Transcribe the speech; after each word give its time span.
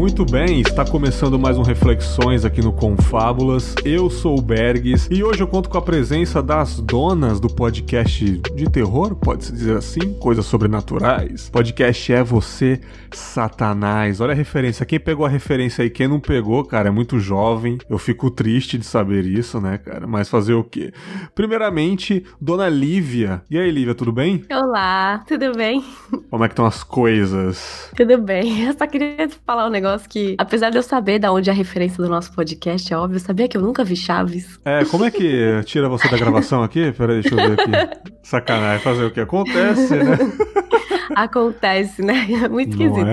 Muito 0.00 0.24
bem, 0.24 0.62
está 0.62 0.82
começando 0.82 1.38
mais 1.38 1.58
um 1.58 1.62
Reflexões 1.62 2.46
aqui 2.46 2.62
no 2.62 2.72
Confábulas. 2.72 3.74
Eu 3.84 4.08
sou 4.08 4.38
o 4.38 4.40
Bergs 4.40 5.06
e 5.10 5.22
hoje 5.22 5.42
eu 5.42 5.46
conto 5.46 5.68
com 5.68 5.76
a 5.76 5.82
presença 5.82 6.42
das 6.42 6.80
donas 6.80 7.38
do 7.38 7.48
podcast 7.48 8.24
de 8.38 8.70
terror, 8.70 9.14
pode-se 9.14 9.52
dizer 9.52 9.76
assim, 9.76 10.14
coisas 10.14 10.46
sobrenaturais. 10.46 11.50
Podcast 11.50 12.14
é 12.14 12.22
você, 12.22 12.80
Satanás. 13.12 14.22
Olha 14.22 14.32
a 14.32 14.34
referência. 14.34 14.86
Quem 14.86 14.98
pegou 14.98 15.26
a 15.26 15.28
referência 15.28 15.82
aí, 15.82 15.90
quem 15.90 16.08
não 16.08 16.18
pegou, 16.18 16.64
cara, 16.64 16.88
é 16.88 16.90
muito 16.90 17.20
jovem. 17.20 17.76
Eu 17.88 17.98
fico 17.98 18.30
triste 18.30 18.78
de 18.78 18.86
saber 18.86 19.26
isso, 19.26 19.60
né, 19.60 19.76
cara? 19.76 20.06
Mas 20.06 20.30
fazer 20.30 20.54
o 20.54 20.64
quê? 20.64 20.94
Primeiramente, 21.34 22.24
Dona 22.40 22.70
Lívia. 22.70 23.42
E 23.50 23.58
aí, 23.58 23.70
Lívia, 23.70 23.94
tudo 23.94 24.12
bem? 24.12 24.46
Olá, 24.50 25.22
tudo 25.28 25.52
bem? 25.52 25.84
Como 26.30 26.42
é 26.42 26.48
que 26.48 26.52
estão 26.54 26.64
as 26.64 26.82
coisas? 26.82 27.90
Tudo 27.94 28.16
bem. 28.16 28.64
Eu 28.64 28.72
só 28.72 28.86
queria 28.86 29.28
falar 29.44 29.66
um 29.66 29.70
negócio 29.70 29.89
que, 29.98 30.34
apesar 30.38 30.70
de 30.70 30.78
eu 30.78 30.82
saber 30.82 31.18
da 31.18 31.32
onde 31.32 31.48
é 31.48 31.52
a 31.52 31.56
referência 31.56 32.02
do 32.02 32.08
nosso 32.08 32.32
podcast, 32.32 32.92
é 32.92 32.96
óbvio, 32.96 33.16
eu 33.16 33.20
sabia 33.20 33.48
que 33.48 33.56
eu 33.56 33.62
nunca 33.62 33.84
vi 33.84 33.96
Chaves. 33.96 34.60
É, 34.64 34.84
como 34.84 35.04
é 35.04 35.10
que 35.10 35.62
tira 35.64 35.88
você 35.88 36.08
da 36.08 36.16
gravação 36.16 36.62
aqui? 36.62 36.92
Peraí, 36.92 37.22
deixa 37.22 37.34
eu 37.34 37.48
ver 37.48 37.60
aqui. 37.60 38.10
Sacanagem, 38.22 38.82
fazer 38.82 39.04
o 39.04 39.10
que 39.10 39.20
acontece, 39.20 39.96
né? 39.96 40.18
Acontece, 41.14 42.02
né? 42.02 42.26
É 42.44 42.48
muito 42.48 42.70
esquisito. 42.70 43.06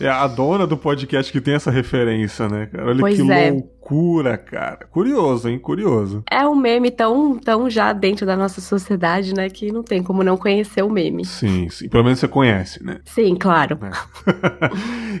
É? 0.00 0.06
é? 0.06 0.08
a 0.08 0.26
dona 0.26 0.66
do 0.66 0.76
podcast 0.76 1.32
que 1.32 1.40
tem 1.40 1.54
essa 1.54 1.70
referência, 1.70 2.48
né, 2.48 2.66
cara? 2.66 2.88
Olha 2.88 3.00
pois 3.00 3.20
que 3.20 3.32
é. 3.32 3.62
Loucura, 3.84 4.38
cara. 4.38 4.86
Curioso, 4.90 5.48
hein? 5.48 5.58
Curioso. 5.58 6.24
É 6.30 6.46
um 6.46 6.54
meme 6.54 6.90
tão, 6.90 7.38
tão 7.38 7.68
já 7.68 7.92
dentro 7.92 8.24
da 8.24 8.36
nossa 8.36 8.60
sociedade, 8.60 9.34
né? 9.34 9.50
Que 9.50 9.70
não 9.70 9.82
tem 9.82 10.02
como 10.02 10.24
não 10.24 10.36
conhecer 10.36 10.82
o 10.82 10.90
meme. 10.90 11.24
Sim, 11.24 11.68
sim. 11.68 11.88
Pelo 11.88 12.04
menos 12.04 12.18
você 12.18 12.28
conhece, 12.28 12.82
né? 12.82 13.00
Sim, 13.04 13.36
claro. 13.36 13.78
É. 13.82 13.90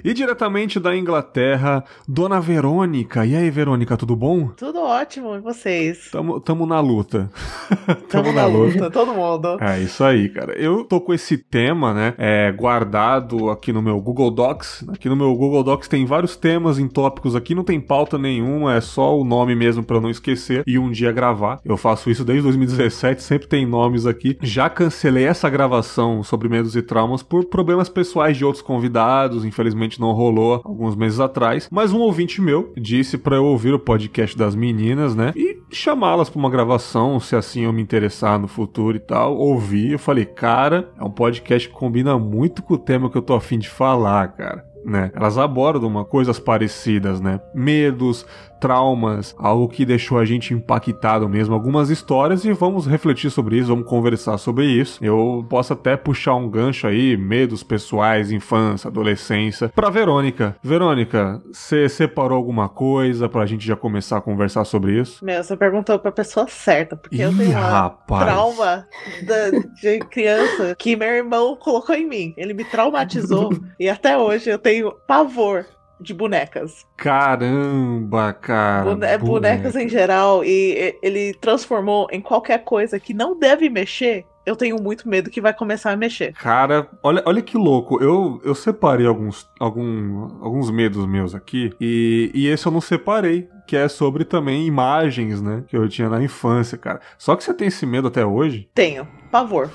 e 0.02 0.14
diretamente 0.14 0.80
da 0.80 0.96
Inglaterra, 0.96 1.84
Dona 2.08 2.40
Verônica. 2.40 3.26
E 3.26 3.36
aí, 3.36 3.50
Verônica, 3.50 3.96
tudo 3.96 4.16
bom? 4.16 4.48
Tudo 4.48 4.80
ótimo, 4.80 5.34
e 5.36 5.40
vocês? 5.40 6.10
Tamo, 6.10 6.40
tamo 6.40 6.64
na 6.64 6.80
luta. 6.80 7.30
tamo, 8.08 8.32
na, 8.32 8.46
luta. 8.46 8.90
todo 8.90 9.12
mundo. 9.12 9.58
É 9.60 9.80
isso 9.80 10.02
aí, 10.02 10.28
cara. 10.28 10.52
Eu 10.54 10.84
tô 10.84 11.00
com 11.00 11.12
esse 11.12 11.36
tema, 11.36 11.92
né, 11.92 12.14
é, 12.16 12.50
guardado 12.52 13.50
aqui 13.50 13.72
no 13.72 13.82
meu 13.82 14.00
Google 14.00 14.30
Docs. 14.30 14.84
Aqui 14.88 15.08
no 15.08 15.16
meu 15.16 15.34
Google 15.34 15.62
Docs 15.62 15.88
tem 15.88 16.06
vários 16.06 16.36
temas 16.36 16.78
em 16.78 16.88
tópicos 16.88 17.36
aqui, 17.36 17.54
não 17.54 17.64
tem 17.64 17.80
pauta 17.80 18.16
nenhuma, 18.16 18.53
é 18.68 18.80
só 18.80 19.18
o 19.18 19.24
nome 19.24 19.54
mesmo 19.54 19.82
para 19.82 20.00
não 20.00 20.10
esquecer 20.10 20.62
e 20.66 20.78
um 20.78 20.90
dia 20.90 21.12
gravar. 21.12 21.60
Eu 21.64 21.76
faço 21.76 22.10
isso 22.10 22.24
desde 22.24 22.42
2017, 22.42 23.22
sempre 23.22 23.48
tem 23.48 23.66
nomes 23.66 24.06
aqui. 24.06 24.38
Já 24.42 24.70
cancelei 24.70 25.24
essa 25.24 25.50
gravação 25.50 26.22
sobre 26.22 26.48
medos 26.48 26.76
e 26.76 26.82
traumas 26.82 27.22
por 27.22 27.46
problemas 27.46 27.88
pessoais 27.88 28.36
de 28.36 28.44
outros 28.44 28.62
convidados, 28.62 29.44
infelizmente 29.44 30.00
não 30.00 30.12
rolou 30.12 30.60
alguns 30.64 30.94
meses 30.94 31.20
atrás, 31.20 31.68
mas 31.70 31.92
um 31.92 32.00
ouvinte 32.00 32.40
meu 32.40 32.72
disse 32.76 33.18
para 33.18 33.36
eu 33.36 33.44
ouvir 33.44 33.74
o 33.74 33.78
podcast 33.78 34.36
das 34.36 34.54
meninas, 34.54 35.14
né, 35.14 35.32
e 35.36 35.58
chamá-las 35.70 36.30
para 36.30 36.38
uma 36.38 36.50
gravação, 36.50 37.18
se 37.20 37.36
assim 37.36 37.62
eu 37.62 37.72
me 37.72 37.82
interessar 37.82 38.38
no 38.38 38.48
futuro 38.48 38.96
e 38.96 39.00
tal. 39.00 39.36
Ouvi, 39.36 39.92
eu 39.92 39.98
falei, 39.98 40.24
cara, 40.24 40.90
é 40.98 41.04
um 41.04 41.10
podcast 41.10 41.68
que 41.68 41.74
combina 41.74 42.18
muito 42.18 42.62
com 42.62 42.74
o 42.74 42.78
tema 42.78 43.10
que 43.10 43.16
eu 43.16 43.22
tô 43.22 43.34
afim 43.34 43.58
de 43.58 43.68
falar, 43.68 44.28
cara. 44.28 44.73
Né? 44.84 45.10
Elas 45.14 45.38
abordam 45.38 46.04
coisas 46.04 46.38
parecidas, 46.38 47.20
né? 47.20 47.40
Medos, 47.54 48.26
traumas, 48.60 49.34
algo 49.38 49.68
que 49.68 49.84
deixou 49.84 50.18
a 50.18 50.24
gente 50.24 50.54
impactado 50.54 51.28
mesmo, 51.28 51.54
algumas 51.54 51.90
histórias 51.90 52.44
e 52.46 52.52
vamos 52.52 52.86
refletir 52.86 53.30
sobre 53.30 53.58
isso, 53.58 53.68
vamos 53.68 53.86
conversar 53.86 54.38
sobre 54.38 54.64
isso. 54.64 55.04
Eu 55.04 55.44
posso 55.50 55.74
até 55.74 55.96
puxar 55.98 56.34
um 56.34 56.48
gancho 56.48 56.86
aí, 56.86 57.14
medos 57.16 57.62
pessoais, 57.62 58.32
infância, 58.32 58.88
adolescência, 58.88 59.68
pra 59.68 59.90
Verônica. 59.90 60.56
Verônica, 60.62 61.42
você 61.52 61.88
separou 61.90 62.36
alguma 62.38 62.68
coisa 62.68 63.28
pra 63.28 63.44
gente 63.44 63.66
já 63.66 63.76
começar 63.76 64.16
a 64.16 64.20
conversar 64.22 64.64
sobre 64.64 64.98
isso? 64.98 65.22
Meu, 65.22 65.42
você 65.44 65.56
perguntou 65.56 65.98
pra 65.98 66.10
pessoa 66.10 66.46
certa, 66.48 66.96
porque 66.96 67.16
Ih, 67.16 67.20
eu 67.22 67.36
tenho 67.36 67.52
rapaz. 67.52 68.24
trauma 68.24 68.86
da- 69.26 69.50
de 69.80 69.98
criança 70.10 70.74
que 70.78 70.96
meu 70.96 71.08
irmão 71.08 71.54
colocou 71.56 71.94
em 71.94 72.08
mim. 72.08 72.32
Ele 72.36 72.54
me 72.54 72.64
traumatizou 72.64 73.50
e 73.78 73.90
até 73.90 74.16
hoje 74.16 74.48
eu 74.48 74.58
tenho 74.58 74.73
pavor 75.06 75.66
de 76.00 76.12
bonecas. 76.12 76.84
Caramba, 76.96 78.32
cara. 78.32 78.84
Bone- 78.84 79.06
é 79.06 79.18
bonecas 79.18 79.76
em 79.76 79.88
geral 79.88 80.44
e 80.44 80.72
e- 80.74 80.98
ele 81.02 81.34
transformou 81.34 82.08
em 82.10 82.20
qualquer 82.20 82.64
coisa 82.64 82.98
que 82.98 83.14
não 83.14 83.38
deve 83.38 83.68
mexer. 83.68 84.24
Eu 84.44 84.54
tenho 84.56 84.76
muito 84.82 85.08
medo 85.08 85.30
que 85.30 85.40
vai 85.40 85.54
começar 85.54 85.90
a 85.92 85.96
mexer. 85.96 86.34
Cara, 86.34 86.86
olha, 87.02 87.22
olha 87.24 87.40
que 87.40 87.56
louco. 87.56 88.02
Eu, 88.02 88.42
eu 88.44 88.54
separei 88.54 89.06
alguns, 89.06 89.48
algum, 89.58 90.44
alguns 90.44 90.70
medos 90.70 91.06
meus 91.06 91.34
aqui. 91.34 91.72
E, 91.80 92.30
e 92.34 92.46
esse 92.48 92.66
eu 92.66 92.72
não 92.72 92.80
separei. 92.80 93.48
Que 93.66 93.74
é 93.78 93.88
sobre 93.88 94.26
também 94.26 94.66
imagens, 94.66 95.40
né? 95.40 95.64
Que 95.66 95.74
eu 95.74 95.88
tinha 95.88 96.10
na 96.10 96.22
infância, 96.22 96.76
cara. 96.76 97.00
Só 97.16 97.34
que 97.34 97.42
você 97.42 97.54
tem 97.54 97.68
esse 97.68 97.86
medo 97.86 98.08
até 98.08 98.22
hoje? 98.26 98.68
Tenho 98.74 99.08
pavor. 99.34 99.68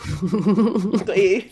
E-. 1.14 1.50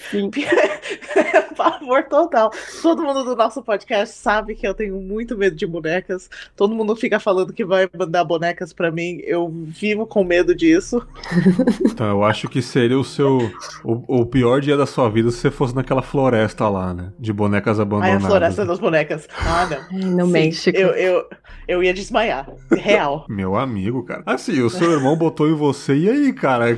Pavor 1.57 2.03
total. 2.07 2.51
Todo 2.81 3.03
mundo 3.03 3.25
do 3.25 3.35
nosso 3.35 3.61
podcast 3.61 4.15
sabe 4.15 4.55
que 4.55 4.65
eu 4.65 4.73
tenho 4.73 4.95
muito 5.01 5.37
medo 5.37 5.57
de 5.57 5.67
bonecas. 5.67 6.29
Todo 6.55 6.73
mundo 6.73 6.95
fica 6.95 7.19
falando 7.19 7.51
que 7.51 7.65
vai 7.65 7.89
mandar 7.97 8.23
bonecas 8.23 8.71
pra 8.71 8.89
mim. 8.89 9.19
Eu 9.25 9.49
vivo 9.49 10.07
com 10.07 10.23
medo 10.23 10.55
disso. 10.55 11.05
Então 11.97 12.07
eu 12.07 12.23
acho 12.23 12.47
que 12.47 12.61
seria 12.61 12.97
o 12.97 13.03
seu. 13.03 13.51
O, 13.83 14.21
o 14.21 14.25
pior 14.25 14.61
dia 14.61 14.77
da 14.77 14.85
sua 14.85 15.09
vida 15.09 15.31
se 15.31 15.37
você 15.37 15.49
fosse 15.49 15.75
naquela 15.75 16.01
floresta 16.01 16.69
lá, 16.69 16.93
né? 16.93 17.11
De 17.17 17.33
bonecas 17.33 17.79
Ai, 17.79 17.83
abandonadas. 17.83 18.23
a 18.23 18.27
floresta 18.27 18.65
das 18.65 18.79
bonecas. 18.79 19.27
Ah, 19.39 19.67
não. 19.91 20.17
No 20.17 20.25
Sim, 20.27 20.31
México. 20.31 20.77
Eu, 20.77 20.89
eu, 20.89 21.25
eu 21.67 21.83
ia 21.83 21.93
desmaiar. 21.93 22.47
Real. 22.71 23.25
Meu 23.27 23.55
amigo, 23.55 24.03
cara. 24.03 24.21
Assim, 24.25 24.61
o 24.61 24.69
seu 24.69 24.91
irmão 24.91 25.17
botou 25.17 25.47
em 25.47 25.55
você. 25.55 25.95
E 25.95 26.09
aí, 26.09 26.33
cara? 26.33 26.77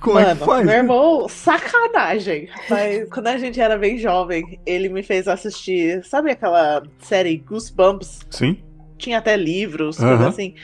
Como 0.00 0.18
é 0.18 0.34
que 0.34 0.46
Mano, 0.46 0.59
faz? 0.64 0.66
meu 0.68 0.76
irmão, 0.76 1.28
sacanagem. 1.28 2.48
Mas 2.68 3.08
quando 3.10 3.28
a 3.28 3.38
gente 3.38 3.60
era 3.60 3.76
bem 3.76 3.98
jovem, 3.98 4.60
ele 4.64 4.88
me 4.88 5.02
fez 5.02 5.28
assistir. 5.28 6.04
Sabe 6.04 6.30
aquela 6.30 6.82
série 6.98 7.36
Goosebumps? 7.36 8.20
Sim? 8.30 8.62
Tinha 8.98 9.18
até 9.18 9.36
livros, 9.36 9.98
Aham. 10.00 10.08
coisa 10.16 10.28
assim. 10.28 10.54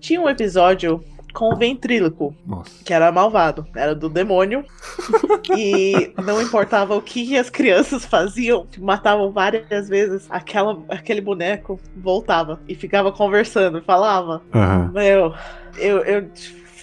Tinha 0.00 0.20
um 0.20 0.28
episódio 0.28 1.02
com 1.32 1.52
o 1.52 1.56
ventríloco. 1.56 2.34
Nossa. 2.46 2.82
que 2.82 2.94
era 2.94 3.12
malvado, 3.12 3.66
era 3.76 3.94
do 3.94 4.08
demônio. 4.08 4.64
e 5.54 6.10
não 6.24 6.40
importava 6.40 6.96
o 6.96 7.02
que 7.02 7.36
as 7.36 7.50
crianças 7.50 8.04
faziam, 8.06 8.66
matavam 8.78 9.30
várias 9.30 9.88
vezes, 9.88 10.26
aquela, 10.30 10.82
aquele 10.88 11.20
boneco 11.20 11.78
voltava 11.94 12.58
e 12.66 12.74
ficava 12.74 13.12
conversando, 13.12 13.82
falava. 13.82 14.42
Aham. 14.54 14.90
Meu, 14.94 15.34
eu, 15.76 15.98
eu 16.04 16.30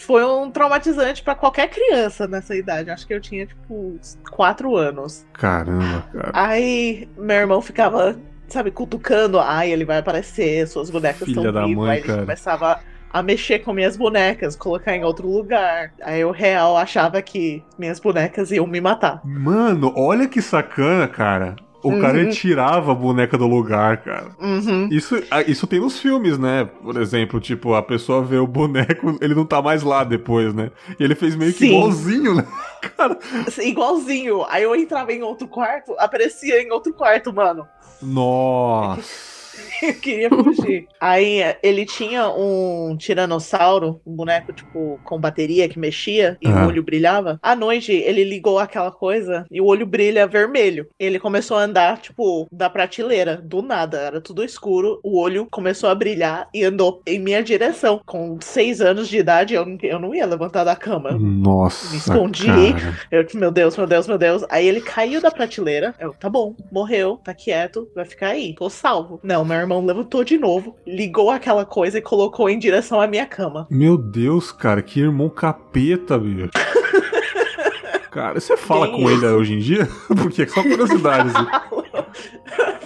foi 0.04 0.24
um 0.26 0.52
traumatizante 0.52 1.24
pra 1.24 1.36
qualquer 1.36 1.70
criança 1.70 2.28
nessa 2.28 2.56
idade. 2.56 2.90
Acho 2.90 3.06
que 3.08 3.14
eu 3.14 3.22
tinha 3.22 3.46
tipo 3.46 3.98
quatro 4.32 4.76
anos. 4.76 5.26
Caramba, 5.34 6.02
cara. 6.14 6.32
Aí 6.34 7.08
meu 7.18 7.36
irmão 7.38 7.62
ficava, 7.62 8.16
sabe, 8.48 8.72
cutucando. 8.72 9.40
Ai, 9.40 9.72
ele 9.72 9.86
vai 9.86 9.98
aparecer, 10.00 10.68
suas 10.68 10.90
bonecas 10.90 11.28
Filha 11.28 11.40
estão 11.40 11.52
da 11.54 11.66
vivas. 11.66 11.76
mãe, 11.84 11.92
Aí 11.92 11.98
ele 12.00 12.08
cara. 12.08 12.22
começava 12.22 12.80
a 13.12 13.22
mexer 13.22 13.60
com 13.60 13.74
minhas 13.74 13.96
bonecas, 13.96 14.56
colocar 14.56 14.96
em 14.96 15.04
outro 15.04 15.28
lugar. 15.30 15.94
Aí 16.02 16.22
eu 16.22 16.32
real 16.32 16.76
achava 16.76 17.22
que 17.22 17.64
minhas 17.78 18.00
bonecas 18.00 18.52
iam 18.52 18.66
me 18.66 18.82
matar. 18.82 19.22
Mano, 19.24 19.94
olha 19.96 20.28
que 20.28 20.42
sacana, 20.42 21.08
cara. 21.08 21.56
O 21.84 21.90
Uhum. 21.90 22.02
cara 22.02 22.30
tirava 22.30 22.94
a 22.94 22.96
boneca 22.96 23.38
do 23.38 23.46
lugar, 23.46 23.98
cara. 23.98 24.28
Uhum. 24.40 24.88
Isso, 24.90 25.22
ah, 25.30 25.42
isso 25.42 25.68
tem 25.68 25.82
nos 25.82 26.00
filmes, 26.00 26.38
né? 26.40 26.64
Por 26.82 26.96
exemplo, 26.96 27.40
tipo, 27.42 27.74
a 27.74 27.84
pessoa 27.84 28.24
vê 28.24 28.38
o 28.38 28.48
boneco, 28.48 29.18
ele 29.20 29.36
não 29.36 29.46
tá 29.46 29.62
mais 29.62 29.84
lá 29.84 30.04
depois, 30.06 30.54
né? 30.54 30.72
E 30.98 31.04
ele 31.04 31.14
fez 31.14 31.36
meio 31.36 31.52
que 31.52 31.60
Sim. 31.60 31.76
igualzinho, 31.76 32.36
né? 32.36 32.48
Cara, 32.98 33.18
Igualzinho. 33.62 34.46
Aí 34.50 34.64
eu 34.64 34.74
entrava 34.76 35.12
em 35.12 35.22
outro 35.24 35.48
quarto, 35.48 35.94
aparecia 36.00 36.62
em 36.62 36.72
outro 36.72 36.94
quarto, 36.94 37.34
mano. 37.34 37.68
nossa. 38.02 39.33
Eu 39.82 39.94
queria 40.02 40.30
fugir. 40.30 40.88
Aí 41.00 41.42
ele 41.62 41.86
tinha 41.86 42.30
um 42.30 42.96
tiranossauro, 42.98 44.02
um 44.06 44.16
boneco, 44.16 44.54
tipo, 44.54 45.00
com 45.04 45.20
bateria 45.20 45.68
que 45.70 45.80
mexia 45.80 46.38
e 46.42 46.48
Ah. 46.48 46.66
o 46.66 46.68
olho 46.68 46.84
brilhava. 46.84 47.40
À 47.42 47.56
noite, 47.56 47.92
ele 47.92 48.24
ligou 48.24 48.60
aquela 48.60 48.92
coisa 48.92 49.46
e 49.52 49.60
o 49.62 49.66
olho 49.66 49.86
brilha 49.86 50.28
vermelho. 50.28 50.88
Ele 51.00 51.20
começou 51.20 51.58
a 51.58 51.64
andar, 51.64 52.00
tipo, 52.00 52.48
da 52.52 52.70
prateleira, 52.70 53.38
do 53.44 53.62
nada. 53.62 53.98
Era 53.98 54.22
tudo 54.22 54.44
escuro. 54.44 55.00
O 55.04 55.20
olho 55.20 55.48
começou 55.52 55.90
a 55.90 55.96
brilhar 55.96 56.48
e 56.54 56.64
andou 56.64 57.02
em 57.06 57.20
minha 57.20 57.42
direção. 57.44 58.02
Com 58.06 58.38
seis 58.42 58.82
anos 58.82 59.08
de 59.08 59.18
idade, 59.18 59.54
eu, 59.54 59.66
não- 59.66 59.78
eu 59.82 60.00
não 60.00 60.14
ia 60.16 60.26
levantar 60.26 60.64
da 60.64 60.76
cama. 60.76 61.12
Nossa. 61.12 61.90
Me 61.92 61.98
escondi. 61.98 62.46
cara. 62.48 62.98
Eu, 63.12 63.26
meu 63.36 63.52
Deus, 63.52 63.76
meu 63.78 63.88
Deus, 63.88 64.08
meu 64.08 64.18
Deus. 64.18 64.44
Aí 64.50 64.68
ele 64.68 64.82
caiu 64.82 65.22
da 65.22 65.32
prateleira. 65.32 65.94
Eu, 66.00 66.14
tá 66.14 66.30
bom, 66.30 66.56
morreu, 66.72 67.18
tá 67.24 67.34
quieto, 67.34 67.88
vai 67.96 68.06
ficar 68.06 68.28
aí, 68.30 68.54
tô 68.56 68.70
salvo. 68.70 69.20
Não, 69.24 69.43
meu 69.46 69.58
irmão 69.58 69.86
levantou 69.86 70.24
de 70.24 70.38
novo, 70.38 70.76
ligou 70.86 71.30
aquela 71.32 71.66
coisa 71.66 71.98
e 71.98 72.02
colocou 72.02 72.50
em 72.50 72.58
direção 72.60 73.00
à 73.02 73.08
minha 73.08 73.26
cama. 73.26 73.68
Meu 73.70 73.98
Deus, 73.98 74.52
cara, 74.52 74.82
que 74.82 75.00
irmão 75.00 75.30
capeta, 75.30 76.18
bicho. 76.18 76.50
Cara, 78.12 78.40
você 78.40 78.56
fala 78.56 78.88
com 78.92 79.10
ele 79.10 79.26
hoje 79.26 79.54
em 79.56 79.60
dia? 79.60 79.90
Porque 80.22 80.44
é 80.44 80.48
só 80.48 80.62
curiosidade. 80.62 81.30
assim. 81.30 81.48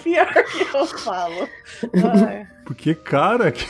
Pior 0.02 0.26
que 0.26 0.74
eu 0.74 0.86
falo. 0.86 1.46
Ai. 2.26 2.46
Porque, 2.64 2.94
cara, 2.94 3.52
que- 3.52 3.66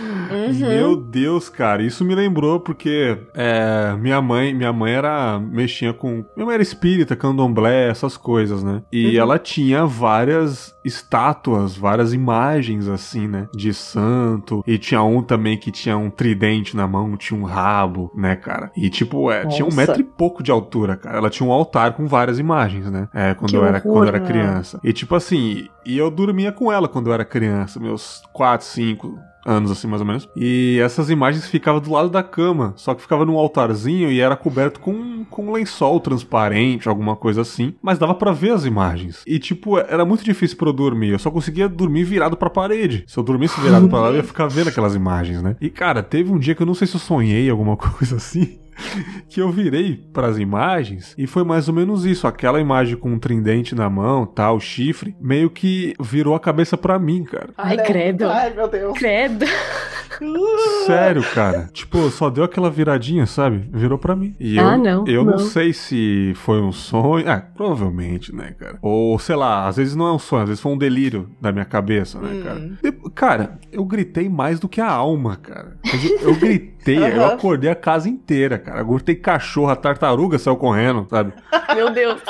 Uhum. 0.00 0.68
meu 0.68 0.96
Deus, 0.96 1.48
cara, 1.48 1.82
isso 1.82 2.04
me 2.04 2.14
lembrou 2.14 2.60
porque 2.60 3.18
é, 3.34 3.94
minha 3.98 4.20
mãe, 4.22 4.54
minha 4.54 4.72
mãe 4.72 4.92
era 4.92 5.38
mexia 5.38 5.92
com, 5.92 6.24
minha 6.36 6.46
mãe 6.46 6.54
era 6.54 6.62
espírita, 6.62 7.14
candomblé, 7.16 7.88
essas 7.88 8.16
coisas, 8.16 8.62
né? 8.62 8.82
E 8.92 9.16
Uhum. 9.16 9.22
ela 9.22 9.38
tinha 9.38 9.84
várias 9.84 10.74
estátuas, 10.84 11.76
várias 11.76 12.12
imagens 12.12 12.88
assim, 12.88 13.28
né? 13.28 13.48
De 13.54 13.72
santo. 13.74 14.62
E 14.66 14.78
tinha 14.78 15.02
um 15.02 15.22
também 15.22 15.56
que 15.58 15.70
tinha 15.70 15.96
um 15.96 16.10
tridente 16.10 16.76
na 16.76 16.86
mão, 16.86 17.16
tinha 17.16 17.38
um 17.38 17.44
rabo, 17.44 18.10
né, 18.14 18.34
cara? 18.36 18.70
E 18.76 18.88
tipo, 18.88 19.30
é, 19.30 19.46
tinha 19.46 19.66
um 19.66 19.74
metro 19.74 20.00
e 20.00 20.04
pouco 20.04 20.42
de 20.42 20.50
altura, 20.50 20.96
cara. 20.96 21.18
Ela 21.18 21.30
tinha 21.30 21.46
um 21.48 21.52
altar 21.52 21.92
com 21.92 22.06
várias 22.06 22.38
imagens, 22.38 22.90
né? 22.90 23.08
É, 23.12 23.34
quando 23.34 23.50
Que 23.50 23.56
eu 23.56 23.64
era, 23.64 23.78
horror, 23.78 23.92
quando 23.92 24.04
eu 24.04 24.08
era 24.08 24.18
né? 24.20 24.26
criança. 24.26 24.80
E 24.82 24.92
tipo 24.92 25.14
assim, 25.14 25.68
e 25.84 25.98
eu 25.98 26.10
dormia 26.10 26.52
com 26.52 26.72
ela 26.72 26.88
quando 26.88 27.08
eu 27.08 27.12
era 27.14 27.24
criança, 27.24 27.78
meus 27.78 28.22
4, 28.32 28.66
5 28.66 29.18
anos 29.44 29.70
assim 29.70 29.86
mais 29.86 30.00
ou 30.00 30.06
menos. 30.06 30.28
E 30.36 30.78
essas 30.82 31.10
imagens 31.10 31.46
ficavam 31.46 31.80
do 31.80 31.92
lado 31.92 32.10
da 32.10 32.22
cama, 32.22 32.72
só 32.76 32.94
que 32.94 33.02
ficava 33.02 33.24
num 33.24 33.36
altarzinho 33.36 34.10
e 34.10 34.20
era 34.20 34.36
coberto 34.36 34.80
com, 34.80 35.24
com 35.24 35.46
um 35.46 35.52
lençol 35.52 36.00
transparente, 36.00 36.88
alguma 36.88 37.16
coisa 37.16 37.42
assim, 37.42 37.74
mas 37.82 37.98
dava 37.98 38.14
pra 38.14 38.32
ver 38.32 38.52
as 38.52 38.64
imagens. 38.64 39.22
E 39.26 39.38
tipo, 39.38 39.78
era 39.78 40.04
muito 40.04 40.24
difícil 40.24 40.56
pra 40.56 40.68
eu 40.68 40.72
dormir, 40.72 41.10
eu 41.10 41.18
só 41.18 41.30
conseguia 41.30 41.68
dormir 41.68 42.04
virado 42.04 42.36
pra 42.36 42.50
parede. 42.50 43.04
Se 43.06 43.18
eu 43.18 43.22
dormisse 43.22 43.60
virado 43.60 43.88
pra 43.88 44.00
lá, 44.00 44.08
eu 44.08 44.16
ia 44.16 44.24
ficar 44.24 44.46
vendo 44.46 44.68
aquelas 44.68 44.94
imagens, 44.94 45.42
né? 45.42 45.56
E 45.60 45.70
cara, 45.70 46.02
teve 46.02 46.30
um 46.30 46.38
dia 46.38 46.54
que 46.54 46.62
eu 46.62 46.66
não 46.66 46.74
sei 46.74 46.86
se 46.86 46.94
eu 46.94 47.00
sonhei 47.00 47.48
alguma 47.50 47.76
coisa 47.78 48.16
assim, 48.16 48.58
que 49.28 49.40
eu 49.40 49.50
virei 49.50 49.96
pras 50.12 50.38
imagens 50.38 51.14
e 51.18 51.26
foi 51.26 51.44
mais 51.44 51.68
ou 51.68 51.74
menos 51.74 52.04
isso, 52.04 52.26
aquela 52.26 52.60
imagem 52.60 52.96
com 52.96 53.10
um 53.12 53.18
tridente 53.18 53.74
na 53.74 53.88
mão, 53.88 54.26
tal, 54.26 54.58
chifre, 54.60 55.14
meio 55.20 55.50
que 55.50 55.94
virou 56.00 56.34
a 56.34 56.40
cabeça 56.40 56.76
pra 56.76 56.98
mim, 56.98 57.24
cara. 57.24 57.50
Ai, 57.56 57.76
credo. 57.78 58.26
Ai, 58.28 58.52
meu 58.54 58.68
Deus. 58.68 58.96
Credo. 58.98 59.44
Sério, 60.86 61.22
cara. 61.34 61.68
Tipo, 61.72 62.10
só 62.10 62.28
deu 62.30 62.44
aquela 62.44 62.70
viradinha, 62.70 63.26
sabe? 63.26 63.68
Virou 63.72 63.98
pra 63.98 64.14
mim. 64.14 64.34
E 64.38 64.56
eu, 64.56 64.66
Ah, 64.66 64.76
não, 64.76 65.04
eu 65.06 65.24
não. 65.24 65.32
não. 65.32 65.38
sei 65.38 65.72
se 65.72 66.32
foi 66.36 66.60
um 66.60 66.72
sonho. 66.72 67.28
Ah, 67.28 67.40
provavelmente, 67.40 68.34
né, 68.34 68.54
cara? 68.58 68.78
Ou, 68.82 69.18
sei 69.18 69.36
lá, 69.36 69.66
às 69.66 69.76
vezes 69.76 69.96
não 69.96 70.06
é 70.06 70.12
um 70.12 70.18
sonho, 70.18 70.42
às 70.42 70.48
vezes 70.48 70.62
foi 70.62 70.72
um 70.72 70.78
delírio 70.78 71.30
da 71.40 71.50
minha 71.52 71.64
cabeça, 71.64 72.20
né, 72.20 72.28
Hum. 72.32 72.42
cara? 72.42 72.70
E, 72.84 73.10
cara, 73.10 73.58
eu 73.72 73.84
gritei 73.84 74.28
mais 74.28 74.60
do 74.60 74.68
que 74.68 74.80
a 74.80 74.90
alma, 74.90 75.36
cara. 75.36 75.76
Eu, 76.22 76.28
eu 76.30 76.34
gritei, 76.38 76.71
eu 76.86 77.22
Aham. 77.24 77.34
acordei 77.34 77.70
a 77.70 77.74
casa 77.74 78.08
inteira, 78.08 78.58
cara. 78.58 78.80
Eu 78.80 78.86
gritei 78.86 79.14
cachorro, 79.14 79.70
a 79.70 79.76
tartaruga 79.76 80.38
saiu 80.38 80.56
correndo, 80.56 81.06
sabe? 81.08 81.32
Meu 81.74 81.90
Deus. 81.92 82.20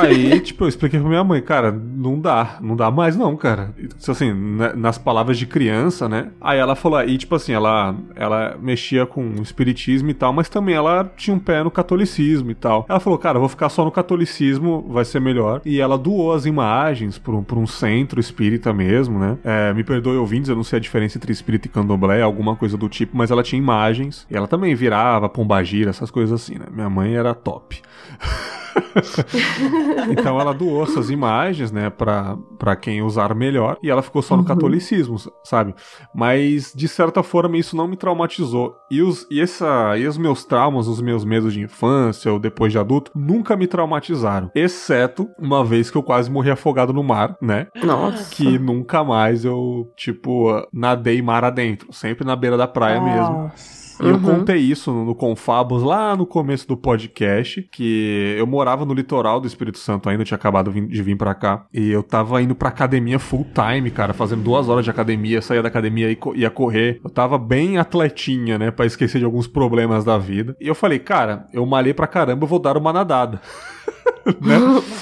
Aí, 0.00 0.38
tipo, 0.40 0.64
eu 0.64 0.68
expliquei 0.68 1.00
pra 1.00 1.08
minha 1.08 1.24
mãe, 1.24 1.40
cara, 1.40 1.72
não 1.72 2.20
dá, 2.20 2.58
não 2.60 2.76
dá 2.76 2.90
mais 2.90 3.16
não, 3.16 3.36
cara. 3.36 3.70
Assim, 4.06 4.32
na- 4.34 4.74
nas 4.74 4.98
palavras 4.98 5.38
de 5.38 5.46
criança, 5.46 6.08
né? 6.08 6.28
Aí 6.40 6.58
ela 6.58 6.74
falou, 6.76 7.02
e 7.02 7.16
tipo 7.16 7.34
assim, 7.34 7.52
ela, 7.52 7.94
ela 8.14 8.56
mexia 8.60 9.06
com 9.06 9.22
o 9.26 9.42
espiritismo 9.42 10.10
e 10.10 10.14
tal, 10.14 10.32
mas 10.32 10.48
também 10.48 10.74
ela 10.74 11.10
tinha 11.16 11.34
um 11.34 11.38
pé 11.38 11.62
no 11.62 11.70
catolicismo 11.70 12.50
e 12.50 12.54
tal. 12.54 12.84
Ela 12.88 13.00
falou, 13.00 13.18
cara, 13.18 13.36
eu 13.36 13.40
vou 13.40 13.48
ficar 13.48 13.68
só 13.70 13.84
no 13.84 13.90
catolicismo, 13.90 14.86
vai 14.90 15.04
ser 15.04 15.20
melhor. 15.20 15.62
E 15.64 15.80
ela 15.80 15.96
doou 15.96 16.32
as 16.34 16.44
imagens 16.44 17.18
pra 17.18 17.32
um, 17.32 17.42
pra 17.42 17.58
um 17.58 17.66
centro 17.66 18.20
espírita 18.20 18.72
mesmo, 18.72 19.18
né? 19.18 19.38
É, 19.42 19.72
me 19.72 19.82
perdoe 19.84 20.16
ouvintes, 20.16 20.50
eu 20.50 20.56
não 20.56 20.64
sei 20.64 20.78
a 20.78 20.80
diferença 20.80 21.16
entre 21.16 21.32
espírita 21.32 21.66
e 21.66 21.70
candomblé, 21.70 22.20
alguma 22.20 22.54
coisa 22.56 22.76
do 22.76 22.88
tipo, 22.88 23.16
mas 23.16 23.27
ela 23.30 23.42
tinha 23.42 23.60
imagens. 23.60 24.26
E 24.30 24.36
ela 24.36 24.46
também 24.46 24.74
virava 24.74 25.28
pombagira, 25.28 25.90
essas 25.90 26.10
coisas 26.10 26.40
assim, 26.40 26.58
né? 26.58 26.66
Minha 26.70 26.88
mãe 26.90 27.14
era 27.14 27.34
top. 27.34 27.80
então 30.10 30.40
ela 30.40 30.52
doou 30.54 30.82
essas 30.82 31.10
imagens, 31.10 31.70
né, 31.72 31.90
pra, 31.90 32.36
pra 32.58 32.76
quem 32.76 33.02
usar 33.02 33.34
melhor, 33.34 33.76
e 33.82 33.90
ela 33.90 34.02
ficou 34.02 34.22
só 34.22 34.36
no 34.36 34.42
Uhum. 34.42 34.48
catolicismo, 34.48 35.16
sabe? 35.44 35.74
Mas, 36.14 36.72
de 36.74 36.86
certa 36.88 37.22
forma, 37.22 37.56
isso 37.56 37.76
não 37.76 37.88
me 37.88 37.96
traumatizou. 37.96 38.74
E 38.90 39.02
os, 39.02 39.26
e 39.30 39.40
essa, 39.40 39.96
e 39.98 40.06
os 40.06 40.16
meus 40.16 40.44
traumas, 40.44 40.86
os 40.86 41.00
meus 41.00 41.24
medos 41.24 41.52
de 41.52 41.60
infância 41.60 42.32
ou 42.32 42.38
depois 42.38 42.72
de 42.72 42.78
adulto, 42.78 43.10
nunca 43.14 43.56
me 43.56 43.66
traumatizaram. 43.66 44.50
Exceto 44.54 45.28
uma 45.38 45.64
vez 45.64 45.90
que 45.90 45.96
eu 45.98 46.02
quase 46.02 46.30
morri 46.30 46.50
afogado 46.50 46.92
no 46.92 47.02
mar, 47.02 47.36
né? 47.42 47.66
Nossa. 47.82 48.30
Que 48.34 48.58
nunca 48.58 49.02
mais 49.02 49.44
eu, 49.44 49.90
tipo, 49.96 50.66
nadei 50.72 51.20
mar 51.20 51.44
adentro. 51.44 51.92
Sempre 51.92 52.24
na 52.24 52.36
beira 52.36 52.56
da 52.56 52.66
praia 52.68 53.00
mesmo. 53.00 53.17
Nossa. 53.20 53.78
E 54.00 54.06
eu 54.08 54.14
Uhum. 54.14 54.22
contei 54.22 54.58
isso 54.58 54.92
no 54.92 55.12
Confabos 55.12 55.82
lá 55.82 56.14
no 56.14 56.24
começo 56.24 56.68
do 56.68 56.76
podcast, 56.76 57.60
que 57.72 58.36
eu 58.38 58.46
morava 58.46 58.84
no 58.84 58.94
litoral 58.94 59.40
do 59.40 59.46
Espírito 59.48 59.76
Santo 59.78 60.08
ainda, 60.08 60.22
tinha 60.22 60.36
acabado 60.36 60.70
de 60.70 61.02
vir 61.02 61.16
pra 61.16 61.34
cá. 61.34 61.66
E 61.74 61.90
eu 61.90 62.00
tava 62.04 62.40
indo 62.40 62.54
pra 62.54 62.68
academia 62.68 63.18
full 63.18 63.44
time, 63.52 63.90
cara, 63.90 64.12
fazendo 64.12 64.40
duas 64.44 64.68
horas 64.68 64.84
de 64.84 64.90
academia, 64.92 65.42
saía 65.42 65.62
da 65.62 65.68
academia 65.68 66.12
e 66.12 66.18
ia 66.36 66.48
correr. 66.48 67.00
Eu 67.02 67.10
tava 67.10 67.36
bem 67.38 67.76
atletinha, 67.76 68.56
né, 68.56 68.70
pra 68.70 68.86
esquecer 68.86 69.18
de 69.18 69.24
alguns 69.24 69.48
problemas 69.48 70.04
da 70.04 70.16
vida. 70.16 70.54
E 70.60 70.68
eu 70.68 70.76
falei, 70.76 71.00
cara, 71.00 71.46
eu 71.52 71.66
malhei 71.66 71.92
pra 71.92 72.06
caramba, 72.06 72.44
eu 72.44 72.48
vou 72.48 72.60
dar 72.60 72.76
uma 72.76 72.92
nadada. 72.92 73.40
né? 74.40 74.58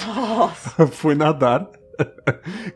Nossa. 0.06 0.86
Fui 0.88 1.14
nadar. 1.14 1.68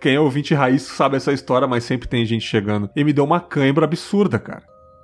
Quem 0.00 0.16
é 0.16 0.20
ouvinte 0.20 0.52
raiz 0.54 0.82
sabe 0.82 1.16
essa 1.16 1.32
história, 1.32 1.66
mas 1.66 1.84
sempre 1.84 2.08
tem 2.08 2.26
gente 2.26 2.44
chegando. 2.46 2.90
E 2.94 3.02
me 3.04 3.12
deu 3.14 3.25
uma 3.25 3.40
cãibra 3.40 3.84
absurda, 3.87 4.38
cara. 4.38 4.62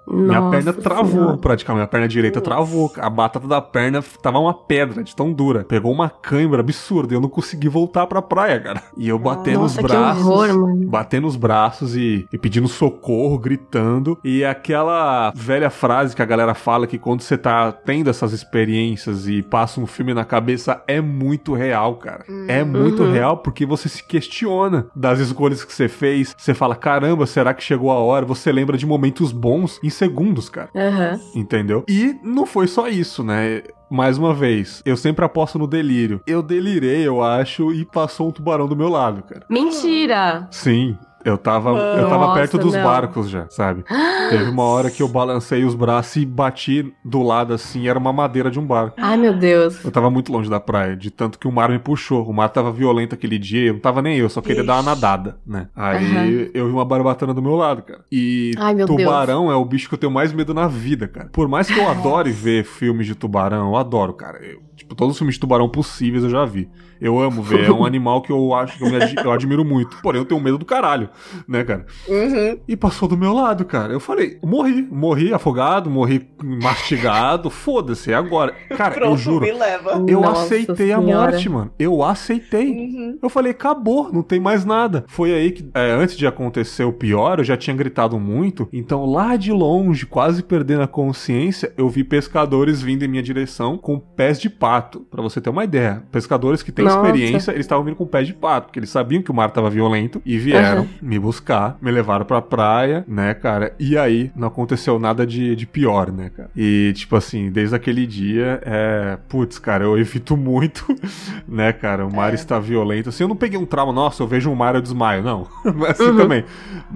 Minha 0.08 0.40
Nossa 0.40 0.50
perna 0.50 0.72
travou 0.72 1.06
Senhora. 1.10 1.36
praticamente. 1.38 1.84
A 1.84 1.88
perna 1.88 2.08
direita 2.08 2.40
Putz. 2.40 2.48
travou. 2.48 2.92
A 2.98 3.10
batata 3.10 3.46
da 3.48 3.60
perna 3.60 4.02
tava 4.22 4.38
uma 4.38 4.54
pedra 4.54 5.02
de 5.02 5.14
tão 5.14 5.32
dura. 5.32 5.64
Pegou 5.64 5.92
uma 5.92 6.08
câimbra 6.08 6.60
absurda 6.60 7.12
e 7.12 7.16
eu 7.16 7.20
não 7.20 7.28
consegui 7.28 7.68
voltar 7.68 8.06
pra 8.06 8.22
praia, 8.22 8.60
cara. 8.60 8.82
E 8.96 9.08
eu 9.08 9.18
batendo 9.18 9.62
os 9.64 9.76
Nossa, 9.76 9.82
que 9.82 9.88
braços. 9.88 10.24
horror, 10.26 10.48
mano. 10.60 10.86
Batendo 10.88 11.26
os 11.26 11.36
braços 11.36 11.96
e, 11.96 12.26
e 12.32 12.38
pedindo 12.38 12.68
socorro, 12.68 13.38
gritando. 13.38 14.18
E 14.24 14.44
aquela 14.44 15.32
velha 15.34 15.70
frase 15.70 16.14
que 16.14 16.22
a 16.22 16.26
galera 16.26 16.54
fala 16.54 16.86
que 16.86 16.98
quando 16.98 17.20
você 17.22 17.36
tá 17.36 17.72
tendo 17.72 18.08
essas 18.10 18.32
experiências 18.32 19.28
e 19.28 19.42
passa 19.42 19.80
um 19.80 19.86
filme 19.86 20.14
na 20.14 20.24
cabeça, 20.24 20.82
é 20.86 21.00
muito 21.00 21.52
real, 21.54 21.96
cara. 21.96 22.24
É 22.48 22.64
muito 22.64 23.02
Uhum. 23.02 23.12
real 23.12 23.36
porque 23.38 23.66
você 23.66 23.88
se 23.88 24.02
questiona 24.04 24.86
das 24.94 25.18
escolhas 25.18 25.64
que 25.64 25.72
você 25.72 25.88
fez. 25.88 26.34
Você 26.36 26.54
fala, 26.54 26.74
caramba, 26.74 27.26
será 27.26 27.52
que 27.52 27.62
chegou 27.62 27.90
a 27.90 27.94
hora? 27.96 28.24
Você 28.26 28.50
lembra 28.52 28.76
de 28.78 28.86
momentos 28.86 29.32
bons 29.32 29.78
em 29.82 29.90
segundos, 29.96 30.48
cara. 30.48 30.70
Aham. 30.74 31.20
Entendeu? 31.34 31.84
E 31.88 32.16
não 32.22 32.46
foi 32.46 32.66
só 32.66 32.88
isso, 32.88 33.24
né? 33.24 33.62
Mais 33.88 34.18
uma 34.18 34.34
vez, 34.34 34.82
eu 34.84 34.96
sempre 34.96 35.24
aposto 35.24 35.58
no 35.58 35.66
delírio. 35.66 36.20
Eu 36.26 36.42
delirei, 36.42 37.06
eu 37.06 37.22
acho, 37.22 37.72
e 37.72 37.84
passou 37.84 38.28
um 38.28 38.32
tubarão 38.32 38.66
do 38.66 38.76
meu 38.76 38.88
lado, 38.88 39.22
cara. 39.22 39.46
Mentira! 39.48 40.48
Sim. 40.50 40.98
Eu 41.26 41.36
tava, 41.36 41.70
eu 41.70 42.08
tava 42.08 42.32
perto 42.34 42.56
dos 42.56 42.72
não. 42.72 42.84
barcos 42.84 43.28
já, 43.28 43.48
sabe? 43.50 43.82
Teve 44.30 44.48
uma 44.48 44.62
hora 44.62 44.88
que 44.92 45.02
eu 45.02 45.08
balancei 45.08 45.64
os 45.64 45.74
braços 45.74 46.22
e 46.22 46.24
bati 46.24 46.94
do 47.04 47.20
lado 47.20 47.52
assim, 47.52 47.88
era 47.88 47.98
uma 47.98 48.12
madeira 48.12 48.48
de 48.48 48.60
um 48.60 48.64
barco. 48.64 48.94
Ai, 48.96 49.16
meu 49.16 49.36
Deus. 49.36 49.84
Eu 49.84 49.90
tava 49.90 50.08
muito 50.08 50.30
longe 50.30 50.48
da 50.48 50.60
praia, 50.60 50.94
de 50.94 51.10
tanto 51.10 51.36
que 51.36 51.48
o 51.48 51.52
mar 51.52 51.68
me 51.68 51.80
puxou. 51.80 52.24
O 52.24 52.32
mar 52.32 52.48
tava 52.50 52.70
violento 52.70 53.12
aquele 53.12 53.40
dia, 53.40 53.70
eu 53.70 53.72
não 53.72 53.80
tava 53.80 54.00
nem 54.00 54.16
eu, 54.16 54.28
só 54.28 54.40
queria 54.40 54.58
Ixi. 54.60 54.66
dar 54.68 54.74
uma 54.74 54.82
nadada, 54.84 55.36
né? 55.44 55.66
Aí 55.74 56.48
eu 56.54 56.66
vi 56.66 56.72
uma 56.72 56.84
barbatana 56.84 57.34
do 57.34 57.42
meu 57.42 57.56
lado, 57.56 57.82
cara. 57.82 58.04
E 58.12 58.52
Ai, 58.56 58.76
tubarão 58.86 59.50
é 59.50 59.56
o 59.56 59.64
bicho 59.64 59.88
que 59.88 59.94
eu 59.94 59.98
tenho 59.98 60.12
mais 60.12 60.32
medo 60.32 60.54
na 60.54 60.68
vida, 60.68 61.08
cara. 61.08 61.28
Por 61.32 61.48
mais 61.48 61.66
que 61.66 61.76
eu 61.76 61.88
adore 61.88 62.30
ver 62.30 62.62
filmes 62.64 63.04
de 63.04 63.16
tubarão, 63.16 63.70
eu 63.70 63.76
adoro, 63.76 64.12
cara. 64.12 64.38
Eu, 64.38 64.60
tipo, 64.86 64.94
todos 64.94 65.12
os 65.14 65.18
filmes 65.18 65.34
de 65.34 65.40
tubarão 65.40 65.68
possíveis 65.68 66.22
eu 66.22 66.30
já 66.30 66.44
vi. 66.44 66.68
Eu 66.98 67.20
amo 67.20 67.42
ver, 67.42 67.66
é 67.66 67.70
um 67.72 67.84
animal 67.84 68.22
que 68.22 68.32
eu 68.32 68.54
acho 68.54 68.78
que 68.78 68.84
eu, 68.84 68.88
me 68.88 68.96
ad- 68.96 69.14
eu 69.22 69.30
admiro 69.30 69.64
muito. 69.64 69.98
Porém, 70.02 70.20
eu 70.20 70.24
tenho 70.24 70.40
medo 70.40 70.56
do 70.56 70.64
caralho. 70.64 71.10
né, 71.46 71.62
cara? 71.62 71.84
Uhum. 72.08 72.58
E 72.66 72.74
passou 72.76 73.06
do 73.06 73.18
meu 73.18 73.34
lado, 73.34 73.64
cara. 73.66 73.92
Eu 73.92 74.00
falei, 74.00 74.38
morri, 74.42 74.80
morri 74.90 75.32
afogado, 75.34 75.90
morri 75.90 76.26
mastigado, 76.42 77.50
foda-se, 77.50 78.12
é 78.12 78.14
agora. 78.14 78.54
Cara, 78.76 78.94
Pronto, 78.94 79.12
eu 79.12 79.16
juro, 79.16 79.44
me 79.44 79.52
leva. 79.52 80.02
eu 80.08 80.20
Nossa 80.20 80.42
aceitei 80.44 80.92
a 80.92 80.98
Senhora. 81.00 81.30
morte, 81.32 81.48
mano. 81.48 81.70
Eu 81.78 82.02
aceitei. 82.02 82.70
Uhum. 82.70 83.18
Eu 83.22 83.28
falei, 83.28 83.52
acabou, 83.52 84.12
não 84.12 84.22
tem 84.22 84.38
mais 84.40 84.64
nada. 84.64 85.04
Foi 85.08 85.32
aí 85.34 85.50
que, 85.50 85.68
é, 85.74 85.90
antes 85.92 86.16
de 86.16 86.26
acontecer 86.26 86.84
o 86.84 86.92
pior, 86.92 87.38
eu 87.38 87.44
já 87.44 87.56
tinha 87.56 87.74
gritado 87.76 88.18
muito. 88.18 88.68
Então, 88.72 89.04
lá 89.04 89.36
de 89.36 89.52
longe, 89.52 90.06
quase 90.06 90.42
perdendo 90.42 90.82
a 90.82 90.88
consciência, 90.88 91.72
eu 91.76 91.88
vi 91.88 92.04
pescadores 92.04 92.80
vindo 92.82 93.04
em 93.04 93.08
minha 93.08 93.22
direção 93.22 93.76
com 93.76 93.98
pés 93.98 94.40
de 94.40 94.48
pato. 94.76 95.00
Pra 95.10 95.22
você 95.22 95.40
ter 95.40 95.50
uma 95.50 95.64
ideia. 95.64 96.02
Pescadores 96.12 96.62
que 96.62 96.70
têm 96.72 96.84
Nossa. 96.84 96.96
experiência, 96.96 97.50
eles 97.52 97.64
estavam 97.64 97.84
vindo 97.84 97.96
com 97.96 98.06
pés 98.06 98.26
de 98.26 98.34
pato, 98.34 98.66
porque 98.66 98.78
eles 98.78 98.90
sabiam 98.90 99.22
que 99.22 99.30
o 99.30 99.34
mar 99.34 99.50
tava 99.50 99.70
violento 99.70 100.20
e 100.24 100.38
vieram 100.38 100.82
Aham. 100.82 100.88
me 101.00 101.18
buscar, 101.18 101.76
me 101.80 101.90
levaram 101.90 102.24
pra 102.24 102.40
praia, 102.42 103.04
né, 103.08 103.34
cara? 103.34 103.74
E 103.78 103.96
aí, 103.96 104.30
não 104.36 104.48
aconteceu 104.48 104.98
nada 104.98 105.26
de, 105.26 105.56
de 105.56 105.66
pior, 105.66 106.10
né, 106.12 106.30
cara? 106.30 106.50
E, 106.56 106.92
tipo 106.94 107.16
assim, 107.16 107.50
desde 107.50 107.74
aquele 107.74 108.06
dia, 108.06 108.60
é. 108.64 109.18
Putz, 109.28 109.58
cara, 109.58 109.84
eu 109.84 109.98
evito 109.98 110.36
muito, 110.36 110.84
né, 111.48 111.72
cara? 111.72 112.06
O 112.06 112.14
mar 112.14 112.32
É. 112.32 112.34
está 112.34 112.58
violento. 112.58 113.08
Assim, 113.08 113.24
eu 113.24 113.28
não 113.28 113.36
peguei 113.36 113.58
um 113.58 113.66
trauma, 113.66 113.92
nossa, 113.92 114.22
eu 114.22 114.26
vejo 114.26 114.50
um 114.50 114.54
mar, 114.54 114.74
eu 114.74 114.80
desmaio. 114.82 115.22
Não, 115.22 115.46
assim 115.88 116.10
Uhum. 116.10 116.16
também. 116.16 116.44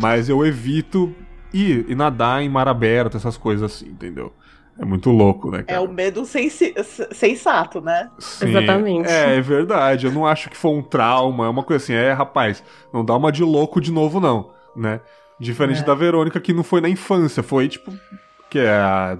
Mas 0.00 0.28
eu 0.28 0.44
evito 0.44 1.12
ir 1.52 1.84
e 1.88 1.94
nadar 1.94 2.42
em 2.42 2.48
mar 2.48 2.68
aberto, 2.68 3.16
essas 3.16 3.36
coisas 3.36 3.62
assim, 3.72 3.88
entendeu? 3.88 4.32
É 4.78 4.84
muito 4.84 5.10
louco, 5.10 5.50
né, 5.50 5.58
É 5.58 5.62
cara? 5.62 5.82
o 5.82 5.88
medo 5.92 6.24
sensi- 6.24 6.74
sensato, 7.12 7.80
né? 7.80 8.10
Sim. 8.18 8.48
Exatamente. 8.48 9.10
É, 9.10 9.36
é 9.36 9.40
verdade. 9.40 10.06
Eu 10.06 10.12
não 10.12 10.26
acho 10.26 10.48
que 10.48 10.56
foi 10.56 10.70
um 10.70 10.82
trauma, 10.82 11.44
é 11.46 11.48
uma 11.48 11.62
coisa 11.62 11.82
assim, 11.84 11.92
é, 11.94 12.12
rapaz, 12.12 12.62
não 12.92 13.04
dá 13.04 13.14
uma 13.16 13.30
de 13.30 13.42
louco 13.44 13.80
de 13.80 13.92
novo, 13.92 14.18
não, 14.20 14.50
né? 14.74 15.00
Diferente 15.38 15.80
É. 15.80 15.84
da 15.84 15.94
Verônica, 15.94 16.40
que 16.40 16.52
não 16.52 16.62
foi 16.62 16.80
na 16.80 16.88
infância, 16.88 17.42
foi 17.42 17.68
tipo. 17.68 17.92
Que 18.48 18.58
é 18.58 18.70
há 18.70 19.18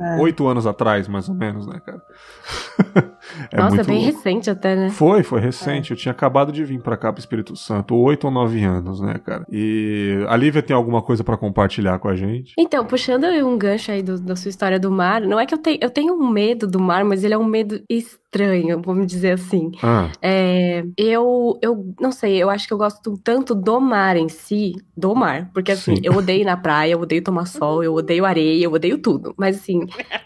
É. 0.00 0.16
oito 0.20 0.46
anos 0.46 0.66
atrás, 0.66 1.06
mais 1.08 1.28
ou 1.28 1.34
menos, 1.34 1.66
né, 1.66 1.80
cara? 1.84 2.02
é 3.50 3.56
Nossa, 3.56 3.74
é 3.74 3.76
muito 3.76 3.86
bem 3.86 4.00
recente 4.00 4.50
até, 4.50 4.74
né? 4.76 4.90
Foi, 4.90 5.22
foi 5.22 5.40
recente. 5.40 5.90
Eu 5.90 5.96
tinha 5.96 6.12
acabado 6.12 6.52
de 6.52 6.64
vir 6.64 6.80
pra 6.80 6.96
cá 6.96 7.12
pro 7.12 7.20
Espírito 7.20 7.54
Santo, 7.56 7.94
oito 7.96 8.24
ou 8.24 8.30
nove 8.30 8.62
anos, 8.64 9.00
né, 9.00 9.14
cara? 9.24 9.44
E 9.50 10.24
a 10.28 10.36
Lívia 10.36 10.62
tem 10.62 10.74
alguma 10.74 11.02
coisa 11.02 11.22
pra 11.24 11.36
compartilhar 11.36 11.98
com 11.98 12.08
a 12.08 12.16
gente? 12.16 12.52
Então, 12.58 12.84
puxando 12.84 13.24
um 13.24 13.56
gancho 13.58 13.90
aí 13.92 14.02
do- 14.02 14.20
da 14.20 14.36
sua 14.36 14.48
história 14.48 14.78
do 14.78 14.90
mar, 14.90 15.20
não 15.20 15.38
é 15.38 15.46
que 15.46 15.54
eu 15.54 15.58
tenho, 15.58 15.78
eu 15.80 15.90
tenho 15.90 16.14
um 16.14 16.28
medo 16.28 16.66
do 16.66 16.80
mar, 16.80 17.04
mas 17.04 17.22
ele 17.24 17.34
é 17.34 17.38
um 17.38 17.44
medo 17.44 17.80
estranho, 17.88 18.80
vamos 18.84 19.06
dizer 19.06 19.32
assim. 19.32 19.70
Ah, 19.82 20.08
É, 20.20 20.84
eu, 20.96 21.58
eu 21.62 21.94
não 22.00 22.10
sei, 22.12 22.42
eu 22.42 22.48
acho 22.48 22.66
que 22.66 22.72
eu 22.72 22.78
gosto 22.78 23.18
tanto 23.22 23.54
do 23.54 23.80
mar 23.80 24.16
em 24.16 24.28
si, 24.28 24.72
do 24.96 25.14
mar, 25.14 25.50
porque 25.52 25.72
assim, 25.72 25.96
Sim. 25.96 26.02
eu 26.04 26.14
odeio 26.14 26.42
ir 26.42 26.44
na 26.44 26.56
praia, 26.56 26.92
eu 26.92 27.00
odeio 27.00 27.22
tomar 27.22 27.46
sol, 27.46 27.82
eu 27.84 27.94
odeio 27.94 28.24
areia, 28.24 28.64
eu 28.64 28.72
odeio 28.72 28.98
tudo. 28.98 29.34
Mas 29.36 29.56
assim, 29.56 29.80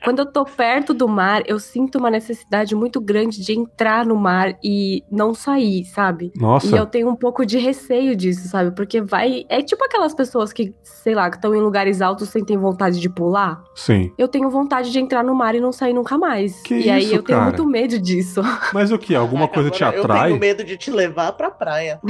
quando 0.05 0.21
eu 0.21 0.27
tô 0.27 0.45
perto 0.45 0.95
do 0.95 1.09
mar, 1.09 1.43
eu 1.47 1.59
sinto 1.59 1.99
uma 1.99 2.11
necessidade 2.11 2.75
muito 2.75 2.86
grande 3.01 3.41
de 3.45 3.53
entrar 3.53 4.05
no 4.07 4.17
mar 4.17 4.57
e 4.63 5.03
não 5.11 5.35
sair, 5.35 5.85
sabe? 5.85 6.33
nossa. 6.37 6.67
E 6.67 6.79
eu 6.79 6.87
tenho 6.87 7.09
um 7.09 7.17
pouco 7.17 7.45
de 7.45 7.59
receio 7.59 8.15
disso, 8.17 8.49
sabe? 8.49 8.71
Porque 8.75 9.01
vai. 9.01 9.45
É 9.49 9.63
tipo 9.63 9.85
aquelas 9.85 10.15
pessoas 10.15 10.53
que, 10.53 10.75
sei 10.83 11.15
lá, 11.15 11.29
que 11.31 11.37
estão 11.37 11.55
em 11.55 11.61
lugares 11.61 12.01
altos 12.01 12.29
sentem 12.29 12.57
vontade 12.57 13.01
de 13.01 13.09
pular. 13.09 13.63
Sim. 13.75 14.13
Eu 14.19 14.29
tenho 14.29 14.49
vontade 14.51 14.91
de 14.91 14.99
entrar 14.99 15.23
no 15.25 15.35
mar 15.35 15.55
e 15.55 15.61
não 15.61 15.73
sair 15.73 15.93
nunca 15.93 16.17
mais. 16.19 16.61
Que 16.63 16.75
e 16.75 16.91
aí 16.91 17.05
isso, 17.05 17.15
eu 17.15 17.23
tenho 17.23 17.39
cara? 17.39 17.51
muito 17.51 17.67
medo 17.67 17.99
disso. 17.99 18.41
Mas 18.73 18.91
o 18.93 18.99
que? 18.99 19.15
Alguma 19.15 19.45
É, 19.45 19.49
coisa 19.49 19.71
te 19.71 19.83
agora 19.85 19.97
Eu 19.99 20.05
atrai? 20.05 20.29
tenho 20.29 20.41
medo 20.41 20.65
de 20.65 20.77
te 20.77 20.91
levar 20.91 21.33
pra 21.33 21.51
praia. 21.51 22.01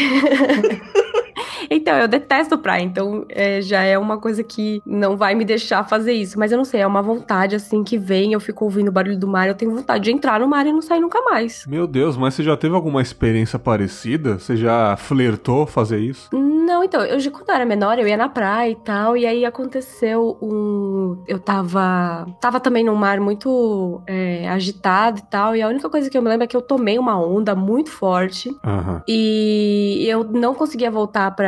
Então, 1.70 1.96
eu 1.96 2.08
detesto 2.08 2.58
praia, 2.58 2.82
então 2.82 3.24
é, 3.28 3.60
já 3.60 3.82
é 3.82 3.98
uma 3.98 4.18
coisa 4.18 4.42
que 4.42 4.82
não 4.84 5.16
vai 5.16 5.34
me 5.34 5.44
deixar 5.44 5.84
fazer 5.84 6.12
isso. 6.12 6.38
Mas 6.38 6.52
eu 6.52 6.58
não 6.58 6.64
sei, 6.64 6.80
é 6.80 6.86
uma 6.86 7.02
vontade 7.02 7.56
assim 7.56 7.84
que 7.84 7.98
vem, 7.98 8.32
eu 8.32 8.40
fico 8.40 8.64
ouvindo 8.64 8.88
o 8.88 8.92
barulho 8.92 9.18
do 9.18 9.28
mar, 9.28 9.48
eu 9.48 9.54
tenho 9.54 9.74
vontade 9.74 10.04
de 10.04 10.12
entrar 10.12 10.40
no 10.40 10.48
mar 10.48 10.66
e 10.66 10.72
não 10.72 10.82
sair 10.82 11.00
nunca 11.00 11.20
mais. 11.22 11.64
Meu 11.66 11.86
Deus, 11.86 12.16
mas 12.16 12.34
você 12.34 12.42
já 12.42 12.56
teve 12.56 12.74
alguma 12.74 13.02
experiência 13.02 13.58
parecida? 13.58 14.38
Você 14.38 14.56
já 14.56 14.96
flertou 14.96 15.66
fazer 15.66 15.98
isso? 15.98 16.28
Não, 16.32 16.82
então, 16.82 17.04
eu 17.04 17.20
já 17.20 17.30
quando 17.30 17.48
eu 17.48 17.54
era 17.54 17.64
menor, 17.64 17.98
eu 17.98 18.08
ia 18.08 18.16
na 18.16 18.28
praia 18.28 18.70
e 18.70 18.76
tal, 18.76 19.16
e 19.16 19.26
aí 19.26 19.44
aconteceu 19.44 20.36
um. 20.42 21.22
Eu 21.28 21.38
tava. 21.38 22.26
Tava 22.40 22.58
também 22.58 22.84
num 22.84 22.94
mar 22.94 23.20
muito 23.20 24.00
é, 24.06 24.48
agitado 24.48 25.20
e 25.20 25.22
tal, 25.22 25.54
e 25.54 25.62
a 25.62 25.68
única 25.68 25.88
coisa 25.88 26.10
que 26.10 26.16
eu 26.16 26.22
me 26.22 26.28
lembro 26.28 26.44
é 26.44 26.46
que 26.46 26.56
eu 26.56 26.62
tomei 26.62 26.98
uma 26.98 27.18
onda 27.18 27.54
muito 27.54 27.90
forte. 27.90 28.50
Aham. 28.64 29.02
E 29.06 30.04
eu 30.08 30.24
não 30.24 30.54
conseguia 30.54 30.90
voltar 30.90 31.30
pra, 31.32 31.45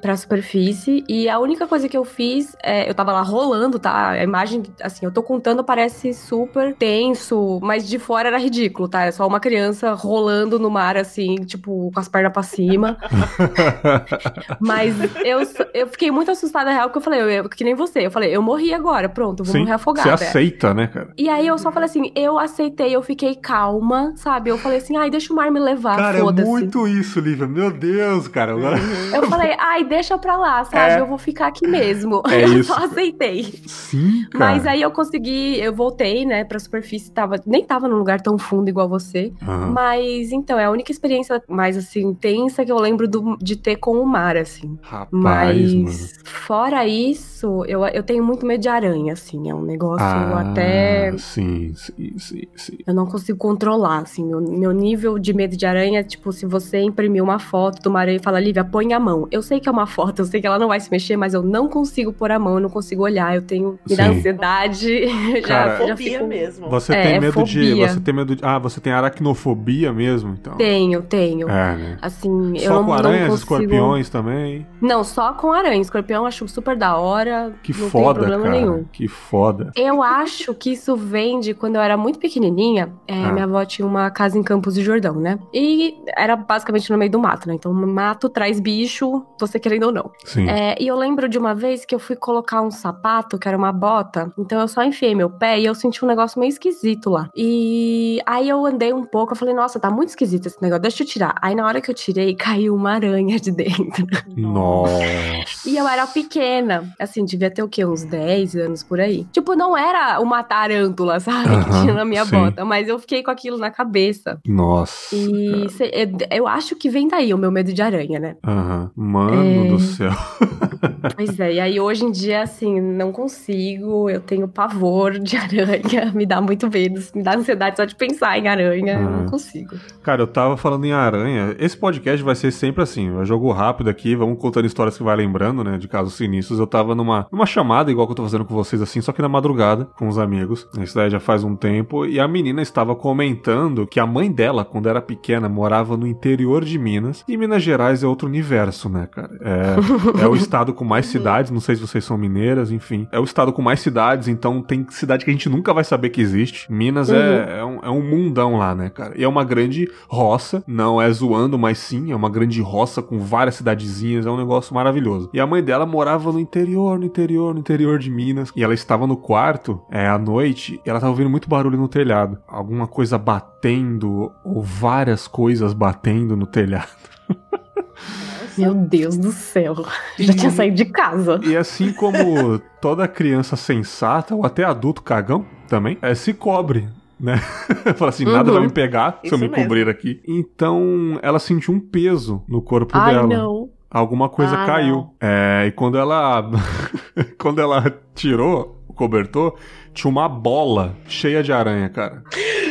pra 0.00 0.16
superfície. 0.16 1.04
E 1.08 1.28
a 1.28 1.38
única 1.38 1.66
coisa 1.66 1.88
que 1.88 1.96
eu 1.96 2.04
fiz, 2.04 2.56
é, 2.62 2.88
eu 2.88 2.94
tava 2.94 3.12
lá 3.12 3.22
rolando, 3.22 3.78
tá? 3.78 4.10
A 4.10 4.22
imagem, 4.22 4.62
assim, 4.82 5.04
eu 5.06 5.12
tô 5.12 5.22
contando, 5.22 5.62
parece 5.64 6.12
super 6.14 6.74
tenso, 6.74 7.58
mas 7.62 7.88
de 7.88 7.98
fora 7.98 8.28
era 8.28 8.38
ridículo, 8.38 8.88
tá? 8.88 9.02
Era 9.02 9.12
só 9.12 9.26
uma 9.26 9.40
criança 9.40 9.92
rolando 9.92 10.58
no 10.58 10.70
mar, 10.70 10.96
assim, 10.96 11.34
tipo, 11.36 11.90
com 11.92 12.00
as 12.00 12.08
pernas 12.08 12.32
pra 12.32 12.42
cima. 12.42 12.96
Mas 14.60 14.94
eu, 15.24 15.40
eu 15.72 15.86
fiquei 15.88 16.10
muito 16.10 16.30
assustada, 16.30 16.70
real, 16.70 16.88
porque 16.88 16.98
eu 16.98 17.02
falei, 17.02 17.20
eu, 17.20 17.30
eu- 17.30 17.48
que 17.48 17.64
nem 17.64 17.74
você, 17.74 18.06
eu 18.06 18.10
falei, 18.10 18.34
eu 18.34 18.42
morri 18.42 18.72
agora, 18.72 19.08
pronto, 19.08 19.44
vou 19.44 19.52
Sim, 19.52 19.58
morrer 19.60 19.70
você 19.70 19.74
afogada. 19.74 20.14
aceita, 20.14 20.74
né, 20.74 20.86
cara? 20.86 21.12
E 21.16 21.28
aí 21.28 21.46
eu 21.46 21.58
só 21.58 21.70
falei 21.70 21.88
assim, 21.88 22.10
eu 22.14 22.38
aceitei, 22.38 22.94
eu 22.94 23.02
fiquei 23.02 23.34
calma, 23.34 24.12
sabe? 24.16 24.50
Eu 24.50 24.58
falei 24.58 24.78
assim, 24.78 24.96
ai, 24.96 25.10
deixa 25.10 25.32
o 25.32 25.36
mar 25.36 25.50
me 25.50 25.60
levar, 25.60 25.96
cara, 25.96 26.18
é 26.18 26.22
muito 26.22 26.86
isso, 26.88 27.20
Lívia. 27.20 27.46
Meu 27.46 27.70
Deus, 27.70 28.28
cara. 28.28 28.52
Agora... 28.52 28.76
Eu 29.14 29.22
falei, 29.36 29.56
ai, 29.58 29.84
deixa 29.84 30.16
pra 30.18 30.36
lá, 30.36 30.64
sabe? 30.64 30.94
É. 30.94 31.00
Eu 31.00 31.06
vou 31.06 31.18
ficar 31.18 31.46
aqui 31.48 31.66
mesmo. 31.66 32.22
É 32.30 32.44
eu 32.44 32.62
só 32.64 32.84
aceitei. 32.84 33.44
Sim, 33.66 34.26
cara. 34.30 34.44
Mas 34.52 34.66
aí 34.66 34.82
eu 34.82 34.90
consegui, 34.90 35.58
eu 35.60 35.74
voltei, 35.74 36.24
né, 36.24 36.44
pra 36.44 36.58
superfície, 36.58 37.10
tava, 37.10 37.36
nem 37.46 37.64
tava 37.64 37.88
num 37.88 37.96
lugar 37.98 38.20
tão 38.20 38.38
fundo 38.38 38.68
igual 38.68 38.88
você. 38.88 39.32
Aham. 39.42 39.70
Mas 39.72 40.32
então, 40.32 40.58
é 40.58 40.64
a 40.64 40.70
única 40.70 40.90
experiência 40.92 41.42
mais 41.48 41.76
assim, 41.76 42.00
intensa 42.02 42.64
que 42.64 42.72
eu 42.72 42.78
lembro 42.78 43.08
do- 43.08 43.36
de 43.40 43.56
ter 43.56 43.76
com 43.76 43.98
o 43.98 44.06
mar, 44.06 44.36
assim. 44.36 44.78
Rapaz, 44.82 45.10
Mas 45.12 45.74
mano. 45.74 45.96
fora 46.24 46.86
isso, 46.86 47.64
eu, 47.66 47.84
eu 47.86 48.02
tenho 48.02 48.24
muito 48.24 48.44
medo 48.46 48.60
de 48.60 48.68
aranha, 48.68 49.12
assim. 49.12 49.48
É 49.50 49.54
um 49.54 49.62
negócio 49.62 50.04
Ah, 50.06 50.40
até. 50.40 51.12
Sim, 51.18 51.72
sim, 51.74 52.18
sim, 52.18 52.42
sim. 52.56 52.78
Eu 52.86 52.94
não 52.94 53.06
consigo 53.06 53.38
controlar, 53.38 53.98
assim. 54.00 54.24
Meu, 54.24 54.40
meu 54.40 54.72
nível 54.72 55.18
de 55.18 55.32
medo 55.34 55.56
de 55.56 55.66
aranha 55.66 56.00
é 56.00 56.02
tipo, 56.02 56.32
se 56.32 56.46
você 56.46 56.80
imprimir 56.80 57.22
uma 57.22 57.38
foto 57.38 57.80
de 57.82 57.88
uma 57.88 58.00
aranha 58.00 58.16
e 58.16 58.22
fala, 58.22 58.40
Lívia, 58.40 58.64
põe 58.64 58.92
a 58.92 59.00
mão. 59.00 59.23
Eu 59.30 59.42
sei 59.42 59.60
que 59.60 59.68
é 59.68 59.72
uma 59.72 59.86
foto, 59.86 60.20
eu 60.20 60.24
sei 60.24 60.40
que 60.40 60.46
ela 60.46 60.58
não 60.58 60.68
vai 60.68 60.80
se 60.80 60.90
mexer, 60.90 61.16
mas 61.16 61.34
eu 61.34 61.42
não 61.42 61.68
consigo 61.68 62.12
pôr 62.12 62.30
a 62.30 62.38
mão, 62.38 62.54
eu 62.54 62.60
não 62.60 62.70
consigo 62.70 63.02
olhar. 63.02 63.34
Eu 63.34 63.42
tenho. 63.42 63.78
Me 63.88 63.96
dá 63.96 64.04
Sim. 64.04 64.18
ansiedade. 64.18 65.00
Cara, 65.46 65.78
já, 65.78 65.86
já 65.86 65.96
Fobia 65.96 66.18
fico. 66.18 66.26
mesmo. 66.26 66.68
Você 66.70 66.94
É, 66.94 67.02
tem 67.02 67.12
é 67.14 67.20
medo 67.20 67.42
de. 67.44 67.52
fobia. 67.60 67.88
Você 67.88 68.00
tem 68.00 68.14
medo 68.14 68.36
de. 68.36 68.44
Ah, 68.44 68.58
você 68.58 68.80
tem 68.80 68.92
aracnofobia 68.92 69.92
mesmo, 69.92 70.34
então. 70.38 70.54
Tenho, 70.56 71.02
tenho. 71.02 71.48
É, 71.48 71.76
né? 71.76 71.98
Assim, 72.02 72.52
eu 72.56 72.60
Só 72.62 72.74
não, 72.74 72.80
com 72.84 72.90
não 72.90 72.92
aranhas, 72.98 73.28
consigo... 73.30 73.34
escorpiões 73.54 74.08
também. 74.08 74.66
Não, 74.80 75.02
só 75.04 75.32
com 75.32 75.52
aranha. 75.52 75.80
Escorpião 75.80 76.22
eu 76.22 76.26
acho 76.26 76.46
super 76.48 76.76
da 76.76 76.96
hora. 76.96 77.52
Que 77.62 77.72
não 77.72 77.88
foda, 77.90 78.20
tem 78.20 78.28
problema 78.28 78.44
cara. 78.44 78.56
nenhum. 78.56 78.84
Que 78.92 79.08
foda. 79.08 79.70
Eu 79.76 80.02
acho 80.02 80.54
que 80.54 80.72
isso 80.72 80.96
vem 80.96 81.40
de 81.40 81.54
quando 81.54 81.76
eu 81.76 81.80
era 81.82 81.96
muito 81.96 82.18
pequenininha. 82.18 82.90
é, 83.08 83.14
Ah. 83.24 83.32
Minha 83.32 83.44
avó 83.44 83.64
tinha 83.64 83.86
uma 83.86 84.10
casa 84.10 84.38
em 84.38 84.42
Campos 84.42 84.74
do 84.74 84.82
Jordão, 84.82 85.14
né? 85.14 85.38
E 85.52 85.94
era 86.16 86.36
basicamente 86.36 86.90
no 86.90 86.98
meio 86.98 87.10
do 87.10 87.18
mato, 87.18 87.48
né? 87.48 87.54
Então, 87.54 87.72
mato 87.72 88.28
traz 88.28 88.60
bicho, 88.60 89.13
você 89.38 89.58
querendo 89.58 89.84
ou 89.84 89.92
não. 89.92 90.10
Sim. 90.24 90.48
É, 90.48 90.74
e 90.80 90.86
eu 90.86 90.96
lembro 90.96 91.28
de 91.28 91.38
uma 91.38 91.54
vez 91.54 91.84
que 91.84 91.94
eu 91.94 91.98
fui 91.98 92.16
colocar 92.16 92.62
um 92.62 92.70
sapato, 92.70 93.38
que 93.38 93.46
era 93.48 93.56
uma 93.56 93.72
bota. 93.72 94.32
Então, 94.38 94.60
eu 94.60 94.68
só 94.68 94.82
enfiei 94.82 95.14
meu 95.14 95.28
pé 95.30 95.58
e 95.60 95.66
eu 95.66 95.74
senti 95.74 96.04
um 96.04 96.08
negócio 96.08 96.38
meio 96.40 96.48
esquisito 96.50 97.10
lá. 97.10 97.28
E 97.36 98.20
aí 98.26 98.48
eu 98.48 98.64
andei 98.64 98.92
um 98.92 99.04
pouco, 99.04 99.32
eu 99.32 99.36
falei, 99.36 99.54
nossa, 99.54 99.78
tá 99.80 99.90
muito 99.90 100.10
esquisito 100.10 100.46
esse 100.46 100.60
negócio, 100.62 100.82
deixa 100.82 101.02
eu 101.02 101.06
tirar. 101.06 101.34
Aí 101.42 101.54
na 101.54 101.66
hora 101.66 101.80
que 101.80 101.90
eu 101.90 101.94
tirei, 101.94 102.34
caiu 102.36 102.74
uma 102.74 102.92
aranha 102.92 103.38
de 103.38 103.50
dentro. 103.50 104.06
Nossa. 104.36 105.44
E 105.66 105.76
eu 105.76 105.86
era 105.88 106.06
pequena, 106.06 106.92
assim, 106.98 107.24
devia 107.24 107.50
ter 107.50 107.62
o 107.62 107.68
quê? 107.68 107.84
Uns 107.84 108.04
10 108.04 108.54
anos 108.54 108.82
por 108.82 109.00
aí. 109.00 109.24
Tipo, 109.32 109.54
não 109.54 109.76
era 109.76 110.20
uma 110.20 110.42
tarântula, 110.42 111.18
sabe? 111.20 111.48
que 111.64 111.70
Aham, 111.70 111.80
tinha 111.82 111.94
na 111.94 112.04
minha 112.04 112.24
sim. 112.24 112.30
bota, 112.30 112.64
mas 112.64 112.88
eu 112.88 112.98
fiquei 112.98 113.22
com 113.22 113.30
aquilo 113.30 113.58
na 113.58 113.70
cabeça. 113.70 114.38
Nossa. 114.46 115.14
E 115.14 115.68
cê- 115.70 115.90
eu, 115.92 116.38
eu 116.38 116.48
acho 116.48 116.76
que 116.76 116.88
vem 116.88 117.08
daí 117.08 117.32
o 117.32 117.38
meu 117.38 117.50
medo 117.50 117.72
de 117.72 117.82
aranha, 117.82 118.18
né? 118.18 118.36
Aham. 118.46 118.90
Mano 119.04 119.66
É. 119.66 119.68
do 119.68 119.78
céu. 119.78 120.10
Pois 121.16 121.38
é, 121.38 121.54
e 121.54 121.60
aí 121.60 121.78
hoje 121.80 122.04
em 122.04 122.10
dia, 122.10 122.42
assim, 122.42 122.80
não 122.80 123.12
consigo, 123.12 124.08
eu 124.08 124.20
tenho 124.20 124.48
pavor 124.48 125.18
de 125.18 125.36
aranha, 125.36 126.10
me 126.14 126.24
dá 126.24 126.40
muito 126.40 126.68
medo, 126.70 127.00
me 127.14 127.22
dá 127.22 127.36
ansiedade 127.36 127.76
só 127.76 127.84
de 127.84 127.94
pensar 127.94 128.38
em 128.38 128.48
aranha, 128.48 128.94
eu 128.94 129.10
não 129.10 129.22
Hum. 129.24 129.26
consigo. 129.26 129.76
Cara, 130.02 130.22
eu 130.22 130.26
tava 130.26 130.56
falando 130.56 130.84
em 130.86 130.92
aranha. 130.92 131.54
Esse 131.58 131.76
podcast 131.76 132.22
vai 132.24 132.34
ser 132.34 132.50
sempre 132.52 132.82
assim. 132.82 133.14
É 133.20 133.24
jogo 133.24 133.52
rápido 133.52 133.88
aqui, 133.90 134.14
vamos 134.16 134.38
contando 134.38 134.64
histórias 134.66 134.96
que 134.96 135.02
vai 135.02 135.14
lembrando, 135.16 135.62
né? 135.62 135.76
De 135.78 135.86
casos 135.88 136.14
sinistros. 136.14 136.58
Eu 136.58 136.66
tava 136.66 136.94
numa, 136.94 137.26
numa 137.30 137.46
chamada, 137.46 137.90
igual 137.90 138.06
que 138.06 138.12
eu 138.12 138.16
tô 138.16 138.22
fazendo 138.22 138.44
com 138.44 138.54
vocês, 138.54 138.80
assim, 138.80 139.00
só 139.00 139.12
que 139.12 139.20
na 139.22 139.28
madrugada, 139.28 139.86
com 139.98 140.08
os 140.08 140.18
amigos. 140.18 140.66
Isso 140.80 140.94
daí 140.94 141.10
já 141.10 141.20
faz 141.20 141.44
um 141.44 141.54
tempo. 141.54 142.06
E 142.06 142.18
a 142.18 142.26
menina 142.26 142.62
estava 142.62 142.94
comentando 142.94 143.86
que 143.86 144.00
a 144.00 144.06
mãe 144.06 144.30
dela, 144.32 144.64
quando 144.64 144.88
era 144.88 145.00
pequena, 145.02 145.48
morava 145.48 145.96
no 145.96 146.06
interior 146.06 146.64
de 146.64 146.78
Minas. 146.78 147.22
E 147.28 147.36
Minas 147.36 147.62
Gerais 147.62 148.02
é 148.02 148.06
outro 148.06 148.26
universo, 148.28 148.88
né, 148.94 149.08
cara? 149.10 149.30
É, 149.40 150.22
é 150.22 150.28
o 150.28 150.36
estado 150.36 150.72
com 150.72 150.84
mais 150.84 151.06
cidades. 151.06 151.50
Não 151.50 151.60
sei 151.60 151.74
se 151.74 151.82
vocês 151.82 152.04
são 152.04 152.16
mineiras, 152.16 152.70
enfim. 152.70 153.08
É 153.10 153.18
o 153.18 153.24
estado 153.24 153.52
com 153.52 153.60
mais 153.60 153.80
cidades, 153.80 154.28
então 154.28 154.62
tem 154.62 154.86
cidade 154.90 155.24
que 155.24 155.30
a 155.30 155.34
gente 155.34 155.48
nunca 155.48 155.74
vai 155.74 155.82
saber 155.82 156.10
que 156.10 156.20
existe. 156.20 156.72
Minas 156.72 157.10
é, 157.10 157.58
é, 157.58 157.64
um, 157.64 157.80
é 157.82 157.90
um 157.90 158.02
mundão 158.02 158.56
lá, 158.56 158.74
né, 158.74 158.88
cara? 158.88 159.14
E 159.18 159.24
é 159.24 159.28
uma 159.28 159.44
grande 159.44 159.90
roça, 160.08 160.62
não 160.66 161.02
é 161.02 161.10
zoando, 161.10 161.58
mas 161.58 161.78
sim, 161.78 162.12
é 162.12 162.16
uma 162.16 162.30
grande 162.30 162.60
roça 162.62 163.02
com 163.02 163.18
várias 163.18 163.56
cidadezinhas, 163.56 164.26
é 164.26 164.30
um 164.30 164.36
negócio 164.36 164.74
maravilhoso. 164.74 165.28
E 165.32 165.40
a 165.40 165.46
mãe 165.46 165.62
dela 165.62 165.84
morava 165.84 166.32
no 166.32 166.38
interior, 166.38 166.98
no 166.98 167.04
interior, 167.04 167.52
no 167.52 167.60
interior 167.60 167.98
de 167.98 168.10
Minas. 168.10 168.52
E 168.54 168.62
ela 168.62 168.74
estava 168.74 169.06
no 169.06 169.16
quarto, 169.16 169.82
é, 169.90 170.06
à 170.06 170.18
noite, 170.18 170.80
e 170.84 170.88
ela 170.88 170.98
estava 170.98 171.10
ouvindo 171.10 171.30
muito 171.30 171.48
barulho 171.48 171.78
no 171.78 171.88
telhado. 171.88 172.38
Alguma 172.46 172.86
coisa 172.86 173.18
batendo, 173.18 174.30
ou 174.44 174.62
várias 174.62 175.26
coisas 175.26 175.72
batendo 175.72 176.36
no 176.36 176.46
telhado. 176.46 176.88
Meu 178.56 178.74
Deus 178.74 179.16
do 179.16 179.32
céu, 179.32 179.74
já 180.18 180.32
tinha 180.34 180.50
saído 180.50 180.76
de 180.76 180.84
casa. 180.86 181.40
E 181.44 181.56
assim 181.56 181.92
como 181.92 182.58
toda 182.80 183.06
criança 183.08 183.56
sensata, 183.56 184.34
ou 184.34 184.44
até 184.44 184.64
adulto 184.64 185.02
cagão 185.02 185.44
também, 185.68 185.98
é, 186.02 186.14
se 186.14 186.32
cobre. 186.34 186.88
Né? 187.18 187.36
Fala 187.96 188.08
assim, 188.10 188.24
nada 188.24 188.50
Uhum. 188.50 188.58
vai 188.58 188.66
me 188.66 188.72
pegar 188.72 189.20
se 189.22 189.28
eu 189.32 189.36
Isso 189.36 189.38
me 189.38 189.48
mesmo. 189.48 189.62
cobrir 189.62 189.88
aqui. 189.88 190.20
Então 190.26 191.18
ela 191.22 191.38
sentiu 191.38 191.72
um 191.72 191.80
peso 191.80 192.42
no 192.48 192.60
corpo 192.60 192.96
Ai, 192.98 193.14
dela. 193.14 193.26
não. 193.26 193.70
Alguma 193.90 194.28
coisa 194.28 194.56
Ah, 194.56 194.66
caiu. 194.66 195.14
É, 195.20 195.64
e 195.68 195.70
quando 195.72 195.96
ela. 195.96 196.50
quando 197.38 197.60
ela 197.60 197.84
tirou 198.14 198.82
o 198.88 198.92
cobertor, 198.92 199.54
tinha 199.94 200.10
uma 200.10 200.28
bola 200.28 200.96
cheia 201.06 201.42
de 201.44 201.52
aranha, 201.52 201.88
cara. 201.88 202.24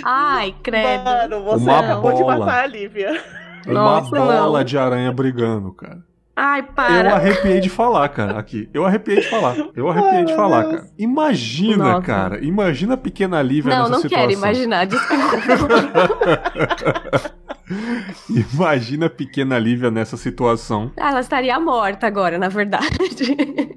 Ai, 0.04 0.54
credo. 0.62 1.04
Mano, 1.06 1.44
você 1.46 1.64
Uma 1.64 1.80
acabou 1.80 2.14
de 2.14 2.22
bola. 2.24 2.38
matar 2.40 2.64
a 2.66 2.68
Lívia. 2.68 3.24
Nossa, 3.68 4.16
uma 4.16 4.26
bola 4.26 4.60
não. 4.60 4.66
de 4.66 4.78
aranha 4.78 5.12
brigando, 5.12 5.72
cara. 5.74 6.00
Ai, 6.36 6.62
Eu 6.62 6.66
para. 6.74 7.14
arrepiei 7.16 7.60
de 7.60 7.70
falar, 7.70 8.10
cara, 8.10 8.40
aqui. 8.40 8.68
Eu 8.74 8.84
arrepiei 8.86 9.22
de 9.22 9.30
falar. 9.30 9.56
Eu 9.76 9.88
arrepiei 9.88 10.20
Ai, 10.22 10.26
de 10.26 10.36
falar, 10.36 10.62
Deus. 10.64 10.76
cara. 10.78 10.90
Imagina, 10.98 11.84
Nossa. 11.92 12.02
cara. 12.02 12.44
Imagina 12.44 12.96
a 12.96 12.98
pequena 12.98 13.40
Lívia 13.42 13.70
Não, 13.72 13.78
nessa 13.82 13.92
não 13.92 14.00
situação. 14.02 14.28
quero 14.28 14.40
imaginar, 14.40 14.86
desculpa. 14.88 15.24
Imagina 18.30 19.06
a 19.06 19.10
pequena 19.10 19.58
Lívia 19.60 19.92
nessa 19.92 20.18
situação. 20.18 20.92
Ela 20.98 21.20
estaria 21.20 21.60
morta 21.60 22.08
agora, 22.08 22.38
na 22.38 22.50
verdade. 22.50 22.88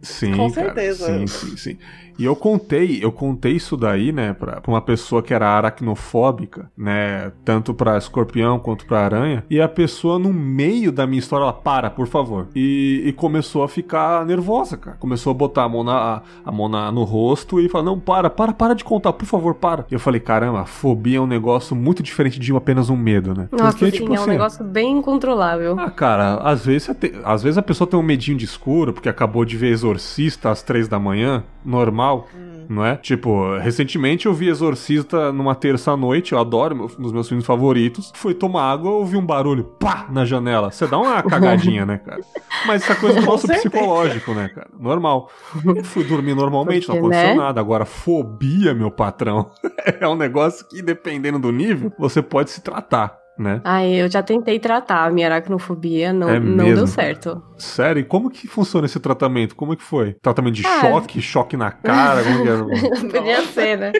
Sim, 0.02 0.36
Com 0.36 0.50
cara. 0.50 0.66
certeza. 0.66 1.06
Sim, 1.06 1.26
sim, 1.26 1.56
sim. 1.56 1.78
E 2.18 2.24
eu 2.24 2.34
contei, 2.34 2.98
eu 3.02 3.12
contei 3.12 3.52
isso 3.52 3.76
daí, 3.76 4.10
né, 4.12 4.32
pra, 4.32 4.60
pra 4.60 4.72
uma 4.72 4.80
pessoa 4.80 5.22
que 5.22 5.34
era 5.34 5.46
aracnofóbica, 5.48 6.70
né, 6.76 7.32
tanto 7.44 7.74
pra 7.74 7.96
escorpião 7.98 8.58
quanto 8.58 8.86
pra 8.86 9.00
aranha, 9.04 9.44
e 9.50 9.60
a 9.60 9.68
pessoa 9.68 10.18
no 10.18 10.32
meio 10.32 10.90
da 10.92 11.06
minha 11.06 11.18
história, 11.18 11.42
ela, 11.44 11.52
para, 11.52 11.90
por 11.90 12.06
favor, 12.06 12.48
e, 12.54 13.02
e 13.04 13.12
começou 13.12 13.62
a 13.62 13.68
ficar 13.68 14.24
nervosa, 14.24 14.76
cara. 14.76 14.96
Começou 14.98 15.30
a 15.30 15.34
botar 15.34 15.64
a 15.64 15.68
mão, 15.68 15.84
na, 15.84 16.22
a 16.44 16.52
mão 16.52 16.68
na- 16.68 16.90
no 16.92 17.04
rosto 17.04 17.60
e 17.60 17.68
falar, 17.68 17.84
não, 17.84 17.98
para, 17.98 18.30
para, 18.30 18.52
para 18.52 18.74
de 18.74 18.84
contar, 18.84 19.12
por 19.12 19.26
favor, 19.26 19.54
para. 19.54 19.84
E 19.90 19.94
eu 19.94 20.00
falei, 20.00 20.20
caramba, 20.20 20.64
fobia 20.64 21.18
é 21.18 21.20
um 21.20 21.26
negócio 21.26 21.74
muito 21.76 22.02
diferente 22.02 22.38
de 22.40 22.54
apenas 22.56 22.88
um 22.90 22.96
medo, 22.96 23.34
né? 23.34 23.48
Nossa, 23.52 23.72
Porque, 23.72 23.86
sim, 23.86 23.90
tipo 23.98 24.14
é 24.14 24.18
um 24.18 24.22
assim, 24.22 24.30
negócio 24.30 24.64
bem 24.64 24.98
incontrolável. 24.98 25.76
ah, 25.78 25.90
cara, 25.90 26.36
às 26.36 26.64
vezes, 26.64 26.88
às 27.24 27.42
vezes 27.42 27.58
a 27.58 27.62
pessoa 27.62 27.88
tem 27.88 27.98
um 27.98 28.02
medinho 28.02 28.38
de 28.38 28.44
escuro 28.44 28.92
porque 28.92 29.08
acabou 29.08 29.44
de 29.44 29.56
ver 29.56 29.68
Exorcista 29.72 30.50
às 30.50 30.62
três 30.62 30.88
da 30.88 30.98
manhã, 30.98 31.44
normal, 31.66 32.28
não 32.68 32.84
é? 32.84 32.96
Tipo, 32.96 33.58
recentemente 33.58 34.26
eu 34.26 34.32
vi 34.32 34.48
Exorcista 34.48 35.32
numa 35.32 35.54
terça-noite, 35.54 36.32
eu 36.32 36.38
adoro, 36.38 36.88
um 36.98 37.02
dos 37.02 37.12
meus 37.12 37.28
filmes 37.28 37.44
favoritos. 37.44 38.12
Fui 38.14 38.32
tomar 38.32 38.70
água, 38.70 38.90
ouvi 38.90 39.16
um 39.16 39.26
barulho, 39.26 39.64
pá, 39.64 40.06
na 40.10 40.24
janela. 40.24 40.70
Você 40.70 40.86
dá 40.86 40.98
uma 40.98 41.22
cagadinha, 41.24 41.84
né, 41.84 41.98
cara? 41.98 42.20
Mas 42.66 42.82
isso 42.82 42.92
é 42.92 42.94
coisa 42.94 43.20
do 43.20 43.26
nosso 43.26 43.48
psicológico, 43.48 44.32
né, 44.32 44.48
cara? 44.48 44.68
Normal. 44.78 45.28
Eu 45.64 45.84
fui 45.84 46.04
dormir 46.04 46.34
normalmente, 46.34 46.88
não 46.88 46.96
Porque, 46.96 47.16
aconteceu 47.16 47.36
né? 47.36 47.42
nada. 47.42 47.60
Agora, 47.60 47.84
fobia, 47.84 48.72
meu 48.72 48.90
patrão, 48.90 49.50
é 50.00 50.06
um 50.08 50.16
negócio 50.16 50.66
que, 50.68 50.80
dependendo 50.80 51.38
do 51.38 51.50
nível, 51.50 51.92
você 51.98 52.22
pode 52.22 52.50
se 52.50 52.60
tratar. 52.60 53.25
Né? 53.38 53.60
Ai, 53.64 53.92
eu 54.00 54.10
já 54.10 54.22
tentei 54.22 54.58
tratar 54.58 55.04
a 55.04 55.10
minha 55.10 55.26
aracnofobia, 55.26 56.10
não, 56.12 56.30
É 56.30 56.40
não 56.40 56.74
deu 56.74 56.86
certo. 56.86 57.42
Sério? 57.58 58.00
E 58.00 58.04
como 58.04 58.30
que 58.30 58.48
funciona 58.48 58.86
esse 58.86 58.98
tratamento? 58.98 59.54
Como 59.54 59.74
é 59.74 59.76
que 59.76 59.82
foi? 59.82 60.14
Tratamento 60.22 60.54
de 60.54 60.66
Ah, 60.66 60.80
choque? 60.80 61.20
Choque 61.20 61.56
na 61.56 61.70
cara? 61.70 62.22
Como 62.24 62.42
que 62.42 62.48
é? 62.48 62.56
Podia 63.12 63.42
ser, 63.42 63.76
né? 63.78 63.92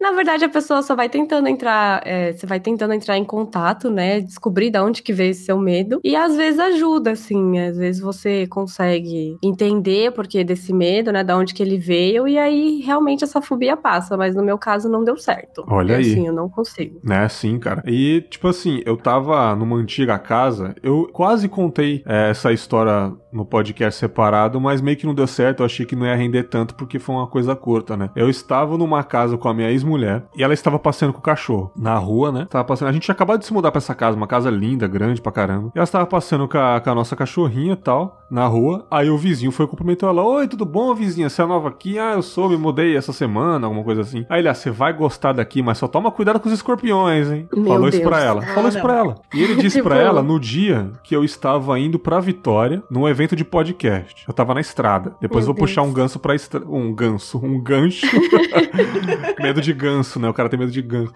Na 0.00 0.12
verdade, 0.12 0.44
a 0.44 0.48
pessoa 0.48 0.80
só 0.82 0.94
vai 0.94 1.08
tentando 1.08 1.48
entrar, 1.48 2.00
é, 2.06 2.32
você 2.32 2.46
vai 2.46 2.60
tentando 2.60 2.94
entrar 2.94 3.18
em 3.18 3.24
contato, 3.24 3.90
né? 3.90 4.20
Descobrir 4.20 4.70
de 4.70 4.78
onde 4.78 5.02
que 5.02 5.12
veio 5.12 5.32
esse 5.32 5.44
seu 5.44 5.58
medo. 5.58 6.00
E 6.04 6.14
às 6.14 6.36
vezes 6.36 6.60
ajuda, 6.60 7.12
assim. 7.12 7.58
Às 7.58 7.76
vezes 7.76 8.00
você 8.00 8.46
consegue 8.46 9.36
entender 9.42 10.12
por 10.12 10.26
que 10.26 10.44
desse 10.44 10.72
medo, 10.72 11.10
né? 11.10 11.24
Da 11.24 11.36
onde 11.36 11.52
que 11.52 11.62
ele 11.62 11.78
veio. 11.78 12.28
E 12.28 12.38
aí, 12.38 12.80
realmente, 12.80 13.24
essa 13.24 13.42
fobia 13.42 13.76
passa. 13.76 14.16
Mas 14.16 14.36
no 14.36 14.42
meu 14.42 14.56
caso, 14.56 14.88
não 14.88 15.02
deu 15.02 15.16
certo. 15.16 15.64
Olha 15.66 15.94
É 15.94 15.96
aí. 15.96 16.12
Assim, 16.12 16.26
eu 16.26 16.32
não 16.32 16.48
consigo. 16.48 17.00
Né, 17.02 17.28
sim, 17.28 17.58
cara. 17.58 17.82
E, 17.86 18.20
tipo 18.30 18.46
assim, 18.48 18.82
eu 18.86 18.96
tava 18.96 19.54
numa 19.56 19.76
antiga 19.76 20.18
casa, 20.18 20.74
eu 20.82 21.08
quase 21.12 21.48
contei 21.48 22.02
é, 22.06 22.30
essa 22.30 22.52
história 22.52 23.12
no 23.32 23.44
podcast 23.44 23.98
separado, 23.98 24.60
mas 24.60 24.80
meio 24.80 24.96
que 24.96 25.06
não 25.06 25.14
deu 25.14 25.26
certo, 25.26 25.60
eu 25.60 25.66
achei 25.66 25.84
que 25.84 25.96
não 25.96 26.06
ia 26.06 26.14
render 26.14 26.44
tanto 26.44 26.74
porque 26.74 26.98
foi 26.98 27.14
uma 27.14 27.26
coisa 27.26 27.54
curta, 27.54 27.96
né? 27.96 28.10
Eu 28.16 28.28
estava 28.28 28.76
numa 28.78 29.02
casa 29.02 29.36
com 29.36 29.48
a 29.48 29.54
minha 29.54 29.70
ex-mulher 29.70 30.24
e 30.36 30.42
ela 30.42 30.54
estava 30.54 30.78
passeando 30.78 31.12
com 31.12 31.20
o 31.20 31.22
cachorro 31.22 31.70
na 31.76 31.96
rua, 31.96 32.32
né? 32.32 32.46
Tava 32.48 32.64
passeando. 32.64 32.90
A 32.90 32.92
gente 32.92 33.02
tinha 33.04 33.14
acabado 33.14 33.40
de 33.40 33.46
se 33.46 33.52
mudar 33.52 33.70
pra 33.70 33.78
essa 33.78 33.94
casa, 33.94 34.16
uma 34.16 34.26
casa 34.26 34.50
linda, 34.50 34.86
grande 34.86 35.20
pra 35.20 35.32
caramba. 35.32 35.70
E 35.74 35.78
ela 35.78 35.84
estava 35.84 36.06
passeando 36.06 36.48
com 36.48 36.58
a, 36.58 36.80
com 36.80 36.90
a 36.90 36.94
nossa 36.94 37.14
cachorrinha 37.16 37.72
e 37.72 37.76
tal, 37.76 38.20
na 38.30 38.46
rua. 38.46 38.86
Aí 38.90 39.10
o 39.10 39.18
vizinho 39.18 39.50
foi 39.52 39.66
cumprimentou 39.66 40.08
ela: 40.08 40.22
Oi, 40.22 40.48
tudo 40.48 40.64
bom, 40.64 40.94
vizinha? 40.94 41.28
Você 41.28 41.42
é 41.42 41.46
nova 41.46 41.68
aqui? 41.68 41.98
Ah, 41.98 42.12
eu 42.14 42.22
sou, 42.22 42.48
me 42.48 42.56
mudei 42.56 42.96
essa 42.96 43.12
semana, 43.12 43.66
alguma 43.66 43.84
coisa 43.84 44.00
assim. 44.02 44.24
Aí 44.28 44.40
ele, 44.40 44.48
ah, 44.48 44.54
você 44.54 44.70
vai 44.70 44.92
gostar 44.92 45.32
daqui, 45.32 45.62
mas 45.62 45.78
só 45.78 45.86
toma 45.88 46.10
cuidado 46.10 46.40
com 46.40 46.48
os 46.48 46.54
escorpiões, 46.54 47.30
hein? 47.30 47.48
Meu 47.54 47.64
Falou 47.66 47.88
isso 47.88 47.98
Deus. 47.98 48.08
pra 48.10 48.22
ela. 48.22 48.42
Ah, 48.42 48.54
Falou 48.54 48.68
isso 48.68 48.78
não. 48.78 48.84
pra 48.84 48.96
ela. 48.96 49.14
E 49.34 49.42
ele 49.42 49.54
disse 49.60 49.76
Tipo- 49.78 49.88
pra 49.88 49.98
ela 49.98 50.22
no 50.22 50.38
dia 50.40 50.90
que 51.02 51.14
eu 51.14 51.24
estava 51.24 51.78
indo 51.78 51.98
pra 51.98 52.20
Vitória, 52.20 52.82
num 52.90 53.08
evento 53.08 53.17
de 53.34 53.44
podcast. 53.44 54.24
Eu 54.26 54.32
tava 54.34 54.54
na 54.54 54.60
estrada. 54.60 55.16
Depois 55.20 55.44
Meu 55.44 55.50
eu 55.50 55.54
vou 55.54 55.64
puxar 55.66 55.82
Deus. 55.82 55.90
um 55.90 55.94
ganso 55.94 56.18
pra 56.18 56.34
estrada. 56.34 56.66
Um 56.68 56.94
ganso, 56.94 57.38
um 57.38 57.60
gancho. 57.60 58.06
medo 59.40 59.60
de 59.60 59.72
ganso, 59.72 60.18
né? 60.20 60.28
O 60.28 60.34
cara 60.34 60.48
tem 60.48 60.58
medo 60.58 60.70
de 60.70 60.82
ganso. 60.82 61.12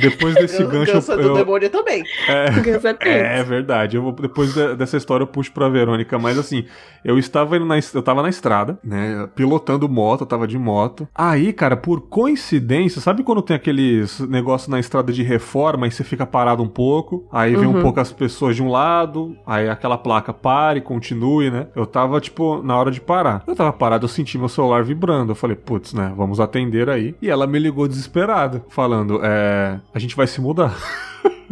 Depois 0.00 0.34
desse 0.36 0.62
gancho. 0.64 0.92
ganso 0.92 1.16
do 1.16 1.22
eu- 1.22 1.34
demônio 1.34 1.70
também. 1.70 2.02
Ganso 2.62 2.86
é 2.88 2.96
é 3.40 3.42
verdade. 3.42 3.96
Eu 3.96 4.02
vou, 4.02 4.12
depois 4.12 4.52
de- 4.54 4.74
dessa 4.76 4.96
história 4.96 5.22
eu 5.22 5.26
puxo 5.26 5.52
pra 5.52 5.68
Verônica, 5.68 6.18
mas 6.18 6.38
assim, 6.38 6.64
eu 7.04 7.18
estava 7.18 7.56
indo 7.56 7.64
na, 7.64 7.76
eu 7.94 8.02
tava 8.02 8.22
na 8.22 8.28
estrada, 8.28 8.78
né, 8.84 9.28
pilotando 9.34 9.88
moto, 9.88 10.22
eu 10.22 10.26
tava 10.26 10.46
de 10.46 10.58
moto. 10.58 11.08
Aí, 11.14 11.52
cara, 11.52 11.76
por 11.76 12.02
coincidência, 12.02 13.00
sabe 13.00 13.22
quando 13.22 13.42
tem 13.42 13.56
aqueles 13.56 14.20
negócios 14.20 14.68
na 14.68 14.78
estrada 14.78 15.12
de 15.12 15.22
reforma 15.22 15.86
e 15.86 15.90
você 15.90 16.04
fica 16.04 16.24
parado 16.26 16.62
um 16.62 16.68
pouco, 16.68 17.26
aí 17.32 17.54
vem 17.56 17.66
um 17.66 17.74
Uhum. 17.76 17.82
pouco 17.82 18.00
as 18.00 18.12
pessoas 18.12 18.56
de 18.56 18.62
um 18.62 18.68
lado, 18.70 19.36
aí 19.46 19.68
aquela 19.68 19.96
placa 19.96 20.32
pare, 20.32 20.80
continue, 20.80 21.50
né? 21.50 21.66
Eu 21.74 21.86
tava 21.86 22.20
tipo 22.20 22.62
na 22.62 22.76
hora 22.76 22.90
de 22.90 23.00
parar. 23.00 23.42
Eu 23.46 23.54
tava 23.54 23.72
parado, 23.72 24.04
eu 24.04 24.08
senti 24.08 24.36
meu 24.38 24.48
celular 24.48 24.82
vibrando. 24.84 25.32
Eu 25.32 25.36
falei, 25.36 25.56
putz, 25.56 25.92
né, 25.94 26.12
vamos 26.16 26.40
atender 26.40 26.88
aí. 26.90 27.14
E 27.22 27.30
ela 27.30 27.46
me 27.46 27.58
ligou 27.58 27.86
desesperada, 27.88 28.62
falando, 28.68 29.20
é, 29.22 29.69
a 29.92 29.98
gente 29.98 30.16
vai 30.16 30.26
se 30.26 30.40
mudar. 30.40 30.76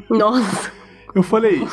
Nossa. 0.09 0.73
Eu 1.15 1.23
falei, 1.23 1.67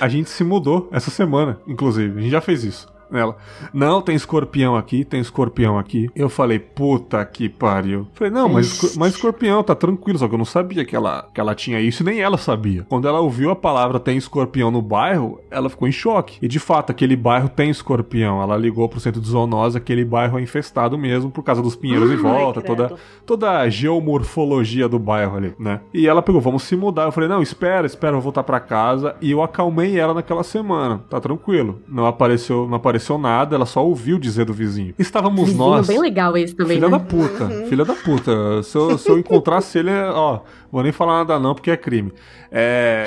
a 0.00 0.08
gente 0.08 0.30
se 0.30 0.42
mudou 0.44 0.88
essa 0.92 1.10
semana, 1.10 1.60
inclusive. 1.66 2.18
A 2.18 2.22
gente 2.22 2.30
já 2.30 2.40
fez 2.40 2.64
isso. 2.64 2.88
Ela, 3.12 3.36
não, 3.72 4.02
tem 4.02 4.14
escorpião 4.14 4.76
aqui, 4.76 5.04
tem 5.04 5.20
escorpião 5.20 5.78
aqui. 5.78 6.10
Eu 6.14 6.28
falei, 6.28 6.58
puta 6.58 7.24
que 7.24 7.48
pariu. 7.48 8.06
Falei, 8.14 8.32
não, 8.32 8.48
mas, 8.48 8.96
mas 8.96 9.14
escorpião, 9.14 9.62
tá 9.62 9.74
tranquilo. 9.74 10.18
Só 10.18 10.28
que 10.28 10.34
eu 10.34 10.38
não 10.38 10.44
sabia 10.44 10.84
que 10.84 10.94
ela, 10.96 11.28
que 11.32 11.40
ela 11.40 11.54
tinha 11.54 11.80
isso 11.80 12.02
e 12.02 12.06
nem 12.06 12.20
ela 12.20 12.36
sabia. 12.36 12.84
Quando 12.88 13.06
ela 13.06 13.20
ouviu 13.20 13.50
a 13.50 13.56
palavra 13.56 14.00
tem 14.00 14.16
escorpião 14.16 14.70
no 14.70 14.82
bairro, 14.82 15.40
ela 15.50 15.68
ficou 15.68 15.86
em 15.86 15.92
choque. 15.92 16.38
E 16.42 16.48
de 16.48 16.58
fato, 16.58 16.90
aquele 16.90 17.16
bairro 17.16 17.48
tem 17.48 17.70
escorpião. 17.70 18.42
Ela 18.42 18.56
ligou 18.56 18.88
pro 18.88 19.00
centro 19.00 19.20
de 19.20 19.28
zoonose, 19.28 19.78
aquele 19.78 20.04
bairro 20.04 20.38
é 20.38 20.42
infestado 20.42 20.98
mesmo 20.98 21.30
por 21.30 21.42
causa 21.42 21.62
dos 21.62 21.76
pinheiros 21.76 22.10
em 22.10 22.14
Ai, 22.14 22.20
volta, 22.20 22.60
toda, 22.60 22.86
credo. 22.88 23.00
toda 23.24 23.50
a 23.58 23.68
geomorfologia 23.68 24.88
do 24.88 24.98
bairro 24.98 25.36
ali, 25.36 25.54
né? 25.58 25.80
E 25.92 26.06
ela 26.06 26.22
pegou, 26.22 26.40
vamos 26.40 26.64
se 26.64 26.76
mudar. 26.76 27.04
Eu 27.04 27.12
falei, 27.12 27.28
não, 27.28 27.42
espera, 27.42 27.86
espera, 27.86 28.12
eu 28.12 28.16
vou 28.16 28.22
voltar 28.22 28.42
pra 28.42 28.60
casa. 28.60 29.14
E 29.20 29.30
eu 29.30 29.42
acalmei 29.42 29.98
ela 29.98 30.14
naquela 30.14 30.42
semana. 30.42 31.00
Tá 31.08 31.20
tranquilo. 31.20 31.80
Não 31.88 32.06
apareceu, 32.06 32.66
não 32.66 32.76
apareceu 32.76 32.95
apareceu 32.96 33.18
nada, 33.18 33.54
ela 33.54 33.66
só 33.66 33.84
ouviu 33.84 34.18
dizer 34.18 34.46
do 34.46 34.52
vizinho. 34.52 34.94
Estávamos 34.98 35.46
Vizinho 35.46 35.58
nós. 35.58 35.86
bem 35.86 36.00
legal 36.00 36.36
esse 36.36 36.54
também, 36.54 36.76
Filha 36.76 36.88
né? 36.88 36.98
da 36.98 37.04
puta, 37.04 37.48
filha 37.68 37.84
da 37.84 37.94
puta. 37.94 38.62
Se 38.62 38.76
eu, 38.76 38.98
se 38.98 39.08
eu 39.08 39.18
encontrasse 39.18 39.78
ele, 39.78 39.90
ó, 39.90 40.40
vou 40.72 40.82
nem 40.82 40.92
falar 40.92 41.18
nada 41.18 41.38
não, 41.38 41.54
porque 41.54 41.70
é 41.70 41.76
crime. 41.76 42.12
É. 42.50 43.04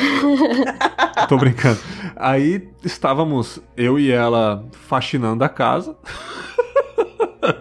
Tô 1.28 1.38
brincando. 1.38 1.80
Aí 2.16 2.70
estávamos, 2.84 3.60
eu 3.76 4.00
e 4.00 4.12
ela, 4.12 4.64
faxinando 4.72 5.44
a 5.44 5.50
casa. 5.50 5.96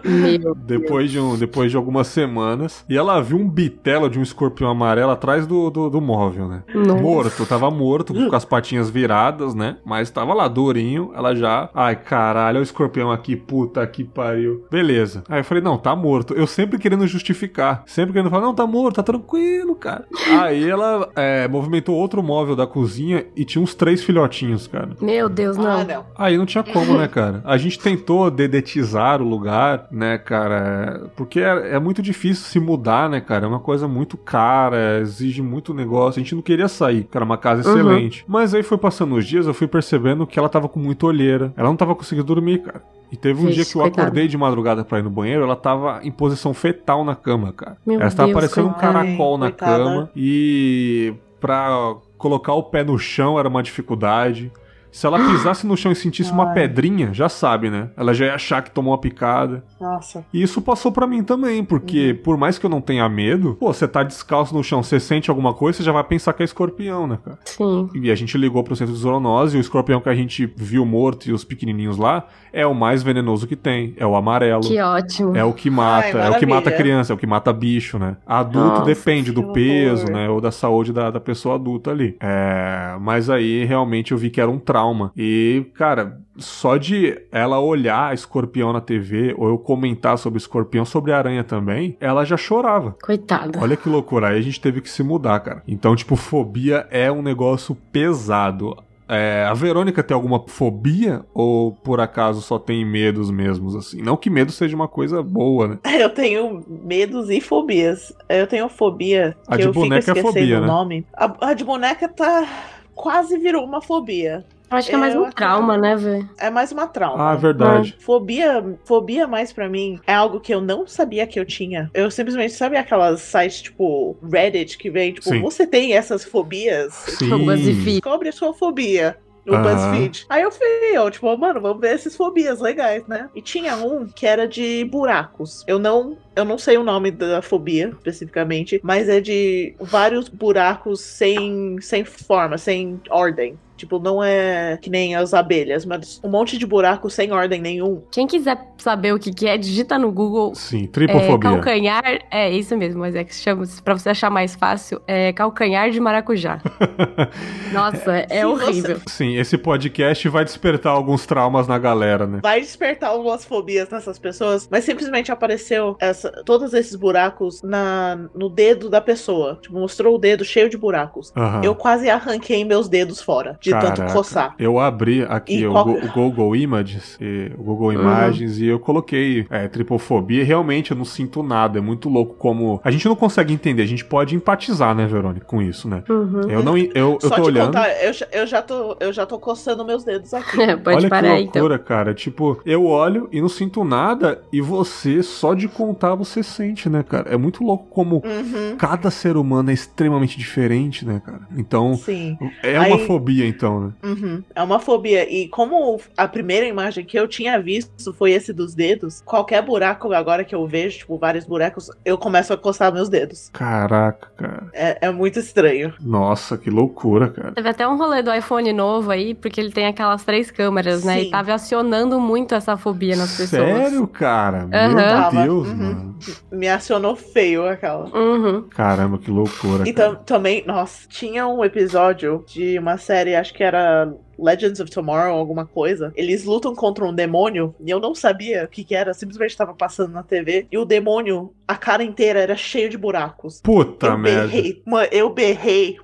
Meu 0.03 0.55
Depois 0.55 1.11
de, 1.11 1.19
um, 1.19 1.37
depois 1.37 1.71
de 1.71 1.77
algumas 1.77 2.07
semanas. 2.07 2.85
E 2.89 2.97
ela 2.97 3.21
viu 3.21 3.37
um 3.37 3.49
bitelo 3.49 4.09
de 4.09 4.19
um 4.19 4.23
escorpião 4.23 4.69
amarelo 4.69 5.11
atrás 5.11 5.45
do, 5.47 5.69
do, 5.69 5.89
do 5.89 6.01
móvel, 6.01 6.47
né? 6.47 6.63
Nossa. 6.73 7.01
Morto, 7.01 7.45
tava 7.45 7.69
morto, 7.71 8.13
com 8.13 8.35
as 8.35 8.45
patinhas 8.45 8.89
viradas, 8.89 9.53
né? 9.53 9.77
Mas 9.85 10.09
tava 10.09 10.33
lá, 10.33 10.47
durinho. 10.47 11.11
Ela 11.15 11.35
já. 11.35 11.69
Ai, 11.73 11.95
caralho, 11.95 12.49
olha 12.49 12.59
o 12.59 12.63
escorpião 12.63 13.11
aqui, 13.11 13.35
puta 13.35 13.85
que 13.87 14.03
pariu. 14.03 14.65
Beleza. 14.69 15.23
Aí 15.29 15.39
eu 15.39 15.43
falei, 15.43 15.63
não, 15.63 15.77
tá 15.77 15.95
morto. 15.95 16.33
Eu 16.33 16.47
sempre 16.47 16.77
querendo 16.77 17.07
justificar. 17.07 17.83
Sempre 17.85 18.13
querendo 18.13 18.29
falar, 18.29 18.43
não, 18.43 18.53
tá 18.53 18.67
morto, 18.67 18.95
tá 18.95 19.03
tranquilo, 19.03 19.75
cara. 19.75 20.05
Aí 20.39 20.69
ela 20.69 21.09
é, 21.15 21.47
movimentou 21.47 21.95
outro 21.95 22.21
móvel 22.21 22.55
da 22.55 22.67
cozinha 22.67 23.25
e 23.35 23.45
tinha 23.45 23.61
uns 23.61 23.73
três 23.73 24.03
filhotinhos, 24.03 24.67
cara. 24.67 24.89
Meu 25.01 25.29
Deus, 25.29 25.57
não. 25.57 25.79
Ah, 25.79 25.83
não. 25.83 26.05
Aí 26.17 26.37
não 26.37 26.45
tinha 26.45 26.63
como, 26.63 26.97
né, 26.97 27.07
cara? 27.07 27.41
A 27.45 27.57
gente 27.57 27.79
tentou 27.79 28.29
dedetizar 28.29 29.21
o 29.21 29.27
lugar, 29.27 29.78
né, 29.91 30.17
cara? 30.17 31.09
Porque 31.15 31.39
é, 31.39 31.75
é 31.75 31.79
muito 31.79 32.01
difícil 32.01 32.45
se 32.45 32.59
mudar, 32.59 33.09
né, 33.09 33.19
cara? 33.21 33.45
É 33.45 33.47
uma 33.47 33.59
coisa 33.59 33.87
muito 33.87 34.17
cara, 34.17 34.99
exige 34.99 35.41
muito 35.41 35.73
negócio. 35.73 36.19
A 36.19 36.23
gente 36.23 36.35
não 36.35 36.41
queria 36.41 36.67
sair, 36.67 37.03
que 37.03 37.17
era 37.17 37.25
uma 37.25 37.37
casa 37.37 37.67
Uhum. 37.69 37.75
excelente. 37.77 38.25
Mas 38.27 38.53
aí 38.53 38.63
foi 38.63 38.77
passando 38.77 39.15
os 39.15 39.25
dias, 39.25 39.47
eu 39.47 39.53
fui 39.53 39.67
percebendo 39.67 40.25
que 40.27 40.37
ela 40.39 40.49
tava 40.49 40.67
com 40.69 40.79
muita 40.79 41.05
olheira. 41.05 41.53
Ela 41.57 41.69
não 41.69 41.75
tava 41.75 41.95
conseguindo 41.95 42.25
dormir, 42.27 42.59
cara. 42.63 42.81
E 43.11 43.17
teve 43.17 43.39
um 43.41 43.45
Vixe, 43.47 43.55
dia 43.55 43.65
que 43.65 43.75
eu 43.75 43.81
coitada. 43.81 44.03
acordei 44.03 44.27
de 44.27 44.37
madrugada 44.37 44.83
pra 44.85 44.99
ir 44.99 45.03
no 45.03 45.09
banheiro, 45.09 45.43
ela 45.43 45.55
tava 45.55 45.99
em 46.03 46.11
posição 46.11 46.53
fetal 46.53 47.03
na 47.03 47.15
cama, 47.15 47.51
cara. 47.51 47.75
Meu 47.85 47.95
ela 47.99 48.07
estava 48.07 48.27
Deus, 48.27 48.39
parecendo 48.39 48.67
um 48.67 48.73
caracol 48.73 49.37
na 49.37 49.47
Coitada. 49.47 49.83
cama. 49.83 50.09
E 50.15 51.13
pra 51.39 51.95
colocar 52.19 52.53
o 52.53 52.63
pé 52.63 52.83
no 52.83 52.99
chão 52.99 53.39
era 53.39 53.47
uma 53.47 53.63
dificuldade. 53.63 54.51
Se 54.91 55.05
ela 55.05 55.19
pisasse 55.19 55.65
no 55.67 55.77
chão 55.77 55.91
e 55.91 55.95
sentisse 55.95 56.31
uma 56.31 56.47
Ai. 56.49 56.53
pedrinha, 56.53 57.13
já 57.13 57.29
sabe, 57.29 57.69
né? 57.69 57.89
Ela 57.95 58.13
já 58.13 58.25
ia 58.25 58.35
achar 58.35 58.61
que 58.61 58.71
tomou 58.71 58.91
uma 58.91 58.99
picada. 58.99 59.63
Nossa. 59.79 60.25
E 60.33 60.41
isso 60.41 60.61
passou 60.61 60.91
pra 60.91 61.05
mim 61.07 61.23
também, 61.23 61.63
porque 61.63 62.13
por 62.23 62.37
mais 62.37 62.57
que 62.57 62.65
eu 62.65 62.69
não 62.69 62.81
tenha 62.81 63.07
medo, 63.07 63.55
pô, 63.59 63.71
você 63.73 63.87
tá 63.87 64.03
descalço 64.03 64.53
no 64.55 64.63
chão, 64.63 64.81
você 64.81 64.99
sente 64.99 65.29
alguma 65.29 65.53
coisa, 65.53 65.77
você 65.77 65.83
já 65.83 65.91
vai 65.91 66.03
pensar 66.03 66.33
que 66.33 66.41
é 66.41 66.45
escorpião, 66.45 67.07
né, 67.07 67.19
cara? 67.23 67.37
Sim. 67.45 67.89
E 67.93 68.09
a 68.11 68.15
gente 68.15 68.37
ligou 68.37 68.63
pro 68.63 68.75
centro 68.75 68.93
de 68.93 68.99
zoonose 68.99 69.57
e 69.57 69.59
o 69.59 69.61
escorpião 69.61 70.01
que 70.01 70.09
a 70.09 70.15
gente 70.15 70.51
viu 70.55 70.85
morto 70.85 71.29
e 71.29 71.33
os 71.33 71.43
pequenininhos 71.43 71.97
lá 71.97 72.25
é 72.51 72.65
o 72.65 72.73
mais 72.73 73.03
venenoso 73.03 73.47
que 73.47 73.55
tem, 73.55 73.93
é 73.97 74.05
o 74.05 74.15
amarelo. 74.15 74.61
Que 74.61 74.79
ótimo. 74.81 75.35
É 75.35 75.43
o 75.43 75.53
que 75.53 75.69
mata, 75.69 76.19
Ai, 76.19 76.27
é 76.27 76.29
o 76.31 76.39
que 76.39 76.45
mata 76.45 76.71
criança, 76.71 77.13
é 77.13 77.15
o 77.15 77.17
que 77.17 77.27
mata 77.27 77.53
bicho, 77.53 77.99
né? 77.99 78.17
Adulto 78.25 78.79
Nossa, 78.79 78.85
depende 78.85 79.31
do 79.31 79.51
peso, 79.53 80.03
horror. 80.03 80.15
né? 80.15 80.29
Ou 80.29 80.41
da 80.41 80.51
saúde 80.51 80.91
da, 80.91 81.11
da 81.11 81.19
pessoa 81.19 81.55
adulta 81.55 81.91
ali. 81.91 82.17
É, 82.19 82.95
mas 82.99 83.29
aí 83.29 83.65
realmente 83.65 84.11
eu 84.11 84.17
vi 84.17 84.29
que 84.29 84.41
era 84.41 84.49
um 84.49 84.57
trauma. 84.57 84.78
E, 85.15 85.65
cara, 85.75 86.19
só 86.37 86.77
de 86.77 87.19
ela 87.31 87.59
olhar 87.59 88.13
escorpião 88.13 88.71
na 88.73 88.81
TV, 88.81 89.35
ou 89.37 89.49
eu 89.49 89.57
comentar 89.57 90.17
sobre 90.17 90.37
escorpião, 90.37 90.85
sobre 90.85 91.11
aranha 91.11 91.43
também, 91.43 91.97
ela 91.99 92.25
já 92.25 92.37
chorava. 92.37 92.95
Coitada. 93.01 93.59
Olha 93.61 93.77
que 93.77 93.89
loucura, 93.89 94.29
aí 94.29 94.37
a 94.37 94.41
gente 94.41 94.61
teve 94.61 94.81
que 94.81 94.89
se 94.89 95.03
mudar, 95.03 95.39
cara. 95.39 95.63
Então, 95.67 95.95
tipo, 95.95 96.15
fobia 96.15 96.87
é 96.89 97.11
um 97.11 97.21
negócio 97.21 97.75
pesado. 97.91 98.75
É, 99.11 99.43
a 99.49 99.55
Verônica 99.55 100.03
tem 100.03 100.13
alguma 100.13 100.43
fobia 100.47 101.25
ou 101.33 101.71
por 101.71 101.99
acaso 101.99 102.43
só 102.43 102.59
tem 102.59 102.85
medos 102.85 103.31
mesmos 103.31 103.75
assim? 103.75 104.03
Não 104.03 104.15
que 104.15 104.29
medo 104.29 104.51
seja 104.51 104.75
uma 104.75 104.87
coisa 104.87 105.23
boa, 105.23 105.67
né? 105.67 105.79
Eu 105.99 106.11
tenho 106.11 106.63
medos 106.67 107.27
e 107.31 107.41
fobias. 107.41 108.13
Eu 108.29 108.45
tenho 108.45 108.69
fobia 108.69 109.35
A 109.47 109.55
que 109.55 109.63
de 109.63 109.67
eu 109.67 109.73
fico 109.73 109.83
boneca 109.83 109.95
é 109.95 110.13
esquecendo 110.13 110.27
fobia, 110.27 110.57
o 110.59 110.61
né? 110.61 110.67
nome. 110.67 111.05
A, 111.11 111.49
a 111.49 111.53
de 111.55 111.63
boneca 111.63 112.07
tá 112.07 112.47
quase 112.93 113.37
virou 113.39 113.65
uma 113.65 113.81
fobia. 113.81 114.45
Acho 114.69 114.89
que 114.89 114.95
é 114.95 114.97
mais 114.97 115.15
Eu 115.15 115.23
um 115.23 115.29
trauma, 115.31 115.77
né, 115.77 115.95
velho? 115.95 116.29
É 116.37 116.49
mais 116.49 116.71
uma 116.71 116.87
trauma. 116.87 117.31
Ah, 117.31 117.35
verdade. 117.35 117.95
Fobia, 117.99 118.63
fobia 118.85 119.27
mais 119.27 119.51
pra 119.51 119.67
mim 119.67 119.99
é 120.05 120.13
algo 120.13 120.39
que 120.39 120.53
eu 120.53 120.61
não 120.61 120.87
sabia 120.87 121.25
que 121.25 121.39
eu 121.39 121.45
tinha. 121.45 121.89
Eu 121.93 122.11
simplesmente 122.11 122.53
sabe 122.53 122.77
aquelas 122.77 123.21
sites 123.21 123.61
tipo 123.63 124.17
Reddit 124.31 124.77
que 124.77 124.89
vem 124.89 125.13
tipo, 125.13 125.29
Sim. 125.29 125.41
você 125.41 125.65
tem 125.65 125.93
essas 125.93 126.23
fobias? 126.23 126.93
Sim. 126.93 127.33
O 127.33 127.39
BuzzFeed. 127.39 128.01
Descobre 128.01 128.29
a 128.29 128.33
sua 128.33 128.53
fobia. 128.53 129.17
No 129.45 129.55
Aham. 129.55 129.63
BuzzFeed. 129.63 130.25
Aí 130.29 130.43
eu 130.43 130.51
fui, 130.51 130.67
eu, 130.93 131.09
tipo, 131.09 131.35
mano, 131.37 131.59
vamos 131.59 131.81
ver 131.81 131.95
essas 131.95 132.15
fobias 132.15 132.59
legais, 132.59 133.07
né? 133.07 133.29
E 133.33 133.41
tinha 133.41 133.75
um 133.77 134.05
que 134.05 134.27
era 134.27 134.47
de 134.47 134.85
buracos. 134.85 135.63
Eu 135.65 135.79
não. 135.79 136.17
Eu 136.35 136.45
não 136.45 136.57
sei 136.57 136.77
o 136.77 136.83
nome 136.83 137.09
da 137.09 137.41
fobia 137.41 137.89
especificamente, 137.89 138.79
mas 138.83 139.09
é 139.09 139.19
de 139.19 139.73
vários 139.79 140.29
buracos 140.29 141.01
sem, 141.01 141.77
sem 141.81 142.05
forma, 142.05 142.57
sem 142.57 143.01
ordem. 143.09 143.57
Tipo, 143.79 143.97
não 143.97 144.21
é 144.21 144.77
que 144.81 144.89
nem 144.89 145.15
as 145.15 145.33
abelhas, 145.33 145.85
mas 145.85 146.19
um 146.21 146.27
monte 146.29 146.57
de 146.57 146.65
buraco 146.67 147.09
sem 147.09 147.31
ordem 147.31 147.61
nenhum. 147.61 148.03
Quem 148.11 148.27
quiser 148.27 148.57
saber 148.77 149.13
o 149.13 149.19
que, 149.19 149.33
que 149.33 149.47
é, 149.47 149.57
digita 149.57 149.97
no 149.97 150.11
Google. 150.11 150.53
Sim, 150.53 150.83
É, 150.83 150.87
tripofobia. 150.87 151.39
calcanhar, 151.49 152.03
é 152.29 152.51
isso 152.51 152.75
mesmo, 152.77 152.99
mas 152.99 153.15
é 153.15 153.23
que 153.23 153.33
se 153.33 153.41
chama, 153.41 153.63
pra 153.83 153.97
você 153.97 154.09
achar 154.09 154.29
mais 154.29 154.53
fácil, 154.55 155.01
é 155.07 155.31
calcanhar 155.31 155.89
de 155.91 155.99
maracujá. 155.99 156.61
Nossa, 157.71 158.25
é 158.29 158.39
Se 158.39 158.45
horrível. 158.45 158.99
Sim, 159.07 159.35
esse 159.37 159.57
podcast 159.57 160.27
vai 160.29 160.43
despertar 160.43 160.91
alguns 160.91 161.25
traumas 161.25 161.67
na 161.67 161.77
galera, 161.77 162.25
né? 162.27 162.39
Vai 162.41 162.59
despertar 162.61 163.09
algumas 163.11 163.45
fobias 163.45 163.89
nessas 163.89 164.19
pessoas, 164.19 164.67
mas 164.69 164.83
simplesmente 164.83 165.31
apareceu 165.31 165.95
essa, 165.99 166.31
todos 166.45 166.73
esses 166.73 166.95
buracos 166.95 167.61
na, 167.63 168.17
no 168.35 168.49
dedo 168.49 168.89
da 168.89 168.99
pessoa. 169.01 169.57
Tipo, 169.61 169.79
mostrou 169.79 170.15
o 170.15 170.17
dedo 170.17 170.43
cheio 170.43 170.69
de 170.69 170.77
buracos. 170.77 171.31
Aham. 171.35 171.61
Eu 171.63 171.75
quase 171.75 172.09
arranquei 172.09 172.63
meus 172.65 172.87
dedos 172.89 173.21
fora, 173.21 173.57
de 173.61 173.68
tanto 173.71 173.97
Caraca. 173.97 174.13
coçar. 174.13 174.55
Eu 174.59 174.79
abri 174.79 175.23
aqui 175.27 175.65
o, 175.65 175.71
qual- 175.71 175.85
Go- 175.85 175.99
o 176.05 176.07
Google 176.11 176.55
Images, 176.55 177.17
e- 177.19 177.51
o 177.57 177.63
Google 177.63 177.87
Uhum. 177.89 177.93
Imagens, 178.01 178.59
e 178.59 178.65
eu 178.67 178.79
coloquei 178.79 179.45
é, 179.49 179.67
tripofobia, 179.67 180.41
e 180.41 180.43
realmente 180.45 180.91
eu 180.91 180.97
não 180.97 181.05
sinto 181.05 181.41
nada. 181.43 181.79
É 181.79 181.81
muito 181.81 182.09
louco 182.09 182.35
como. 182.35 182.79
A 182.83 182.91
gente 182.91 183.07
não 183.07 183.15
consegue 183.15 183.53
entender, 183.53 183.81
a 183.81 183.87
gente 183.87 184.05
pode 184.05 184.35
empatizar, 184.35 184.93
né, 184.95 185.05
Verônica, 185.05 185.45
com 185.45 185.61
isso, 185.61 185.87
né? 185.87 186.03
Uhum. 186.09 186.41
Eu 186.49 186.63
não. 186.63 186.77
Eu, 186.77 186.89
eu 186.95 187.17
Só 187.21 187.29
tô 187.35 187.41
te 187.43 187.47
olhando. 187.47 187.67
contar, 187.67 187.89
eu, 188.03 188.13
já- 188.13 188.27
eu, 188.31 188.47
já 188.47 188.61
tô, 188.61 188.97
eu 188.99 189.13
já 189.13 189.25
tô 189.25 189.37
coçando 189.39 189.83
meus 189.85 190.03
dedos 190.03 190.33
aqui. 190.33 190.57
Pode 190.83 190.97
Olha 190.97 191.09
parar 191.09 191.35
que 191.35 191.41
então. 191.43 191.61
loucura, 191.61 191.79
cara. 191.79 192.13
Tipo, 192.13 192.59
eu 192.65 192.85
olho 192.85 193.27
e 193.31 193.41
não 193.41 193.49
sinto 193.49 193.83
nada, 193.83 194.41
e 194.51 194.61
você, 194.61 195.21
só 195.23 195.53
de 195.53 195.67
contar, 195.67 196.15
você 196.15 196.41
sente, 196.43 196.89
né, 196.89 197.03
cara? 197.03 197.29
É 197.29 197.37
muito 197.37 197.63
louco 197.63 197.87
como 197.89 198.17
Uhum. 198.25 198.75
cada 198.77 199.09
ser 199.11 199.35
humano 199.37 199.69
é 199.69 199.73
extremamente 199.73 200.37
diferente, 200.37 201.05
né, 201.05 201.21
cara? 201.25 201.41
Então, 201.57 201.95
Sim. 201.95 202.37
é 202.63 202.79
uma 202.79 202.95
Aí- 202.97 203.05
fobia, 203.07 203.47
então, 203.47 203.58
né? 203.67 203.91
Uhum. 204.03 204.43
É 204.55 204.61
uma 204.63 204.79
fobia. 204.79 205.29
E 205.31 205.47
como 205.47 205.99
a 206.17 206.27
primeira 206.27 206.65
imagem 206.65 207.03
que 207.05 207.17
eu 207.17 207.27
tinha 207.27 207.59
visto 207.61 208.13
foi 208.13 208.31
esse 208.31 208.53
dos 208.53 208.73
dedos, 208.75 209.21
qualquer 209.25 209.61
buraco 209.61 210.11
agora 210.13 210.43
que 210.43 210.53
eu 210.55 210.65
vejo, 210.67 210.99
tipo, 210.99 211.17
vários 211.17 211.45
buracos, 211.45 211.89
eu 212.05 212.17
começo 212.17 212.53
a 212.53 212.57
coçar 212.57 212.93
meus 212.93 213.09
dedos. 213.09 213.49
Caraca, 213.53 214.29
cara. 214.37 214.67
É, 214.73 215.07
é 215.07 215.11
muito 215.11 215.39
estranho. 215.39 215.93
Nossa, 215.99 216.57
que 216.57 216.69
loucura, 216.69 217.29
cara. 217.29 217.51
Teve 217.53 217.69
até 217.69 217.87
um 217.87 217.97
rolê 217.97 218.21
do 218.21 218.33
iPhone 218.33 218.71
novo 218.73 219.11
aí, 219.11 219.33
porque 219.33 219.59
ele 219.59 219.71
tem 219.71 219.87
aquelas 219.87 220.23
três 220.23 220.51
câmeras, 220.51 221.03
né? 221.03 221.19
Sim. 221.19 221.27
E 221.27 221.29
tava 221.31 221.53
acionando 221.53 222.19
muito 222.19 222.53
essa 222.55 222.77
fobia 222.77 223.15
nas 223.15 223.35
pessoas. 223.35 223.49
Sério, 223.61 224.07
cara? 224.07 224.67
Aham. 224.71 225.31
Meu 225.31 225.43
Deus, 225.43 225.67
uhum. 225.67 225.75
mano. 225.75 226.19
Me 226.51 226.67
acionou 226.67 227.15
feio 227.15 227.65
aquela. 227.67 228.05
Uhum. 228.15 228.63
Caramba, 228.69 229.17
que 229.17 229.31
loucura. 229.31 229.87
E 229.87 229.93
cara. 229.93 230.15
tam- 230.15 230.23
também, 230.23 230.63
nossa, 230.65 231.07
tinha 231.07 231.47
um 231.47 231.63
episódio 231.63 232.43
de 232.47 232.77
uma 232.77 232.97
série, 232.97 233.35
acho 233.35 233.48
que 233.53 233.63
era 233.63 234.13
Legends 234.37 234.79
of 234.79 234.91
Tomorrow, 234.91 235.37
alguma 235.37 235.65
coisa. 235.65 236.11
Eles 236.15 236.43
lutam 236.43 236.73
contra 236.75 237.05
um 237.05 237.13
demônio 237.13 237.75
e 237.79 237.89
eu 237.89 237.99
não 237.99 238.15
sabia 238.15 238.63
o 238.63 238.67
que, 238.67 238.83
que 238.83 238.95
era, 238.95 239.13
simplesmente 239.13 239.51
estava 239.51 239.73
passando 239.73 240.13
na 240.13 240.23
TV. 240.23 240.67
E 240.71 240.77
o 240.77 240.85
demônio, 240.85 241.53
a 241.67 241.75
cara 241.75 242.03
inteira 242.03 242.39
era 242.39 242.55
cheio 242.55 242.89
de 242.89 242.97
buracos. 242.97 243.61
Puta 243.61 244.07
eu 244.07 244.17
merda. 244.17 244.47
berrei, 244.47 244.81
mano, 244.85 245.07
eu 245.11 245.29
berrei 245.29 245.97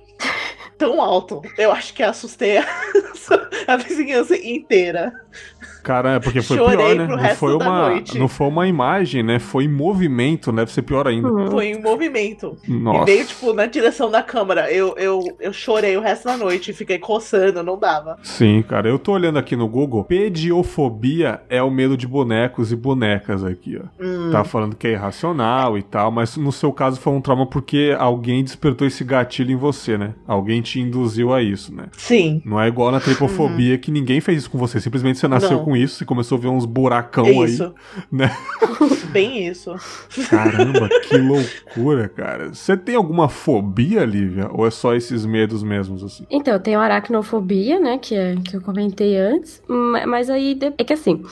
tão 0.76 1.00
alto. 1.00 1.42
Eu 1.56 1.72
acho 1.72 1.94
que 1.94 2.02
assustei 2.02 2.58
a, 2.58 2.66
a 3.66 3.76
vizinhança 3.76 4.36
inteira. 4.36 5.12
Cara, 5.86 6.14
é 6.14 6.18
porque 6.18 6.42
foi 6.42 6.56
Chorei 6.56 6.76
pior, 6.76 6.96
né? 6.96 7.06
pro 7.06 7.16
Não 7.16 7.22
resto 7.22 7.38
foi, 7.38 7.58
da 7.58 7.64
uma, 7.64 7.88
noite. 7.90 8.18
não 8.18 8.26
foi 8.26 8.48
uma 8.48 8.66
imagem, 8.66 9.22
né? 9.22 9.38
Foi 9.38 9.64
em 9.64 9.68
movimento, 9.68 10.50
né? 10.50 10.62
deve 10.62 10.72
ser 10.72 10.82
pior 10.82 11.06
ainda. 11.06 11.28
Uhum. 11.30 11.48
Foi 11.48 11.66
em 11.68 11.80
movimento. 11.80 12.56
E 12.66 12.72
Nossa. 12.72 13.04
veio, 13.04 13.24
tipo, 13.24 13.52
na 13.52 13.66
direção 13.66 14.10
da 14.10 14.20
câmera. 14.20 14.68
Eu, 14.72 14.96
eu, 14.96 15.22
eu 15.38 15.52
chorei 15.52 15.96
o 15.96 16.00
resto 16.00 16.24
da 16.24 16.36
noite, 16.36 16.72
fiquei 16.72 16.98
coçando, 16.98 17.62
não 17.62 17.78
dava. 17.78 18.18
Sim, 18.24 18.64
cara. 18.68 18.88
Eu 18.88 18.98
tô 18.98 19.12
olhando 19.12 19.38
aqui 19.38 19.54
no 19.54 19.68
Google. 19.68 20.02
Pediofobia 20.02 21.40
é 21.48 21.62
o 21.62 21.70
medo 21.70 21.96
de 21.96 22.08
bonecos 22.08 22.72
e 22.72 22.76
bonecas 22.76 23.44
aqui, 23.44 23.78
ó. 23.80 24.02
Hum. 24.02 24.30
Tá 24.32 24.42
falando 24.42 24.74
que 24.74 24.88
é 24.88 24.92
irracional 24.92 25.78
e 25.78 25.82
tal, 25.82 26.10
mas 26.10 26.36
no 26.36 26.50
seu 26.50 26.72
caso 26.72 26.98
foi 27.00 27.12
um 27.12 27.20
trauma 27.20 27.46
porque 27.46 27.94
alguém 27.96 28.42
despertou 28.42 28.86
esse 28.88 29.04
gatilho 29.04 29.52
em 29.52 29.56
você, 29.56 29.96
né? 29.96 30.14
Alguém 30.26 30.60
te 30.62 30.80
induziu 30.80 31.32
a 31.32 31.40
isso, 31.42 31.72
né? 31.72 31.84
Sim. 31.96 32.42
Não 32.44 32.60
é 32.60 32.66
igual 32.66 32.90
na 32.90 32.98
tripofobia 32.98 33.78
que 33.78 33.92
ninguém 33.92 34.20
fez 34.20 34.38
isso 34.38 34.50
com 34.50 34.58
você, 34.58 34.80
simplesmente 34.80 35.18
você 35.18 35.28
nasceu 35.28 35.58
Não. 35.58 35.64
com 35.64 35.75
com 35.76 35.82
isso, 35.84 35.96
você 35.96 36.04
começou 36.04 36.38
a 36.38 36.40
ver 36.40 36.48
uns 36.48 36.64
buracão 36.64 37.44
Isso. 37.44 37.64
aí, 37.64 37.72
né? 38.10 38.30
Bem 39.12 39.46
isso. 39.46 39.74
Caramba, 40.28 40.88
que 40.88 41.16
loucura, 41.16 42.08
cara. 42.08 42.52
Você 42.54 42.76
tem 42.76 42.94
alguma 42.94 43.28
fobia, 43.28 44.04
Lívia? 44.04 44.48
Ou 44.52 44.66
é 44.66 44.70
só 44.70 44.94
esses 44.94 45.24
medos 45.24 45.62
mesmos, 45.62 46.02
assim? 46.02 46.26
Então, 46.30 46.54
eu 46.54 46.60
tenho 46.60 46.80
aracnofobia, 46.80 47.78
né? 47.78 47.98
Que, 47.98 48.14
é, 48.14 48.34
que 48.36 48.56
eu 48.56 48.60
comentei 48.60 49.16
antes. 49.16 49.62
ma- 49.68 50.06
Mas 50.06 50.28
aí 50.30 50.58
é 50.78 50.84
que 50.84 50.92
assim, 50.92 51.22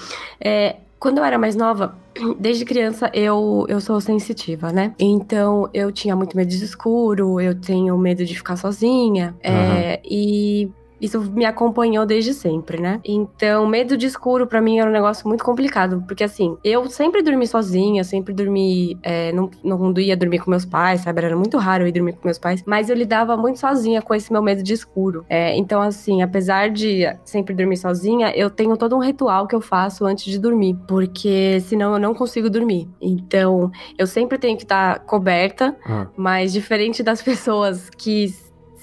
é, 0.40 0.76
quando 0.98 1.18
eu 1.18 1.24
era 1.24 1.38
mais 1.38 1.56
nova, 1.56 1.96
desde 2.38 2.64
criança 2.64 3.10
eu, 3.12 3.66
eu 3.68 3.80
sou 3.80 4.00
sensitiva, 4.00 4.72
né? 4.72 4.94
Então 4.98 5.68
eu 5.74 5.90
tinha 5.92 6.14
muito 6.16 6.36
medo 6.36 6.48
de 6.48 6.64
escuro, 6.64 7.40
eu 7.40 7.54
tenho 7.54 7.96
medo 7.98 8.24
de 8.24 8.34
ficar 8.34 8.56
sozinha. 8.56 9.34
é, 9.42 10.00
e. 10.04 10.70
Isso 11.04 11.20
me 11.20 11.44
acompanhou 11.44 12.06
desde 12.06 12.32
sempre, 12.32 12.80
né? 12.80 13.00
Então, 13.04 13.66
medo 13.66 13.96
de 13.96 14.06
escuro 14.06 14.46
pra 14.46 14.60
mim 14.60 14.78
era 14.78 14.88
um 14.88 14.92
negócio 14.92 15.28
muito 15.28 15.44
complicado, 15.44 16.02
porque 16.06 16.24
assim, 16.24 16.56
eu 16.64 16.88
sempre 16.88 17.22
dormi 17.22 17.46
sozinha, 17.46 18.02
sempre 18.04 18.32
dormi, 18.32 18.98
é, 19.02 19.30
não, 19.32 19.50
não 19.62 19.92
ia 19.98 20.16
dormir 20.16 20.38
com 20.38 20.50
meus 20.50 20.64
pais, 20.64 21.02
sabe? 21.02 21.22
Era 21.22 21.36
muito 21.36 21.58
raro 21.58 21.84
eu 21.84 21.88
ir 21.88 21.92
dormir 21.92 22.14
com 22.14 22.20
meus 22.24 22.38
pais, 22.38 22.62
mas 22.66 22.88
eu 22.88 22.96
lidava 22.96 23.36
muito 23.36 23.58
sozinha 23.58 24.00
com 24.00 24.14
esse 24.14 24.32
meu 24.32 24.42
medo 24.42 24.62
de 24.62 24.72
escuro. 24.72 25.24
É, 25.28 25.54
então, 25.56 25.82
assim, 25.82 26.22
apesar 26.22 26.70
de 26.70 27.04
sempre 27.24 27.54
dormir 27.54 27.76
sozinha, 27.76 28.32
eu 28.34 28.48
tenho 28.48 28.76
todo 28.76 28.96
um 28.96 29.00
ritual 29.00 29.46
que 29.46 29.54
eu 29.54 29.60
faço 29.60 30.06
antes 30.06 30.24
de 30.24 30.38
dormir, 30.38 30.76
porque 30.88 31.60
senão 31.60 31.92
eu 31.94 31.98
não 31.98 32.14
consigo 32.14 32.48
dormir. 32.48 32.88
Então, 33.00 33.70
eu 33.98 34.06
sempre 34.06 34.38
tenho 34.38 34.56
que 34.56 34.62
estar 34.64 35.00
coberta, 35.00 35.76
Ah, 35.84 36.06
mas 36.16 36.52
diferente 36.52 37.02
das 37.02 37.20
pessoas 37.22 37.90
que 37.90 38.32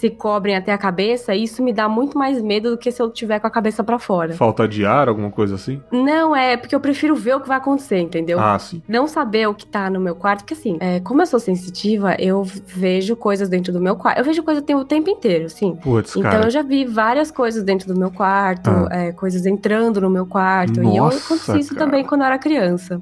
se 0.02 0.10
cobrem 0.10 0.56
até 0.56 0.74
a 0.74 0.78
cabeça, 0.80 1.36
isso 1.36 1.62
me 1.62 1.72
dá 1.72 1.88
muito 1.88 2.18
mais 2.18 2.42
medo 2.42 2.72
do 2.72 2.78
que 2.78 2.92
se 2.92 3.00
eu 3.00 3.12
tiver 3.12 3.40
com 3.40 3.46
a 3.46 3.52
cabeça 3.52 3.84
pra 3.84 4.00
fora. 4.00 4.34
falta 4.34 4.68
de 4.68 4.84
ar, 4.84 5.08
alguma 5.08 5.30
coisa 5.30 5.54
assim? 5.54 5.80
Não, 5.92 6.36
é 6.36 6.58
porque 6.58 6.74
eu 6.74 6.80
prefiro 6.80 7.16
ver 7.16 7.36
o 7.36 7.40
que 7.40 7.48
vai 7.48 7.58
acontecer, 7.58 8.00
entendeu? 8.00 8.40
Ah, 8.40 8.58
sim. 8.58 8.82
Não 8.88 9.06
saber 9.06 9.48
o 9.48 9.54
que 9.54 9.64
tá 9.66 9.92
no 9.92 10.00
meu 10.00 10.16
quarto, 10.16 10.40
porque 10.40 10.56
assim, 10.56 10.78
é, 10.80 11.00
como 11.02 11.22
eu 11.22 11.28
sou 11.28 11.40
sensitiva, 11.40 12.16
eu 12.18 12.42
vejo 12.44 13.16
coisas 13.16 13.48
dentro 13.48 13.72
do 13.72 13.80
meu 13.80 13.96
quarto. 13.96 14.18
Eu 14.18 14.26
vejo 14.26 14.42
coisas 14.42 14.64
o 14.64 14.84
tempo 14.86 15.08
inteiro, 15.10 15.46
assim. 15.46 15.76
Putz, 15.76 16.16
Então 16.16 16.32
cara. 16.32 16.46
eu 16.46 16.50
já 16.50 16.64
vi 16.64 16.84
várias 16.84 17.30
coisas 17.30 17.62
dentro 17.64 17.88
do 17.94 18.00
meu 18.00 18.10
quarto, 18.10 18.72
Ah. 18.72 18.88
é, 18.92 19.12
coisas 19.12 19.46
entrando 19.46 20.02
no 20.02 20.10
meu 20.10 20.26
quarto. 20.26 20.82
e 20.82 20.98
eu 20.98 21.04
Nossa, 21.04 21.18
aconteci 21.36 21.60
isso 21.60 21.76
cara. 21.76 21.86
também 21.86 22.04
quando 22.04 22.22
eu 22.22 22.28
era 22.28 22.40
criança. 22.40 23.00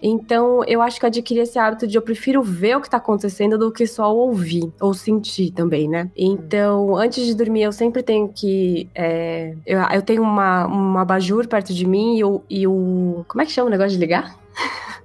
Então, 0.00 0.62
eu 0.66 0.80
acho 0.80 0.98
que 1.00 1.04
eu 1.04 1.08
adquiri 1.08 1.40
esse 1.40 1.58
hábito 1.58 1.86
de 1.88 1.96
eu 1.98 2.02
prefiro 2.02 2.40
ver 2.42 2.76
o 2.76 2.80
que 2.80 2.88
tá 2.88 2.98
acontecendo 2.98 3.58
do 3.58 3.72
que 3.72 3.84
só 3.86 4.14
ouvir 4.14 4.70
ou 4.80 4.94
sentir 4.94 5.50
também, 5.50 5.88
né? 5.88 6.08
Então, 6.44 6.96
antes 6.96 7.24
de 7.26 7.34
dormir, 7.34 7.62
eu 7.62 7.72
sempre 7.72 8.02
tenho 8.02 8.28
que. 8.28 8.88
é, 8.94 9.54
eu, 9.66 9.78
eu 9.80 10.02
tenho 10.02 10.22
uma, 10.22 10.66
uma 10.66 11.02
abajur 11.02 11.46
perto 11.48 11.72
de 11.72 11.86
mim 11.86 12.16
e 12.18 12.24
o, 12.24 12.42
e 12.48 12.66
o. 12.66 13.24
Como 13.28 13.42
é 13.42 13.46
que 13.46 13.52
chama 13.52 13.68
o 13.68 13.70
negócio 13.70 13.92
de 13.92 13.98
ligar? 13.98 14.34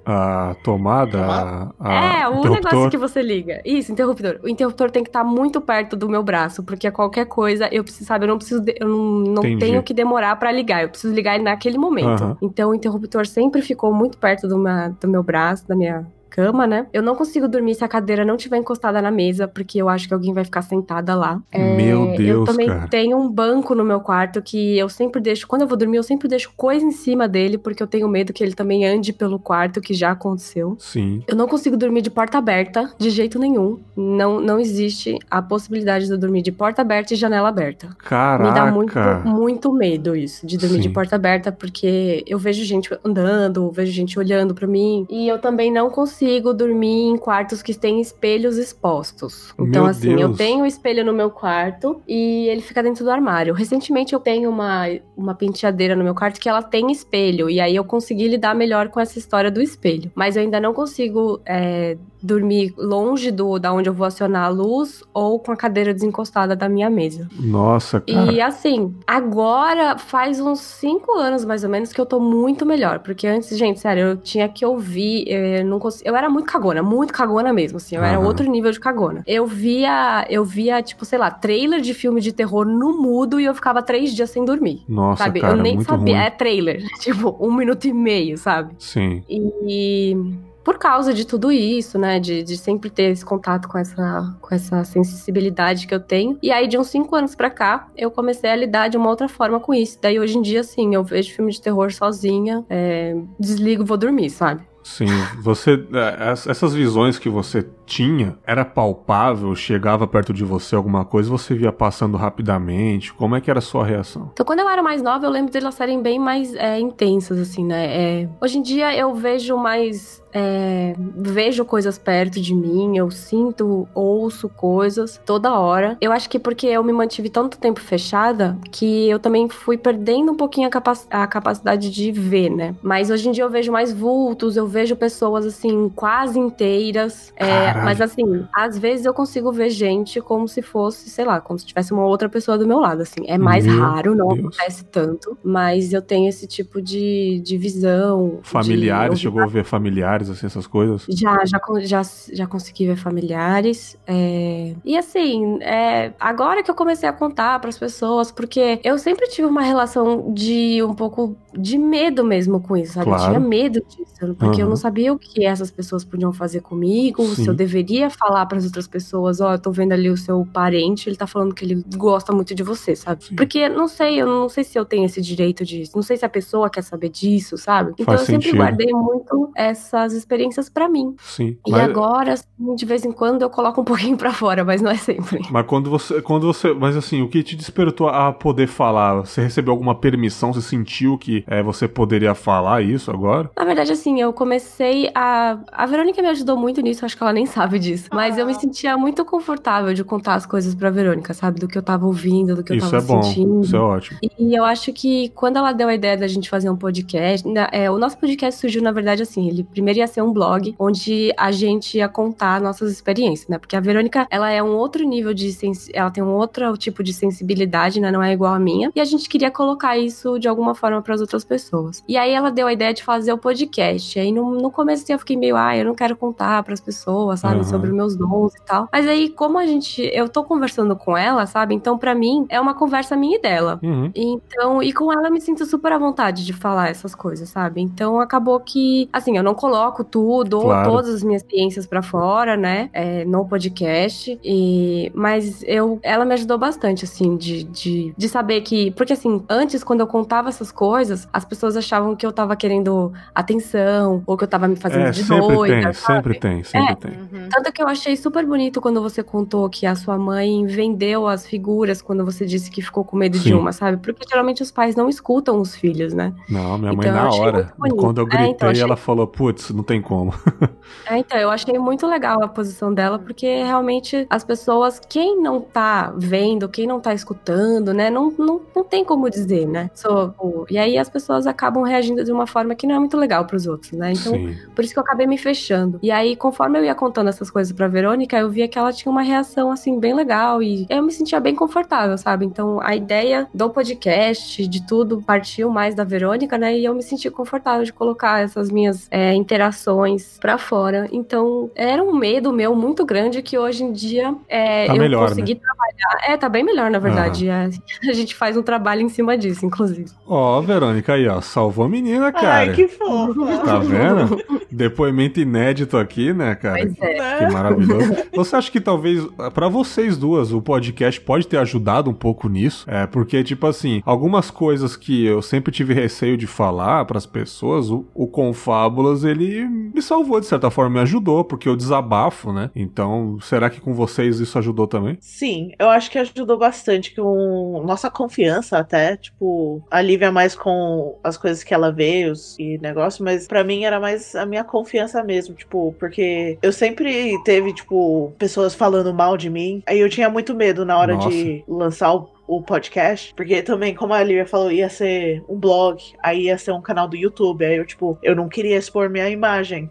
A 0.05 0.55
tomada, 0.63 1.71
a, 1.79 1.93
é, 2.21 2.27
o 2.27 2.41
negócio 2.49 2.89
que 2.89 2.97
você 2.97 3.21
liga. 3.21 3.61
Isso, 3.63 3.91
interruptor. 3.91 4.39
O 4.43 4.47
interruptor 4.49 4.89
tem 4.89 5.03
que 5.03 5.09
estar 5.09 5.23
muito 5.23 5.61
perto 5.61 5.95
do 5.95 6.09
meu 6.09 6.23
braço, 6.23 6.63
porque 6.63 6.87
a 6.87 6.91
qualquer 6.91 7.25
coisa, 7.25 7.67
eu 7.71 7.83
preciso, 7.83 8.05
sabe, 8.05 8.25
eu 8.25 8.29
não 8.29 8.37
preciso, 8.37 8.61
de- 8.61 8.75
eu 8.79 8.87
não, 8.87 8.97
não 8.97 9.43
Entendi. 9.43 9.59
tenho 9.59 9.83
que 9.83 9.93
demorar 9.93 10.35
pra 10.37 10.51
ligar, 10.51 10.81
eu 10.81 10.89
preciso 10.89 11.13
ligar 11.13 11.35
ele 11.35 11.43
naquele 11.43 11.77
momento. 11.77 12.23
Aham. 12.23 12.37
Então 12.41 12.71
o 12.71 12.75
interruptor 12.75 13.27
sempre 13.27 13.61
ficou 13.61 13.93
muito 13.93 14.17
perto 14.17 14.47
do, 14.47 14.55
do 14.99 15.07
meu 15.07 15.21
braço, 15.21 15.67
da 15.67 15.75
minha 15.75 16.05
cama, 16.31 16.65
né? 16.65 16.87
Eu 16.93 17.03
não 17.03 17.13
consigo 17.13 17.47
dormir 17.47 17.75
se 17.75 17.83
a 17.83 17.87
cadeira 17.87 18.23
não 18.25 18.35
estiver 18.35 18.57
encostada 18.57 19.01
na 19.01 19.11
mesa, 19.11 19.47
porque 19.47 19.79
eu 19.81 19.89
acho 19.89 20.07
que 20.07 20.13
alguém 20.13 20.33
vai 20.33 20.43
ficar 20.45 20.61
sentada 20.61 21.13
lá. 21.13 21.39
É, 21.51 21.75
Meu 21.75 22.05
Eu 22.11 22.17
Deus, 22.17 22.49
também 22.49 22.67
cara. 22.67 22.87
tenho 22.87 23.17
um 23.17 23.29
banco 23.29 23.75
no 23.75 23.83
meu 23.83 23.99
quarto 23.99 24.41
que 24.41 24.77
eu 24.79 24.87
sempre 24.87 25.19
deixo, 25.21 25.45
quando 25.45 25.63
eu 25.63 25.67
vou 25.67 25.77
dormir, 25.77 25.97
eu 25.97 26.03
sempre 26.03 26.27
deixo 26.29 26.51
coisa 26.55 26.85
em 26.85 26.91
cima 26.91 27.27
dele, 27.27 27.57
porque 27.57 27.83
eu 27.83 27.87
tenho 27.87 28.07
medo 28.07 28.31
que 28.31 28.41
ele 28.43 28.53
também 28.53 28.85
ande 28.87 29.11
pelo 29.11 29.37
quarto, 29.37 29.81
que 29.81 29.93
já 29.93 30.11
aconteceu. 30.11 30.77
Sim. 30.79 31.21
Eu 31.27 31.35
não 31.35 31.47
consigo 31.47 31.75
dormir 31.75 32.01
de 32.01 32.09
porta 32.09 32.37
aberta, 32.37 32.89
de 32.97 33.09
jeito 33.09 33.37
nenhum. 33.37 33.79
Não, 33.95 34.39
não 34.39 34.57
existe 34.59 35.17
a 35.29 35.41
possibilidade 35.41 36.05
de 36.05 36.11
eu 36.11 36.17
dormir 36.17 36.41
de 36.41 36.51
porta 36.51 36.81
aberta 36.81 37.13
e 37.13 37.17
janela 37.17 37.49
aberta. 37.49 37.89
Caraca. 37.99 38.49
Me 38.49 38.55
dá 38.55 38.71
muito, 38.71 38.97
muito 39.25 39.73
medo 39.73 40.15
isso, 40.15 40.47
de 40.47 40.57
dormir 40.57 40.75
Sim. 40.75 40.81
de 40.81 40.89
porta 40.89 41.15
aberta, 41.17 41.51
porque 41.51 42.23
eu 42.25 42.39
vejo 42.39 42.63
gente 42.63 42.89
andando, 43.03 43.69
vejo 43.71 43.91
gente 43.91 44.17
olhando 44.17 44.55
pra 44.55 44.65
mim. 44.65 45.05
E 45.09 45.27
eu 45.27 45.37
também 45.37 45.71
não 45.71 45.89
consigo 45.89 46.20
dormir 46.53 47.07
em 47.07 47.17
quartos 47.17 47.61
que 47.61 47.73
têm 47.73 47.99
espelhos 47.99 48.57
expostos. 48.57 49.53
Então, 49.53 49.83
Meu 49.83 49.85
assim, 49.85 50.11
eu 50.11 50.27
Deus. 50.27 50.37
tenho 50.37 50.63
um 50.63 50.65
espelho 50.65 51.03
no 51.03 51.13
meu 51.13 51.29
quarto 51.29 52.01
e 52.07 52.47
ele 52.47 52.61
fica 52.61 52.83
dentro 52.83 53.03
do 53.03 53.11
armário. 53.11 53.53
Recentemente 53.53 54.13
eu 54.13 54.19
tenho 54.19 54.49
uma, 54.49 54.85
uma 55.15 55.33
penteadeira 55.33 55.95
no 55.95 56.03
meu 56.03 56.15
quarto 56.15 56.39
que 56.39 56.49
ela 56.49 56.61
tem 56.61 56.91
espelho. 56.91 57.49
E 57.49 57.59
aí 57.59 57.75
eu 57.75 57.83
consegui 57.83 58.27
lidar 58.27 58.55
melhor 58.55 58.89
com 58.89 58.99
essa 58.99 59.17
história 59.17 59.49
do 59.49 59.61
espelho. 59.61 60.11
Mas 60.15 60.35
eu 60.35 60.43
ainda 60.43 60.59
não 60.59 60.73
consigo 60.73 61.41
é, 61.45 61.97
dormir 62.21 62.73
longe 62.77 63.31
do 63.31 63.57
da 63.57 63.73
onde 63.73 63.89
eu 63.89 63.93
vou 63.93 64.05
acionar 64.05 64.45
a 64.45 64.49
luz 64.49 65.03
ou 65.13 65.39
com 65.39 65.51
a 65.51 65.55
cadeira 65.55 65.93
desencostada 65.93 66.55
da 66.55 66.69
minha 66.69 66.89
mesa. 66.89 67.27
Nossa, 67.39 67.99
cara. 67.99 68.31
E 68.31 68.39
assim, 68.39 68.93
agora 69.07 69.97
faz 69.97 70.39
uns 70.39 70.59
cinco 70.59 71.13
anos 71.17 71.43
mais 71.43 71.63
ou 71.63 71.69
menos 71.69 71.91
que 71.91 71.99
eu 71.99 72.05
tô 72.05 72.19
muito 72.19 72.65
melhor. 72.65 72.99
Porque 72.99 73.27
antes, 73.27 73.57
gente, 73.57 73.79
sério, 73.79 74.03
eu 74.03 74.17
tinha 74.17 74.47
que 74.47 74.65
ouvir. 74.65 75.25
Eu, 75.27 75.65
não 75.65 75.79
cons... 75.79 76.01
eu 76.11 76.15
era 76.15 76.29
muito 76.29 76.45
cagona, 76.51 76.83
muito 76.83 77.13
cagona 77.13 77.51
mesmo, 77.51 77.77
assim. 77.77 77.95
Eu 77.95 78.03
era 78.03 78.17
Aham. 78.17 78.25
outro 78.25 78.49
nível 78.49 78.71
de 78.71 78.79
cagona. 78.79 79.23
Eu 79.25 79.45
via, 79.47 80.25
eu 80.29 80.43
via, 80.43 80.81
tipo, 80.81 81.05
sei 81.05 81.17
lá, 81.17 81.31
trailer 81.31 81.81
de 81.81 81.93
filme 81.93 82.21
de 82.21 82.31
terror 82.31 82.65
no 82.65 83.01
mudo 83.01 83.39
e 83.39 83.45
eu 83.45 83.55
ficava 83.55 83.81
três 83.81 84.13
dias 84.13 84.29
sem 84.29 84.45
dormir. 84.45 84.83
Nossa, 84.87 85.23
sabe? 85.23 85.41
cara, 85.41 85.57
eu 85.57 85.61
nem 85.63 85.79
sabia. 85.81 86.15
ruim. 86.15 86.25
É 86.25 86.29
trailer. 86.29 86.81
Tipo, 87.01 87.35
um 87.39 87.53
minuto 87.53 87.85
e 87.87 87.93
meio, 87.93 88.37
sabe? 88.37 88.75
Sim. 88.77 89.23
E 89.27 90.15
por 90.63 90.77
causa 90.77 91.13
de 91.13 91.25
tudo 91.25 91.51
isso, 91.51 91.97
né? 91.97 92.19
De, 92.19 92.43
de 92.43 92.57
sempre 92.57 92.89
ter 92.89 93.11
esse 93.11 93.25
contato 93.25 93.67
com 93.67 93.77
essa, 93.77 94.35
com 94.39 94.53
essa 94.53 94.83
sensibilidade 94.83 95.87
que 95.87 95.93
eu 95.93 95.99
tenho. 95.99 96.37
E 96.41 96.51
aí, 96.51 96.67
de 96.67 96.77
uns 96.77 96.87
cinco 96.87 97.15
anos 97.15 97.35
pra 97.35 97.49
cá, 97.49 97.87
eu 97.97 98.11
comecei 98.11 98.49
a 98.49 98.55
lidar 98.55 98.87
de 98.87 98.97
uma 98.97 99.09
outra 99.09 99.27
forma 99.27 99.59
com 99.59 99.73
isso. 99.73 99.97
Daí, 100.01 100.19
hoje 100.19 100.37
em 100.37 100.41
dia, 100.41 100.61
assim, 100.61 100.93
eu 100.93 101.03
vejo 101.03 101.33
filme 101.33 101.51
de 101.51 101.61
terror 101.61 101.91
sozinha, 101.91 102.63
é, 102.69 103.15
desligo 103.39 103.83
e 103.83 103.85
vou 103.85 103.97
dormir, 103.97 104.29
sabe? 104.29 104.63
Sim, 104.97 105.05
você. 105.39 105.71
é, 105.93 106.33
es- 106.33 106.47
Essas 106.47 106.73
visões 106.73 107.17
que 107.17 107.29
você 107.29 107.63
tinha, 107.91 108.37
era 108.47 108.63
palpável? 108.63 109.53
Chegava 109.53 110.07
perto 110.07 110.31
de 110.33 110.45
você 110.45 110.75
alguma 110.75 111.03
coisa, 111.03 111.29
você 111.29 111.53
via 111.53 111.73
passando 111.73 112.15
rapidamente? 112.15 113.13
Como 113.13 113.35
é 113.35 113.41
que 113.41 113.49
era 113.49 113.59
a 113.59 113.61
sua 113.61 113.85
reação? 113.85 114.29
Então, 114.33 114.45
quando 114.45 114.59
eu 114.59 114.69
era 114.69 114.81
mais 114.81 115.01
nova, 115.01 115.25
eu 115.25 115.29
lembro 115.29 115.51
delas 115.51 115.75
serem 115.75 116.01
bem 116.01 116.17
mais 116.17 116.53
é, 116.55 116.79
intensas, 116.79 117.37
assim, 117.37 117.65
né? 117.65 117.85
É, 118.21 118.29
hoje 118.41 118.57
em 118.57 118.61
dia, 118.61 118.95
eu 118.95 119.13
vejo 119.13 119.57
mais. 119.57 120.21
é, 120.33 120.95
vejo 121.17 121.65
coisas 121.65 121.97
perto 121.97 122.39
de 122.39 122.55
mim, 122.55 122.95
eu 122.97 123.11
sinto, 123.11 123.85
ouço 123.93 124.47
coisas 124.47 125.19
toda 125.25 125.59
hora. 125.59 125.97
Eu 125.99 126.13
acho 126.13 126.29
que 126.29 126.39
porque 126.39 126.67
eu 126.67 126.81
me 126.85 126.93
mantive 126.93 127.29
tanto 127.29 127.57
tempo 127.57 127.81
fechada 127.81 128.57
que 128.71 129.09
eu 129.09 129.19
também 129.19 129.49
fui 129.49 129.77
perdendo 129.77 130.31
um 130.31 130.35
pouquinho 130.35 130.67
a, 130.67 130.71
capac- 130.71 131.05
a 131.09 131.27
capacidade 131.27 131.91
de 131.91 132.11
ver, 132.13 132.49
né? 132.49 132.73
Mas 132.81 133.09
hoje 133.09 133.27
em 133.27 133.31
dia 133.33 133.43
eu 133.43 133.49
vejo 133.49 133.71
mais 133.73 133.91
vultos, 133.91 134.55
eu 134.55 134.65
vejo 134.65 134.95
pessoas 134.95 135.45
assim, 135.45 135.89
quase 135.93 136.39
inteiras. 136.39 137.33
É, 137.35 137.73
Caralho. 137.81 137.99
mas 137.99 138.01
assim, 138.01 138.47
às 138.55 138.77
vezes 138.77 139.05
eu 139.05 139.13
consigo 139.13 139.51
ver 139.51 139.69
gente 139.69 140.21
como 140.21 140.47
se 140.47 140.61
fosse, 140.61 141.09
sei 141.09 141.25
lá, 141.25 141.41
como 141.41 141.57
se 141.59 141.65
tivesse 141.65 141.91
uma 141.93 142.05
outra 142.05 142.29
pessoa 142.29 142.57
do 142.57 142.67
meu 142.67 142.79
lado, 142.79 143.01
assim. 143.01 143.21
É 143.27 143.37
mais 143.37 143.65
Meu 143.65 143.75
raro, 143.79 144.15
não 144.15 144.27
Deus. 144.27 144.39
acontece 144.39 144.85
tanto, 144.85 145.37
mas 145.43 145.93
eu 145.93 146.01
tenho 146.01 146.27
esse 146.29 146.47
tipo 146.47 146.81
de, 146.81 147.41
de 147.43 147.57
visão. 147.57 148.39
de 148.41 148.49
Familiares, 148.49 149.09
ouvir 149.11 149.21
chegou 149.21 149.41
a 149.43 149.47
ver 149.47 149.63
familiares, 149.65 150.29
assim, 150.29 150.45
essas 150.45 150.67
coisas? 150.67 151.09
já, 151.09 151.43
já, 151.45 151.59
já, 151.81 152.01
já 152.33 152.47
consegui 152.47 152.85
ver 152.87 152.95
familiares. 152.95 153.97
é, 154.07 154.75
E 154.83 154.97
assim, 154.97 155.57
é, 155.61 156.13
agora 156.19 156.63
que 156.63 156.69
eu 156.71 156.75
comecei 156.75 157.07
a 157.07 157.13
contar 157.13 157.59
pras 157.59 157.77
pessoas, 157.77 158.31
porque 158.31 158.79
eu 158.83 158.97
sempre 158.97 159.27
tive 159.27 159.47
uma 159.47 159.61
relação 159.61 160.31
de 160.33 160.81
um 160.83 160.93
pouco 160.93 161.35
de 161.57 161.77
medo 161.77 162.23
mesmo 162.23 162.61
com 162.61 162.77
isso, 162.77 162.93
sabe? 162.93 163.05
Claro. 163.05 163.23
Eu 163.23 163.27
tinha 163.27 163.39
medo 163.39 163.81
disso, 163.87 164.35
porque 164.37 164.61
eu 164.61 164.65
Aham. 164.65 164.69
não 164.69 164.75
sabia 164.75 165.11
o 165.13 165.17
que 165.19 165.45
essas 165.45 165.71
pessoas 165.71 166.03
podiam 166.05 166.31
fazer 166.31 166.61
comigo, 166.61 167.35
Sim. 167.35 167.43
se 167.43 167.47
eu 167.47 167.53
deveria 167.53 167.70
falar 168.09 168.45
pras 168.45 168.65
outras 168.65 168.87
pessoas, 168.87 169.39
ó, 169.41 169.53
eu 169.53 169.59
tô 169.59 169.71
vendo 169.71 169.91
ali 169.93 170.09
o 170.09 170.17
seu 170.17 170.45
parente, 170.53 171.07
ele 171.09 171.15
tá 171.15 171.25
falando 171.27 171.53
que 171.55 171.63
ele 171.65 171.83
gosta 171.95 172.33
muito 172.33 172.53
de 172.53 172.63
você, 172.63 172.95
sabe? 172.95 173.23
Sim. 173.23 173.35
Porque 173.35 173.67
não 173.69 173.87
sei, 173.87 174.21
eu 174.21 174.27
não 174.27 174.49
sei 174.49 174.63
se 174.63 174.77
eu 174.77 174.85
tenho 174.85 175.05
esse 175.05 175.21
direito 175.21 175.63
disso, 175.65 175.91
não 175.95 176.03
sei 176.03 176.17
se 176.17 176.25
a 176.25 176.29
pessoa 176.29 176.69
quer 176.69 176.81
saber 176.83 177.09
disso, 177.09 177.57
sabe? 177.57 177.91
Então 177.93 178.05
Faz 178.05 178.21
eu 178.21 178.25
sempre 178.25 178.43
sentido. 178.43 178.57
guardei 178.59 178.91
muito 178.91 179.51
essas 179.55 180.13
experiências 180.13 180.69
pra 180.69 180.87
mim. 180.89 181.15
Sim. 181.21 181.57
E 181.65 181.71
Mas- 181.71 181.81
agora, 181.81 182.33
assim, 182.33 182.75
de 182.75 182.85
vez 182.85 183.05
em 183.05 183.11
quando, 183.11 183.41
eu 183.41 183.49
coloco 183.49 183.81
um 183.81 183.83
pouquinho 183.85 184.17
pra 184.17 184.33
fora, 184.33 184.63
mas 184.63 184.81
não 184.81 184.91
é 184.91 184.95
sempre. 184.95 185.41
Mas 185.49 185.65
quando 185.65 185.89
você, 185.89 186.21
quando 186.21 186.47
você, 186.47 186.73
mas 186.73 186.95
assim, 186.95 187.21
o 187.21 187.29
que 187.29 187.43
te 187.43 187.55
despertou 187.55 188.07
a 188.09 188.31
poder 188.31 188.67
falar? 188.67 189.15
Você 189.21 189.41
recebeu 189.41 189.71
alguma 189.71 189.95
permissão? 189.95 190.53
Você 190.53 190.61
sentiu 190.61 191.17
que 191.17 191.43
é, 191.47 191.61
você 191.63 191.87
poderia 191.87 192.33
falar 192.35 192.81
isso 192.81 193.11
agora? 193.11 193.49
Na 193.57 193.63
verdade, 193.65 193.91
assim, 193.91 194.19
eu 194.21 194.33
comecei 194.33 195.09
a. 195.13 195.57
A 195.71 195.85
Verônica 195.85 196.21
me 196.21 196.27
ajudou 196.29 196.57
muito 196.57 196.81
nisso, 196.81 197.05
acho 197.05 197.15
que 197.17 197.23
ela 197.23 197.33
nem 197.33 197.45
sabe 197.51 197.77
disso. 197.79 198.09
Mas 198.11 198.37
eu 198.37 198.45
me 198.45 198.53
sentia 198.55 198.97
muito 198.97 199.23
confortável 199.25 199.93
de 199.93 200.03
contar 200.03 200.35
as 200.35 200.45
coisas 200.45 200.73
pra 200.73 200.89
Verônica, 200.89 201.33
sabe? 201.33 201.59
Do 201.59 201.67
que 201.67 201.77
eu 201.77 201.81
tava 201.83 202.05
ouvindo, 202.05 202.55
do 202.55 202.63
que 202.63 202.71
eu 202.73 202.77
Isso 202.77 202.89
tava 202.89 203.03
é 203.03 203.07
bom, 203.07 203.21
sentindo. 203.23 203.61
isso 203.61 203.75
é 203.75 203.79
ótimo. 203.79 204.19
E 204.39 204.55
eu 204.55 204.63
acho 204.63 204.91
que 204.93 205.29
quando 205.29 205.57
ela 205.57 205.71
deu 205.71 205.87
a 205.87 205.93
ideia 205.93 206.17
da 206.17 206.27
gente 206.27 206.49
fazer 206.49 206.69
um 206.69 206.75
podcast, 206.75 207.47
na- 207.47 207.69
é, 207.71 207.89
o 207.91 207.97
nosso 207.97 208.17
podcast 208.17 208.59
surgiu, 208.59 208.81
na 208.81 208.91
verdade, 208.91 209.21
assim, 209.21 209.47
ele 209.47 209.63
primeiro 209.63 209.99
ia 209.99 210.07
ser 210.07 210.21
um 210.21 210.31
blog 210.33 210.73
onde 210.79 211.31
a 211.37 211.51
gente 211.51 211.97
ia 211.97 212.07
contar 212.09 212.59
nossas 212.61 212.91
experiências, 212.91 213.47
né? 213.47 213.57
Porque 213.57 213.75
a 213.75 213.79
Verônica, 213.79 214.25
ela 214.29 214.49
é 214.49 214.61
um 214.63 214.75
outro 214.75 215.03
nível 215.07 215.33
de 215.33 215.51
sens... 215.51 215.89
ela 215.93 216.09
tem 216.09 216.23
um 216.23 216.33
outro 216.33 216.75
tipo 216.77 217.03
de 217.03 217.13
sensibilidade, 217.13 217.99
né? 217.99 218.11
Não 218.11 218.21
é 218.23 218.33
igual 218.33 218.53
a 218.53 218.59
minha. 218.59 218.91
E 218.95 218.99
a 219.01 219.05
gente 219.05 219.27
queria 219.27 219.51
colocar 219.51 219.97
isso 219.97 220.39
de 220.39 220.47
alguma 220.47 220.73
forma 220.75 221.01
para 221.01 221.13
as 221.15 221.21
outras 221.21 221.43
pessoas. 221.43 222.03
E 222.07 222.17
aí 222.17 222.31
ela 222.31 222.49
deu 222.51 222.67
a 222.67 222.73
ideia 222.73 222.93
de 222.93 223.03
fazer 223.03 223.33
o 223.33 223.37
podcast. 223.37 224.19
Aí 224.19 224.31
no, 224.31 224.51
no 224.61 224.71
começo 224.71 225.03
assim, 225.03 225.13
eu 225.13 225.19
fiquei 225.19 225.35
meio, 225.37 225.55
ah, 225.55 225.75
eu 225.75 225.85
não 225.85 225.95
quero 225.95 226.15
contar 226.15 226.63
para 226.63 226.73
as 226.73 226.79
pessoas, 226.79 227.40
sabe, 227.41 227.55
Aham. 227.61 227.63
sobre 227.63 227.91
meus 227.91 228.15
dons 228.15 228.53
e 228.55 228.61
tal. 228.65 228.87
Mas 228.91 229.07
aí 229.07 229.29
como 229.29 229.57
a 229.57 229.65
gente, 229.65 230.01
eu 230.13 230.29
tô 230.29 230.43
conversando 230.43 230.95
com 230.95 231.17
ela, 231.17 231.45
sabe? 231.45 231.73
Então 231.75 231.97
para 231.97 232.13
mim 232.13 232.45
é 232.49 232.59
uma 232.59 232.73
conversa 232.73 233.15
minha 233.15 233.37
e 233.37 233.41
dela. 233.41 233.79
Uhum. 233.81 234.11
Então, 234.15 234.83
e 234.83 234.91
com 234.93 235.11
ela 235.11 235.27
eu 235.27 235.31
me 235.31 235.41
sinto 235.41 235.65
super 235.65 235.91
à 235.93 235.97
vontade 235.97 236.45
de 236.45 236.53
falar 236.53 236.89
essas 236.89 237.15
coisas, 237.15 237.49
sabe? 237.49 237.81
Então 237.81 238.19
acabou 238.19 238.59
que, 238.59 239.09
assim, 239.11 239.37
eu 239.37 239.43
não 239.43 239.53
coloco 239.55 240.03
tudo, 240.03 240.57
ou 240.57 240.63
Claro. 240.65 240.91
todas 240.91 241.15
as 241.15 241.23
minhas 241.23 241.43
ciências 241.49 241.85
pra 241.87 242.01
fora, 242.01 242.55
né? 242.57 242.89
é, 242.93 243.23
no 243.25 243.45
podcast. 243.47 244.37
E, 244.43 245.11
mas 245.15 245.63
eu, 245.65 245.99
ela 246.03 246.25
me 246.25 246.33
ajudou 246.33 246.57
bastante, 246.57 247.05
assim, 247.05 247.37
de, 247.37 247.63
de, 247.63 248.13
de 248.17 248.29
saber 248.29 248.61
que. 248.61 248.91
Porque, 248.91 249.13
assim, 249.13 249.43
antes, 249.49 249.83
quando 249.83 250.01
eu 250.01 250.07
contava 250.07 250.49
essas 250.49 250.71
coisas, 250.71 251.27
as 251.31 251.45
pessoas 251.45 251.77
achavam 251.77 252.15
que 252.15 252.25
eu 252.25 252.31
tava 252.31 252.55
querendo 252.55 253.11
atenção, 253.33 254.23
ou 254.25 254.37
que 254.37 254.43
eu 254.43 254.47
tava 254.47 254.67
me 254.67 254.75
fazendo 254.75 255.05
É, 255.07 255.11
de 255.11 255.23
sempre 255.23 255.55
doida. 255.55 255.83
tem, 255.83 255.93
sabe? 255.93 256.15
sempre 256.15 256.39
tem, 256.39 256.63
sempre 256.63 256.91
É. 256.93 256.95
tem. 256.95 257.11
Uhum. 257.31 257.49
Tanto 257.49 257.71
que 257.71 257.81
eu 257.81 257.87
achei 257.87 258.15
super 258.17 258.45
bonito 258.45 258.81
quando 258.81 259.01
você 259.01 259.23
contou 259.23 259.69
que 259.69 259.85
a 259.85 259.95
sua 259.95 260.17
mãe 260.17 260.65
vendeu 260.65 261.27
as 261.27 261.45
figuras 261.45 262.01
quando 262.01 262.25
você 262.25 262.45
disse 262.45 262.69
que 262.69 262.81
ficou 262.81 263.03
com 263.05 263.15
medo 263.17 263.37
de 263.37 263.49
Sim. 263.49 263.53
uma, 263.53 263.71
sabe? 263.71 263.97
Porque 263.97 264.25
geralmente 264.29 264.61
os 264.61 264.71
pais 264.71 264.95
não 264.95 265.07
escutam 265.09 265.59
os 265.59 265.75
filhos, 265.75 266.13
né? 266.13 266.33
Não, 266.49 266.77
minha 266.77 266.93
mãe 266.93 267.07
Então, 267.07 267.13
na 267.23 267.29
hora. 267.33 267.73
Quando 267.77 268.19
eu 268.19 268.25
É, 268.25 268.29
gritei, 268.29 268.47
então, 268.51 268.69
achei- 268.69 268.83
ela 268.83 268.97
falou, 268.97 269.25
putz, 269.27 269.69
não 269.71 269.83
tem 269.83 270.01
como. 270.01 270.33
É, 271.09 271.17
então, 271.17 271.37
eu 271.37 271.49
achei 271.49 271.77
muito 271.79 272.05
legal 272.05 272.43
a 272.43 272.47
posição 272.47 272.93
dela, 272.93 273.17
porque 273.17 273.45
realmente 273.63 274.25
as 274.29 274.43
pessoas, 274.43 274.99
quem 275.09 275.41
não 275.41 275.59
tá 275.61 276.13
vendo, 276.17 276.67
quem 276.69 276.85
não 276.85 276.99
tá 276.99 277.13
escutando, 277.13 277.93
né, 277.93 278.09
não, 278.09 278.29
não, 278.37 278.61
não 278.75 278.83
tem 278.83 279.03
como 279.03 279.29
dizer, 279.29 279.65
né? 279.67 279.89
So, 279.93 280.33
e 280.69 280.77
aí 280.77 280.97
as 280.97 281.09
pessoas 281.09 281.47
acabam 281.47 281.83
reagindo 281.83 282.23
de 282.23 282.31
uma 282.31 282.45
forma 282.45 282.75
que 282.75 282.85
não 282.85 282.95
é 282.95 282.99
muito 282.99 283.17
legal 283.17 283.45
pros 283.45 283.67
outros, 283.67 283.91
né? 283.93 284.11
Então, 284.11 284.33
Sim. 284.33 284.55
Por 284.75 284.83
isso 284.83 284.93
que 284.93 284.99
eu 284.99 285.03
acabei 285.03 285.25
me 285.27 285.37
fechando. 285.37 285.97
E 286.01 286.11
aí, 286.11 286.35
conforme 286.35 286.77
eu 286.79 286.83
ia 286.85 286.95
contando 286.95 287.20
essas 287.29 287.49
coisas 287.49 287.73
pra 287.73 287.87
Verônica, 287.87 288.37
eu 288.37 288.49
via 288.49 288.67
que 288.67 288.77
ela 288.77 288.91
tinha 288.91 289.11
uma 289.11 289.21
reação, 289.21 289.71
assim, 289.71 289.99
bem 289.99 290.13
legal. 290.13 290.61
E 290.61 290.85
eu 290.89 291.03
me 291.03 291.11
sentia 291.11 291.39
bem 291.39 291.55
confortável, 291.55 292.17
sabe? 292.17 292.45
Então, 292.45 292.79
a 292.81 292.95
ideia 292.95 293.47
do 293.53 293.69
podcast, 293.69 294.67
de 294.67 294.85
tudo, 294.85 295.21
partiu 295.21 295.69
mais 295.69 295.95
da 295.95 296.03
Verônica, 296.03 296.57
né? 296.57 296.77
E 296.77 296.85
eu 296.85 296.93
me 296.93 297.03
senti 297.03 297.29
confortável 297.29 297.83
de 297.83 297.93
colocar 297.93 298.41
essas 298.41 298.69
minhas 298.69 299.07
é, 299.11 299.33
interações 299.33 300.37
pra 300.39 300.57
fora. 300.57 301.07
Então, 301.11 301.69
era 301.75 302.03
um 302.03 302.13
medo 302.13 302.51
meu 302.51 302.75
muito 302.75 303.05
grande 303.05 303.41
que 303.41 303.57
hoje 303.57 303.83
em 303.83 303.91
dia 303.91 304.35
é, 304.47 304.87
Tá 304.87 304.95
eu 304.95 304.99
melhor, 304.99 305.29
consegui 305.29 305.55
trabalhar. 305.55 306.31
É, 306.33 306.37
tá 306.37 306.49
bem 306.49 306.63
melhor, 306.63 306.89
na 306.89 306.99
verdade. 306.99 307.49
É, 307.49 307.69
a 308.09 308.13
gente 308.13 308.35
faz 308.35 308.57
um 308.57 308.61
trabalho 308.61 309.01
em 309.01 309.09
cima 309.09 309.37
disso, 309.37 309.65
inclusive. 309.65 310.05
Ó, 310.27 310.61
Verônica 310.61 311.13
aí, 311.13 311.27
ó, 311.27 311.41
salvou 311.41 311.85
a 311.85 311.89
menina, 311.89 312.31
cara. 312.31 312.55
Ai, 312.55 312.73
que 312.73 312.87
fofa. 312.87 313.57
Tá 313.63 313.79
vendo? 313.79 314.61
Depoimento 314.71 315.39
inédito 315.39 315.97
aqui, 315.97 316.33
né, 316.33 316.55
cara? 316.55 316.77
Pois 316.77 317.01
é. 317.01 317.10
Né? 317.17 317.37
Que 317.41 317.53
maravilhoso. 317.53 318.15
Você 318.33 318.55
acha 318.55 318.71
que 318.71 318.79
talvez, 318.79 319.25
pra 319.53 319.67
vocês 319.67 320.17
duas, 320.17 320.51
o 320.51 320.61
podcast 320.61 321.19
pode 321.21 321.47
ter 321.47 321.57
ajudado 321.57 322.09
um 322.09 322.13
pouco 322.13 322.47
nisso? 322.47 322.85
É, 322.87 323.07
porque, 323.07 323.43
tipo 323.43 323.65
assim, 323.65 324.01
algumas 324.05 324.51
coisas 324.51 324.95
que 324.95 325.25
eu 325.25 325.41
sempre 325.41 325.71
tive 325.71 325.93
receio 325.93 326.37
de 326.37 326.45
falar 326.45 327.05
pras 327.05 327.25
pessoas, 327.25 327.89
o, 327.89 328.05
o 328.13 328.27
Confábulas, 328.27 329.23
ele 329.23 329.65
me 329.65 330.01
salvou 330.01 330.39
de 330.39 330.45
certa 330.45 330.69
forma, 330.69 330.95
me 330.95 330.99
ajudou, 330.99 331.43
porque 331.43 331.67
eu 331.67 331.75
desabafo, 331.75 332.51
né? 332.53 332.69
Então, 332.75 333.37
será 333.41 333.69
que 333.69 333.81
com 333.81 333.93
vocês 333.93 334.39
isso 334.39 334.57
ajudou 334.57 334.87
também? 334.87 335.17
Sim, 335.19 335.71
eu 335.79 335.89
acho 335.89 336.11
que 336.11 336.19
ajudou 336.19 336.57
bastante 336.57 337.15
com 337.15 337.83
nossa 337.85 338.09
confiança 338.09 338.77
até, 338.77 339.17
tipo, 339.17 339.83
a 339.89 340.01
Lívia 340.01 340.31
mais 340.31 340.55
com 340.55 341.17
as 341.23 341.37
coisas 341.37 341.63
que 341.63 341.73
ela 341.73 341.91
vê 341.91 342.29
os, 342.29 342.57
e 342.59 342.77
negócio, 342.77 343.23
mas 343.23 343.47
pra 343.47 343.63
mim 343.63 343.83
era 343.83 343.99
mais 343.99 344.35
a 344.35 344.45
minha 344.45 344.63
confiança 344.63 345.23
mesmo, 345.23 345.55
tipo, 345.55 345.95
porque 345.99 346.57
eu 346.61 346.71
sempre 346.71 347.00
teve, 347.43 347.73
tipo, 347.73 348.33
pessoas 348.37 348.73
falando 348.73 349.13
mal 349.13 349.37
de 349.37 349.49
mim, 349.49 349.81
aí 349.85 349.99
eu 349.99 350.09
tinha 350.09 350.29
muito 350.29 350.53
medo 350.53 350.85
na 350.85 350.97
hora 350.97 351.13
Nossa. 351.13 351.29
de 351.29 351.63
lançar 351.67 352.13
o 352.13 352.29
o 352.51 352.61
podcast, 352.61 353.33
porque 353.33 353.61
também, 353.61 353.95
como 353.95 354.13
a 354.13 354.21
Lívia 354.21 354.45
falou, 354.45 354.69
ia 354.69 354.89
ser 354.89 355.41
um 355.47 355.57
blog, 355.57 356.03
aí 356.21 356.43
ia 356.47 356.57
ser 356.57 356.73
um 356.73 356.81
canal 356.81 357.07
do 357.07 357.15
YouTube, 357.15 357.63
aí 357.63 357.77
eu, 357.77 357.85
tipo, 357.85 358.19
eu 358.21 358.35
não 358.35 358.49
queria 358.49 358.77
expor 358.77 359.09
minha 359.09 359.29
imagem 359.29 359.89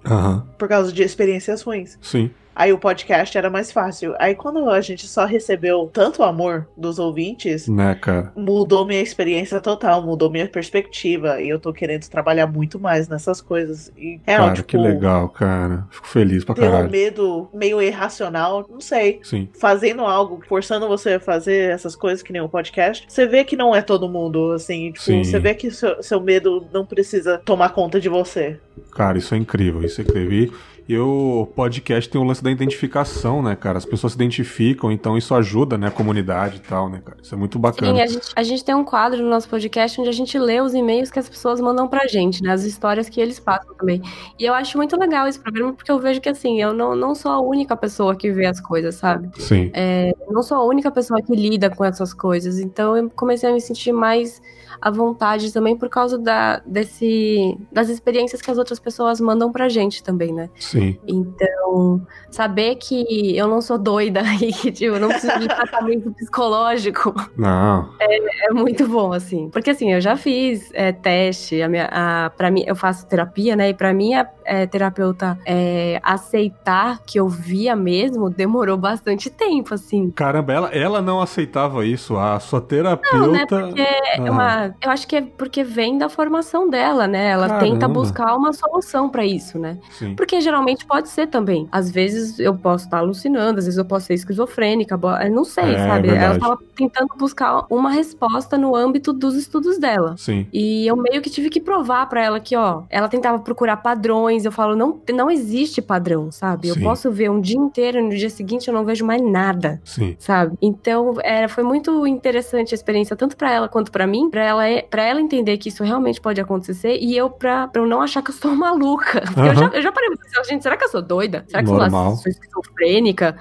por 0.59 0.69
causa 0.69 0.93
de 0.93 1.03
experiências 1.03 1.63
ruins. 1.63 1.97
sim. 2.03 2.31
Aí 2.61 2.75
o 2.75 2.79
podcast 2.79 3.39
era 3.39 3.49
mais 3.49 3.73
fácil. 3.73 4.15
Aí 4.19 4.35
quando 4.35 4.69
a 4.69 4.83
gente 4.83 5.07
só 5.09 5.25
recebeu 5.25 5.89
tanto 5.91 6.23
amor 6.23 6.69
dos 6.77 6.99
ouvintes, 6.99 7.67
Né, 7.67 7.95
cara? 7.95 8.31
mudou 8.37 8.85
minha 8.85 9.01
experiência 9.01 9.59
total, 9.63 10.03
mudou 10.03 10.31
minha 10.31 10.47
perspectiva. 10.47 11.41
E 11.41 11.49
eu 11.49 11.59
tô 11.59 11.73
querendo 11.73 12.07
trabalhar 12.11 12.47
muito 12.47 12.79
mais 12.79 13.09
nessas 13.09 13.41
coisas. 13.41 13.91
E 13.97 14.21
é, 14.27 14.37
cara, 14.37 14.53
tipo, 14.53 14.69
que 14.69 14.77
legal, 14.77 15.31
cara. 15.31 15.87
Fico 15.91 16.07
feliz 16.07 16.45
pra 16.45 16.55
ter 16.55 16.63
um 16.69 16.71
caralho. 16.71 16.91
medo 16.91 17.49
meio 17.55 17.81
irracional, 17.81 18.67
não 18.69 18.81
sei. 18.81 19.21
Sim. 19.23 19.49
Fazendo 19.59 20.03
algo, 20.03 20.43
forçando 20.47 20.87
você 20.87 21.15
a 21.15 21.21
fazer 21.21 21.71
essas 21.71 21.97
coisas 21.97 22.23
que 22.23 22.31
nem 22.31 22.43
o 22.43 22.49
podcast, 22.49 23.07
você 23.09 23.27
vê 23.27 23.43
que 23.43 23.57
não 23.57 23.75
é 23.75 23.81
todo 23.81 24.07
mundo, 24.07 24.53
assim, 24.53 24.93
tipo, 24.93 25.03
Sim. 25.05 25.25
você 25.25 25.39
vê 25.39 25.55
que 25.55 25.71
seu, 25.71 26.03
seu 26.03 26.21
medo 26.21 26.67
não 26.75 26.85
precisa 26.85 27.39
tomar 27.39 27.71
conta 27.71 27.99
de 27.99 28.11
você. 28.11 28.59
Cara, 28.93 29.17
isso 29.17 29.35
é 29.35 29.39
incrível, 29.39 29.83
isso 29.83 30.01
é 30.01 30.05
incrível. 30.05 30.33
E, 30.33 30.53
e 30.89 30.99
o 30.99 31.49
podcast 31.55 32.11
tem 32.11 32.21
o 32.21 32.25
lance 32.25 32.43
da 32.43 32.51
identificação, 32.51 33.43
né, 33.43 33.55
cara? 33.57 33.79
As 33.79 33.85
pessoas 33.85 34.13
se 34.13 34.17
identificam, 34.17 34.91
então 34.91 35.17
isso 35.17 35.35
ajuda, 35.35 35.79
né, 35.79 35.89
a 35.89 35.91
comunidade 35.91 36.57
e 36.57 36.61
tal, 36.61 36.89
né, 36.89 37.01
cara? 37.05 37.19
Isso 37.23 37.35
é 37.35 37.39
muito 37.39 37.59
bacana. 37.59 37.93
Sim, 37.93 38.01
a 38.01 38.07
gente, 38.07 38.29
a 38.35 38.43
gente 38.43 38.65
tem 38.65 38.75
um 38.75 38.85
quadro 38.85 39.23
no 39.23 39.29
nosso 39.29 39.49
podcast 39.49 40.01
onde 40.01 40.11
a 40.11 40.13
gente 40.13 40.39
lê 40.39 40.61
os 40.61 40.75
e-mails 40.75 41.11
que 41.11 41.19
as 41.19 41.29
pessoas 41.29 41.61
mandam 41.61 41.89
pra 41.89 42.07
gente, 42.07 42.43
né? 42.43 42.53
As 42.53 42.65
histórias 42.65 43.09
que 43.09 43.21
eles 43.21 43.39
passam 43.39 43.75
também. 43.75 44.03
E 44.39 44.45
eu 44.45 44.55
acho 44.55 44.77
muito 44.77 44.99
legal 44.99 45.27
esse 45.27 45.39
programa, 45.39 45.73
porque 45.73 45.91
eu 45.91 45.99
vejo 45.99 46.21
que, 46.21 46.29
assim, 46.29 46.61
eu 46.61 46.73
não, 46.73 46.95
não 46.97 47.15
sou 47.15 47.31
a 47.31 47.41
única 47.41 47.77
pessoa 47.77 48.15
que 48.17 48.31
vê 48.31 48.47
as 48.47 48.61
coisas, 48.61 48.95
sabe? 48.95 49.31
Sim. 49.39 49.71
Eu 49.75 50.33
não 50.33 50.43
sou 50.43 50.57
a 50.57 50.65
única 50.65 50.91
pessoa 50.91 51.21
que 51.21 51.35
lida 51.35 51.71
com 51.71 51.85
essas 51.85 52.13
coisas. 52.13 52.59
Então 52.59 52.97
eu 52.97 53.11
comecei 53.11 53.49
a 53.49 53.53
me 53.53 53.61
sentir 53.61 53.93
mais 53.93 54.41
à 54.81 54.91
vontade 54.91 55.53
também 55.53 55.77
por 55.77 55.89
causa 55.89 56.17
da, 56.17 56.61
desse, 56.65 57.57
das 57.71 57.89
experiências 57.89 58.41
que 58.41 58.51
as 58.51 58.59
outras 58.59 58.79
pessoas 58.79 59.21
mandam 59.21 59.53
pra 59.53 59.69
gente 59.69 60.03
também, 60.03 60.33
né? 60.33 60.49
Sim. 60.59 60.70
Então, 61.07 62.01
saber 62.31 62.77
que 62.77 63.37
eu 63.37 63.49
não 63.49 63.61
sou 63.61 63.79
doida 63.79 64.23
e 64.41 64.53
que, 64.53 64.71
tipo, 64.71 64.95
eu 64.97 65.01
não 65.01 65.09
preciso 65.09 65.39
de 65.39 65.49
tratamento 65.49 66.11
psicológico 66.17 67.15
Não. 67.37 67.89
é 68.01 68.53
muito 68.53 68.87
bom, 68.87 69.13
assim. 69.13 69.49
Porque, 69.51 69.71
assim, 69.71 69.93
eu 69.93 70.01
já 70.01 70.17
fiz 70.17 70.71
é, 70.75 70.93
teste, 70.93 71.61
a 71.63 71.69
minha, 71.69 71.89
a, 71.91 72.31
pra 72.31 72.51
mim, 72.51 72.65
eu 72.67 72.77
faço 72.77 73.07
terapia, 73.07 73.57
né? 73.57 73.71
E 73.71 73.75
pra 73.75 73.93
mim, 73.93 74.15
a 74.15 74.29
é, 74.45 74.67
terapeuta 74.67 75.39
é, 75.47 76.01
aceitar 76.03 77.01
que 77.07 77.19
eu 77.19 77.29
via 77.29 77.77
mesmo 77.77 78.29
demorou 78.29 78.77
bastante 78.77 79.31
tempo, 79.31 79.75
assim. 79.75 80.11
Caramba, 80.11 80.53
ela, 80.53 80.69
ela 80.69 81.03
não 81.03 81.21
aceitava 81.21 81.85
isso. 81.87 82.17
A 82.17 82.39
sua 82.41 82.61
terapeuta. 82.61 83.17
Não, 83.19 83.33
né? 83.33 83.47
Porque 83.47 83.81
é 83.81 84.17
Ah, 84.19 84.31
uma, 84.31 84.75
eu 84.83 84.91
acho 84.91 85.07
que 85.07 85.17
é 85.17 85.23
porque 85.23 85.63
vem 85.63 85.99
da 85.99 86.09
formação 86.09 86.69
dela, 86.69 87.07
né? 87.07 87.31
Ela 87.31 87.59
tenta 87.59 87.81
Caramba. 87.81 87.89
buscar 87.89 88.37
uma 88.37 88.53
solução 88.53 89.09
pra 89.09 89.25
isso, 89.25 89.59
né? 89.59 89.79
Sim. 89.91 90.15
Porque 90.15 90.41
geralmente 90.41 90.60
pode 90.87 91.09
ser 91.09 91.27
também. 91.27 91.69
Às 91.71 91.91
vezes 91.91 92.39
eu 92.39 92.55
posso 92.57 92.85
estar 92.85 92.99
alucinando, 92.99 93.59
às 93.59 93.65
vezes 93.65 93.79
eu 93.79 93.85
posso 93.85 94.07
ser 94.07 94.15
esquizofrênica, 94.15 94.99
eu 95.25 95.31
não 95.31 95.45
sei, 95.45 95.75
É, 95.75 95.87
sabe? 95.87 96.09
verdade. 96.09 96.25
Ela 96.25 96.35
estava 96.35 96.59
tentando 96.77 97.09
buscar 97.19 97.65
uma 97.71 97.91
resposta 97.91 98.57
no 98.57 98.75
âmbito 98.75 99.13
dos 99.13 99.35
estudos 99.35 99.79
dela. 99.79 100.15
Sim. 100.17 100.47
E 100.53 100.87
eu 100.87 100.97
meio 100.97 101.21
que 101.23 101.31
tive 101.31 101.51
que 101.51 101.61
provar 101.61 102.07
pra 102.09 102.25
ela 102.25 102.41
que, 102.41 102.57
ó, 102.57 102.83
ela 102.89 103.09
tentava 103.09 103.39
procurar 103.39 103.77
padrões. 103.79 104.45
Eu 104.45 104.53
falo, 104.53 104.75
não, 104.77 105.01
não 105.13 105.31
existe 105.31 105.83
padrão, 105.83 106.31
sabe? 106.33 106.69
Eu 106.69 106.75
Sim. 106.75 106.83
posso 106.83 107.11
ver 107.11 107.31
um 107.31 107.41
dia 107.41 107.59
inteiro 107.59 107.99
e 107.99 108.03
no 108.03 108.11
dia 108.11 108.31
seguinte 108.31 108.69
eu 108.69 108.75
não 108.75 108.85
vejo 108.85 109.05
mais 109.05 109.21
nada 109.23 109.81
Sim. 109.85 110.17
sabe? 110.19 110.57
Então, 110.61 111.15
era, 111.23 111.49
foi 111.49 111.65
muito 111.65 112.07
interessante 112.07 112.75
a 112.75 112.77
experiência, 112.77 113.15
tanto 113.17 113.37
pra 113.37 113.53
ela 113.53 113.69
quanto 113.69 113.91
pra 113.91 114.07
mim, 114.07 114.31
pra 114.31 114.43
ela, 114.45 114.63
para 114.91 115.03
ela 115.03 115.21
entender 115.21 115.57
que 115.59 115.69
isso 115.69 115.83
realmente 115.85 116.21
pode 116.21 116.41
acontecer 116.41 116.99
e 117.01 117.17
eu 117.17 117.31
pra, 117.31 117.69
pra 117.69 117.83
eu 117.83 117.87
não 117.87 118.01
achar 118.01 118.23
que 118.23 118.31
eu 118.31 118.35
sou 118.35 118.55
maluca. 118.57 119.21
Porque 119.23 119.41
eu, 119.41 119.55
já, 119.55 119.67
eu 119.67 119.83
já 119.83 119.93
parei 119.93 120.09
pra 120.11 120.19
pensar, 120.19 120.45
gente, 120.51 120.63
será 120.63 120.77
que 120.77 120.85
eu 120.85 120.89
sou 120.89 121.03
doida? 121.03 121.45
Será 121.49 121.63
que 121.63 121.69
eu 121.69 121.75
Normal. 121.75 122.17
sou 122.17 122.31
esquizofrênica? 122.31 123.37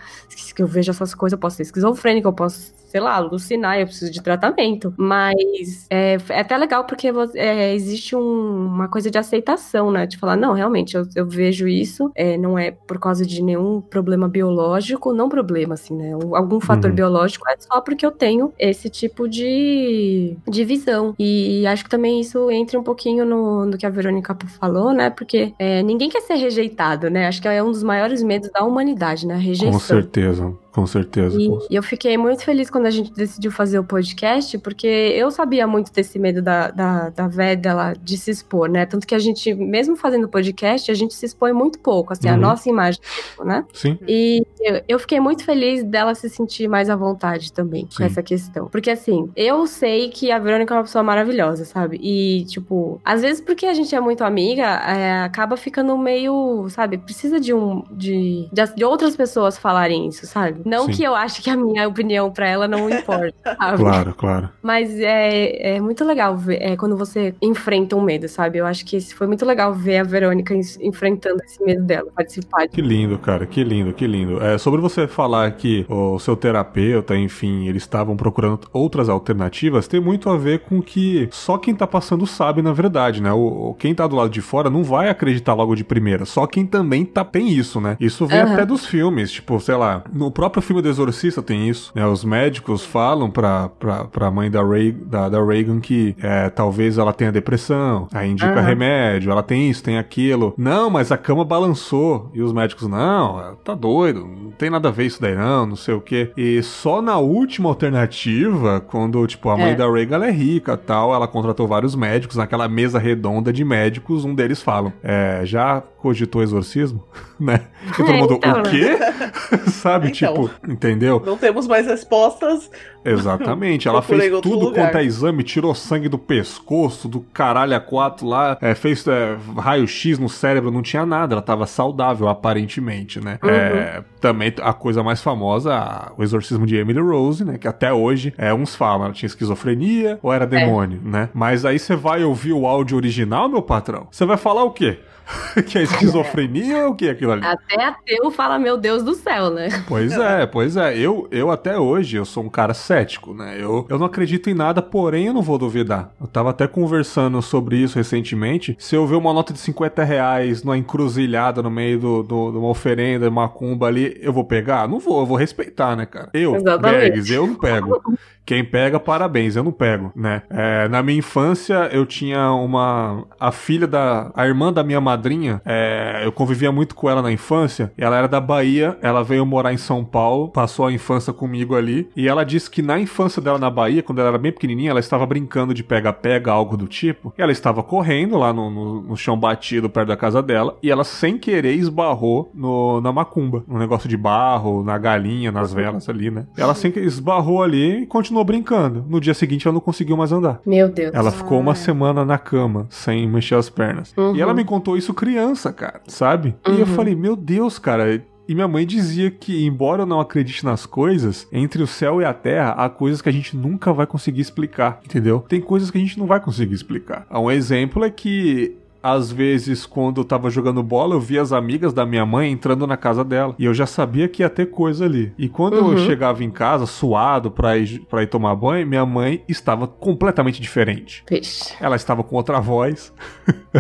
Que 0.56 0.62
eu 0.62 0.68
vejo 0.68 0.92
essas 0.92 1.14
coisas, 1.14 1.34
eu 1.34 1.40
posso 1.40 1.58
ser 1.58 1.64
esquizofrênica, 1.64 2.28
eu 2.28 2.34
posso 2.34 2.74
sei 2.90 3.00
lá, 3.00 3.16
alucinar, 3.16 3.80
eu 3.80 3.86
preciso 3.86 4.12
de 4.12 4.22
tratamento. 4.22 4.94
Mas 4.98 5.86
é, 5.90 6.18
é 6.30 6.40
até 6.40 6.58
legal 6.58 6.84
porque 6.86 7.12
é, 7.36 7.74
existe 7.74 8.16
um, 8.16 8.66
uma 8.66 8.88
coisa 8.88 9.10
de 9.10 9.18
aceitação, 9.18 9.92
né? 9.92 10.06
De 10.06 10.18
falar, 10.18 10.36
não, 10.36 10.54
realmente, 10.54 10.96
eu, 10.96 11.08
eu 11.16 11.28
vejo 11.28 11.68
isso, 11.68 12.12
é, 12.16 12.38
não 12.38 12.58
é 12.58 12.72
por 12.72 13.00
causa 13.00 13.26
de 13.26 13.42
nenhum 13.42 13.80
problema 13.80 14.28
biológico, 14.28 15.14
não 15.14 15.30
problema, 15.30 15.76
assim, 15.76 15.96
né? 15.96 16.14
Algum 16.34 16.60
fator 16.60 16.90
uhum. 16.90 16.96
biológico 16.96 17.48
é 17.50 17.56
só 17.60 17.80
porque 17.80 18.06
eu 18.06 18.12
tenho 18.12 18.52
esse 18.58 18.90
tipo 18.90 19.28
de, 19.28 20.36
de 20.48 20.66
visão. 20.66 21.14
E 21.20 21.66
acho 21.68 21.84
que 21.84 21.90
também 21.90 22.20
isso 22.20 22.50
entra 22.50 22.80
um 22.80 22.84
pouquinho 22.84 23.26
no, 23.26 23.66
no 23.66 23.78
que 23.78 23.86
a 23.86 23.90
Verônica 23.90 24.36
falou, 24.60 24.92
né? 24.94 25.10
Porque 25.10 25.54
é, 25.60 25.84
ninguém 25.84 26.10
quer 26.10 26.22
ser 26.22 26.36
rejeitado, 26.36 27.10
né? 27.10 27.28
Acho 27.28 27.42
que 27.42 27.48
é 27.48 27.62
um 27.62 27.72
dos 27.72 27.84
maiores 27.84 28.24
medos 28.24 28.50
da 28.50 28.64
humanidade, 28.64 29.28
né? 29.28 29.36
A 29.36 29.38
rejeição. 29.38 29.74
Com 29.74 29.80
certeza. 29.80 30.54
Com 30.72 30.86
certeza. 30.86 31.36
E, 31.40 31.48
e, 31.70 31.76
eu 31.76 31.82
fiquei 31.82 32.16
muito 32.18 32.44
feliz 32.44 32.70
quando 32.70 32.86
a 32.86 32.92
gente 32.92 33.12
decidiu 33.12 33.52
fazer 33.52 33.80
o 33.80 33.84
podcast, 33.84 34.58
porque 34.60 34.88
eu 34.88 35.32
sabia 35.32 35.66
muito 35.66 35.92
desse 35.92 36.20
medo 36.20 36.42
da, 36.42 36.70
da, 36.70 37.10
da 37.10 37.28
véia 37.28 37.58
dela 37.58 37.94
de 37.94 38.18
se 38.18 38.30
expor, 38.30 38.70
né? 38.70 38.86
Tanto 38.86 39.08
que 39.08 39.16
a 39.16 39.20
gente, 39.20 39.54
mesmo 39.54 39.96
fazendo 39.96 40.30
podcast, 40.30 40.92
a 40.92 40.94
gente 40.94 41.16
se 41.16 41.26
expõe 41.26 41.54
muito 41.54 41.80
pouco, 41.80 42.14
assim, 42.14 42.28
uhum. 42.28 42.36
a 42.36 42.38
nossa 42.38 42.70
imagem, 42.70 43.02
né? 43.44 43.66
Sim. 43.74 43.98
E 44.08 44.46
eu, 44.60 44.82
eu, 44.88 45.00
fiquei 45.00 45.20
muito 45.20 45.44
feliz 45.44 45.84
dela 45.84 46.14
se 46.14 46.30
sentir 46.30 46.68
mais 46.68 46.90
à 46.90 46.96
vontade 46.96 47.52
também 47.54 47.88
Sim. 47.90 47.98
com 47.98 48.04
essa 48.04 48.22
questão. 48.22 48.68
Porque, 48.68 48.90
assim, 48.90 49.30
eu 49.36 49.66
sei 49.66 50.10
que 50.10 50.32
a 50.32 50.40
Verônica 50.40 50.74
é 50.74 50.78
uma 50.78 50.84
pessoa 50.84 51.04
maravilhosa, 51.04 51.66
sabe? 51.66 51.98
E, 52.02 52.46
tipo, 52.46 53.00
às 53.04 53.22
vezes 53.22 53.42
porque 53.42 53.66
a 53.66 53.74
gente 53.74 53.96
é 53.96 54.00
muito 54.00 54.24
amiga, 54.24 54.64
é, 54.64 55.24
acaba 55.24 55.56
ficando 55.56 55.98
meio, 55.98 56.68
sabe? 56.70 56.98
Precisa 56.98 57.40
de 57.40 57.54
um. 57.54 57.84
De, 57.92 58.50
de, 58.76 58.84
outras 58.84 59.16
pessoas 59.16 59.58
falarem 59.58 60.08
isso, 60.08 60.26
sabe? 60.26 60.62
Não 60.66 60.86
Sim. 60.86 60.92
que 60.92 61.04
eu 61.04 61.16
ache 61.16 61.42
que 61.42 61.50
a 61.50 61.56
minha 61.56 61.88
opinião 61.88 62.32
para 62.32 62.48
ela 62.48 62.68
não 62.68 62.90
importa, 62.90 63.34
sabe? 63.58 63.78
Claro, 63.78 64.14
claro. 64.14 64.50
Mas 64.62 65.00
é, 65.00 65.76
é 65.76 65.80
muito 65.80 66.04
legal 66.04 66.36
ver 66.36 66.62
é, 66.62 66.76
quando 66.76 66.98
você 66.98 67.34
enfrenta 67.42 67.96
um 67.96 68.02
medo, 68.02 68.28
sabe? 68.28 68.58
Eu 68.58 68.66
acho 68.66 68.86
que 68.86 69.00
foi 69.14 69.28
muito 69.28 69.46
legal 69.46 69.74
ver 69.74 70.00
a 70.00 70.04
Verônica 70.04 70.54
enfrentando 70.82 71.42
esse 71.44 71.64
medo 71.64 71.84
dela, 71.84 72.12
participar. 72.16 72.68
Que 72.68 72.82
lindo, 72.82 73.18
cara, 73.18 73.46
que 73.46 73.64
lindo, 73.64 73.94
que 73.94 74.06
lindo. 74.06 74.44
É, 74.44 74.49
sobre 74.58 74.82
você 74.82 75.08
falar 75.08 75.52
que 75.52 75.86
o 75.90 76.20
seu 76.20 76.36
terapeuta, 76.36 77.16
enfim, 77.16 77.68
eles 77.68 77.84
estavam 77.84 78.16
procurando 78.16 78.68
outras 78.72 79.10
alternativas, 79.10 79.88
tem 79.88 80.00
muito 80.00 80.30
a 80.30 80.38
ver 80.38 80.60
com 80.60 80.82
que 80.82 81.28
só 81.32 81.58
quem 81.58 81.74
tá 81.74 81.88
passando 81.88 82.28
sabe, 82.28 82.62
na 82.62 82.74
verdade, 82.74 83.22
né? 83.22 83.32
O, 83.32 83.76
quem 83.80 83.96
tá 83.96 84.06
do 84.08 84.16
lado 84.16 84.30
de 84.30 84.42
fora 84.42 84.70
não 84.70 84.84
vai 84.84 85.10
acreditar 85.10 85.54
logo 85.54 85.76
de 85.76 85.84
primeira. 85.84 86.26
Só 86.26 86.46
quem 86.46 86.66
também 86.66 87.06
tá, 87.06 87.24
tem 87.24 87.50
isso, 87.50 87.80
né? 87.80 87.98
Isso 88.00 88.26
vem 88.26 88.44
uhum. 88.44 88.54
até 88.54 88.66
dos 88.66 88.86
filmes, 88.86 89.32
tipo, 89.32 89.60
sei 89.60 89.76
lá, 89.76 90.04
no 90.12 90.32
próprio 90.32 90.50
próprio 90.50 90.62
filme 90.62 90.82
do 90.82 90.90
Exorcista 90.90 91.42
tem 91.42 91.70
isso. 91.70 91.92
Né? 91.96 92.06
Os 92.06 92.24
médicos 92.24 92.84
falam 92.84 93.30
pra, 93.30 93.70
pra, 93.70 94.06
pra 94.06 94.32
mãe 94.32 94.50
da, 94.52 94.64
Ray, 94.64 94.92
da, 94.92 95.30
da 95.30 95.44
Reagan 95.44 95.80
que 95.80 96.16
é, 96.22 96.50
talvez 96.50 96.98
ela 96.98 97.14
tenha 97.14 97.32
depressão, 97.32 98.08
aí 98.14 98.30
indica 98.30 98.60
uhum. 98.60 98.66
remédio, 98.66 99.32
ela 99.32 99.44
tem 99.44 99.70
isso, 99.70 99.84
tem 99.84 99.98
aquilo. 99.98 100.54
Não, 100.58 100.90
mas 100.90 101.12
a 101.12 101.18
cama 101.18 101.46
balançou. 101.46 102.30
E 102.34 102.42
os 102.42 102.52
médicos, 102.52 102.88
não, 102.88 103.56
tá 103.64 103.74
doido, 103.74 104.28
não 104.42 104.52
tem 104.52 104.70
nada 104.70 104.90
a 104.90 104.92
ver 104.92 105.06
isso 105.06 105.22
daí 105.22 105.36
não, 105.36 105.66
não 105.66 105.76
sei 105.76 105.94
o 105.94 106.02
que. 106.02 106.32
E 106.36 106.62
só 106.64 107.02
na 107.02 107.18
última 107.18 107.70
alternativa, 107.70 108.80
quando, 108.82 109.26
tipo, 109.28 109.50
a 109.50 109.58
mãe 109.58 109.72
é. 109.72 109.76
da 109.76 109.90
Reagan 109.90 110.26
é 110.26 110.32
rica 110.32 110.76
tal, 110.78 111.14
ela 111.14 111.28
contratou 111.28 111.68
vários 111.68 111.96
médicos, 111.96 112.38
naquela 112.38 112.68
mesa 112.68 113.00
redonda 113.00 113.52
de 113.52 113.64
médicos, 113.64 114.26
um 114.26 114.34
deles 114.34 114.62
falam, 114.62 114.94
é, 115.04 115.42
já 115.44 115.82
cogitou 115.82 116.42
exorcismo? 116.42 117.04
né? 117.40 117.62
E 117.88 117.96
todo 117.96 118.14
mundo, 118.14 118.34
então, 118.36 118.60
o 118.60 118.64
quê? 118.64 118.98
Sabe, 119.72 120.10
então. 120.10 120.34
tipo, 120.34 120.52
entendeu? 120.68 121.22
Não 121.26 121.38
temos 121.38 121.68
mais 121.68 121.88
respostas. 121.88 122.70
Exatamente. 123.04 123.88
Ela 123.90 124.02
fez 124.02 124.32
tudo 124.42 124.74
quanto 124.74 124.98
é 124.98 125.04
exame, 125.04 125.44
tirou 125.44 125.74
sangue 125.74 126.10
do 126.10 126.18
pescoço, 126.18 127.08
do 127.08 127.22
caralho 127.22 127.76
a 127.76 127.80
quatro 127.80 128.28
lá, 128.28 128.58
é, 128.62 128.76
fez 128.76 129.08
é, 129.08 129.38
raio-x 129.58 130.20
no 130.20 130.28
cérebro, 130.28 130.70
não 130.70 130.82
tinha 130.82 131.06
nada. 131.06 131.36
Ela 131.36 131.42
tava 131.42 131.66
saudável, 131.66 132.28
aparentemente, 132.28 133.24
né? 133.24 133.40
Uhum. 133.42 133.50
É, 133.50 134.04
também 134.20 134.54
a 134.62 134.74
coisa 134.74 135.02
mais 135.02 135.22
famosa, 135.22 136.12
o 136.18 136.24
exorcismo 136.24 136.66
de 136.66 136.76
Emily 136.76 137.00
Rose, 137.00 137.46
né? 137.46 137.58
Que 137.58 137.68
até 137.68 137.94
hoje 137.94 138.34
é, 138.38 138.54
uns 138.54 138.76
falam, 138.76 139.06
ela 139.06 139.14
tinha 139.14 139.28
esquizofrenia 139.28 140.20
ou 140.22 140.34
era 140.34 140.44
é. 140.44 140.48
demônio, 140.48 141.00
né? 141.04 141.30
Mas 141.34 141.66
aí 141.66 141.80
você 141.80 141.96
vai 141.96 142.24
ouvir 142.24 142.54
o 142.54 142.68
áudio 142.68 142.98
original, 142.98 143.48
meu 143.48 143.62
patrão, 143.62 144.08
você 144.12 144.26
vai 144.26 144.38
falar 144.38 144.64
o 144.64 144.72
quê? 144.72 145.00
que 145.68 145.78
é 145.78 145.84
esquizofrenia 145.84 146.78
ou 146.78 146.82
é 146.82 146.88
o 146.88 146.96
que 146.96 147.08
é 147.08 147.12
aquilo 147.12 147.32
ali? 147.32 147.46
Até 147.46 147.84
ateu 147.84 148.32
fala, 148.32 148.58
meu 148.58 148.78
Deus 148.78 149.04
do 149.04 149.14
céu, 149.14 149.50
né? 149.50 149.70
Pois 149.88 150.12
é, 150.18 150.46
pois 150.46 150.78
é. 150.78 150.98
Eu, 150.98 151.28
eu 151.32 151.52
até 151.52 151.78
hoje, 151.78 152.18
eu 152.18 152.26
sou 152.26 152.44
um 152.44 152.50
cara 152.50 152.74
cético, 152.74 153.34
né? 153.34 153.58
Eu, 153.60 153.86
eu 153.90 154.00
não 154.00 154.06
acredito 154.06 154.50
em 154.50 154.54
nada, 154.54 154.82
porém 154.82 155.28
eu 155.28 155.34
não 155.34 155.42
vou 155.42 155.58
duvidar. 155.58 156.12
Eu 156.20 156.28
tava 156.28 156.50
até 156.50 156.68
conversando 156.68 157.42
sobre 157.42 157.78
isso 157.78 157.98
recentemente. 157.98 158.76
Se 158.80 158.96
eu 158.96 159.06
ver 159.06 159.16
uma 159.16 159.34
nota 159.34 159.54
de 159.54 159.60
50 159.60 160.04
reais 160.04 160.64
numa 160.64 160.78
encruzilhada 160.78 161.62
no 161.62 161.70
meio 161.70 162.00
do, 162.00 162.24
do, 162.24 162.52
de 162.52 162.58
uma 162.58 162.70
oferenda, 162.70 163.30
uma 163.30 163.50
cumba 163.50 163.88
ali, 163.88 164.18
eu 164.22 164.34
vou 164.34 164.44
pegar? 164.44 164.88
Não 164.88 165.00
vou, 165.00 165.20
eu 165.20 165.26
vou 165.26 165.38
respeitar, 165.38 165.96
né, 165.96 166.06
cara? 166.06 166.30
Eu, 166.34 166.54
Bergs, 166.80 167.32
eu 167.32 167.48
não 167.48 167.56
pego. 167.56 168.02
Quem 168.50 168.66
pega, 168.66 169.00
parabéns, 169.00 169.56
eu 169.56 169.64
não 169.64 169.72
pego, 169.72 170.12
né? 170.16 170.42
É, 170.50 170.88
na 170.88 171.04
minha 171.04 171.20
infância, 171.20 171.88
eu 171.94 172.04
tinha 172.04 172.52
uma. 172.52 173.24
A 173.40 173.52
filha 173.52 173.86
da. 173.86 174.32
A 174.34 174.48
irmã 174.48 174.74
da 174.74 174.84
minha 174.84 175.00
madrinha, 175.00 175.62
é, 175.64 176.24
eu 176.24 176.32
convivia 176.32 176.72
muito 176.72 176.96
com 176.96 177.08
ela 177.08 177.22
na 177.22 177.32
infância. 177.32 177.94
Ela 177.96 178.18
era 178.18 178.28
da 178.28 178.42
Bahia, 178.42 178.98
ela 179.04 179.24
veio 179.24 179.46
morar 179.46 179.72
em 179.72 179.78
São 179.78 180.04
Paulo, 180.04 180.50
passou 180.50 180.88
a 180.88 180.92
infância 180.92 181.32
comigo 181.32 181.76
ali. 181.76 182.10
E 182.16 182.28
ela 182.28 182.44
disse 182.44 182.72
que 182.72 182.82
na 182.82 183.00
infância 183.00 183.40
dela 183.40 183.60
na 183.60 183.70
Bahia, 183.70 184.02
quando 184.02 184.18
ela 184.18 184.30
era 184.30 184.38
bem 184.40 184.52
pequenininha, 184.52 184.90
ela 184.90 185.00
estava 185.00 185.28
brincando 185.28 185.72
de 185.72 185.84
pega-pega, 185.84 186.52
algo 186.52 186.76
do 186.76 186.88
tipo. 186.88 187.32
Ela 187.38 187.52
estava 187.52 187.84
correndo 187.84 188.36
lá 188.36 188.52
no, 188.52 188.72
no, 188.72 189.02
no, 189.04 189.16
chão 189.16 189.38
batido 189.38 189.92
perto 189.92 190.08
da 190.08 190.18
casa 190.18 190.42
dela. 190.42 190.76
E 190.82 190.90
ela, 190.90 191.04
sem 191.04 191.38
querer, 191.38 191.76
esbarrou 191.76 192.50
no, 192.52 193.00
na 193.00 193.14
macumba. 193.14 193.64
No 193.68 193.78
negócio 193.78 194.10
de 194.10 194.18
barro, 194.18 194.84
na 194.84 194.98
galinha, 194.98 195.52
nas 195.52 195.72
velas 195.72 196.10
ali, 196.10 196.32
né? 196.32 196.48
Ela 196.58 196.74
sem 196.74 196.92
querer 196.92 197.06
esbarrou 197.06 197.62
ali 197.62 198.02
e 198.02 198.08
continuou 198.08 198.39
continuou 198.40 198.46
brincando. 198.46 199.06
No 199.08 199.20
dia 199.20 199.34
seguinte 199.34 199.68
ela 199.68 199.74
não 199.74 199.82
conseguiu 199.82 200.16
mais 200.18 200.32
andar. 200.32 200.62
Meu 200.66 200.90
Deus. 200.90 201.14
Ela 201.14 201.32
ficou 201.32 201.60
uma 201.60 201.76
semana 201.76 202.26
na 202.26 202.38
cama, 202.38 202.88
sem 202.90 203.28
mexer 203.28 203.56
as 203.56 203.70
pernas. 203.70 204.14
Uhum. 204.18 204.36
E 204.36 204.42
ela 204.42 204.54
me 204.54 204.64
contou 204.64 204.98
isso 204.98 205.14
criança, 205.14 205.72
cara, 205.72 206.02
sabe? 206.08 206.56
Uhum. 206.68 206.76
E 206.76 206.80
eu 206.80 206.88
uhum. 206.88 206.94
falei, 206.94 207.16
meu 207.16 207.36
Deus, 207.36 207.78
cara, 207.78 208.22
e 208.48 208.56
minha 208.56 208.68
mãe 208.68 208.86
dizia 208.86 209.30
que, 209.30 209.66
embora 209.66 210.04
eu 210.04 210.06
não 210.06 210.20
acredite 210.20 210.66
nas 210.66 210.86
coisas, 210.86 211.48
entre 211.52 211.84
o 211.84 211.88
céu 211.88 212.22
e 212.22 212.26
a 212.26 212.34
terra 212.34 212.72
há 212.72 212.90
coisas 212.90 213.22
que 213.22 213.30
a 213.30 213.32
gente 213.32 213.56
nunca 213.56 213.94
vai 213.94 214.08
conseguir 214.08 214.42
explicar, 214.42 215.00
entendeu? 215.06 215.46
Tem 215.48 215.62
coisas 215.62 215.92
que 215.92 215.98
a 215.98 216.02
gente 216.02 216.18
não 216.18 216.26
vai 216.26 216.40
conseguir 216.40 216.74
explicar. 216.74 217.28
Um 217.32 217.52
exemplo 217.52 218.04
é 218.04 218.10
que 218.10 218.76
às 219.02 219.32
vezes, 219.32 219.86
quando 219.86 220.22
eu 220.22 220.26
tava 220.26 220.50
jogando 220.50 220.84
bola, 220.84 221.16
eu 221.16 221.20
via 221.20 221.42
as 221.42 221.52
amigas 221.52 221.94
da 221.94 222.06
minha 222.06 222.26
mãe 222.26 222.52
entrando 222.52 222.86
na 222.86 222.98
casa 222.98 223.24
dela. 223.24 223.56
E 223.58 223.66
eu 223.66 223.74
já 223.74 223.86
sabia 223.86 224.28
que 224.28 224.44
ia 224.44 224.50
ter 224.50 224.68
coisa 224.68 225.06
ali. 225.06 225.34
E 225.38 225.48
quando 225.48 225.76
uhum. 225.76 225.94
eu 225.94 225.98
chegava 226.00 226.44
em 226.44 226.50
casa, 226.50 226.86
suado 226.86 227.50
pra 227.50 227.78
ir, 227.78 228.00
pra 228.10 228.24
ir 228.24 228.28
tomar 228.28 228.56
banho, 228.56 228.86
minha 228.86 229.06
mãe 229.06 229.44
estava 229.48 229.88
completamente 229.88 230.62
diferente. 230.62 231.24
Pixe. 231.26 231.74
Ela 231.80 231.96
estava 231.96 232.24
com 232.24 232.36
outra 232.36 232.60
voz. 232.60 233.14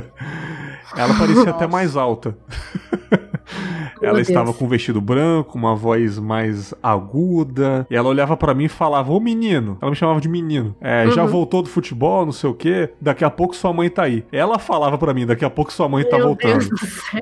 Ela 0.95 1.13
parecia 1.13 1.49
até 1.51 1.67
mais 1.67 1.95
alta. 1.95 2.35
ela 4.01 4.13
Meu 4.13 4.21
estava 4.21 4.45
Deus. 4.45 4.57
com 4.57 4.65
um 4.65 4.67
vestido 4.67 5.01
branco, 5.01 5.57
uma 5.57 5.75
voz 5.75 6.17
mais 6.17 6.73
aguda. 6.81 7.85
E 7.89 7.95
ela 7.95 8.09
olhava 8.09 8.35
para 8.35 8.53
mim 8.53 8.65
e 8.65 8.69
falava: 8.69 9.11
Ô 9.11 9.19
menino. 9.19 9.77
Ela 9.81 9.91
me 9.91 9.97
chamava 9.97 10.21
de 10.21 10.29
menino. 10.29 10.75
É, 10.81 11.05
uhum. 11.05 11.11
Já 11.11 11.25
voltou 11.25 11.61
do 11.61 11.69
futebol, 11.69 12.25
não 12.25 12.31
sei 12.31 12.49
o 12.49 12.53
quê. 12.53 12.89
Daqui 12.99 13.23
a 13.23 13.29
pouco 13.29 13.55
sua 13.55 13.73
mãe 13.73 13.89
tá 13.89 14.03
aí. 14.03 14.25
Ela 14.31 14.57
falava 14.57 14.97
para 14.97 15.08
mim: 15.13 15.25
Daqui 15.25 15.45
a 15.45 15.49
pouco 15.49 15.71
sua 15.71 15.87
mãe 15.87 16.03
tá 16.03 16.17
Meu 16.17 16.27
voltando. 16.27 16.59
Deus 16.59 16.69
do 16.69 16.77
céu. 16.77 17.21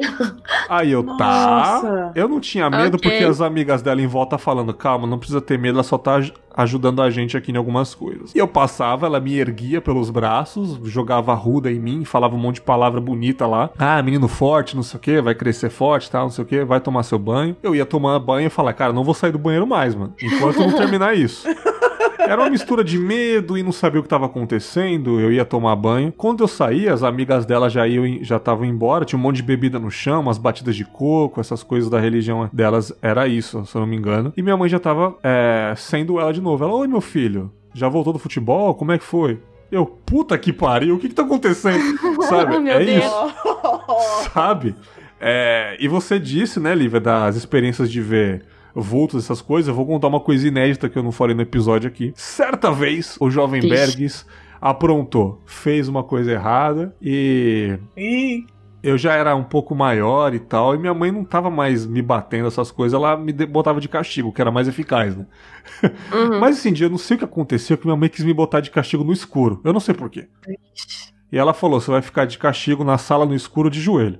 Aí 0.69 0.91
eu, 0.91 1.03
tá. 1.03 1.47
Nossa. 1.47 1.87
tá. 1.87 2.11
Eu 2.15 2.27
não 2.27 2.39
tinha 2.39 2.69
medo 2.69 2.97
okay. 2.97 3.11
porque 3.11 3.23
as 3.23 3.41
amigas 3.41 3.81
dela 3.81 4.01
em 4.01 4.07
volta 4.07 4.37
falando: 4.37 4.73
Calma, 4.73 5.07
não 5.07 5.17
precisa 5.17 5.41
ter 5.41 5.57
medo, 5.57 5.75
ela 5.75 5.83
só 5.83 5.97
tá 5.97 6.19
ajudando 6.57 7.03
a 7.03 7.09
gente 7.11 7.37
aqui 7.37 7.51
em 7.51 7.55
algumas 7.55 7.93
coisas. 7.93 8.33
E 8.33 8.39
eu 8.39 8.47
passava, 8.47 9.05
ela 9.05 9.19
me 9.19 9.37
erguia 9.37 9.79
pelos 9.79 10.09
braços, 10.09 10.79
jogava 10.85 11.33
ruda 11.35 11.71
em 11.71 11.79
mim, 11.79 12.03
falava 12.03 12.35
um 12.35 12.39
monte 12.39 12.55
de 12.55 12.61
palavra 12.61 12.99
bonita 12.99 13.45
lá. 13.45 13.69
Ah, 13.77 14.01
menino 14.01 14.27
forte, 14.27 14.75
não 14.75 14.81
sei 14.81 14.97
o 14.97 15.01
que, 15.01 15.21
vai 15.21 15.35
crescer 15.35 15.69
forte, 15.69 16.09
tal, 16.09 16.23
não 16.23 16.31
sei 16.31 16.43
o 16.43 16.47
que, 16.47 16.65
vai 16.65 16.79
tomar 16.79 17.03
seu 17.03 17.19
banho. 17.19 17.55
Eu 17.61 17.75
ia 17.75 17.85
tomar 17.85 18.17
banho 18.19 18.47
e 18.47 18.49
falar, 18.49 18.73
cara, 18.73 18.91
não 18.91 19.03
vou 19.03 19.13
sair 19.13 19.31
do 19.31 19.37
banheiro 19.37 19.67
mais, 19.67 19.93
mano, 19.93 20.13
enquanto 20.21 20.57
não 20.57 20.71
terminar 20.73 21.15
isso. 21.15 21.47
Era 22.27 22.41
uma 22.41 22.49
mistura 22.49 22.83
de 22.83 22.97
medo 22.97 23.57
e 23.57 23.63
não 23.63 23.71
sabia 23.71 23.99
o 23.99 24.03
que 24.03 24.07
estava 24.07 24.25
acontecendo. 24.25 25.19
Eu 25.19 25.31
ia 25.31 25.45
tomar 25.45 25.75
banho. 25.75 26.11
Quando 26.11 26.43
eu 26.43 26.47
saía, 26.47 26.93
as 26.93 27.03
amigas 27.03 27.45
dela 27.45 27.69
já 27.69 27.87
iam, 27.87 28.21
já 28.21 28.37
estavam 28.37 28.65
embora. 28.65 29.05
Tinha 29.05 29.17
um 29.17 29.21
monte 29.21 29.37
de 29.37 29.43
bebida 29.43 29.79
no 29.79 29.89
chão, 29.89 30.21
umas 30.21 30.37
batidas 30.37 30.75
de 30.75 30.83
coco, 30.83 31.39
essas 31.39 31.63
coisas 31.63 31.89
da 31.89 31.99
religião 31.99 32.49
delas. 32.51 32.91
Era 33.01 33.27
isso, 33.27 33.65
se 33.65 33.75
eu 33.75 33.79
não 33.81 33.87
me 33.87 33.95
engano. 33.95 34.33
E 34.35 34.41
minha 34.41 34.57
mãe 34.57 34.69
já 34.69 34.77
estava 34.77 35.15
é, 35.23 35.73
sendo 35.77 36.19
ela 36.19 36.33
de 36.33 36.41
novo. 36.41 36.63
Ela, 36.63 36.73
oi 36.73 36.87
meu 36.87 37.01
filho, 37.01 37.51
já 37.73 37.87
voltou 37.87 38.13
do 38.13 38.19
futebol? 38.19 38.75
Como 38.75 38.91
é 38.91 38.97
que 38.97 39.05
foi? 39.05 39.39
Eu, 39.71 39.85
puta 39.85 40.37
que 40.37 40.53
pariu, 40.53 40.95
o 40.95 40.99
que 40.99 41.09
que 41.09 41.15
tá 41.15 41.23
acontecendo? 41.23 41.97
Sabe? 42.27 42.69
é 42.69 42.79
Deus. 42.79 43.05
isso. 43.05 44.31
Sabe? 44.33 44.75
É, 45.19 45.75
e 45.79 45.87
você 45.87 46.19
disse, 46.19 46.59
né, 46.59 46.73
Lívia, 46.75 46.99
das 46.99 47.35
experiências 47.35 47.91
de 47.91 48.01
ver 48.01 48.43
vultos, 48.81 49.23
essas 49.23 49.41
coisas, 49.41 49.67
eu 49.67 49.75
vou 49.75 49.85
contar 49.85 50.07
uma 50.07 50.19
coisa 50.19 50.47
inédita 50.47 50.87
que 50.87 50.97
eu 50.97 51.03
não 51.03 51.11
falei 51.11 51.35
no 51.35 51.41
episódio 51.41 51.87
aqui. 51.87 52.13
Certa 52.15 52.71
vez, 52.71 53.17
o 53.19 53.29
jovem 53.29 53.61
Vixe. 53.61 53.75
Bergs 53.75 54.25
aprontou, 54.61 55.41
fez 55.45 55.87
uma 55.87 56.03
coisa 56.03 56.31
errada 56.31 56.95
e 57.01 57.77
Ih, 57.95 58.45
eu 58.81 58.97
já 58.97 59.13
era 59.13 59.35
um 59.35 59.43
pouco 59.43 59.75
maior 59.75 60.33
e 60.33 60.39
tal, 60.39 60.73
e 60.73 60.77
minha 60.77 60.93
mãe 60.93 61.11
não 61.11 61.23
tava 61.23 61.49
mais 61.49 61.85
me 61.85 62.01
batendo 62.01 62.47
essas 62.47 62.71
coisas, 62.71 62.95
ela 62.95 63.17
me 63.17 63.33
botava 63.33 63.81
de 63.81 63.89
castigo, 63.89 64.31
que 64.31 64.41
era 64.41 64.51
mais 64.51 64.67
eficaz, 64.67 65.15
né? 65.15 65.25
Uhum. 66.11 66.39
Mas 66.39 66.57
esse 66.57 66.71
dia 66.71 66.85
eu 66.85 66.91
não 66.91 66.97
sei 66.97 67.15
o 67.15 67.17
que 67.19 67.25
aconteceu, 67.25 67.77
que 67.77 67.85
minha 67.85 67.97
mãe 67.97 68.09
quis 68.09 68.23
me 68.23 68.33
botar 68.33 68.61
de 68.61 68.71
castigo 68.71 69.03
no 69.03 69.11
escuro. 69.13 69.59
Eu 69.63 69.73
não 69.73 69.79
sei 69.79 69.93
porquê. 69.93 70.27
E 71.31 71.37
ela 71.37 71.53
falou: 71.53 71.81
você 71.81 71.91
vai 71.91 72.01
ficar 72.01 72.25
de 72.25 72.37
castigo 72.37 72.83
na 72.83 72.97
sala 72.97 73.25
no 73.25 73.35
escuro 73.35 73.69
de 73.69 73.81
joelho. 73.81 74.19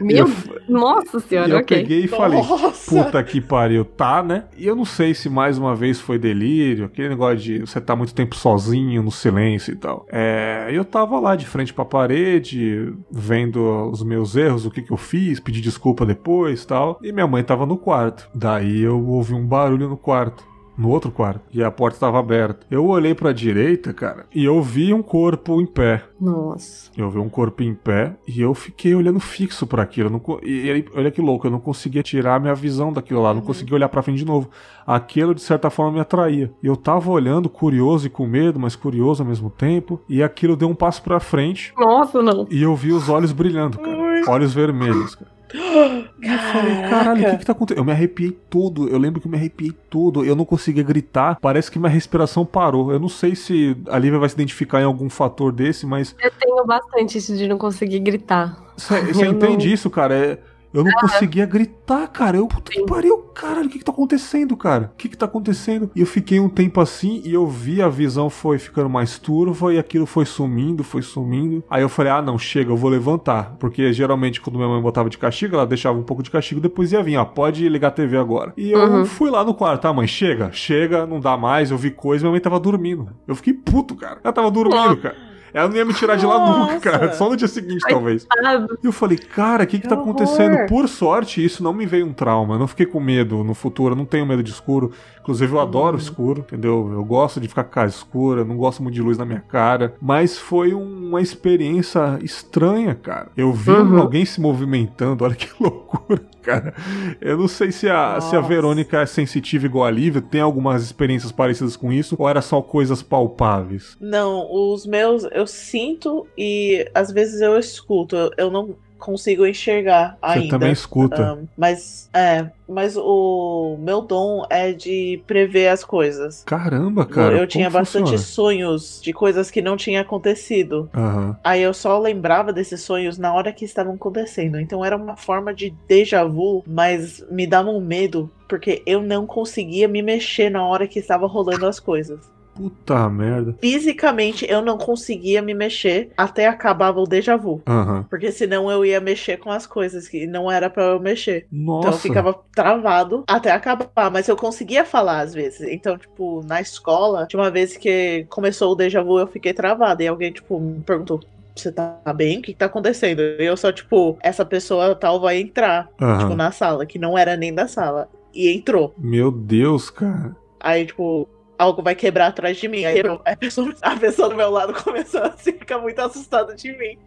Meu, 0.00 0.26
eu- 0.26 0.62
nossa 0.68 1.20
senhora, 1.20 1.48
eu 1.50 1.58
ok. 1.58 1.78
peguei 1.78 2.04
e 2.04 2.08
falei, 2.08 2.40
Nossa! 2.40 2.90
puta 2.90 3.22
que 3.22 3.40
pariu, 3.40 3.84
tá, 3.84 4.22
né? 4.22 4.44
E 4.56 4.66
eu 4.66 4.74
não 4.76 4.84
sei 4.84 5.14
se 5.14 5.28
mais 5.28 5.58
uma 5.58 5.74
vez 5.74 6.00
foi 6.00 6.18
delírio, 6.18 6.86
aquele 6.86 7.10
negócio 7.10 7.36
de 7.38 7.58
você 7.60 7.80
tá 7.80 7.94
muito 7.96 8.14
tempo 8.14 8.34
sozinho, 8.34 9.02
no 9.02 9.10
silêncio 9.10 9.72
e 9.72 9.76
tal. 9.76 10.06
É, 10.10 10.68
eu 10.70 10.84
tava 10.84 11.18
lá 11.20 11.36
de 11.36 11.46
frente 11.46 11.72
pra 11.72 11.84
parede, 11.84 12.92
vendo 13.10 13.90
os 13.90 14.02
meus 14.02 14.36
erros, 14.36 14.66
o 14.66 14.70
que 14.70 14.82
que 14.82 14.92
eu 14.92 14.96
fiz, 14.96 15.40
pedi 15.40 15.60
desculpa 15.60 16.04
depois 16.06 16.62
e 16.62 16.66
tal. 16.66 16.98
E 17.02 17.12
minha 17.12 17.26
mãe 17.26 17.42
tava 17.42 17.66
no 17.66 17.76
quarto. 17.76 18.28
Daí 18.34 18.80
eu 18.82 19.04
ouvi 19.06 19.34
um 19.34 19.46
barulho 19.46 19.88
no 19.88 19.96
quarto. 19.96 20.44
No 20.76 20.88
outro 20.88 21.10
quarto. 21.10 21.40
E 21.52 21.62
a 21.62 21.70
porta 21.70 21.96
estava 21.96 22.18
aberta. 22.18 22.66
Eu 22.70 22.86
olhei 22.86 23.14
pra 23.14 23.32
direita, 23.32 23.92
cara, 23.92 24.26
e 24.34 24.44
eu 24.44 24.60
vi 24.62 24.92
um 24.92 25.02
corpo 25.02 25.60
em 25.60 25.66
pé. 25.66 26.04
Nossa. 26.20 26.90
Eu 26.96 27.10
vi 27.10 27.18
um 27.18 27.28
corpo 27.28 27.62
em 27.62 27.74
pé 27.74 28.16
e 28.26 28.40
eu 28.40 28.54
fiquei 28.54 28.94
olhando 28.94 29.20
fixo 29.20 29.66
para 29.66 29.82
aquilo. 29.82 30.10
Não 30.10 30.22
e, 30.42 30.70
aí, 30.70 30.84
olha 30.94 31.10
que 31.10 31.20
louco, 31.20 31.46
eu 31.46 31.50
não 31.50 31.60
conseguia 31.60 32.02
tirar 32.02 32.40
minha 32.40 32.54
visão 32.54 32.92
daquilo 32.92 33.22
lá, 33.22 33.32
não 33.34 33.42
conseguia 33.42 33.74
olhar 33.74 33.88
pra 33.88 34.02
frente 34.02 34.18
de 34.18 34.24
novo. 34.24 34.50
Aquilo 34.86 35.34
de 35.34 35.42
certa 35.42 35.70
forma 35.70 35.92
me 35.92 36.00
atraía. 36.00 36.52
Eu 36.62 36.76
tava 36.76 37.10
olhando 37.10 37.48
curioso 37.48 38.06
e 38.06 38.10
com 38.10 38.26
medo, 38.26 38.58
mas 38.58 38.74
curioso 38.74 39.22
ao 39.22 39.28
mesmo 39.28 39.50
tempo, 39.50 40.00
e 40.08 40.22
aquilo 40.22 40.56
deu 40.56 40.68
um 40.68 40.74
passo 40.74 41.02
pra 41.02 41.20
frente 41.20 41.72
Nossa, 41.78 42.22
não. 42.22 42.46
e 42.50 42.62
eu 42.62 42.74
vi 42.74 42.92
os 42.92 43.08
olhos 43.08 43.32
brilhando, 43.32 43.78
cara. 43.78 44.22
Olhos 44.28 44.54
vermelhos, 44.54 45.14
cara. 45.14 45.33
Eu 45.54 46.38
falei, 46.52 46.82
caralho, 46.90 47.22
o 47.28 47.30
que 47.30 47.38
que 47.38 47.44
tá 47.46 47.52
acontecendo? 47.52 47.80
Eu 47.80 47.84
me 47.84 47.92
arrepiei 47.92 48.30
todo, 48.32 48.88
eu 48.88 48.98
lembro 48.98 49.20
que 49.20 49.26
eu 49.26 49.30
me 49.30 49.36
arrepiei 49.36 49.72
todo, 49.88 50.24
eu 50.24 50.34
não 50.34 50.44
conseguia 50.44 50.82
gritar, 50.82 51.38
parece 51.40 51.70
que 51.70 51.78
minha 51.78 51.90
respiração 51.90 52.44
parou. 52.44 52.90
Eu 52.92 52.98
não 52.98 53.08
sei 53.08 53.34
se 53.36 53.76
a 53.88 53.98
Lívia 53.98 54.18
vai 54.18 54.28
se 54.28 54.34
identificar 54.34 54.80
em 54.80 54.84
algum 54.84 55.08
fator 55.08 55.52
desse, 55.52 55.86
mas 55.86 56.14
Eu 56.20 56.30
tenho 56.40 56.64
bastante 56.66 57.18
isso 57.18 57.36
de 57.36 57.46
não 57.46 57.56
conseguir 57.58 58.00
gritar. 58.00 58.56
Você 58.76 58.94
Eu 59.24 59.30
entende 59.30 59.66
não- 59.68 59.74
isso, 59.74 59.88
cara? 59.88 60.14
É- 60.14 60.38
eu 60.74 60.84
não 60.84 60.92
conseguia 60.92 61.46
gritar, 61.46 62.06
cara. 62.08 62.36
Eu, 62.36 62.46
puta 62.46 62.70
que 62.72 62.84
pariu, 62.84 63.18
caralho, 63.34 63.66
o 63.66 63.70
que 63.70 63.78
que 63.78 63.84
tá 63.84 63.92
acontecendo, 63.92 64.56
cara? 64.56 64.90
O 64.92 64.96
que 64.96 65.08
que 65.08 65.16
tá 65.16 65.26
acontecendo? 65.26 65.90
E 65.94 66.00
eu 66.00 66.06
fiquei 66.06 66.40
um 66.40 66.48
tempo 66.48 66.80
assim 66.80 67.22
e 67.24 67.32
eu 67.32 67.46
vi 67.46 67.80
a 67.80 67.88
visão 67.88 68.28
foi 68.28 68.58
ficando 68.58 68.90
mais 68.90 69.18
turva 69.18 69.72
e 69.72 69.78
aquilo 69.78 70.04
foi 70.06 70.24
sumindo, 70.26 70.82
foi 70.84 71.00
sumindo. 71.02 71.62
Aí 71.70 71.82
eu 71.82 71.88
falei, 71.88 72.12
ah, 72.12 72.20
não, 72.20 72.36
chega, 72.38 72.70
eu 72.70 72.76
vou 72.76 72.90
levantar. 72.90 73.56
Porque 73.58 73.92
geralmente 73.92 74.40
quando 74.40 74.56
minha 74.56 74.68
mãe 74.68 74.82
botava 74.82 75.08
de 75.08 75.16
castigo, 75.18 75.54
ela 75.54 75.66
deixava 75.66 75.98
um 75.98 76.02
pouco 76.02 76.22
de 76.22 76.30
castigo, 76.30 76.60
depois 76.60 76.92
ia 76.92 77.02
vir, 77.02 77.16
ó, 77.16 77.24
pode 77.24 77.68
ligar 77.68 77.88
a 77.88 77.92
TV 77.92 78.16
agora. 78.16 78.52
E 78.56 78.72
eu 78.72 78.80
Uhum. 78.84 79.04
fui 79.04 79.30
lá 79.30 79.44
no 79.44 79.54
quarto, 79.54 79.82
tá, 79.82 79.92
mãe, 79.92 80.06
chega, 80.06 80.50
chega, 80.52 81.06
não 81.06 81.20
dá 81.20 81.36
mais, 81.36 81.70
eu 81.70 81.78
vi 81.78 81.90
coisa, 81.90 82.24
minha 82.24 82.32
mãe 82.32 82.40
tava 82.40 82.58
dormindo. 82.60 83.08
Eu 83.26 83.34
fiquei 83.34 83.52
puto, 83.54 83.94
cara. 83.94 84.18
Ela 84.22 84.32
tava 84.32 84.50
dormindo, 84.50 84.96
cara. 84.98 85.16
Ela 85.54 85.68
não 85.68 85.76
ia 85.76 85.84
me 85.84 85.94
tirar 85.94 86.16
de 86.16 86.26
lá 86.26 86.38
nunca, 86.40 86.58
Nossa. 86.74 86.80
cara. 86.80 87.12
Só 87.14 87.30
no 87.30 87.36
dia 87.36 87.46
seguinte, 87.48 87.84
talvez. 87.88 88.26
Sabe? 88.42 88.66
E 88.82 88.86
eu 88.86 88.92
falei, 88.92 89.16
cara, 89.16 89.62
o 89.64 89.66
que 89.66 89.76
que 89.78 89.82
Que 89.84 89.88
tá 89.88 89.94
horror. 89.94 90.10
acontecendo? 90.10 90.66
Por 90.68 90.88
sorte, 90.88 91.42
isso 91.44 91.62
não 91.62 91.72
me 91.72 91.86
veio 91.86 92.06
um 92.06 92.12
trauma. 92.12 92.56
Eu 92.56 92.58
não 92.58 92.66
fiquei 92.66 92.84
com 92.86 92.98
medo 93.00 93.44
no 93.44 93.54
futuro, 93.54 93.92
eu 93.94 93.96
não 93.98 94.04
tenho 94.04 94.26
medo 94.26 94.42
de 94.42 94.50
escuro. 94.50 94.90
Inclusive, 95.20 95.52
eu 95.54 95.60
adoro 95.60 95.96
escuro, 95.96 96.40
entendeu? 96.40 96.90
Eu 96.92 97.02
gosto 97.04 97.40
de 97.40 97.48
ficar 97.48 97.64
com 97.64 97.70
a 97.70 97.72
casa 97.72 97.94
escura, 97.94 98.44
não 98.44 98.56
gosto 98.58 98.82
muito 98.82 98.94
de 98.94 99.00
luz 99.00 99.16
na 99.16 99.24
minha 99.24 99.40
cara. 99.40 99.94
Mas 100.02 100.36
foi 100.36 100.74
uma 100.74 101.20
experiência 101.22 102.18
estranha, 102.22 102.94
cara. 102.94 103.28
Eu 103.36 103.52
vi 103.52 103.70
Uhum. 103.70 104.00
alguém 104.00 104.24
se 104.24 104.40
movimentando, 104.40 105.24
olha 105.24 105.34
que 105.34 105.48
loucura, 105.58 106.20
cara. 106.42 106.74
Eu 107.20 107.38
não 107.38 107.48
sei 107.48 107.70
se 107.72 107.88
a, 107.88 108.20
se 108.20 108.36
a. 108.36 108.40
Verônica 108.44 109.00
é 109.00 109.06
sensitiva 109.06 109.64
igual 109.64 109.86
a 109.86 109.90
Lívia, 109.90 110.20
tem 110.20 110.40
algumas 110.42 110.82
experiências 110.82 111.32
parecidas 111.32 111.76
com 111.76 111.90
isso, 111.90 112.14
ou 112.18 112.28
era 112.28 112.42
só 112.42 112.60
coisas 112.60 113.02
palpáveis? 113.02 113.96
Não, 114.00 114.46
os 114.52 114.84
meus 114.86 115.24
eu 115.32 115.43
sinto 115.46 116.26
e 116.36 116.88
às 116.94 117.10
vezes 117.10 117.40
eu 117.40 117.58
escuto. 117.58 118.16
Eu, 118.16 118.30
eu 118.36 118.50
não 118.50 118.76
consigo 119.04 119.46
enxergar 119.46 120.16
Você 120.22 120.38
ainda. 120.38 120.48
também 120.48 120.72
escuta. 120.72 121.22
Ahn, 121.22 121.44
mas 121.56 122.08
é, 122.14 122.46
mas 122.66 122.96
o 122.96 123.76
meu 123.78 124.00
dom 124.00 124.46
é 124.48 124.72
de 124.72 125.22
prever 125.26 125.68
as 125.68 125.84
coisas. 125.84 126.42
Caramba, 126.44 127.04
cara. 127.04 127.36
eu 127.36 127.46
tinha 127.46 127.68
bastante 127.68 128.12
funciona? 128.12 128.22
sonhos 128.22 129.00
de 129.02 129.12
coisas 129.12 129.50
que 129.50 129.60
não 129.60 129.76
tinham 129.76 130.00
acontecido. 130.00 130.88
Aham. 130.94 131.36
Aí 131.44 131.60
eu 131.60 131.74
só 131.74 131.98
lembrava 131.98 132.50
desses 132.50 132.80
sonhos 132.80 133.18
na 133.18 133.34
hora 133.34 133.52
que 133.52 133.66
estavam 133.66 133.94
acontecendo. 133.94 134.58
Então 134.58 134.82
era 134.82 134.96
uma 134.96 135.16
forma 135.16 135.52
de 135.52 135.74
déjà 135.86 136.24
vu, 136.24 136.64
mas 136.66 137.22
me 137.30 137.46
dava 137.46 137.68
um 137.68 137.80
medo 137.80 138.30
porque 138.48 138.82
eu 138.86 139.02
não 139.02 139.26
conseguia 139.26 139.88
me 139.88 140.00
mexer 140.00 140.50
na 140.50 140.66
hora 140.66 140.86
que 140.86 140.98
estava 140.98 141.26
rolando 141.26 141.66
as 141.66 141.80
coisas. 141.80 142.20
Puta 142.54 143.08
merda. 143.08 143.54
Fisicamente 143.60 144.46
eu 144.48 144.62
não 144.62 144.78
conseguia 144.78 145.42
me 145.42 145.54
mexer 145.54 146.10
até 146.16 146.46
acabava 146.46 147.00
o 147.00 147.04
déjà 147.04 147.36
vu. 147.36 147.60
Aham. 147.66 148.04
Porque 148.08 148.30
senão 148.30 148.70
eu 148.70 148.84
ia 148.84 149.00
mexer 149.00 149.38
com 149.38 149.50
as 149.50 149.66
coisas 149.66 150.08
que 150.08 150.26
não 150.26 150.50
era 150.50 150.70
pra 150.70 150.84
eu 150.84 151.00
mexer. 151.00 151.46
Nossa. 151.50 151.88
Então 151.88 151.92
eu 151.92 151.98
ficava 152.00 152.40
travado 152.54 153.24
até 153.26 153.50
acabar, 153.50 154.10
mas 154.10 154.28
eu 154.28 154.36
conseguia 154.36 154.84
falar 154.84 155.20
às 155.20 155.34
vezes. 155.34 155.62
Então, 155.68 155.98
tipo, 155.98 156.42
na 156.46 156.60
escola, 156.60 157.26
tinha 157.26 157.40
uma 157.40 157.50
vez 157.50 157.76
que 157.76 158.26
começou 158.28 158.72
o 158.72 158.76
déjà 158.76 159.02
vu, 159.02 159.18
eu 159.18 159.26
fiquei 159.26 159.52
travada. 159.52 160.02
E 160.02 160.08
alguém, 160.08 160.32
tipo, 160.32 160.60
me 160.60 160.80
perguntou: 160.80 161.20
Você 161.54 161.72
tá 161.72 161.98
bem? 162.14 162.38
O 162.38 162.42
que, 162.42 162.52
que 162.52 162.58
tá 162.58 162.66
acontecendo? 162.66 163.20
E 163.20 163.44
eu 163.44 163.56
só, 163.56 163.72
tipo, 163.72 164.16
essa 164.22 164.44
pessoa 164.44 164.94
tal 164.94 165.20
vai 165.20 165.40
entrar, 165.40 165.88
Aham. 166.00 166.18
tipo, 166.18 166.34
na 166.36 166.52
sala, 166.52 166.86
que 166.86 166.98
não 166.98 167.18
era 167.18 167.36
nem 167.36 167.52
da 167.52 167.66
sala. 167.66 168.08
E 168.32 168.48
entrou. 168.48 168.94
Meu 168.98 169.30
Deus, 169.30 169.90
cara. 169.90 170.36
Aí, 170.60 170.86
tipo, 170.86 171.28
algo 171.58 171.82
vai 171.82 171.94
quebrar 171.94 172.28
atrás 172.28 172.56
de 172.56 172.68
mim. 172.68 172.84
Aí. 172.84 173.00
Aí 173.24 173.32
a 173.32 173.36
pessoa, 173.36 173.74
a 173.82 173.96
pessoa 173.96 174.28
do 174.28 174.36
meu 174.36 174.50
lado 174.50 174.72
começou 174.82 175.20
a 175.22 175.26
assim, 175.28 175.52
ficar 175.52 175.78
muito 175.78 175.98
assustada 176.00 176.54
de 176.54 176.76
mim. 176.76 176.98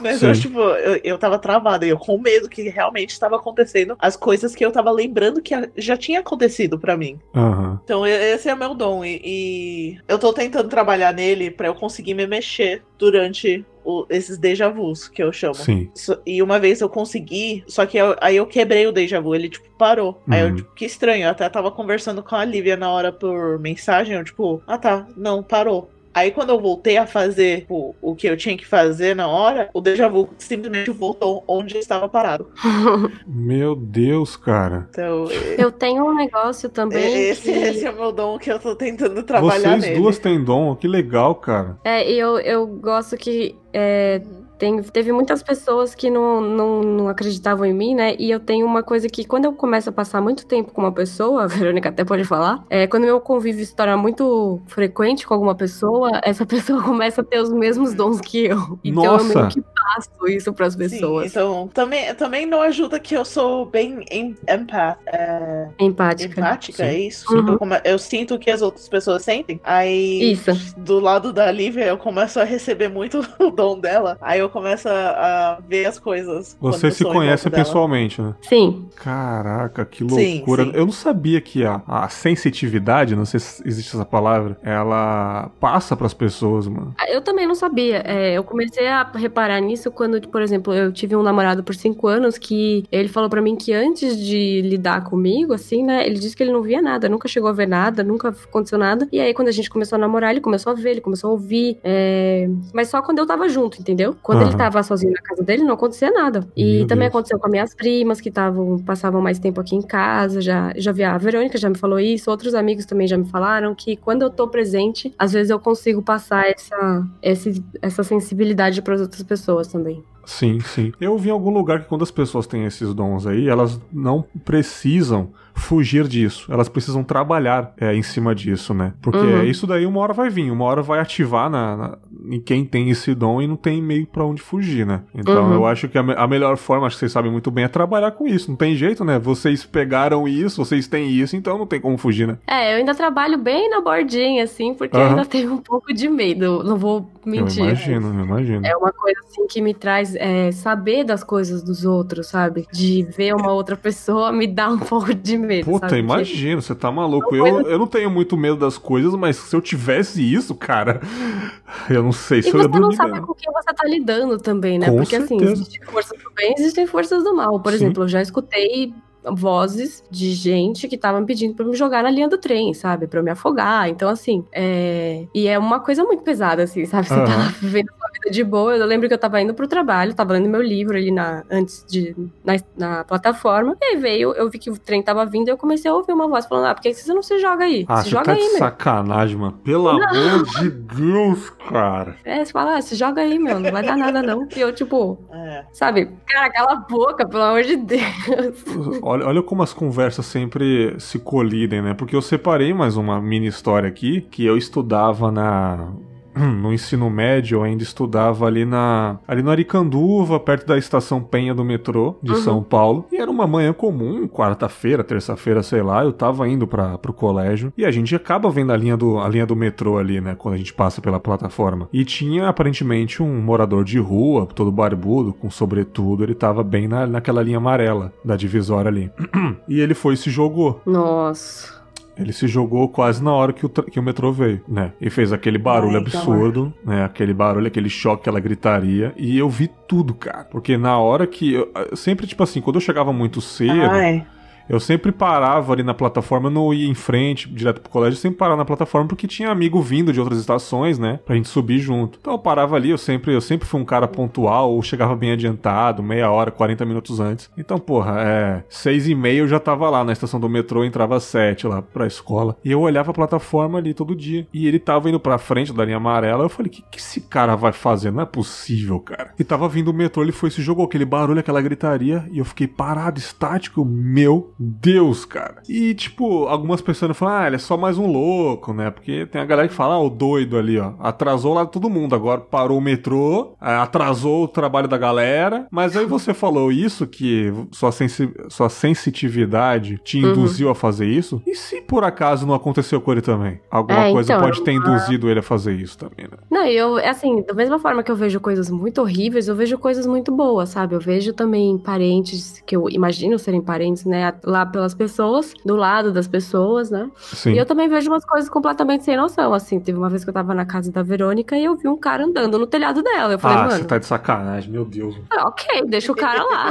Mas 0.00 0.22
eu, 0.22 0.32
tipo, 0.32 0.60
eu, 0.60 1.00
eu 1.02 1.18
tava 1.18 1.40
travada, 1.40 1.84
eu 1.84 1.98
com 1.98 2.16
medo 2.18 2.48
que 2.48 2.68
realmente 2.68 3.10
estava 3.10 3.34
acontecendo 3.34 3.96
as 3.98 4.16
coisas 4.16 4.54
que 4.54 4.64
eu 4.64 4.70
tava 4.70 4.92
lembrando 4.92 5.42
que 5.42 5.52
a- 5.52 5.68
já 5.76 5.96
tinha 5.96 6.20
acontecido 6.20 6.78
pra 6.78 6.96
mim. 6.96 7.18
Aham. 7.34 7.80
Então 7.82 8.06
esse 8.06 8.48
é 8.48 8.54
o 8.54 8.56
meu 8.56 8.74
dom. 8.74 9.04
E, 9.04 9.20
e 9.24 9.98
eu 10.06 10.20
tô 10.20 10.32
tentando 10.32 10.68
trabalhar 10.68 11.12
nele 11.12 11.50
pra 11.50 11.66
eu 11.66 11.74
conseguir 11.74 12.14
me 12.14 12.28
mexer 12.28 12.82
durante 12.96 13.66
o- 13.86 14.06
esses 14.10 14.36
déjà 14.36 14.68
vus 14.68 15.08
que 15.08 15.22
eu 15.22 15.32
chamo. 15.32 15.54
Sim. 15.54 15.88
So- 15.94 16.18
E 16.26 16.42
uma 16.42 16.58
vez 16.58 16.80
eu 16.80 16.88
consegui, 16.88 17.62
só 17.68 17.86
que 17.86 17.96
eu- 17.96 18.16
aí 18.20 18.36
eu 18.36 18.46
quebrei 18.46 18.86
o 18.86 18.92
déjà 18.92 19.20
vu, 19.20 19.34
ele 19.34 19.48
tipo 19.48 19.66
parou. 19.78 20.20
Aí 20.28 20.42
Uhum. 20.42 20.48
eu, 20.48 20.56
tipo, 20.56 20.74
que 20.74 20.84
estranho, 20.84 21.24
eu 21.24 21.30
até 21.30 21.48
tava 21.48 21.70
conversando 21.70 22.22
com 22.22 22.34
a 22.34 22.44
Lívia 22.44 22.76
na 22.76 22.90
hora 22.90 23.12
por 23.12 23.58
mensagem, 23.60 24.16
eu 24.16 24.24
tipo, 24.24 24.60
ah 24.66 24.76
tá, 24.78 25.06
não, 25.16 25.42
parou. 25.42 25.90
Aí 26.16 26.30
quando 26.30 26.48
eu 26.48 26.58
voltei 26.58 26.96
a 26.96 27.06
fazer 27.06 27.60
tipo, 27.60 27.94
o 28.00 28.14
que 28.16 28.26
eu 28.26 28.38
tinha 28.38 28.56
que 28.56 28.66
fazer 28.66 29.14
na 29.14 29.28
hora, 29.28 29.68
o 29.74 29.82
déjà 29.82 30.08
vu 30.08 30.30
simplesmente 30.38 30.90
voltou 30.90 31.44
onde 31.46 31.76
estava 31.76 32.08
parado. 32.08 32.50
Meu 33.28 33.76
Deus, 33.76 34.34
cara. 34.34 34.88
Então, 34.88 35.26
Eu 35.58 35.70
tenho 35.70 36.06
um 36.06 36.14
negócio 36.14 36.70
também. 36.70 37.28
esse, 37.28 37.42
que... 37.42 37.50
esse 37.50 37.84
é 37.84 37.90
o 37.90 37.96
meu 37.96 38.12
dom 38.12 38.38
que 38.38 38.50
eu 38.50 38.58
tô 38.58 38.74
tentando 38.74 39.22
trabalhar 39.22 39.72
Vocês 39.72 39.82
nele. 39.82 40.00
duas 40.00 40.18
têm 40.18 40.42
dom, 40.42 40.74
que 40.74 40.88
legal, 40.88 41.34
cara. 41.34 41.76
É, 41.84 42.10
e 42.10 42.18
eu, 42.18 42.38
eu 42.38 42.66
gosto 42.66 43.14
que 43.18 43.54
é, 43.74 44.22
tem, 44.58 44.82
teve 44.82 45.12
muitas 45.12 45.42
pessoas 45.42 45.94
que 45.94 46.08
não, 46.10 46.40
não, 46.40 46.80
não 46.82 47.08
acreditavam 47.08 47.64
em 47.66 47.72
mim, 47.72 47.94
né? 47.94 48.14
E 48.18 48.30
eu 48.30 48.40
tenho 48.40 48.66
uma 48.66 48.82
coisa 48.82 49.08
que 49.08 49.24
quando 49.24 49.44
eu 49.46 49.52
começo 49.52 49.88
a 49.90 49.92
passar 49.92 50.20
muito 50.20 50.46
tempo 50.46 50.72
com 50.72 50.80
uma 50.80 50.92
pessoa, 50.92 51.44
a 51.44 51.46
Verônica 51.46 51.88
até 51.88 52.04
pode 52.04 52.24
falar, 52.24 52.64
é, 52.70 52.86
quando 52.86 53.04
meu 53.04 53.20
convívio 53.20 53.64
se 53.64 53.74
torna 53.74 53.96
muito 53.96 54.60
frequente 54.66 55.26
com 55.26 55.34
alguma 55.34 55.54
pessoa, 55.54 56.20
essa 56.24 56.44
pessoa 56.46 56.82
começa 56.82 57.20
a 57.20 57.24
ter 57.24 57.40
os 57.40 57.52
mesmos 57.52 57.94
dons 57.94 58.20
que 58.20 58.46
eu. 58.46 58.78
Então 58.84 59.04
eu 59.04 59.12
Nossa. 59.12 59.34
meio 59.38 59.48
que 59.48 59.60
passo 59.62 60.10
isso 60.28 60.52
pras 60.52 60.72
Sim, 60.72 60.78
pessoas. 60.78 61.30
então, 61.30 61.68
também, 61.72 62.14
também 62.14 62.46
não 62.46 62.60
ajuda 62.62 62.98
que 62.98 63.14
eu 63.16 63.24
sou 63.24 63.66
bem 63.66 64.04
em, 64.10 64.36
empath, 64.48 64.98
é, 65.06 65.68
Empática. 65.78 66.40
empática, 66.40 66.78
Sim. 66.78 66.82
é 66.84 66.98
isso? 66.98 67.32
Uhum. 67.32 67.48
Eu, 67.48 67.58
come- 67.58 67.80
eu 67.84 67.98
sinto 67.98 68.34
o 68.34 68.38
que 68.38 68.50
as 68.50 68.62
outras 68.62 68.88
pessoas 68.88 69.22
sentem. 69.22 69.60
Aí, 69.64 70.32
Isso. 70.32 70.50
do 70.76 70.98
lado 70.98 71.32
da 71.32 71.50
Lívia, 71.50 71.84
eu 71.84 71.96
começo 71.98 72.40
a 72.40 72.44
receber 72.44 72.88
muito 72.88 73.20
o 73.38 73.50
dom 73.50 73.78
dela. 73.78 74.16
Aí 74.20 74.40
eu 74.40 74.45
começo 74.48 74.88
a, 74.88 74.92
a 74.92 75.60
ver 75.66 75.86
as 75.86 75.98
coisas. 75.98 76.56
Você 76.60 76.88
eu 76.88 76.90
se 76.92 77.04
conhece 77.04 77.48
pessoalmente, 77.50 78.20
né? 78.20 78.34
Sim. 78.42 78.86
Caraca, 78.96 79.84
que 79.84 80.06
Sim, 80.08 80.36
loucura. 80.36 80.64
sim. 80.64 80.72
Eu 80.74 80.84
não 80.84 80.92
sabia 80.92 81.40
que 81.40 81.64
a, 81.64 81.80
a 81.86 82.08
sensitividade, 82.08 83.16
não 83.16 83.24
sei 83.24 83.40
se 83.40 83.66
existe 83.66 83.94
essa 83.94 84.04
palavra, 84.04 84.58
ela 84.62 85.50
passa 85.60 85.96
pras 85.96 86.12
pessoas, 86.12 86.66
mano. 86.66 86.94
Eu 87.08 87.20
também 87.20 87.46
não 87.46 87.54
sabia. 87.54 88.02
É, 88.04 88.32
eu 88.34 88.44
comecei 88.44 88.86
a 88.88 89.04
reparar 89.14 89.60
nisso 89.60 89.76
isso 89.76 89.90
quando, 89.90 90.20
por 90.28 90.42
exemplo, 90.42 90.74
eu 90.74 90.90
tive 90.90 91.14
um 91.14 91.22
namorado 91.22 91.62
por 91.62 91.74
cinco 91.74 92.08
anos 92.08 92.36
que 92.38 92.84
ele 92.90 93.08
falou 93.08 93.30
para 93.30 93.40
mim 93.40 93.54
que 93.54 93.72
antes 93.72 94.18
de 94.18 94.62
lidar 94.62 95.04
comigo, 95.04 95.52
assim, 95.52 95.84
né, 95.84 96.06
ele 96.06 96.18
disse 96.18 96.36
que 96.36 96.42
ele 96.42 96.52
não 96.52 96.62
via 96.62 96.82
nada, 96.82 97.08
nunca 97.08 97.28
chegou 97.28 97.48
a 97.48 97.52
ver 97.52 97.68
nada, 97.68 98.02
nunca 98.02 98.28
aconteceu 98.28 98.78
nada. 98.78 99.06
E 99.12 99.20
aí, 99.20 99.32
quando 99.32 99.48
a 99.48 99.52
gente 99.52 99.70
começou 99.70 99.96
a 99.96 99.98
namorar, 99.98 100.30
ele 100.30 100.40
começou 100.40 100.72
a 100.72 100.74
ver, 100.74 100.92
ele 100.92 101.00
começou 101.00 101.30
a 101.30 101.32
ouvir. 101.32 101.78
É... 101.84 102.48
Mas 102.72 102.88
só 102.88 103.00
quando 103.02 103.18
eu 103.18 103.26
tava 103.26 103.48
junto, 103.48 103.80
entendeu? 103.80 104.16
Quando 104.22 104.35
uhum. 104.36 104.48
ele 104.48 104.56
tava 104.56 104.82
sozinho 104.82 105.12
na 105.12 105.20
casa 105.20 105.42
dele, 105.42 105.62
não 105.62 105.74
acontecia 105.74 106.10
nada. 106.10 106.46
E 106.56 106.78
Meu 106.78 106.86
também 106.86 107.08
Deus. 107.08 107.10
aconteceu 107.10 107.38
com 107.38 107.46
as 107.46 107.52
minhas 107.52 107.74
primas, 107.74 108.20
que 108.20 108.30
tavam, 108.30 108.78
passavam 108.78 109.20
mais 109.20 109.38
tempo 109.38 109.60
aqui 109.60 109.76
em 109.76 109.82
casa, 109.82 110.40
já, 110.40 110.72
já 110.76 110.92
vi 110.92 111.04
a 111.04 111.16
Verônica 111.18 111.58
já 111.58 111.68
me 111.68 111.78
falou 111.78 111.98
isso, 111.98 112.30
outros 112.30 112.54
amigos 112.54 112.86
também 112.86 113.06
já 113.06 113.16
me 113.16 113.26
falaram 113.26 113.74
que 113.74 113.96
quando 113.96 114.22
eu 114.22 114.30
tô 114.30 114.48
presente, 114.48 115.14
às 115.18 115.32
vezes 115.32 115.50
eu 115.50 115.58
consigo 115.58 116.02
passar 116.02 116.46
essa, 116.48 117.06
essa, 117.22 117.50
essa 117.82 118.02
sensibilidade 118.02 118.82
para 118.82 118.94
as 118.94 119.00
outras 119.00 119.22
pessoas 119.22 119.68
também. 119.68 120.02
Sim, 120.26 120.58
sim. 120.60 120.92
Eu 121.00 121.16
vi 121.16 121.28
em 121.28 121.32
algum 121.32 121.50
lugar 121.50 121.82
que 121.82 121.88
quando 121.88 122.02
as 122.02 122.10
pessoas 122.10 122.46
têm 122.46 122.64
esses 122.64 122.92
dons 122.92 123.26
aí, 123.26 123.48
elas 123.48 123.80
não 123.92 124.24
precisam 124.44 125.30
fugir 125.56 126.06
disso. 126.06 126.46
Elas 126.52 126.68
precisam 126.68 127.02
trabalhar 127.02 127.72
é, 127.80 127.94
em 127.94 128.02
cima 128.02 128.34
disso, 128.34 128.74
né? 128.74 128.92
Porque 129.00 129.18
uhum. 129.18 129.42
isso 129.42 129.66
daí 129.66 129.86
uma 129.86 130.00
hora 130.00 130.12
vai 130.12 130.28
vir, 130.28 130.50
uma 130.50 130.64
hora 130.64 130.82
vai 130.82 131.00
ativar 131.00 131.50
na, 131.50 131.76
na 131.76 131.98
em 132.28 132.40
quem 132.40 132.64
tem 132.64 132.90
esse 132.90 133.14
dom 133.14 133.40
e 133.40 133.46
não 133.46 133.56
tem 133.56 133.80
meio 133.80 134.06
para 134.06 134.24
onde 134.24 134.42
fugir, 134.42 134.84
né? 134.84 135.02
Então 135.14 135.46
uhum. 135.46 135.54
eu 135.54 135.66
acho 135.66 135.88
que 135.88 135.96
a, 135.96 136.00
a, 136.00 136.26
melhor 136.26 136.56
forma, 136.56 136.86
acho 136.86 136.96
que 136.96 137.00
vocês 137.00 137.12
sabem 137.12 137.30
muito 137.30 137.50
bem, 137.50 137.64
é 137.64 137.68
trabalhar 137.68 138.10
com 138.12 138.26
isso. 138.26 138.50
Não 138.50 138.56
tem 138.56 138.74
jeito, 138.74 139.04
né? 139.04 139.18
Vocês 139.18 139.64
pegaram 139.64 140.26
isso, 140.26 140.64
vocês 140.64 140.86
têm 140.86 141.10
isso, 141.10 141.36
então 141.36 141.56
não 141.56 141.66
tem 141.66 141.80
como 141.80 141.96
fugir, 141.96 142.26
né? 142.26 142.38
É, 142.46 142.72
eu 142.72 142.78
ainda 142.78 142.94
trabalho 142.94 143.38
bem 143.38 143.70
na 143.70 143.80
bordinha, 143.80 144.44
assim, 144.44 144.74
porque 144.74 144.96
uhum. 144.96 145.02
eu 145.02 145.08
ainda 145.10 145.24
tenho 145.24 145.52
um 145.52 145.58
pouco 145.58 145.92
de 145.94 146.08
medo. 146.08 146.62
Não 146.64 146.76
vou 146.76 147.08
mentir. 147.24 147.60
Eu 147.60 147.66
imagino, 147.66 148.18
eu 148.18 148.24
imagino. 148.24 148.66
É 148.66 148.76
uma 148.76 148.92
coisa 148.92 149.20
assim 149.26 149.46
que 149.46 149.60
me 149.60 149.74
traz 149.74 150.14
é, 150.16 150.50
saber 150.52 151.04
das 151.04 151.22
coisas 151.22 151.62
dos 151.62 151.84
outros, 151.84 152.28
sabe? 152.28 152.66
De 152.72 153.02
ver 153.16 153.34
uma 153.34 153.52
outra 153.52 153.76
pessoa 153.76 154.32
me 154.32 154.46
dá 154.46 154.68
um 154.68 154.78
pouco 154.80 155.14
de 155.14 155.38
medo. 155.46 155.64
Puta, 155.64 155.88
sabe? 155.88 156.00
imagino, 156.00 156.60
você 156.60 156.74
tá 156.74 156.90
maluco. 156.90 157.34
Eu, 157.34 157.62
eu 157.62 157.78
não 157.78 157.86
tenho 157.86 158.10
muito 158.10 158.36
medo 158.36 158.56
das 158.56 158.76
coisas, 158.76 159.14
mas 159.14 159.36
se 159.36 159.54
eu 159.54 159.60
tivesse 159.60 160.20
isso, 160.22 160.54
cara, 160.54 161.00
eu 161.88 162.02
não 162.02 162.12
sei 162.12 162.42
se 162.42 162.48
e 162.48 162.52
eu 162.52 162.60
ia 162.60 162.68
você 162.68 162.78
não 162.78 162.92
sabe 162.92 163.20
com 163.20 163.34
quem 163.34 163.52
você 163.52 163.72
tá 163.72 163.84
lidando 163.86 164.38
também, 164.38 164.78
né? 164.78 164.90
Com 164.90 164.96
Porque 164.96 165.16
assim, 165.16 165.38
certeza. 165.38 165.52
assim, 165.52 165.62
existem 165.62 165.86
forças 165.86 166.18
do 166.18 166.30
bem, 166.34 166.54
existem 166.58 166.86
forças 166.86 167.24
do 167.24 167.34
mal. 167.34 167.60
Por 167.60 167.70
Sim. 167.70 167.76
exemplo, 167.76 168.02
eu 168.04 168.08
já 168.08 168.20
escutei 168.20 168.92
vozes 169.34 170.02
de 170.10 170.32
gente 170.32 170.88
que 170.88 170.96
tava 170.96 171.20
me 171.20 171.26
pedindo 171.26 171.54
para 171.54 171.64
me 171.64 171.74
jogar 171.74 172.02
na 172.02 172.10
linha 172.10 172.28
do 172.28 172.38
trem, 172.38 172.72
sabe? 172.74 173.06
para 173.06 173.20
eu 173.20 173.24
me 173.24 173.30
afogar. 173.30 173.88
Então, 173.88 174.08
assim, 174.08 174.44
é... 174.52 175.26
E 175.34 175.46
é 175.48 175.58
uma 175.58 175.80
coisa 175.80 176.04
muito 176.04 176.22
pesada, 176.22 176.62
assim, 176.62 176.84
sabe? 176.84 177.08
Você 177.08 177.14
uhum. 177.14 177.24
tá 177.24 177.36
lá 177.36 177.44
vivendo 177.60 177.88
sua 177.88 178.08
vida 178.12 178.30
de 178.30 178.44
boa. 178.44 178.76
Eu 178.76 178.86
lembro 178.86 179.08
que 179.08 179.14
eu 179.14 179.18
tava 179.18 179.40
indo 179.40 179.54
pro 179.54 179.66
trabalho, 179.66 180.14
tava 180.14 180.34
lendo 180.34 180.48
meu 180.48 180.62
livro 180.62 180.96
ali 180.96 181.10
na... 181.10 181.42
antes 181.50 181.84
de... 181.88 182.14
Na... 182.44 182.54
na 182.76 183.04
plataforma. 183.04 183.76
E 183.80 183.84
aí 183.84 183.96
veio, 183.96 184.32
eu 184.34 184.50
vi 184.50 184.58
que 184.58 184.70
o 184.70 184.78
trem 184.78 185.02
tava 185.02 185.24
vindo 185.24 185.48
e 185.48 185.50
eu 185.50 185.56
comecei 185.56 185.90
a 185.90 185.94
ouvir 185.94 186.12
uma 186.12 186.28
voz 186.28 186.46
falando, 186.46 186.66
ah, 186.66 186.74
por 186.74 186.82
que 186.82 186.94
você 186.94 187.12
não 187.12 187.22
se 187.22 187.38
joga 187.38 187.64
aí? 187.64 187.84
Ah, 187.88 188.02
se 188.02 188.10
joga 188.10 188.24
tá 188.24 188.32
aí, 188.32 188.48
meu. 188.48 188.58
sacanagem, 188.58 189.36
mano. 189.36 189.52
Pelo 189.64 189.98
não. 189.98 190.08
amor 190.08 190.44
de 190.60 190.70
Deus, 190.70 191.50
cara. 191.50 192.16
É, 192.24 192.44
você 192.44 192.52
fala, 192.52 192.76
ah, 192.76 192.82
se 192.82 192.94
joga 192.94 193.22
aí, 193.22 193.38
meu, 193.38 193.60
não 193.60 193.70
vai 193.70 193.82
dar 193.82 193.96
nada, 193.96 194.22
não. 194.22 194.46
E 194.54 194.60
eu, 194.60 194.72
tipo, 194.72 195.18
é. 195.32 195.64
sabe? 195.72 196.10
Cara, 196.26 196.50
cala 196.50 196.72
a 196.72 196.76
boca, 196.76 197.26
pelo 197.26 197.42
amor 197.42 197.62
de 197.62 197.76
Deus. 197.76 198.64
Olha, 199.02 199.15
olha 199.24 199.42
como 199.42 199.62
as 199.62 199.72
conversas 199.72 199.96
conversas 200.16 200.26
sempre 200.26 200.94
se 200.98 201.18
colidem, 201.18 201.82
né? 201.82 201.94
Porque 201.94 202.14
eu 202.14 202.22
separei 202.22 202.72
mais 202.72 202.96
uma 202.96 203.20
mini 203.20 203.46
história 203.46 203.88
aqui 203.88 204.20
que 204.20 204.44
eu 204.44 204.56
estudava 204.56 205.30
na 205.30 205.92
no 206.60 206.72
ensino 206.72 207.08
médio 207.10 207.58
eu 207.58 207.62
ainda 207.62 207.82
estudava 207.82 208.46
ali 208.46 208.64
na 208.64 209.18
ali 209.26 209.42
no 209.42 209.50
Aricanduva, 209.50 210.38
perto 210.38 210.66
da 210.66 210.78
estação 210.78 211.22
Penha 211.22 211.54
do 211.54 211.64
metrô 211.64 212.16
de 212.22 212.32
uhum. 212.32 212.36
São 212.38 212.62
Paulo. 212.62 213.06
E 213.10 213.16
era 213.16 213.30
uma 213.30 213.46
manhã 213.46 213.72
comum, 213.72 214.28
quarta-feira, 214.28 215.02
terça-feira, 215.02 215.62
sei 215.62 215.82
lá, 215.82 216.04
eu 216.04 216.12
tava 216.12 216.48
indo 216.48 216.66
para 216.66 216.98
pro 216.98 217.12
colégio 217.12 217.72
e 217.76 217.84
a 217.84 217.90
gente 217.90 218.14
acaba 218.14 218.50
vendo 218.50 218.72
a 218.72 218.76
linha 218.76 218.96
do 218.96 219.18
a 219.18 219.28
linha 219.28 219.46
do 219.46 219.56
metrô 219.56 219.98
ali, 219.98 220.20
né, 220.20 220.34
quando 220.36 220.54
a 220.54 220.58
gente 220.58 220.72
passa 220.72 221.00
pela 221.00 221.18
plataforma. 221.18 221.88
E 221.92 222.04
tinha 222.04 222.48
aparentemente 222.48 223.22
um 223.22 223.40
morador 223.40 223.84
de 223.84 223.98
rua, 223.98 224.46
todo 224.46 224.70
barbudo, 224.70 225.32
com 225.32 225.50
sobretudo, 225.50 226.22
ele 226.22 226.34
tava 226.34 226.62
bem 226.62 226.86
na, 226.86 227.06
naquela 227.06 227.42
linha 227.42 227.58
amarela 227.58 228.12
da 228.24 228.36
divisória 228.36 228.88
ali. 228.88 229.10
e 229.68 229.80
ele 229.80 229.94
foi 229.94 230.14
e 230.14 230.16
se 230.16 230.30
jogou. 230.30 230.80
Nossa. 230.84 231.75
Ele 232.18 232.32
se 232.32 232.48
jogou 232.48 232.88
quase 232.88 233.22
na 233.22 233.32
hora 233.32 233.52
que 233.52 233.66
o, 233.66 233.68
que 233.68 234.00
o 234.00 234.02
metrô 234.02 234.32
veio, 234.32 234.62
né? 234.66 234.92
E 235.00 235.10
fez 235.10 235.32
aquele 235.32 235.58
barulho 235.58 235.96
Ai, 235.96 236.02
absurdo, 236.02 236.72
né? 236.84 237.04
Aquele 237.04 237.34
barulho, 237.34 237.66
aquele 237.66 237.88
choque, 237.88 238.22
aquela 238.22 238.40
gritaria. 238.40 239.12
E 239.16 239.38
eu 239.38 239.48
vi 239.50 239.68
tudo, 239.86 240.14
cara. 240.14 240.44
Porque 240.44 240.76
na 240.76 240.98
hora 240.98 241.26
que. 241.26 241.54
Eu, 241.54 241.70
sempre, 241.94 242.26
tipo 242.26 242.42
assim, 242.42 242.60
quando 242.60 242.76
eu 242.76 242.80
chegava 242.80 243.12
muito 243.12 243.40
cedo. 243.40 243.82
Ai. 243.90 244.26
Eu 244.68 244.80
sempre 244.80 245.12
parava 245.12 245.72
ali 245.72 245.82
na 245.82 245.94
plataforma, 245.94 246.50
não 246.50 246.72
ia 246.72 246.88
em 246.88 246.94
frente, 246.94 247.48
direto 247.48 247.80
pro 247.80 247.90
colégio, 247.90 248.16
eu 248.16 248.20
sempre 248.20 248.38
parava 248.38 248.58
na 248.58 248.64
plataforma 248.64 249.08
porque 249.08 249.26
tinha 249.26 249.50
amigo 249.50 249.80
vindo 249.80 250.12
de 250.12 250.20
outras 250.20 250.38
estações, 250.38 250.98
né? 250.98 251.20
Pra 251.24 251.36
gente 251.36 251.48
subir 251.48 251.78
junto. 251.78 252.18
Então 252.20 252.34
eu 252.34 252.38
parava 252.38 252.76
ali, 252.76 252.90
eu 252.90 252.98
sempre, 252.98 253.32
eu 253.32 253.40
sempre 253.40 253.66
fui 253.66 253.80
um 253.80 253.84
cara 253.84 254.08
pontual, 254.08 254.72
ou 254.72 254.82
chegava 254.82 255.14
bem 255.14 255.32
adiantado, 255.32 256.02
meia 256.02 256.30
hora, 256.30 256.50
40 256.50 256.84
minutos 256.84 257.20
antes. 257.20 257.50
Então, 257.56 257.78
porra, 257.78 258.20
é. 258.20 258.64
Seis 258.68 259.08
e 259.08 259.14
meia 259.14 259.38
eu 259.38 259.48
já 259.48 259.60
tava 259.60 259.88
lá 259.88 260.04
na 260.04 260.12
estação 260.12 260.40
do 260.40 260.48
metrô, 260.48 260.84
entrava 260.84 261.20
sete 261.20 261.66
lá 261.66 261.80
pra 261.82 262.06
escola. 262.06 262.56
E 262.64 262.70
eu 262.70 262.80
olhava 262.80 263.10
a 263.10 263.14
plataforma 263.14 263.78
ali 263.78 263.94
todo 263.94 264.14
dia. 264.14 264.46
E 264.52 264.66
ele 264.66 264.78
tava 264.78 265.08
indo 265.08 265.20
pra 265.20 265.38
frente 265.38 265.72
da 265.72 265.84
linha 265.84 265.96
amarela. 265.96 266.44
Eu 266.44 266.48
falei, 266.48 266.70
o 266.70 266.72
que, 266.72 266.82
que 266.82 266.98
esse 266.98 267.20
cara 267.20 267.54
vai 267.54 267.72
fazer? 267.72 268.10
Não 268.10 268.22
é 268.22 268.26
possível, 268.26 268.98
cara. 269.00 269.32
E 269.38 269.44
tava 269.44 269.68
vindo 269.68 269.90
o 269.90 269.94
metrô, 269.94 270.22
ele 270.22 270.32
foi 270.32 270.50
se 270.50 270.62
jogou 270.62 270.84
aquele 270.84 271.04
barulho, 271.04 271.40
aquela 271.40 271.60
gritaria. 271.60 272.24
E 272.30 272.38
eu 272.38 272.44
fiquei 272.44 272.66
parado, 272.66 273.18
estático. 273.18 273.84
Meu 273.84 274.54
Deus, 274.58 275.24
cara. 275.24 275.62
E, 275.68 275.94
tipo, 275.94 276.46
algumas 276.46 276.80
pessoas 276.80 277.16
falam, 277.16 277.34
ah, 277.34 277.46
ele 277.46 277.56
é 277.56 277.58
só 277.58 277.76
mais 277.76 277.98
um 277.98 278.06
louco, 278.06 278.72
né? 278.72 278.90
Porque 278.90 279.26
tem 279.26 279.40
a 279.40 279.44
galera 279.44 279.68
que 279.68 279.74
fala, 279.74 279.94
ah, 279.94 280.00
o 280.00 280.10
doido 280.10 280.56
ali, 280.56 280.78
ó. 280.78 280.92
Atrasou 280.98 281.54
lá 281.54 281.66
todo 281.66 281.90
mundo. 281.90 282.14
Agora 282.14 282.40
parou 282.40 282.78
o 282.78 282.80
metrô, 282.80 283.54
é, 283.60 283.74
atrasou 283.74 284.44
o 284.44 284.48
trabalho 284.48 284.88
da 284.88 284.96
galera. 284.96 285.66
Mas 285.70 285.96
aí 285.96 286.06
você 286.06 286.32
falou 286.32 286.72
isso, 286.72 287.06
que 287.06 287.52
sua, 287.70 287.92
sensi 287.92 288.32
sua 288.48 288.68
sensitividade 288.68 290.00
te 290.02 290.22
uhum. 290.22 290.30
induziu 290.30 290.66
uhum. 290.66 290.72
a 290.72 290.74
fazer 290.74 291.06
isso. 291.06 291.42
E 291.46 291.54
se 291.54 291.80
por 291.82 292.04
acaso 292.04 292.46
não 292.46 292.54
aconteceu 292.54 293.00
com 293.00 293.12
ele 293.12 293.22
também? 293.22 293.60
Alguma 293.70 294.06
é, 294.06 294.12
coisa 294.12 294.32
então, 294.32 294.44
pode 294.44 294.62
ter 294.62 294.72
induzido 294.72 295.28
ele 295.28 295.40
a 295.40 295.42
fazer 295.42 295.74
isso 295.74 295.98
também, 295.98 296.26
né? 296.30 296.38
Não, 296.50 296.66
eu, 296.66 296.96
assim, 296.96 297.42
da 297.42 297.54
mesma 297.54 297.78
forma 297.78 298.02
que 298.02 298.10
eu 298.10 298.16
vejo 298.16 298.40
coisas 298.40 298.70
muito 298.70 299.00
horríveis, 299.00 299.48
eu 299.48 299.54
vejo 299.54 299.78
coisas 299.78 300.06
muito 300.06 300.32
boas, 300.32 300.70
sabe? 300.70 300.94
Eu 300.94 301.00
vejo 301.00 301.32
também 301.32 301.78
parentes 301.78 302.62
que 302.66 302.74
eu 302.74 302.88
imagino 302.88 303.38
serem 303.38 303.60
parentes, 303.60 304.04
né? 304.04 304.32
Lá 304.46 304.64
pelas 304.64 304.94
pessoas, 304.94 305.52
do 305.64 305.74
lado 305.74 306.12
das 306.12 306.28
pessoas, 306.28 306.90
né? 306.90 307.10
Sim. 307.16 307.52
E 307.52 307.58
eu 307.58 307.66
também 307.66 307.88
vejo 307.88 308.08
umas 308.08 308.24
coisas 308.24 308.48
completamente 308.48 309.04
sem 309.04 309.16
noção, 309.16 309.52
assim. 309.52 309.80
Teve 309.80 309.98
uma 309.98 310.08
vez 310.08 310.22
que 310.22 310.30
eu 310.30 310.34
tava 310.34 310.54
na 310.54 310.64
casa 310.64 310.92
da 310.92 311.02
Verônica 311.02 311.56
e 311.56 311.64
eu 311.64 311.76
vi 311.76 311.88
um 311.88 311.96
cara 311.96 312.24
andando 312.24 312.56
no 312.56 312.66
telhado 312.66 313.02
dela. 313.02 313.32
Eu 313.32 313.38
falei, 313.40 313.56
ah, 313.56 313.62
mano. 313.62 313.76
você 313.78 313.84
tá 313.84 313.98
de 313.98 314.06
sacanagem, 314.06 314.70
meu 314.70 314.84
Deus. 314.84 315.16
Ah, 315.30 315.48
ok, 315.48 315.86
deixa 315.86 316.12
o 316.12 316.14
cara 316.14 316.44
lá. 316.44 316.70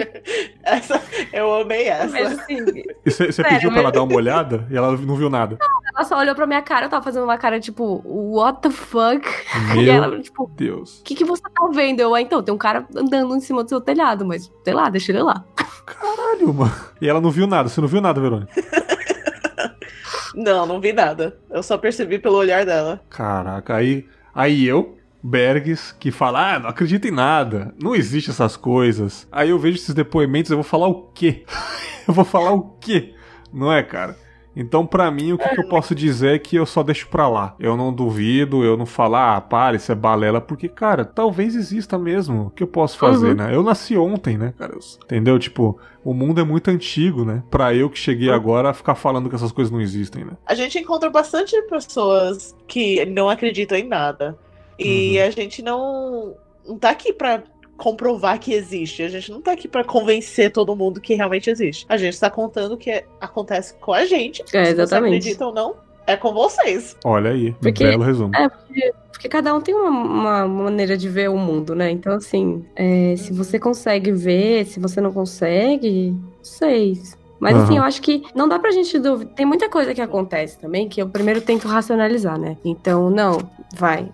essa, 0.64 1.02
eu 1.32 1.54
amei 1.54 1.88
essa. 1.88 2.18
assim, 2.18 2.64
e 3.04 3.10
você 3.10 3.44
pediu 3.44 3.70
pra 3.70 3.80
ela 3.80 3.92
dar 3.92 4.02
uma 4.02 4.14
olhada 4.14 4.66
e 4.70 4.76
ela 4.76 4.96
não 4.96 5.16
viu 5.16 5.28
nada? 5.28 5.58
Não, 5.60 5.80
ela 5.94 6.04
só 6.04 6.18
olhou 6.18 6.34
pra 6.34 6.46
minha 6.46 6.62
cara, 6.62 6.86
eu 6.86 6.90
tava 6.90 7.04
fazendo 7.04 7.24
uma 7.24 7.36
cara 7.36 7.60
tipo, 7.60 8.02
what 8.04 8.60
the 8.62 8.70
fuck? 8.70 9.28
Meu 9.74 9.82
e 9.82 9.90
ela, 9.90 10.18
tipo, 10.20 10.50
Deus. 10.56 11.00
O 11.00 11.04
que, 11.04 11.14
que 11.14 11.24
você 11.24 11.42
tá 11.42 11.68
vendo? 11.72 12.00
Eu, 12.00 12.14
ah, 12.14 12.20
então, 12.20 12.42
tem 12.42 12.54
um 12.54 12.58
cara 12.58 12.86
andando 12.96 13.36
em 13.36 13.40
cima 13.40 13.62
do 13.62 13.68
seu 13.68 13.80
telhado, 13.80 14.24
mas 14.24 14.50
sei 14.64 14.74
lá, 14.74 14.88
deixa 14.88 15.12
ele 15.12 15.22
lá. 15.22 15.44
Caralho, 15.84 16.54
mano. 16.54 16.72
E 17.02 17.08
ela 17.08 17.20
não 17.20 17.32
viu 17.32 17.48
nada. 17.48 17.68
Você 17.68 17.80
não 17.80 17.88
viu 17.88 18.00
nada, 18.00 18.20
Verônica? 18.20 18.52
não, 20.36 20.64
não 20.64 20.80
vi 20.80 20.92
nada. 20.92 21.36
Eu 21.50 21.60
só 21.60 21.76
percebi 21.76 22.16
pelo 22.16 22.36
olhar 22.36 22.64
dela. 22.64 23.00
Caraca, 23.10 23.74
aí, 23.74 24.06
aí 24.32 24.64
eu, 24.64 24.96
Bergs, 25.20 25.92
que 25.98 26.12
fala, 26.12 26.54
ah, 26.54 26.58
não 26.60 26.68
acredito 26.68 27.08
em 27.08 27.10
nada, 27.10 27.74
não 27.82 27.92
existe 27.92 28.30
essas 28.30 28.56
coisas. 28.56 29.26
Aí 29.32 29.50
eu 29.50 29.58
vejo 29.58 29.78
esses 29.78 29.92
depoimentos, 29.92 30.52
eu 30.52 30.56
vou 30.56 30.62
falar 30.62 30.86
o 30.86 31.10
quê? 31.12 31.44
eu 32.06 32.14
vou 32.14 32.24
falar 32.24 32.52
o 32.52 32.76
quê? 32.80 33.12
Não 33.52 33.72
é, 33.72 33.82
cara? 33.82 34.16
Então, 34.54 34.86
para 34.86 35.10
mim, 35.10 35.32
o 35.32 35.38
que, 35.38 35.48
que, 35.48 35.60
eu 35.60 35.68
posso 35.68 35.94
dizer 35.94 36.34
é 36.34 36.38
que 36.38 36.56
eu 36.56 36.66
só 36.66 36.82
deixo 36.82 37.08
pra 37.08 37.28
lá. 37.28 37.54
Eu 37.58 37.76
não 37.76 37.92
duvido, 37.92 38.64
eu 38.64 38.76
não 38.76 38.86
falo, 38.86 39.16
ah, 39.16 39.40
para, 39.40 39.76
isso 39.76 39.90
é 39.90 39.94
balela, 39.94 40.40
porque, 40.40 40.68
cara, 40.68 41.04
talvez 41.04 41.54
exista 41.54 41.98
mesmo. 41.98 42.46
O 42.46 42.50
que 42.50 42.62
eu 42.62 42.66
posso 42.66 42.98
fazer, 42.98 43.30
uhum. 43.30 43.34
né? 43.34 43.54
Eu 43.54 43.62
nasci 43.62 43.96
ontem, 43.96 44.36
né, 44.36 44.52
cara? 44.58 44.76
Entendeu? 45.04 45.38
Tipo, 45.38 45.78
o 46.04 46.12
mundo 46.12 46.40
é 46.40 46.44
muito 46.44 46.68
antigo, 46.68 47.24
né? 47.24 47.42
Pra 47.50 47.74
eu 47.74 47.88
que 47.88 47.98
cheguei 47.98 48.28
uhum. 48.28 48.34
agora 48.34 48.74
ficar 48.74 48.94
falando 48.94 49.28
que 49.28 49.34
essas 49.34 49.52
coisas 49.52 49.72
não 49.72 49.80
existem, 49.80 50.24
né? 50.24 50.32
A 50.46 50.54
gente 50.54 50.78
encontra 50.78 51.08
bastante 51.08 51.60
pessoas 51.62 52.54
que 52.66 53.04
não 53.06 53.28
acreditam 53.28 53.78
em 53.78 53.88
nada. 53.88 54.38
E 54.78 55.18
uhum. 55.18 55.26
a 55.26 55.30
gente 55.30 55.62
não, 55.62 56.34
não 56.66 56.78
tá 56.78 56.90
aqui 56.90 57.12
pra 57.12 57.42
comprovar 57.82 58.38
que 58.38 58.52
existe. 58.54 59.02
A 59.02 59.08
gente 59.08 59.28
não 59.32 59.40
tá 59.42 59.50
aqui 59.52 59.66
para 59.66 59.82
convencer 59.82 60.52
todo 60.52 60.76
mundo 60.76 61.00
que 61.00 61.14
realmente 61.14 61.50
existe. 61.50 61.84
A 61.88 61.96
gente 61.96 62.18
tá 62.18 62.30
contando 62.30 62.74
o 62.74 62.76
que 62.76 63.02
acontece 63.20 63.74
com 63.80 63.92
a 63.92 64.04
gente. 64.06 64.44
É, 64.54 64.68
exatamente. 64.68 64.76
Se 64.76 64.88
você 64.88 64.94
acredita 65.44 65.46
ou 65.46 65.52
não, 65.52 65.74
É 66.06 66.16
com 66.16 66.32
vocês. 66.32 66.96
Olha 67.04 67.30
aí, 67.30 67.52
Porque- 67.60 67.84
belo 67.84 68.02
resumo. 68.02 68.34
É, 68.36 68.48
porque, 68.48 68.92
porque 69.12 69.28
cada 69.28 69.54
um 69.54 69.60
tem 69.60 69.72
uma, 69.74 69.88
uma 70.44 70.48
maneira 70.48 70.96
de 70.96 71.08
ver 71.08 71.28
o 71.30 71.36
mundo, 71.38 71.74
né? 71.76 71.90
Então, 71.92 72.12
assim, 72.14 72.64
é, 72.74 73.14
se 73.16 73.32
você 73.32 73.56
consegue 73.58 74.10
ver, 74.10 74.64
se 74.66 74.80
você 74.80 75.00
não 75.00 75.12
consegue, 75.12 76.10
não 76.10 76.44
sei. 76.44 77.00
Mas, 77.38 77.56
assim, 77.56 77.74
Aham. 77.74 77.76
eu 77.78 77.82
acho 77.84 78.02
que 78.02 78.22
não 78.34 78.48
dá 78.48 78.58
pra 78.58 78.70
gente 78.72 78.96
duvidar. 78.98 79.34
Tem 79.34 79.46
muita 79.46 79.68
coisa 79.68 79.92
que 79.94 80.00
acontece 80.00 80.58
também 80.58 80.88
que 80.88 81.00
eu 81.02 81.08
primeiro 81.08 81.40
tento 81.40 81.66
racionalizar, 81.68 82.38
né? 82.38 82.56
Então, 82.64 83.08
não, 83.10 83.38
vai. 83.74 84.08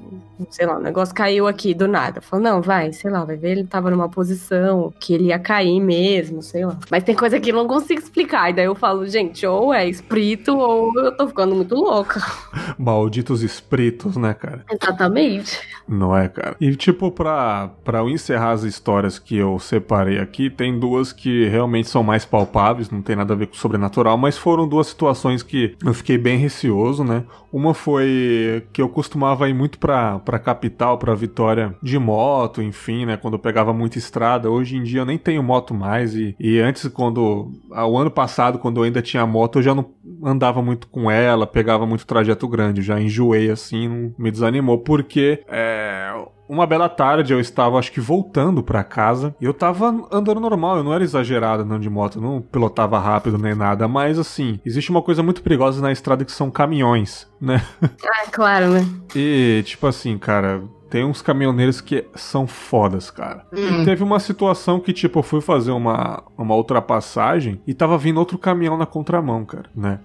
Sei 0.50 0.66
lá, 0.66 0.76
o 0.76 0.82
negócio 0.82 1.14
caiu 1.14 1.46
aqui 1.46 1.74
do 1.74 1.88
nada. 1.88 2.18
Eu 2.18 2.22
falo, 2.22 2.42
não, 2.42 2.62
vai, 2.62 2.92
sei 2.92 3.10
lá, 3.10 3.24
vai 3.24 3.36
ver, 3.36 3.50
ele 3.52 3.64
tava 3.64 3.90
numa 3.90 4.08
posição 4.08 4.92
que 4.98 5.14
ele 5.14 5.24
ia 5.24 5.38
cair 5.38 5.80
mesmo, 5.80 6.42
sei 6.42 6.64
lá. 6.64 6.78
Mas 6.90 7.04
tem 7.04 7.14
coisa 7.14 7.40
que 7.40 7.50
eu 7.50 7.56
não 7.56 7.66
consigo 7.66 8.00
explicar. 8.00 8.50
E 8.50 8.52
daí 8.52 8.64
eu 8.66 8.74
falo, 8.74 9.06
gente, 9.06 9.46
ou 9.46 9.72
é 9.72 9.88
espírito 9.88 10.56
ou 10.56 10.92
eu 10.98 11.16
tô 11.16 11.28
ficando 11.28 11.54
muito 11.54 11.74
louca. 11.74 12.20
Malditos 12.78 13.42
espíritos, 13.42 14.16
né, 14.16 14.34
cara? 14.34 14.64
Exatamente. 14.70 15.58
Não 15.88 16.16
é, 16.16 16.28
cara? 16.28 16.56
E, 16.60 16.74
tipo, 16.76 17.10
pra, 17.10 17.70
pra 17.82 18.00
eu 18.00 18.08
encerrar 18.08 18.52
as 18.52 18.62
histórias 18.62 19.18
que 19.18 19.36
eu 19.36 19.58
separei 19.58 20.18
aqui, 20.18 20.50
tem 20.50 20.78
duas 20.78 21.12
que 21.12 21.48
realmente 21.48 21.88
são 21.88 22.02
mais 22.02 22.24
palpáveis, 22.24 22.90
não 22.90 23.00
tem 23.00 23.16
nada 23.16 23.32
a 23.32 23.36
ver 23.36 23.46
com 23.46 23.54
sobrenatural, 23.54 24.18
mas 24.18 24.36
foram 24.36 24.68
duas 24.68 24.86
situações 24.88 25.42
que 25.42 25.76
eu 25.84 25.94
fiquei 25.94 26.18
bem 26.18 26.38
receoso, 26.38 27.02
né? 27.02 27.24
Uma 27.50 27.72
foi 27.72 28.66
que 28.72 28.82
eu 28.82 28.88
costumava 28.88 29.48
ir 29.48 29.54
muito 29.54 29.78
pra, 29.78 30.18
pra 30.28 30.38
capital, 30.38 30.98
pra 30.98 31.14
Vitória, 31.14 31.74
de 31.82 31.98
moto, 31.98 32.60
enfim, 32.60 33.06
né? 33.06 33.16
Quando 33.16 33.32
eu 33.32 33.38
pegava 33.38 33.72
muita 33.72 33.96
estrada. 33.96 34.50
Hoje 34.50 34.76
em 34.76 34.82
dia 34.82 35.00
eu 35.00 35.06
nem 35.06 35.16
tenho 35.16 35.42
moto 35.42 35.72
mais. 35.72 36.14
E, 36.14 36.36
e 36.38 36.60
antes, 36.60 36.86
quando. 36.88 37.50
O 37.70 37.96
ano 37.96 38.10
passado, 38.10 38.58
quando 38.58 38.76
eu 38.76 38.82
ainda 38.82 39.00
tinha 39.00 39.24
moto, 39.24 39.58
eu 39.58 39.62
já 39.62 39.74
não 39.74 39.90
andava 40.22 40.60
muito 40.60 40.86
com 40.88 41.10
ela, 41.10 41.46
pegava 41.46 41.86
muito 41.86 42.06
trajeto 42.06 42.46
grande. 42.46 42.82
Já 42.82 43.00
enjoei 43.00 43.50
assim, 43.50 44.12
me 44.18 44.30
desanimou, 44.30 44.76
porque. 44.76 45.42
É, 45.48 46.12
uma 46.48 46.66
bela 46.66 46.88
tarde 46.88 47.32
eu 47.32 47.40
estava, 47.40 47.78
acho 47.78 47.92
que 47.92 48.00
voltando 48.00 48.62
pra 48.62 48.82
casa, 48.82 49.34
e 49.40 49.44
eu 49.44 49.54
tava 49.54 50.06
andando 50.10 50.40
normal, 50.40 50.78
eu 50.78 50.84
não 50.84 50.94
era 50.94 51.04
exagerado 51.04 51.62
andando 51.62 51.82
de 51.82 51.90
moto, 51.90 52.20
não 52.20 52.40
pilotava 52.40 52.98
rápido 52.98 53.38
nem 53.38 53.54
nada, 53.54 53.86
mas 53.86 54.18
assim, 54.18 54.58
existe 54.64 54.90
uma 54.90 55.02
coisa 55.02 55.22
muito 55.22 55.42
perigosa 55.42 55.80
na 55.82 55.92
estrada 55.92 56.24
que 56.24 56.32
são 56.32 56.50
caminhões, 56.50 57.28
né? 57.40 57.62
É 57.82 58.26
claro, 58.32 58.70
né? 58.70 58.86
E, 59.14 59.62
tipo 59.64 59.86
assim, 59.86 60.16
cara, 60.18 60.62
tem 60.88 61.04
uns 61.04 61.20
caminhoneiros 61.20 61.80
que 61.80 62.06
são 62.14 62.46
fodas, 62.46 63.10
cara. 63.10 63.44
Hum. 63.52 63.82
E 63.82 63.84
teve 63.84 64.02
uma 64.02 64.18
situação 64.18 64.80
que, 64.80 64.92
tipo, 64.92 65.18
eu 65.18 65.22
fui 65.22 65.40
fazer 65.40 65.70
uma, 65.70 66.22
uma 66.36 66.54
ultrapassagem 66.54 67.60
e 67.66 67.74
tava 67.74 67.98
vindo 67.98 68.18
outro 68.18 68.38
caminhão 68.38 68.76
na 68.76 68.86
contramão, 68.86 69.44
cara, 69.44 69.70
né? 69.74 70.00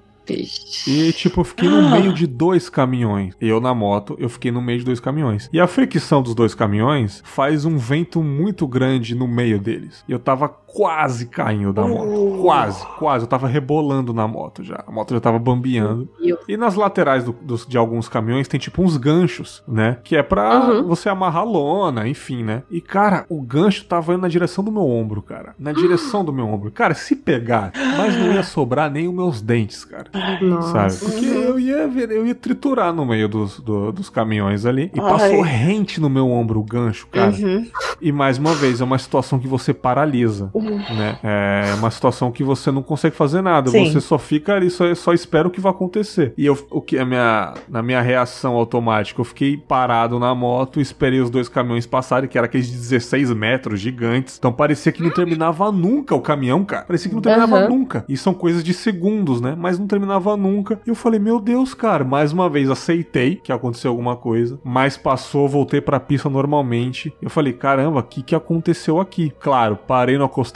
E, 0.88 1.12
tipo, 1.14 1.42
eu 1.42 1.46
fiquei 1.46 1.70
no 1.70 1.90
meio 1.90 2.14
de 2.14 2.26
dois 2.26 2.70
caminhões. 2.70 3.36
Eu 3.40 3.60
na 3.60 3.74
moto, 3.74 4.16
eu 4.20 4.30
fiquei 4.30 4.52
no 4.52 4.62
meio 4.62 4.80
de 4.80 4.86
dois 4.86 5.00
caminhões. 5.00 5.50
E 5.52 5.60
a 5.60 5.68
fricção 5.68 6.22
dos 6.22 6.34
dois 6.34 6.56
caminhões 6.56 7.22
faz 7.26 7.66
um 7.66 7.78
vento 7.78 8.24
muito 8.24 8.68
grande 8.68 9.16
no 9.16 9.28
meio 9.28 9.60
deles. 9.60 10.04
E 10.08 10.12
eu 10.12 10.20
tava 10.20 10.50
quase 10.74 11.28
caindo 11.28 11.72
da 11.72 11.84
moto. 11.88 12.08
Uh. 12.08 12.42
Quase, 12.42 12.86
quase. 12.98 13.24
Eu 13.26 13.30
tava 13.30 13.48
rebolando 13.48 14.14
na 14.14 14.28
moto 14.28 14.64
já. 14.64 14.84
A 14.88 14.92
moto 14.92 15.14
já 15.14 15.20
tava 15.20 15.38
bambeando. 15.38 16.10
E 16.48 16.58
nas 16.58 16.76
laterais 16.76 17.24
do- 17.24 17.36
dos- 17.42 17.66
de 17.66 17.78
alguns 17.78 18.10
caminhões 18.10 18.48
tem 18.48 18.60
tipo 18.60 18.82
uns 18.82 18.98
ganchos, 18.98 19.64
né? 19.68 19.98
Que 20.04 20.16
é 20.16 20.24
pra 20.24 20.60
Uhum. 20.70 20.88
você 20.88 21.10
amarrar 21.10 21.46
lona, 21.46 22.08
enfim, 22.08 22.44
né? 22.44 22.64
E 22.72 22.82
cara, 22.82 23.26
o 23.30 23.42
gancho 23.42 23.86
tava 23.86 24.14
indo 24.14 24.22
na 24.22 24.28
direção 24.28 24.64
do 24.64 24.72
meu 24.72 24.88
ombro, 24.88 25.22
cara. 25.22 25.54
Na 25.60 25.72
direção 25.72 26.26
do 26.26 26.34
meu 26.34 26.48
ombro. 26.48 26.72
Cara, 26.72 26.94
se 26.96 27.16
pegar, 27.16 27.72
mas 27.98 28.16
não 28.18 28.34
ia 28.34 28.44
sobrar 28.44 28.90
nem 28.90 29.08
os 29.08 29.14
meus 29.14 29.42
dentes, 29.42 29.86
cara. 29.86 30.08
Nossa. 30.42 30.90
Sabe? 30.90 31.12
Porque 31.12 31.26
eu 31.26 31.60
ia 31.60 31.88
ver, 31.88 32.10
eu 32.12 32.26
ia 32.26 32.36
triturar 32.36 32.92
no 32.94 33.06
meio 33.06 33.28
dos, 33.30 33.60
do- 33.60 33.92
dos 33.92 34.10
caminhões 34.10 34.66
ali. 34.66 34.92
E 34.94 35.00
Ai. 35.00 35.10
passou 35.10 35.42
rente 35.42 36.02
no 36.02 36.10
meu 36.10 36.30
ombro 36.32 36.60
o 36.60 36.64
gancho, 36.64 37.08
cara. 37.08 37.32
Uhum. 37.32 37.68
E 38.02 38.12
mais 38.12 38.38
uma 38.38 38.54
vez, 38.54 38.82
é 38.82 38.84
uma 38.84 38.98
situação 38.98 39.38
que 39.40 39.48
você 39.48 39.74
paralisa. 39.74 40.50
Uhum. 40.70 40.96
Né? 40.96 41.18
É 41.24 41.74
uma 41.76 41.92
situação 41.92 42.32
que 42.32 42.44
você 42.44 42.72
não 42.72 42.82
consegue 42.82 43.16
fazer 43.16 43.42
nada. 43.42 43.70
Sim. 43.70 43.92
Você 43.92 44.02
só 44.02 44.18
fica 44.18 44.56
ali, 44.56 44.70
só, 44.70 44.94
só 44.96 45.14
espera 45.14 45.48
o 45.48 45.52
que 45.52 45.62
vai 45.62 45.72
acontecer. 45.72 46.34
E 46.38 46.46
eu, 46.46 46.58
o 46.70 46.82
que 46.82 46.98
a 46.98 47.06
minha, 47.06 47.54
na 47.70 47.82
minha 47.82 48.02
reação 48.02 48.56
automática, 48.56 49.20
eu 49.20 49.26
fiquei 49.26 49.58
parado 49.58 50.20
na 50.20 50.34
moto, 50.34 50.80
esperei 50.80 51.20
os 51.20 51.30
dois 51.30 51.48
caminhões 51.50 51.86
passarem, 51.86 52.30
que 52.30 52.38
era 52.38 52.46
aqueles 52.46 52.68
de 52.68 52.78
16 52.78 53.32
metros 53.34 53.80
gigantes. 53.80 54.38
Então 54.38 54.52
parecia 54.52 54.92
que 54.92 55.04
não 55.04 55.12
terminava 55.12 55.72
nunca 55.72 56.16
o 56.16 56.22
caminhão, 56.22 56.64
cara. 56.64 56.86
Parecia 56.86 57.10
que 57.10 57.16
não 57.16 57.22
terminava 57.22 57.58
Aham. 57.58 57.70
nunca. 57.70 58.06
E 58.08 58.18
são 58.18 58.34
coisas 58.34 58.64
de 58.64 58.74
segundos, 58.74 59.42
né? 59.42 59.56
Mas 59.58 59.78
não 59.78 59.88
terminava 59.88 60.36
nunca. 60.38 60.80
E 60.86 60.90
eu 60.90 60.96
falei, 60.96 61.20
meu 61.20 61.40
Deus, 61.40 61.74
cara, 61.74 62.04
mais 62.04 62.32
uma 62.32 62.50
vez 62.50 62.70
aceitei 62.70 63.36
que 63.36 63.52
aconteceu 63.52 63.92
alguma 63.92 64.16
coisa, 64.16 64.60
mas 64.64 64.98
passou, 64.98 65.48
voltei 65.48 65.82
pra 65.82 66.00
pista 66.00 66.30
normalmente. 66.30 67.14
Eu 67.22 67.30
falei, 67.30 67.54
caramba, 67.54 68.00
o 68.00 68.04
que, 68.04 68.22
que 68.22 68.36
aconteceu 68.36 69.00
aqui? 69.00 69.32
Claro, 69.40 69.78
parei 69.88 70.18
no 70.18 70.26
acostamento 70.26 70.53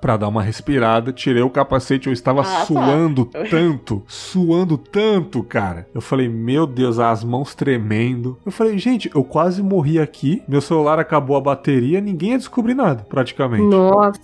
pra 0.00 0.16
dar 0.16 0.28
uma 0.28 0.42
respirada, 0.42 1.12
tirei 1.12 1.42
o 1.42 1.50
capacete, 1.50 2.06
eu 2.08 2.12
estava 2.12 2.40
Ah, 2.42 2.44
tá. 2.44 2.64
suando 2.66 3.24
tanto, 3.24 4.02
suando 4.06 4.76
tanto, 4.76 5.42
cara. 5.42 5.86
Eu 5.94 6.00
falei, 6.00 6.28
meu 6.28 6.66
Deus, 6.66 6.98
as 6.98 7.24
mãos 7.24 7.54
tremendo. 7.54 8.38
Eu 8.44 8.52
falei, 8.52 8.78
gente, 8.78 9.10
eu 9.14 9.24
quase 9.24 9.62
morri 9.62 9.98
aqui, 9.98 10.42
meu 10.48 10.60
celular 10.60 10.98
acabou 10.98 11.36
a 11.36 11.40
bateria, 11.40 12.00
ninguém 12.00 12.32
ia 12.32 12.38
descobrir 12.38 12.74
nada, 12.74 13.04
praticamente, 13.08 13.64
Nossa, 13.64 14.20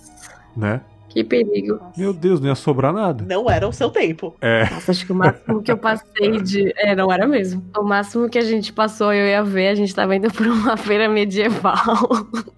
né? 0.55 0.81
que 1.09 1.23
perigo. 1.23 1.79
Meu 1.97 2.13
Deus, 2.13 2.39
não 2.39 2.49
ia 2.49 2.53
sobrar 2.53 2.93
nada. 2.93 3.25
Não 3.27 3.49
era 3.49 3.67
o 3.67 3.71
seu 3.73 3.89
tempo. 3.89 4.35
É, 4.39 4.69
Nossa, 4.69 4.91
acho 4.91 5.03
que 5.05 5.11
o 5.11 5.15
máximo 5.15 5.63
que 5.63 5.71
eu 5.71 5.77
passei 5.77 6.39
de. 6.43 6.71
É, 6.75 6.95
não 6.95 7.11
era 7.11 7.25
mesmo. 7.25 7.63
O 7.75 7.81
máximo 7.81 8.29
que 8.29 8.37
a 8.37 8.43
gente 8.43 8.71
passou, 8.71 9.11
eu 9.11 9.25
ia 9.25 9.41
ver, 9.43 9.69
a 9.69 9.75
gente 9.75 9.95
tava 9.95 10.15
indo 10.15 10.29
por 10.31 10.45
uma 10.45 10.77
feira 10.77 11.09
medieval. 11.09 11.73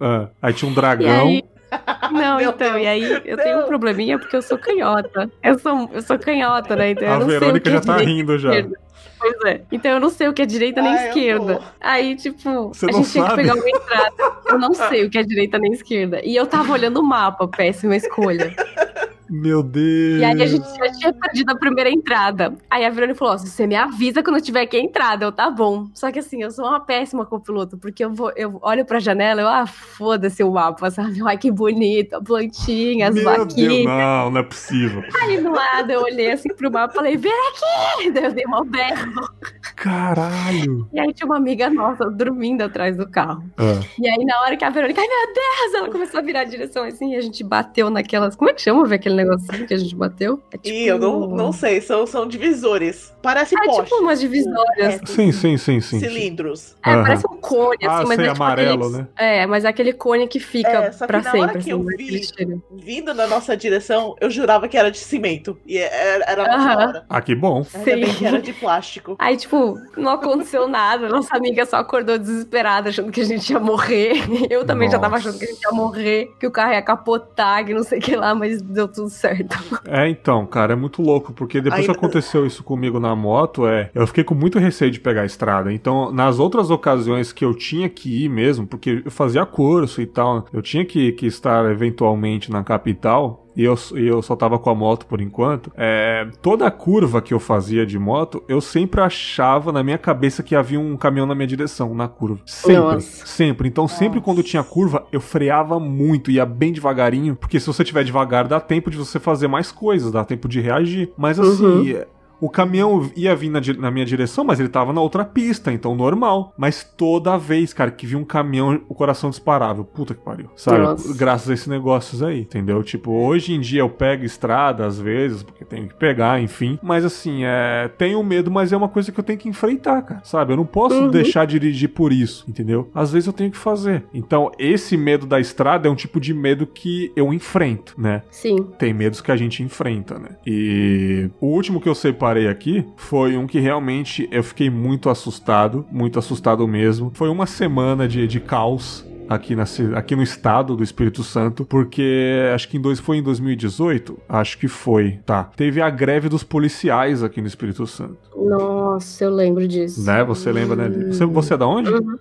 ah, 0.01 0.27
aí 0.41 0.51
tinha 0.53 0.67
um 0.67 0.73
E 0.73 0.75
dragão. 0.75 1.27
aí. 1.27 1.43
Não, 2.11 2.37
Meu 2.37 2.49
então, 2.49 2.71
Deus. 2.73 2.83
e 2.83 2.87
aí 2.87 3.21
eu 3.25 3.37
tenho 3.37 3.57
um 3.57 3.61
Não. 3.61 3.67
probleminha 3.67 4.17
porque 4.17 4.35
eu 4.35 4.41
sou 4.41 4.57
canhota. 4.57 5.29
Eu 5.43 5.59
sou, 5.59 5.89
eu 5.93 6.01
sou 6.01 6.17
canhota, 6.17 6.75
né? 6.75 6.91
Então 6.91 7.07
eu 7.07 7.13
A 7.13 7.19
não 7.19 7.27
sei 7.27 7.37
o 7.37 7.39
Verônica 7.39 7.63
que 7.63 7.69
já 7.71 7.77
é 7.77 7.81
tá 7.81 7.93
direita 7.97 8.11
rindo 8.11 8.37
já. 8.39 8.49
esquerda. 8.49 8.79
Pois 9.19 9.35
é. 9.45 9.61
Então 9.71 9.91
eu 9.91 9.99
não 9.99 10.09
sei 10.09 10.27
o 10.29 10.33
que 10.33 10.41
é 10.41 10.45
direita 10.45 10.81
nem 10.81 10.93
Ah, 10.93 11.01
eu 11.03 11.07
esquerda. 11.09 11.55
tô. 11.57 11.63
Aí, 11.81 12.15
tipo, 12.15 12.67
Você 12.69 12.85
a 12.85 12.91
gente 12.91 13.11
tinha 13.11 13.27
que 13.29 13.35
pegar 13.35 13.53
uma 13.53 13.69
entrada. 13.69 14.13
Eu 14.47 14.57
não 14.57 14.73
sei 14.73 15.05
o 15.05 15.09
que 15.09 15.17
é 15.17 15.23
direita 15.23 15.59
nem 15.59 15.73
esquerda. 15.73 16.21
E 16.23 16.35
eu 16.35 16.47
tava 16.47 16.71
olhando 16.71 16.99
o 17.01 17.03
mapa, 17.03 17.47
péssima 17.47 17.95
escolha. 17.95 18.53
Meu 19.29 19.61
Deus. 19.63 20.19
E 20.19 20.23
aí 20.23 20.41
a 20.41 20.45
gente 20.45 20.67
já 20.77 20.91
tinha 20.91 21.13
perdido 21.13 21.51
a 21.51 21.55
primeira 21.55 21.89
entrada. 21.89 22.53
Aí 22.69 22.85
a 22.85 22.89
Verônica 22.89 23.17
falou: 23.17 23.37
você 23.37 23.67
me 23.67 23.75
avisa 23.75 24.23
quando 24.23 24.41
tiver 24.41 24.61
aqui 24.61 24.77
a 24.77 24.81
entrada, 24.81 25.25
eu 25.25 25.31
tá 25.31 25.49
bom. 25.49 25.87
Só 25.93 26.11
que 26.11 26.19
assim, 26.19 26.41
eu 26.41 26.51
sou 26.51 26.65
uma 26.65 26.79
péssima 26.79 27.25
copiloto, 27.25 27.77
porque 27.77 28.03
eu 28.03 28.13
vou, 28.13 28.31
eu 28.35 28.59
olho 28.61 28.85
pra 28.85 28.99
janela, 28.99 29.41
eu, 29.41 29.47
ah, 29.47 29.65
foda-se 29.67 30.43
o 30.43 30.51
mapa, 30.51 30.89
sabe? 30.91 31.19
Ai, 31.25 31.37
que 31.37 31.51
bonito, 31.51 32.13
a 32.15 32.21
plantinha, 32.21 33.09
as 33.09 33.15
Meu 33.15 33.23
Deus, 33.23 33.37
vaquinhas. 33.37 33.85
não, 33.85 34.31
não 34.31 34.39
é 34.39 34.43
possível. 34.43 35.03
Aí 35.21 35.41
do 35.41 35.51
lado 35.51 35.91
eu 35.91 36.01
olhei 36.01 36.31
assim 36.31 36.49
pro 36.53 36.71
mapa 36.71 36.93
e 36.93 36.95
falei, 36.95 37.17
vem 37.17 37.31
aqui! 37.31 38.11
Daí 38.11 38.23
eu 38.25 38.33
dei 38.33 38.45
uma 38.45 38.65
berro. 38.65 39.29
Caralho. 39.75 40.87
E 40.93 40.99
aí 40.99 41.13
tinha 41.13 41.25
uma 41.25 41.37
amiga 41.37 41.69
nossa 41.69 42.09
dormindo 42.09 42.61
atrás 42.63 42.97
do 42.97 43.09
carro. 43.09 43.43
Ah, 43.57 43.79
E 43.99 44.07
aí 44.09 44.25
na 44.25 44.41
hora 44.41 44.57
que 44.57 44.63
a 44.65 44.69
Verônica, 44.69 44.99
ai 45.01 45.07
meu 45.07 45.33
Deus, 45.33 45.73
ela 45.75 45.89
começou 45.89 46.19
a 46.19 46.23
virar 46.23 46.41
a 46.41 46.45
direção 46.45 46.83
assim 46.83 47.13
e 47.13 47.15
a 47.15 47.21
gente 47.21 47.43
bateu 47.43 47.89
naquelas. 47.89 48.35
Como 48.35 48.49
é 48.49 48.53
que 48.53 48.61
chama 48.61 48.85
ver 48.85 48.95
aquele 48.95 49.15
negocinho 49.19 49.67
que 49.67 49.73
a 49.73 49.77
gente 49.77 49.95
bateu? 49.95 50.41
É 50.53 50.69
E 50.69 50.87
eu 50.87 50.97
não, 50.97 51.27
não 51.27 51.51
sei, 51.51 51.81
são, 51.81 52.05
são 52.07 52.27
divisores. 52.27 53.13
Parece 53.21 53.55
É 53.55 53.65
poste. 53.65 53.83
tipo 53.83 53.95
umas 54.01 54.19
divisórias. 54.19 54.95
É, 55.01 55.05
sim, 55.05 55.31
sim, 55.31 55.57
sim, 55.57 55.81
sim. 55.81 55.99
Cilindros. 55.99 56.75
É, 56.85 56.91
Aham. 56.91 57.03
parece 57.03 57.25
um 57.27 57.37
cone, 57.37 57.77
assim, 57.81 57.87
Ah, 57.87 58.03
mas 58.07 58.15
sei, 58.15 58.25
é 58.25 58.31
tipo 58.31 58.43
amarelo, 58.43 58.85
aqueles- 58.85 58.97
né? 58.97 59.07
É, 59.17 59.45
mas 59.45 59.65
é 59.65 59.67
aquele 59.67 59.93
cone 59.93 60.27
que 60.27 60.39
fica 60.39 60.69
É, 60.69 60.91
só 60.91 61.05
que 61.05 61.13
pra 61.13 61.21
na 61.21 61.31
hora 61.31 61.39
sempre. 61.53 61.63
que 61.63 61.69
eu 61.71 61.77
assim, 61.79 61.85
vi- 61.87 61.97
daquele 62.05 62.23
cheiro. 62.23 62.63
Vindo 62.71 63.13
na 63.13 63.27
nossa 63.27 63.55
direção, 63.57 64.15
eu 64.21 64.29
jurava 64.29 64.67
que 64.67 64.77
era 64.77 64.89
de 64.89 64.97
cimento. 64.97 65.57
E 65.65 65.77
era, 65.77 66.23
era 66.25 66.43
a 66.43 66.57
nossa 66.57 66.77
hora. 66.77 67.05
Ah, 67.09 67.21
que 67.21 67.35
bom. 67.35 67.65
Ainda 67.73 67.95
bem 67.95 68.05
Sim. 68.07 68.13
que 68.17 68.25
era 68.25 68.41
de 68.41 68.53
plástico. 68.53 69.15
Aí, 69.19 69.35
tipo, 69.35 69.77
não 69.97 70.13
aconteceu 70.13 70.67
nada. 70.67 71.09
Nossa 71.09 71.35
amiga 71.35 71.65
só 71.65 71.77
acordou 71.77 72.17
desesperada, 72.17 72.89
achando 72.89 73.11
que 73.11 73.21
a 73.21 73.25
gente 73.25 73.51
ia 73.51 73.59
morrer. 73.59 74.13
Eu 74.49 74.65
também 74.65 74.89
já 74.89 74.97
tava 74.97 75.15
Nossa. 75.17 75.29
achando 75.29 75.39
que 75.39 75.45
a 75.45 75.49
gente 75.49 75.61
ia 75.63 75.71
morrer, 75.71 76.31
que 76.39 76.47
o 76.47 76.51
carro 76.51 76.71
ia 76.73 76.81
capotar, 76.81 77.65
que 77.65 77.73
não 77.73 77.83
sei 77.83 77.99
o 77.99 78.01
que 78.01 78.15
lá, 78.15 78.33
mas 78.33 78.61
deu 78.61 78.87
tudo 78.87 79.08
certo. 79.09 79.57
É, 79.85 80.07
então, 80.07 80.45
cara, 80.45 80.73
é 80.73 80.75
muito 80.75 81.01
louco, 81.01 81.33
porque 81.33 81.59
depois 81.61 81.81
Ainda- 81.81 81.93
que 81.93 81.99
aconteceu 81.99 82.45
isso 82.45 82.63
comigo 82.63 82.99
na 82.99 83.15
moto, 83.15 83.67
é, 83.67 83.89
eu 83.93 84.05
fiquei 84.07 84.23
com 84.23 84.35
muito 84.35 84.59
receio 84.59 84.91
de 84.91 84.99
pegar 84.99 85.21
a 85.21 85.25
estrada. 85.25 85.73
Então, 85.73 86.11
nas 86.11 86.39
outras 86.39 86.69
ocasiões 86.69 87.33
que 87.33 87.43
eu 87.43 87.53
tinha 87.53 87.89
que 87.89 88.25
ir 88.25 88.29
mesmo, 88.29 88.65
porque 88.67 89.01
eu 89.05 89.11
fazia 89.11 89.45
curso 89.45 90.01
e 90.01 90.05
tal, 90.05 90.45
eu 90.53 90.61
tinha 90.61 90.85
que, 90.85 91.11
que 91.13 91.25
estar 91.25 91.69
eventualmente 91.71 92.51
na 92.51 92.63
capital. 92.63 93.45
E 93.59 93.65
eu, 93.65 93.77
e 93.93 94.07
eu 94.07 94.21
só 94.21 94.37
tava 94.37 94.57
com 94.57 94.69
a 94.69 94.75
moto 94.75 95.05
por 95.05 95.19
enquanto. 95.19 95.69
É, 95.75 96.25
toda 96.41 96.65
a 96.65 96.71
curva 96.71 97.21
que 97.21 97.33
eu 97.33 97.41
fazia 97.41 97.85
de 97.85 97.99
moto, 97.99 98.41
eu 98.47 98.61
sempre 98.61 99.01
achava 99.01 99.73
na 99.73 99.83
minha 99.83 99.97
cabeça 99.97 100.41
que 100.41 100.55
havia 100.55 100.79
um 100.79 100.95
caminhão 100.95 101.25
na 101.25 101.35
minha 101.35 101.45
direção, 101.45 101.93
na 101.93 102.07
curva. 102.07 102.39
Sempre. 102.45 102.75
Nossa. 102.77 103.25
Sempre. 103.25 103.67
Então, 103.67 103.85
sempre 103.85 104.19
Nossa. 104.19 104.21
quando 104.21 104.43
tinha 104.43 104.63
curva, 104.63 105.05
eu 105.11 105.19
freava 105.19 105.77
muito, 105.77 106.31
ia 106.31 106.45
bem 106.45 106.71
devagarinho, 106.71 107.35
porque 107.35 107.59
se 107.59 107.67
você 107.67 107.83
tiver 107.83 108.05
devagar, 108.05 108.47
dá 108.47 108.61
tempo 108.61 108.89
de 108.89 108.95
você 108.95 109.19
fazer 109.19 109.49
mais 109.49 109.73
coisas, 109.73 110.09
dá 110.09 110.23
tempo 110.23 110.47
de 110.47 110.61
reagir. 110.61 111.11
Mas 111.17 111.37
assim, 111.37 111.65
Uhum. 111.65 112.03
O 112.39 112.49
caminhão 112.49 113.09
ia 113.15 113.35
vir 113.35 113.49
na, 113.49 113.59
na, 113.77 113.91
minha 113.91 114.05
direção, 114.05 114.43
mas 114.43 114.59
ele 114.59 114.69
tava 114.69 114.93
na 114.93 115.01
outra 115.01 115.25
pista, 115.25 115.71
então 115.71 115.95
normal. 115.95 116.53
Mas 116.57 116.83
toda 116.83 117.37
vez, 117.37 117.73
cara, 117.73 117.91
que 117.91 118.05
vi 118.05 118.15
um 118.15 118.23
caminhão, 118.23 118.81
o 118.87 118.95
coração 118.95 119.29
disparava. 119.29 119.83
Puta 119.83 120.13
que 120.13 120.21
pariu. 120.21 120.49
Sabe? 120.55 120.79
Nossa. 120.79 121.13
Graças 121.17 121.49
a 121.49 121.53
esses 121.53 121.67
negócios 121.67 122.23
aí, 122.23 122.41
entendeu? 122.41 122.81
Tipo, 122.83 123.11
hoje 123.11 123.53
em 123.53 123.59
dia 123.59 123.81
eu 123.81 123.89
pego 123.89 124.23
estrada 124.23 124.85
às 124.85 124.99
vezes, 124.99 125.43
porque 125.43 125.65
tenho 125.65 125.87
que 125.87 125.95
pegar, 125.95 126.41
enfim. 126.41 126.79
Mas 126.81 127.03
assim, 127.05 127.43
é. 127.43 127.89
Tenho 127.97 128.23
medo, 128.23 128.49
mas 128.49 128.71
é 128.71 128.77
uma 128.77 128.89
coisa 128.89 129.11
que 129.11 129.19
eu 129.19 129.23
tenho 129.23 129.39
que 129.39 129.49
enfrentar, 129.49 130.01
cara. 130.01 130.21
Sabe? 130.23 130.53
Eu 130.53 130.57
não 130.57 130.65
posso 130.65 130.95
uhum. 130.95 131.09
deixar 131.09 131.45
de 131.45 131.59
dirigir 131.59 131.89
por 131.89 132.13
isso, 132.13 132.45
entendeu? 132.47 132.89
Às 132.93 133.11
vezes 133.11 133.27
eu 133.27 133.33
tenho 133.33 133.51
que 133.51 133.57
fazer. 133.57 134.03
Então, 134.13 134.51
esse 134.57 134.95
medo 134.95 135.25
da 135.25 135.39
estrada 135.39 135.87
é 135.87 135.91
um 135.91 135.95
tipo 135.95 136.19
de 136.19 136.33
medo 136.33 136.65
que 136.65 137.11
eu 137.15 137.33
enfrento, 137.33 137.93
né? 137.97 138.23
Sim. 138.31 138.55
Tem 138.77 138.93
medos 138.93 139.21
que 139.21 139.31
a 139.31 139.35
gente 139.35 139.61
enfrenta, 139.61 140.17
né? 140.17 140.29
E 140.45 141.29
o 141.41 141.47
último 141.47 141.81
que 141.81 141.89
eu 141.89 141.95
separei 141.95 142.28
aqui 142.37 142.85
foi 142.95 143.37
um 143.37 143.47
que 143.47 143.59
realmente 143.59 144.27
eu 144.31 144.43
fiquei 144.43 144.69
muito 144.69 145.09
assustado, 145.09 145.85
muito 145.91 146.19
assustado 146.19 146.67
mesmo. 146.67 147.11
Foi 147.13 147.29
uma 147.29 147.45
semana 147.45 148.07
de, 148.07 148.27
de 148.27 148.39
caos 148.39 149.05
aqui, 149.29 149.55
na, 149.55 149.63
aqui 149.95 150.15
no 150.15 150.23
estado 150.23 150.75
do 150.75 150.83
Espírito 150.83 151.23
Santo, 151.23 151.63
porque 151.63 152.49
acho 152.53 152.67
que 152.67 152.77
em 152.77 152.81
dois, 152.81 152.99
foi 152.99 153.17
em 153.17 153.23
2018, 153.23 154.17
acho 154.27 154.57
que 154.57 154.67
foi, 154.67 155.19
tá. 155.25 155.43
Teve 155.55 155.81
a 155.81 155.89
greve 155.89 156.27
dos 156.27 156.43
policiais 156.43 157.23
aqui 157.23 157.39
no 157.39 157.47
Espírito 157.47 157.85
Santo. 157.85 158.17
Nossa, 158.35 159.23
eu 159.23 159.29
lembro 159.29 159.67
disso. 159.67 160.03
Né? 160.03 160.23
Você 160.23 160.51
lembra, 160.51 160.75
né? 160.75 161.11
Você, 161.11 161.25
você 161.25 161.53
é 161.53 161.57
da 161.57 161.67
onde? 161.67 161.91
Uhum. 161.91 162.17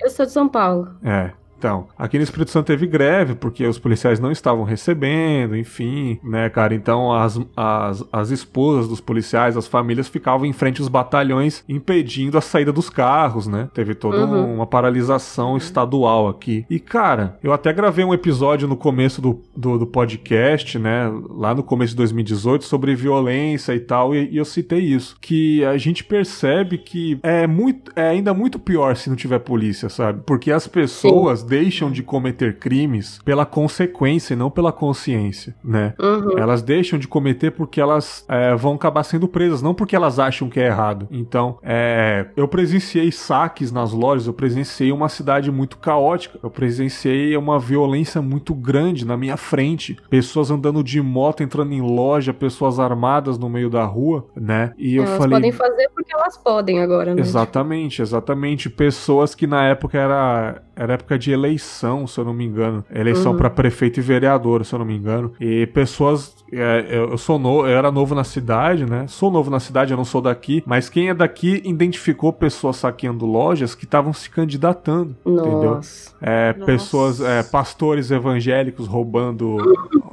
Eu 0.00 0.10
sou 0.10 0.26
de 0.26 0.32
São 0.32 0.48
Paulo. 0.48 0.88
É. 1.02 1.30
Então, 1.58 1.88
aqui 1.98 2.16
no 2.16 2.22
Espírito 2.22 2.52
Santo 2.52 2.66
teve 2.66 2.86
greve, 2.86 3.34
porque 3.34 3.66
os 3.66 3.80
policiais 3.80 4.20
não 4.20 4.30
estavam 4.30 4.62
recebendo, 4.62 5.56
enfim, 5.56 6.20
né, 6.22 6.48
cara? 6.48 6.72
Então, 6.72 7.12
as, 7.12 7.40
as, 7.56 8.04
as 8.12 8.30
esposas 8.30 8.86
dos 8.86 9.00
policiais, 9.00 9.56
as 9.56 9.66
famílias 9.66 10.06
ficavam 10.06 10.46
em 10.46 10.52
frente 10.52 10.80
aos 10.80 10.88
batalhões, 10.88 11.64
impedindo 11.68 12.38
a 12.38 12.40
saída 12.40 12.72
dos 12.72 12.88
carros, 12.88 13.48
né? 13.48 13.68
Teve 13.74 13.96
toda 13.96 14.24
uhum. 14.24 14.54
uma 14.54 14.66
paralisação 14.68 15.56
estadual 15.56 16.28
aqui. 16.28 16.64
E, 16.70 16.78
cara, 16.78 17.36
eu 17.42 17.52
até 17.52 17.72
gravei 17.72 18.04
um 18.04 18.14
episódio 18.14 18.68
no 18.68 18.76
começo 18.76 19.20
do, 19.20 19.42
do, 19.56 19.78
do 19.78 19.86
podcast, 19.86 20.78
né? 20.78 21.10
Lá 21.28 21.56
no 21.56 21.64
começo 21.64 21.90
de 21.90 21.96
2018, 21.96 22.64
sobre 22.64 22.94
violência 22.94 23.74
e 23.74 23.80
tal, 23.80 24.14
e, 24.14 24.30
e 24.30 24.36
eu 24.36 24.44
citei 24.44 24.78
isso. 24.80 25.16
Que 25.20 25.64
a 25.64 25.76
gente 25.76 26.04
percebe 26.04 26.78
que 26.78 27.18
é, 27.20 27.48
muito, 27.48 27.90
é 27.96 28.10
ainda 28.10 28.32
muito 28.32 28.60
pior 28.60 28.94
se 28.94 29.10
não 29.10 29.16
tiver 29.16 29.40
polícia, 29.40 29.88
sabe? 29.88 30.22
Porque 30.24 30.52
as 30.52 30.68
pessoas. 30.68 31.40
Sim 31.40 31.47
deixam 31.48 31.90
de 31.90 32.02
cometer 32.02 32.58
crimes 32.58 33.20
pela 33.24 33.46
consequência 33.46 34.34
e 34.34 34.36
não 34.36 34.50
pela 34.50 34.72
consciência, 34.72 35.54
né? 35.64 35.94
Uhum. 35.98 36.38
Elas 36.38 36.62
deixam 36.62 36.98
de 36.98 37.08
cometer 37.08 37.50
porque 37.52 37.80
elas 37.80 38.24
é, 38.28 38.54
vão 38.54 38.74
acabar 38.74 39.02
sendo 39.02 39.26
presas, 39.26 39.62
não 39.62 39.74
porque 39.74 39.96
elas 39.96 40.18
acham 40.18 40.48
que 40.48 40.60
é 40.60 40.66
errado. 40.66 41.08
Então, 41.10 41.58
é, 41.62 42.26
eu 42.36 42.46
presenciei 42.46 43.10
saques 43.10 43.72
nas 43.72 43.92
lojas, 43.92 44.26
eu 44.26 44.32
presenciei 44.32 44.92
uma 44.92 45.08
cidade 45.08 45.50
muito 45.50 45.78
caótica, 45.78 46.38
eu 46.42 46.50
presenciei 46.50 47.36
uma 47.36 47.58
violência 47.58 48.20
muito 48.20 48.54
grande 48.54 49.06
na 49.06 49.16
minha 49.16 49.36
frente, 49.36 49.96
pessoas 50.10 50.50
andando 50.50 50.82
de 50.82 51.00
moto, 51.00 51.42
entrando 51.42 51.72
em 51.72 51.80
loja, 51.80 52.34
pessoas 52.34 52.78
armadas 52.78 53.38
no 53.38 53.48
meio 53.48 53.70
da 53.70 53.84
rua, 53.84 54.26
né? 54.36 54.72
E 54.76 54.96
eu 54.96 55.04
elas 55.04 55.18
falei. 55.18 55.38
Elas 55.38 55.56
podem 55.56 55.70
fazer 55.70 55.90
porque 55.94 56.14
elas 56.14 56.36
podem 56.36 56.80
agora, 56.80 57.14
né? 57.14 57.20
Exatamente, 57.20 58.02
exatamente. 58.02 58.68
Pessoas 58.68 59.34
que 59.34 59.46
na 59.46 59.64
época 59.64 59.98
era, 59.98 60.62
era 60.78 60.94
época 60.94 61.18
de 61.18 61.32
eleição, 61.32 62.06
se 62.06 62.18
eu 62.20 62.24
não 62.24 62.32
me 62.32 62.44
engano. 62.44 62.84
Eleição 62.88 63.32
uhum. 63.32 63.38
para 63.38 63.50
prefeito 63.50 63.98
e 63.98 64.02
vereador, 64.02 64.64
se 64.64 64.72
eu 64.72 64.78
não 64.78 64.86
me 64.86 64.96
engano. 64.96 65.32
E 65.40 65.66
pessoas. 65.66 66.36
É, 66.52 66.86
eu 66.90 67.18
sou 67.18 67.38
no, 67.38 67.66
eu 67.66 67.76
era 67.76 67.90
novo 67.90 68.14
na 68.14 68.22
cidade, 68.22 68.86
né? 68.86 69.06
Sou 69.08 69.30
novo 69.30 69.50
na 69.50 69.58
cidade, 69.58 69.92
eu 69.92 69.96
não 69.96 70.04
sou 70.04 70.22
daqui. 70.22 70.62
Mas 70.64 70.88
quem 70.88 71.08
é 71.08 71.14
daqui 71.14 71.60
identificou 71.64 72.32
pessoas 72.32 72.76
saqueando 72.76 73.26
lojas 73.26 73.74
que 73.74 73.84
estavam 73.84 74.12
se 74.12 74.30
candidatando. 74.30 75.16
Nossa. 75.24 75.40
Entendeu? 75.48 75.80
É, 76.22 76.52
Nossa. 76.52 76.64
Pessoas, 76.64 77.20
é, 77.20 77.42
pastores 77.42 78.12
evangélicos 78.12 78.86
roubando, 78.86 79.56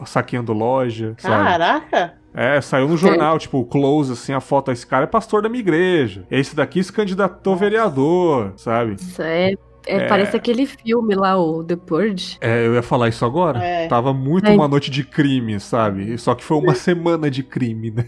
saqueando 0.03 0.51
loja. 0.51 1.13
Caraca! 1.21 1.97
Sabe? 1.97 2.25
É, 2.37 2.59
saiu 2.59 2.89
no 2.89 2.97
jornal, 2.97 3.39
tipo, 3.39 3.63
close, 3.63 4.11
assim, 4.11 4.33
a 4.33 4.41
foto. 4.41 4.69
Esse 4.69 4.85
cara 4.85 5.05
é 5.05 5.07
pastor 5.07 5.41
da 5.41 5.47
minha 5.47 5.61
igreja. 5.61 6.25
Esse 6.29 6.53
daqui 6.53 6.83
se 6.83 6.91
candidatou 6.91 7.55
vereador, 7.55 8.51
sabe? 8.57 8.95
Isso 8.95 9.21
é 9.21 9.53
é, 9.85 9.97
é, 9.97 10.07
Parece 10.07 10.35
aquele 10.35 10.65
filme 10.65 11.15
lá, 11.15 11.37
o 11.37 11.63
The 11.63 11.75
Purge. 11.75 12.37
É, 12.41 12.65
eu 12.65 12.73
ia 12.73 12.81
falar 12.81 13.09
isso 13.09 13.25
agora. 13.25 13.59
É. 13.63 13.87
Tava 13.87 14.13
muito 14.13 14.47
é. 14.47 14.53
uma 14.53 14.67
noite 14.67 14.89
de 14.89 15.03
crime, 15.03 15.59
sabe? 15.59 16.17
Só 16.17 16.35
que 16.35 16.43
foi 16.43 16.57
uma 16.57 16.73
semana 16.75 17.29
de 17.29 17.43
crime, 17.43 17.91
né? 17.91 18.05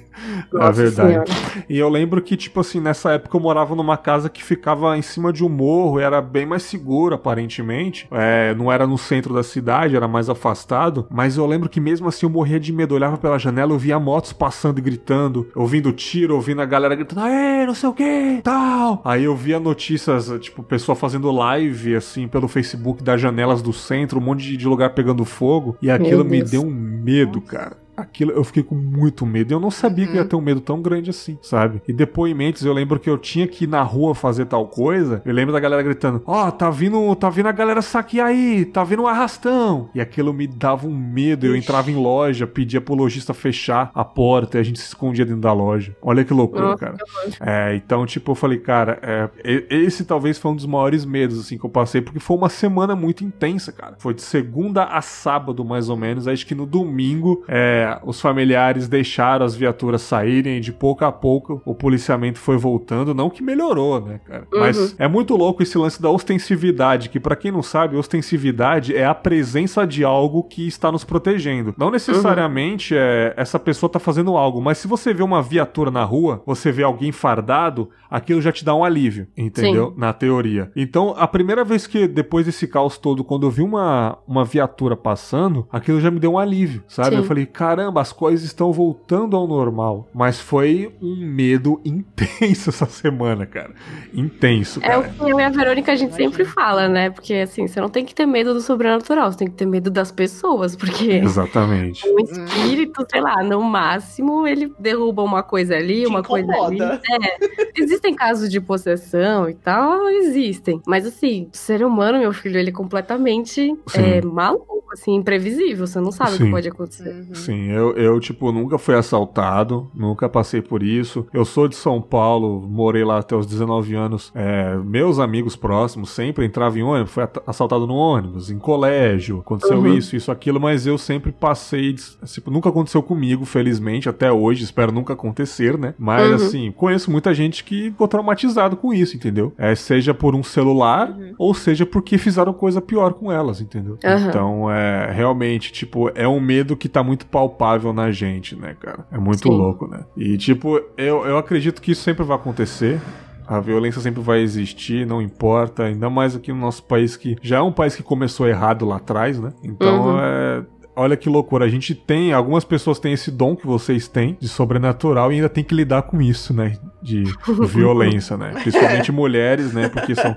Nossa 0.52 0.66
Na 0.66 0.72
verdade. 0.72 1.12
Senhora. 1.32 1.66
E 1.70 1.78
eu 1.78 1.90
lembro 1.90 2.22
que, 2.22 2.36
tipo 2.36 2.60
assim, 2.60 2.80
nessa 2.80 3.12
época 3.12 3.36
eu 3.36 3.42
morava 3.42 3.76
numa 3.76 3.98
casa 3.98 4.30
que 4.30 4.44
ficava 4.44 4.98
em 4.98 5.02
cima 5.02 5.32
de 5.32 5.44
um 5.44 5.50
morro, 5.50 6.00
era 6.00 6.22
bem 6.22 6.46
mais 6.46 6.64
seguro, 6.64 7.16
aparentemente. 7.16 8.08
É, 8.12 8.54
não 8.56 8.72
era 8.72 8.88
no 8.88 8.98
centro 8.98 9.34
da 9.34 9.44
cidade, 9.44 9.96
era 9.96 10.08
mais 10.08 10.30
afastado. 10.30 11.08
Mas 11.10 11.38
eu 11.38 11.46
lembro 11.46 11.70
que 11.70 11.80
mesmo 11.80 12.08
assim 12.08 12.26
eu 12.26 12.30
morria 12.30 12.60
de 12.60 12.72
medo. 12.72 12.94
Eu 12.94 12.98
olhava 12.98 13.18
pela 13.18 13.38
janela, 13.38 13.72
eu 13.72 13.78
via 13.78 14.00
motos 14.00 14.34
passando 14.34 14.80
e 14.80 14.82
gritando, 14.82 15.48
ouvindo 15.56 15.92
tiro, 15.92 16.36
ouvindo 16.36 16.62
a 16.62 16.66
galera 16.66 16.96
gritando, 16.96 17.22
aê, 17.22 17.66
não 17.66 17.74
sei 17.74 17.90
o 17.90 17.94
que, 17.94 18.42
tal. 18.44 19.02
Aí 19.04 19.24
eu 19.24 19.36
via 19.36 19.60
notícias, 19.60 20.32
tipo, 20.40 20.64
pessoa 20.64 20.96
fazendo 20.96 21.32
live 21.32 21.67
live, 21.68 21.96
assim, 21.96 22.28
pelo 22.28 22.48
Facebook 22.48 23.04
das 23.04 23.20
janelas 23.20 23.62
do 23.62 23.74
centro, 23.74 24.20
um 24.20 24.24
monte 24.24 24.56
de 24.56 24.68
lugar 24.68 24.92
pegando 24.92 25.26
fogo. 25.26 25.78
E 25.82 25.92
aquilo 25.92 26.24
me 26.24 26.42
deu 26.42 26.64
um 26.64 26.72
medo, 26.72 27.42
cara 27.42 27.87
aquilo 27.98 28.32
eu 28.32 28.44
fiquei 28.44 28.64
com 28.64 28.76
muito 28.76 29.26
medo. 29.26 29.52
Eu 29.52 29.60
não 29.60 29.72
sabia 29.72 30.06
uhum. 30.06 30.12
que 30.12 30.18
ia 30.18 30.26
ter 30.26 30.36
um 30.36 30.42
medo 30.42 30.62
tão 30.62 30.82
grande 30.82 31.10
assim, 31.10 31.38
sabe? 31.42 31.82
E 31.88 31.92
depoimentos, 31.92 32.64
eu 32.64 32.72
lembro 32.72 33.00
que 33.00 33.10
eu 33.10 33.18
tinha 33.18 33.48
que 33.48 33.64
ir 33.64 33.68
na 33.68 33.82
rua 33.82 34.14
fazer 34.14 34.46
tal 34.46 34.68
coisa. 34.68 35.22
Eu 35.26 35.34
lembro 35.34 35.52
da 35.52 35.60
galera 35.60 35.82
gritando: 35.82 36.22
Ó, 36.26 36.48
oh, 36.48 36.52
tá 36.52 36.70
vindo, 36.70 37.16
tá 37.16 37.30
vindo 37.30 37.48
a 37.48 37.52
galera 37.52 37.82
saquear 37.82 38.28
aí, 38.28 38.66
tá 38.66 38.84
vindo 38.84 39.04
um 39.04 39.08
arrastão. 39.08 39.90
E 39.96 40.00
aquilo 40.00 40.34
me 40.34 40.46
dava 40.46 40.88
um 40.88 40.96
medo. 40.96 41.46
Eu 41.46 41.56
entrava 41.56 41.90
em 41.90 41.96
loja, 41.96 42.46
pedia 42.46 42.80
pro 42.80 42.94
lojista 42.94 43.34
fechar 43.34 43.92
a 43.94 44.06
porta 44.06 44.58
e 44.58 44.62
a 44.62 44.64
gente 44.64 44.80
se 44.80 44.88
escondia 44.88 45.26
dentro 45.26 45.42
da 45.42 45.54
loja. 45.54 45.96
Olha 46.02 46.24
que 46.24 46.34
loucura, 46.34 46.70
Nossa, 46.70 46.78
cara. 46.78 46.98
É, 47.40 47.76
então, 47.76 48.06
tipo, 48.06 48.32
eu 48.32 48.36
falei, 48.36 48.60
cara, 48.60 49.00
é, 49.02 49.30
esse 49.70 50.06
talvez 50.06 50.38
foi 50.38 50.52
um 50.52 50.56
dos 50.56 50.66
maiores 50.66 51.06
medos, 51.06 51.40
assim, 51.40 51.58
que 51.58 51.66
eu 51.66 51.70
passei, 51.70 52.02
porque 52.02 52.20
foi 52.20 52.38
uma 52.38 52.50
semana 52.50 52.96
muito 52.96 53.24
intensa, 53.24 53.72
cara. 53.72 53.96
Foi 54.00 54.14
de 54.14 54.22
segunda 54.22 54.84
a 54.84 55.02
sábado, 55.02 55.64
mais 55.64 55.90
ou 55.90 55.98
menos. 55.98 56.28
Acho 56.28 56.46
que 56.46 56.56
no 56.56 56.66
domingo, 56.66 57.44
é, 57.48 57.87
os 58.04 58.20
familiares 58.20 58.88
deixaram 58.88 59.46
as 59.46 59.56
viaturas 59.56 60.02
saírem 60.02 60.58
e 60.58 60.60
de 60.60 60.72
pouco 60.72 61.06
a 61.06 61.12
pouco 61.12 61.62
o 61.66 61.74
policiamento 61.74 62.40
foi 62.40 62.58
voltando. 62.58 63.14
Não 63.14 63.30
que 63.30 63.44
melhorou, 63.44 64.02
né, 64.02 64.20
cara? 64.26 64.48
Uhum. 64.52 64.60
Mas 64.60 64.96
é 64.98 65.08
muito 65.08 65.36
louco 65.36 65.64
esse 65.64 65.78
lance 65.78 66.02
da 66.02 66.10
ostensividade, 66.10 67.10
que 67.10 67.20
para 67.20 67.36
quem 67.36 67.52
não 67.52 67.64
sabe, 67.64 67.96
ostensividade 67.96 68.96
é 68.96 69.06
a 69.06 69.16
presença 69.16 69.86
de 69.86 70.04
algo 70.04 70.44
que 70.44 70.68
está 70.68 70.92
nos 70.92 71.04
protegendo. 71.04 71.74
Não 71.78 71.92
necessariamente 71.92 72.94
uhum. 72.94 73.00
é 73.00 73.34
essa 73.38 73.60
pessoa 73.60 73.90
tá 73.90 74.00
fazendo 74.00 74.36
algo, 74.38 74.62
mas 74.62 74.78
se 74.78 74.88
você 74.88 75.14
vê 75.14 75.24
uma 75.24 75.42
viatura 75.42 75.92
na 75.92 76.04
rua, 76.04 76.42
você 76.46 76.72
vê 76.72 76.84
alguém 76.84 77.12
fardado, 77.12 77.90
aquilo 78.10 78.42
já 78.42 78.52
te 78.52 78.64
dá 78.64 78.74
um 78.74 78.84
alívio, 78.84 79.28
entendeu? 79.38 79.92
Sim. 79.92 79.94
Na 79.98 80.14
teoria. 80.14 80.72
Então, 80.76 81.14
a 81.18 81.28
primeira 81.28 81.64
vez 81.64 81.86
que 81.88 82.08
depois 82.08 82.46
desse 82.46 82.68
caos 82.68 82.98
todo, 82.98 83.24
quando 83.24 83.46
eu 83.46 83.52
vi 83.52 83.62
uma, 83.62 84.18
uma 84.28 84.44
viatura 84.44 84.96
passando, 84.96 85.68
aquilo 85.72 86.00
já 86.00 86.10
me 86.10 86.20
deu 86.20 86.34
um 86.34 86.40
alívio, 86.40 86.84
sabe? 86.88 87.12
Sim. 87.12 87.18
Eu 87.18 87.24
falei, 87.24 87.46
cara, 87.46 87.77
caramba, 87.78 88.02
as 88.02 88.12
coisas 88.12 88.46
estão 88.46 88.72
voltando 88.72 89.38
ao 89.38 89.48
normal. 89.48 90.08
Mas 90.14 90.40
foi 90.40 90.92
um 91.02 91.16
medo 91.16 91.80
intenso 91.86 92.70
essa 92.70 92.86
semana, 92.86 93.46
cara. 93.46 93.72
Intenso, 94.14 94.82
cara. 94.82 94.94
É 94.94 94.98
o 94.98 95.04
que 95.04 95.32
eu 95.32 95.40
e 95.40 95.44
a 95.44 95.50
Verônica 95.50 95.92
a 95.92 95.96
gente 95.96 96.16
sempre 96.16 96.44
fala, 96.44 96.88
né? 96.88 97.10
Porque 97.10 97.36
assim, 97.36 97.68
você 97.68 97.80
não 97.80 97.90
tem 97.90 98.04
que 98.04 98.16
ter 98.16 98.26
medo 98.26 98.54
do 98.54 98.62
sobrenatural, 98.62 99.32
você 99.32 99.38
tem 99.40 99.48
que 99.48 99.56
ter 99.56 99.66
medo 99.66 99.92
das 99.92 100.12
pessoas, 100.12 100.76
porque. 100.76 101.12
Exatamente. 101.24 102.08
Um 102.08 102.20
espírito, 102.20 103.06
sei 103.10 103.22
lá, 103.22 103.44
no 103.44 103.62
máximo, 103.62 104.48
ele 104.48 104.74
derruba 104.80 105.22
uma 105.22 105.44
coisa 105.44 105.76
ali, 105.76 106.02
Te 106.02 106.08
uma 106.08 106.20
incomoda. 106.20 106.54
coisa 106.54 106.94
ali. 106.94 107.02
É. 107.26 107.82
Existem 107.82 108.14
casos 108.16 108.50
de 108.50 108.60
possessão 108.60 109.50
e 109.50 109.54
tal, 109.54 110.10
existem. 110.10 110.82
Mas 110.88 111.06
assim, 111.06 111.50
o 111.54 111.58
ser 111.58 111.84
humano, 111.84 112.20
meu 112.20 112.34
filho, 112.34 112.58
ele 112.58 112.70
é 112.70 112.74
completamente 112.74 113.74
é, 113.94 114.22
maluco 114.22 114.77
assim, 114.92 115.16
imprevisível. 115.16 115.86
Você 115.86 116.00
não 116.00 116.12
sabe 116.12 116.32
Sim. 116.32 116.36
o 116.36 116.46
que 116.46 116.52
pode 116.52 116.68
acontecer. 116.68 117.10
Uhum. 117.10 117.36
Sim, 117.36 117.72
eu, 117.72 117.96
eu, 117.96 118.20
tipo, 118.20 118.52
nunca 118.52 118.78
fui 118.78 118.96
assaltado, 118.96 119.90
nunca 119.94 120.30
passei 120.30 120.62
por 120.62 120.84
isso. 120.84 121.26
Eu 121.34 121.46
sou 121.46 121.68
de 121.68 121.76
São 121.76 122.02
Paulo, 122.02 122.62
morei 122.68 123.04
lá 123.04 123.20
até 123.20 123.36
os 123.36 123.46
19 123.46 123.96
anos. 123.96 124.32
É, 124.34 124.76
meus 124.78 125.20
amigos 125.20 125.56
próximos 125.56 126.10
sempre 126.10 126.46
entravam 126.46 126.78
em 126.78 126.84
ônibus, 126.84 127.12
foi 127.12 127.28
assaltado 127.46 127.88
no 127.88 127.96
ônibus, 127.96 128.50
em 128.50 128.58
colégio, 128.58 129.40
aconteceu 129.40 129.80
uhum. 129.80 129.94
isso, 129.94 130.16
isso, 130.16 130.32
aquilo, 130.32 130.60
mas 130.60 130.86
eu 130.88 130.98
sempre 130.98 131.32
passei, 131.32 131.96
tipo, 132.26 132.52
nunca 132.52 132.70
aconteceu 132.70 133.02
comigo, 133.02 133.46
felizmente, 133.46 134.10
até 134.10 134.32
hoje, 134.32 134.64
espero 134.64 134.92
nunca 134.92 135.14
acontecer, 135.14 135.78
né? 135.78 135.94
Mas, 135.98 136.30
uhum. 136.30 136.36
assim, 136.36 136.72
conheço 136.72 137.12
muita 137.12 137.34
gente 137.34 137.64
que 137.64 137.92
ficou 137.92 138.08
traumatizado 138.08 138.76
com 138.78 138.94
isso, 138.94 139.16
entendeu? 139.16 139.54
É, 139.58 139.76
seja 139.76 140.14
por 140.14 140.36
um 140.36 140.44
celular, 140.44 141.10
uhum. 141.10 141.34
ou 141.38 141.54
seja 141.54 141.86
porque 141.86 142.18
fizeram 142.18 142.54
coisa 142.54 142.82
pior 142.82 143.14
com 143.14 143.32
elas, 143.32 143.62
entendeu? 143.62 143.98
Então, 144.04 144.70
é 144.72 144.77
é 144.78 145.12
realmente, 145.12 145.72
tipo, 145.72 146.10
é 146.16 146.28
um 146.28 146.40
medo 146.40 146.76
que 146.78 146.88
tá 146.88 147.04
muito 147.04 147.26
palpável 147.26 147.92
na 147.92 148.12
gente, 148.12 148.56
né, 148.56 148.76
cara? 148.80 149.06
É 149.12 149.18
muito 149.18 149.44
Sim. 149.50 149.58
louco, 149.58 149.88
né? 149.88 150.02
E, 150.16 150.38
tipo, 150.38 150.80
eu, 150.98 151.26
eu 151.26 151.38
acredito 151.38 151.82
que 151.82 151.92
isso 151.92 152.02
sempre 152.04 152.24
vai 152.24 152.36
acontecer. 152.38 153.00
A 153.48 153.60
violência 153.60 154.02
sempre 154.02 154.22
vai 154.22 154.42
existir, 154.42 155.06
não 155.08 155.22
importa. 155.22 155.84
Ainda 155.84 156.10
mais 156.10 156.36
aqui 156.36 156.52
no 156.52 156.60
nosso 156.60 156.84
país, 156.84 157.16
que 157.16 157.36
já 157.42 157.58
é 157.58 157.62
um 157.62 157.72
país 157.72 157.96
que 157.96 158.04
começou 158.04 158.48
errado 158.48 158.86
lá 158.86 158.98
atrás, 158.98 159.40
né? 159.40 159.54
Então 159.64 160.08
Uhum. 160.16 160.20
é. 160.20 160.64
Olha 161.00 161.16
que 161.16 161.30
loucura, 161.30 161.64
a 161.64 161.70
gente 161.70 161.94
tem, 161.94 162.34
algumas 162.34 162.64
pessoas 162.66 162.98
têm 162.98 163.14
esse 163.14 163.30
dom 163.30 163.56
que 163.56 163.68
vocês 163.68 164.08
têm 164.08 164.36
de 164.42 164.48
sobrenatural 164.50 165.32
e 165.32 165.36
ainda 165.36 165.48
tem 165.48 165.64
que 165.64 165.76
lidar 165.76 166.02
com 166.02 166.20
isso, 166.20 166.56
né? 166.56 166.76
De 167.04 167.24
violência, 167.70 168.36
né? 168.36 168.50
Principalmente 168.64 169.12
mulheres, 169.12 169.72
né? 169.74 169.90
Porque 169.90 170.16
são 170.16 170.36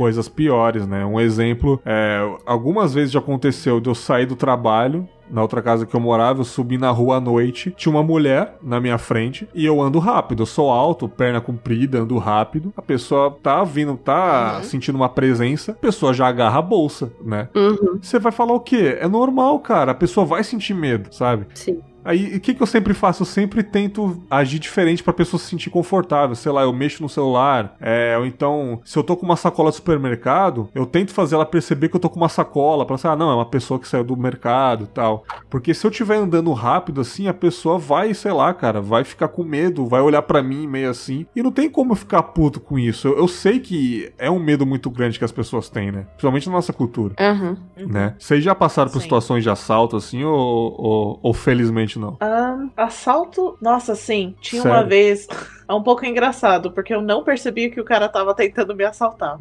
coisas 0.00 0.30
piores, 0.30 0.86
né? 0.86 1.04
Um 1.04 1.20
exemplo, 1.20 1.78
é, 1.84 2.26
algumas 2.46 2.94
vezes 2.94 3.12
já 3.12 3.18
aconteceu 3.18 3.80
de 3.80 3.90
eu 3.90 3.94
sair 3.94 4.24
do 4.24 4.34
trabalho, 4.34 5.06
na 5.30 5.42
outra 5.42 5.60
casa 5.60 5.84
que 5.84 5.94
eu 5.94 6.00
morava, 6.00 6.40
eu 6.40 6.44
subi 6.44 6.78
na 6.78 6.90
rua 6.90 7.16
à 7.18 7.20
noite, 7.20 7.72
tinha 7.76 7.92
uma 7.92 8.02
mulher 8.02 8.56
na 8.62 8.80
minha 8.80 8.96
frente 8.98 9.46
e 9.54 9.64
eu 9.64 9.80
ando 9.80 9.98
rápido. 10.00 10.42
Eu 10.42 10.46
sou 10.46 10.70
alto, 10.72 11.06
perna 11.08 11.40
comprida, 11.40 12.00
ando 12.00 12.16
rápido. 12.18 12.72
A 12.76 12.82
pessoa 12.82 13.38
tá 13.42 13.62
vindo, 13.62 13.96
tá 13.96 14.54
Uhum. 14.56 14.62
sentindo 14.64 14.96
uma 14.96 15.08
presença, 15.08 15.70
a 15.72 15.74
pessoa 15.74 16.12
já 16.14 16.26
agarra 16.26 16.58
a 16.58 16.62
bolsa, 16.62 17.12
né? 17.22 17.48
Uhum, 17.54 17.98
Você 18.02 18.18
vai 18.18 18.32
falar 18.32 18.54
o 18.54 18.60
quê? 18.60 18.96
É 19.00 19.06
normal, 19.06 19.58
cara. 19.60 19.92
A 19.92 19.94
pessoa 19.94 20.24
vai 20.26 20.42
sentir 20.42 20.74
medo, 20.74 21.14
sabe? 21.14 21.46
sim. 21.54 21.78
Aí, 22.04 22.36
o 22.36 22.40
que, 22.40 22.54
que 22.54 22.62
eu 22.62 22.66
sempre 22.66 22.94
faço? 22.94 23.22
Eu 23.22 23.26
sempre 23.26 23.62
tento 23.62 24.22
agir 24.30 24.58
diferente 24.58 25.02
pra 25.02 25.12
pessoa 25.12 25.40
se 25.40 25.46
sentir 25.46 25.70
confortável. 25.70 26.34
Sei 26.34 26.50
lá, 26.50 26.62
eu 26.62 26.72
mexo 26.72 27.02
no 27.02 27.08
celular. 27.08 27.76
É, 27.80 28.16
ou 28.18 28.26
então, 28.26 28.80
se 28.84 28.98
eu 28.98 29.02
tô 29.02 29.16
com 29.16 29.26
uma 29.26 29.36
sacola 29.36 29.70
do 29.70 29.74
supermercado, 29.76 30.68
eu 30.74 30.86
tento 30.86 31.12
fazer 31.12 31.34
ela 31.34 31.46
perceber 31.46 31.88
que 31.88 31.96
eu 31.96 32.00
tô 32.00 32.08
com 32.08 32.16
uma 32.16 32.28
sacola. 32.28 32.84
Pra 32.86 32.96
pensar, 32.96 33.12
ah, 33.12 33.16
não, 33.16 33.30
é 33.30 33.34
uma 33.34 33.46
pessoa 33.46 33.78
que 33.78 33.88
saiu 33.88 34.04
do 34.04 34.16
mercado 34.16 34.84
e 34.84 34.88
tal. 34.88 35.24
Porque 35.48 35.74
se 35.74 35.86
eu 35.86 35.90
estiver 35.90 36.16
andando 36.16 36.52
rápido 36.52 37.00
assim, 37.00 37.28
a 37.28 37.34
pessoa 37.34 37.78
vai, 37.78 38.14
sei 38.14 38.32
lá, 38.32 38.52
cara, 38.54 38.80
vai 38.80 39.04
ficar 39.04 39.28
com 39.28 39.42
medo, 39.44 39.86
vai 39.86 40.00
olhar 40.00 40.22
pra 40.22 40.42
mim 40.42 40.66
meio 40.66 40.90
assim. 40.90 41.26
E 41.34 41.42
não 41.42 41.52
tem 41.52 41.68
como 41.68 41.92
eu 41.92 41.96
ficar 41.96 42.22
puto 42.22 42.60
com 42.60 42.78
isso. 42.78 43.08
Eu, 43.08 43.18
eu 43.18 43.28
sei 43.28 43.58
que 43.60 44.12
é 44.18 44.30
um 44.30 44.38
medo 44.38 44.66
muito 44.66 44.90
grande 44.90 45.18
que 45.18 45.24
as 45.24 45.32
pessoas 45.32 45.68
têm, 45.68 45.90
né? 45.92 46.02
Principalmente 46.10 46.46
na 46.48 46.52
nossa 46.54 46.72
cultura 46.72 47.14
Aham. 47.18 47.56
né? 47.76 48.14
Vocês 48.18 48.42
já 48.42 48.54
passaram 48.54 48.90
por 48.90 48.98
Sim. 48.98 49.04
situações 49.04 49.42
de 49.42 49.50
assalto 49.50 49.96
assim 49.96 50.24
ou, 50.24 50.34
ou, 50.78 51.20
ou 51.22 51.32
felizmente 51.34 51.89
não? 51.98 52.16
Ah, 52.20 52.66
assalto? 52.76 53.56
Nossa, 53.60 53.94
sim. 53.94 54.34
Tinha 54.40 54.62
Sério? 54.62 54.76
uma 54.76 54.84
vez. 54.84 55.26
É 55.68 55.72
um 55.72 55.82
pouco 55.82 56.04
engraçado, 56.04 56.72
porque 56.72 56.92
eu 56.92 57.00
não 57.00 57.22
percebi 57.22 57.70
que 57.70 57.80
o 57.80 57.84
cara 57.84 58.08
tava 58.08 58.34
tentando 58.34 58.74
me 58.74 58.84
assaltar. 58.84 59.38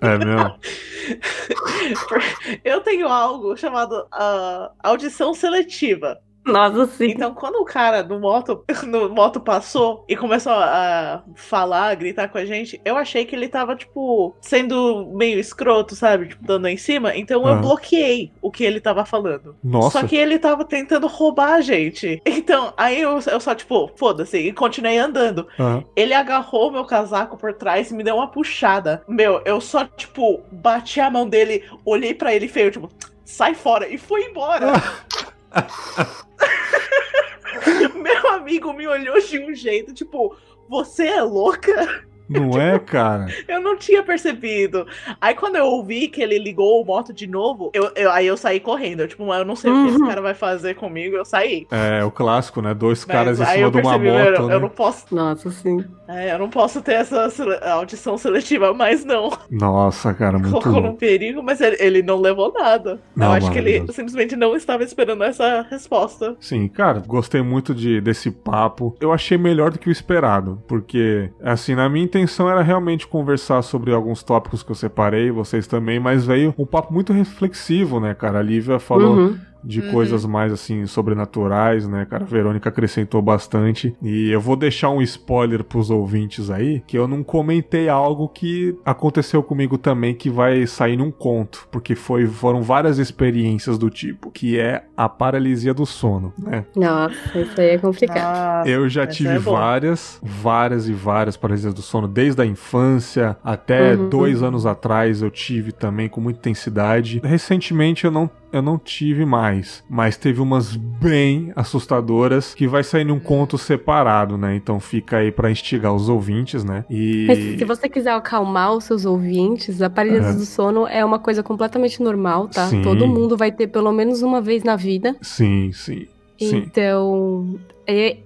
É 0.00 0.18
mesmo? 0.18 0.54
Eu 2.64 2.80
tenho 2.80 3.08
algo 3.08 3.56
chamado 3.56 4.06
ah, 4.12 4.70
audição 4.82 5.34
seletiva. 5.34 6.18
Nossa, 6.44 6.86
sim. 6.86 7.06
Então, 7.10 7.34
quando 7.34 7.56
o 7.56 7.64
cara 7.64 8.02
no 8.02 8.20
moto, 8.20 8.64
no 8.86 9.08
moto 9.08 9.40
passou 9.40 10.04
e 10.08 10.16
começou 10.16 10.52
a 10.52 11.22
falar, 11.34 11.94
gritar 11.94 12.28
com 12.28 12.38
a 12.38 12.44
gente, 12.44 12.80
eu 12.84 12.96
achei 12.96 13.24
que 13.24 13.34
ele 13.34 13.48
tava, 13.48 13.74
tipo, 13.74 14.36
sendo 14.40 15.10
meio 15.14 15.38
escroto, 15.40 15.94
sabe? 15.96 16.28
Tipo, 16.28 16.44
dando 16.44 16.68
em 16.68 16.76
cima. 16.76 17.16
Então 17.16 17.42
eu 17.42 17.54
Aham. 17.54 17.60
bloqueei 17.62 18.30
o 18.42 18.50
que 18.50 18.64
ele 18.64 18.80
tava 18.80 19.04
falando. 19.04 19.56
Nossa. 19.62 20.00
Só 20.00 20.06
que 20.06 20.16
ele 20.16 20.38
tava 20.38 20.64
tentando 20.64 21.06
roubar 21.06 21.54
a 21.54 21.60
gente. 21.60 22.20
Então, 22.44 22.74
aí 22.76 23.00
eu, 23.00 23.18
eu 23.30 23.40
só, 23.40 23.54
tipo, 23.54 23.90
foda-se, 23.96 24.36
e 24.36 24.52
continuei 24.52 24.98
andando. 24.98 25.46
Aham. 25.58 25.82
Ele 25.96 26.12
agarrou 26.12 26.70
meu 26.70 26.84
casaco 26.84 27.38
por 27.38 27.54
trás 27.54 27.90
e 27.90 27.94
me 27.94 28.02
deu 28.04 28.16
uma 28.16 28.28
puxada. 28.28 29.02
Meu, 29.08 29.40
eu 29.46 29.60
só, 29.60 29.84
tipo, 29.84 30.42
bati 30.52 31.00
a 31.00 31.08
mão 31.08 31.26
dele, 31.26 31.64
olhei 31.86 32.12
pra 32.12 32.34
ele 32.34 32.46
feio, 32.48 32.70
tipo, 32.70 32.90
sai 33.24 33.54
fora, 33.54 33.88
e 33.88 33.96
fui 33.96 34.22
embora. 34.24 34.72
meu 37.94 38.28
amigo 38.32 38.72
me 38.72 38.86
olhou 38.86 39.20
de 39.20 39.38
um 39.38 39.54
jeito, 39.54 39.92
tipo, 39.92 40.36
você 40.68 41.06
é 41.06 41.22
louca? 41.22 42.06
Não 42.28 42.60
é, 42.60 42.78
cara? 42.78 43.26
Eu 43.46 43.60
não 43.60 43.76
tinha 43.76 44.02
percebido. 44.02 44.86
Aí 45.20 45.34
quando 45.34 45.56
eu 45.56 45.66
ouvi 45.66 46.08
que 46.08 46.22
ele 46.22 46.38
ligou 46.38 46.80
o 46.80 46.84
moto 46.84 47.12
de 47.12 47.26
novo, 47.26 47.70
eu, 47.74 47.90
eu- 47.94 48.10
aí 48.10 48.26
eu 48.26 48.36
saí 48.36 48.60
correndo. 48.60 49.00
Eu, 49.00 49.08
tipo, 49.08 49.22
eu 49.32 49.44
não 49.44 49.56
sei 49.56 49.70
o 49.70 49.82
que 49.82 49.88
esse 49.90 50.00
Uhum. 50.00 50.08
cara 50.08 50.20
vai 50.22 50.34
fazer 50.34 50.74
comigo, 50.74 51.16
eu 51.16 51.24
saí. 51.24 51.66
É 51.70 52.04
o 52.04 52.10
clássico, 52.10 52.60
né? 52.62 52.72
Dois 52.74 53.04
Mas 53.06 53.14
caras 53.16 53.40
em 53.40 53.42
aí 53.42 53.48
cima 53.54 53.62
eu 53.66 53.70
de 53.70 53.76
uma 53.78 53.98
percebi, 53.98 54.10
moto, 54.10 54.40
eu, 54.42 54.48
né? 54.48 54.54
eu 54.54 54.60
não 54.60 54.68
posso. 54.68 55.14
Nossa, 55.14 55.50
sim. 55.50 55.84
é, 56.08 56.32
eu 56.34 56.38
não 56.38 56.48
posso 56.50 56.80
ter 56.82 56.94
essa 56.94 57.28
audição 57.72 58.16
seletiva 58.18 58.72
mais, 58.72 59.04
não. 59.04 59.30
Nossa, 59.50 60.12
cara, 60.14 60.38
muito 60.38 60.52
colocou 60.60 60.80
num 60.82 60.96
perigo, 60.96 61.42
mas 61.42 61.60
ele, 61.60 61.76
ele 61.80 62.02
não 62.02 62.20
levou 62.20 62.52
nada. 62.52 63.00
Não, 63.14 63.26
eu 63.28 63.32
acho 63.34 63.50
que 63.50 63.58
ele 63.58 63.80
simplesmente 63.92 64.36
não 64.36 64.54
estava 64.56 64.82
esperando 64.84 65.22
essa 65.24 65.62
resposta. 65.70 66.36
Sim, 66.40 66.68
cara, 66.68 67.00
gostei 67.06 67.42
muito 67.42 67.74
de, 67.74 68.00
desse 68.00 68.30
papo. 68.30 68.96
Eu 69.00 69.12
achei 69.12 69.36
melhor 69.38 69.70
do 69.70 69.78
que 69.78 69.88
o 69.88 69.92
esperado, 69.92 70.62
porque, 70.66 71.30
assim, 71.42 71.74
na 71.74 71.88
minha 71.88 72.04
intenção 72.14 72.48
era 72.48 72.62
realmente 72.62 73.06
conversar 73.06 73.60
sobre 73.62 73.92
alguns 73.92 74.22
tópicos 74.22 74.62
que 74.62 74.70
eu 74.70 74.76
separei, 74.76 75.30
vocês 75.30 75.66
também, 75.66 75.98
mas 75.98 76.24
veio 76.24 76.54
um 76.56 76.64
papo 76.64 76.92
muito 76.92 77.12
reflexivo, 77.12 77.98
né, 77.98 78.14
cara? 78.14 78.38
A 78.38 78.42
Lívia 78.42 78.78
falou 78.78 79.16
Uhum. 79.16 79.38
De 79.64 79.80
Uhum. 79.80 79.90
coisas 79.90 80.24
mais 80.26 80.52
assim 80.52 80.86
sobrenaturais, 80.86 81.86
né, 81.88 82.04
cara? 82.08 82.24
A 82.24 82.26
Verônica 82.26 82.68
acrescentou 82.68 83.20
bastante. 83.22 83.94
E 84.02 84.30
eu 84.30 84.40
vou 84.40 84.56
deixar 84.56 84.90
um 84.90 85.00
spoiler 85.02 85.64
pros 85.64 85.90
ouvintes 85.90 86.50
aí, 86.50 86.82
que 86.86 86.96
eu 86.98 87.08
não 87.08 87.22
comentei 87.22 87.88
algo 87.88 88.28
que 88.28 88.76
aconteceu 88.84 89.42
comigo 89.42 89.78
também 89.78 90.14
que 90.14 90.28
vai 90.30 90.66
sair 90.66 90.96
num 90.96 91.10
conto, 91.10 91.66
porque 91.70 91.94
foi 91.94 92.26
foram 92.26 92.62
várias 92.62 92.98
experiências 92.98 93.78
do 93.78 93.88
tipo, 93.90 94.30
que 94.30 94.58
é 94.58 94.84
a 94.96 95.08
paralisia 95.08 95.72
do 95.74 95.86
sono, 95.86 96.32
né? 96.38 96.64
Nossa, 96.76 97.40
isso 97.40 97.60
aí 97.60 97.70
é 97.70 97.78
complicado. 97.78 98.58
Nossa, 98.58 98.68
Eu 98.68 98.88
já 98.88 99.02
essa 99.04 99.12
tive 99.12 99.30
é 99.30 99.38
várias, 99.38 100.20
várias 100.22 100.88
e 100.88 100.92
várias 100.92 101.36
paralisias 101.36 101.72
do 101.74 101.82
sono, 101.82 102.06
desde 102.08 102.40
a 102.42 102.46
infância 102.46 103.36
até 103.42 103.94
Uhum. 103.94 104.08
dois 104.08 104.42
anos 104.42 104.66
atrás 104.66 105.22
eu 105.22 105.30
tive 105.30 105.72
também 105.72 106.08
com 106.08 106.20
muita 106.20 106.38
intensidade. 106.40 107.20
Recentemente 107.24 108.04
eu 108.04 108.10
não, 108.10 108.28
eu 108.54 108.62
não 108.62 108.78
tive 108.78 109.24
mais, 109.26 109.82
mas 109.90 110.16
teve 110.16 110.40
umas 110.40 110.76
bem 110.76 111.52
assustadoras 111.56 112.54
que 112.54 112.68
vai 112.68 112.84
sair 112.84 113.04
num 113.04 113.18
conto 113.18 113.58
separado, 113.58 114.38
né? 114.38 114.54
Então 114.54 114.78
fica 114.78 115.16
aí 115.18 115.32
pra 115.32 115.50
instigar 115.50 115.92
os 115.92 116.08
ouvintes, 116.08 116.62
né? 116.62 116.84
E 116.88 117.24
Mas 117.26 117.38
se 117.58 117.64
você 117.64 117.88
quiser 117.88 118.12
acalmar 118.12 118.72
os 118.72 118.84
seus 118.84 119.04
ouvintes, 119.04 119.82
a 119.82 119.90
paralisia 119.90 120.28
Aham. 120.30 120.36
do 120.38 120.46
sono 120.46 120.86
é 120.86 121.04
uma 121.04 121.18
coisa 121.18 121.42
completamente 121.42 122.00
normal, 122.00 122.46
tá? 122.48 122.68
Sim. 122.68 122.80
Todo 122.82 123.08
mundo 123.08 123.36
vai 123.36 123.50
ter 123.50 123.66
pelo 123.66 123.92
menos 123.92 124.22
uma 124.22 124.40
vez 124.40 124.62
na 124.62 124.76
vida. 124.76 125.16
sim, 125.20 125.72
sim. 125.72 126.06
Sim. 126.38 126.64
Então, 126.66 127.58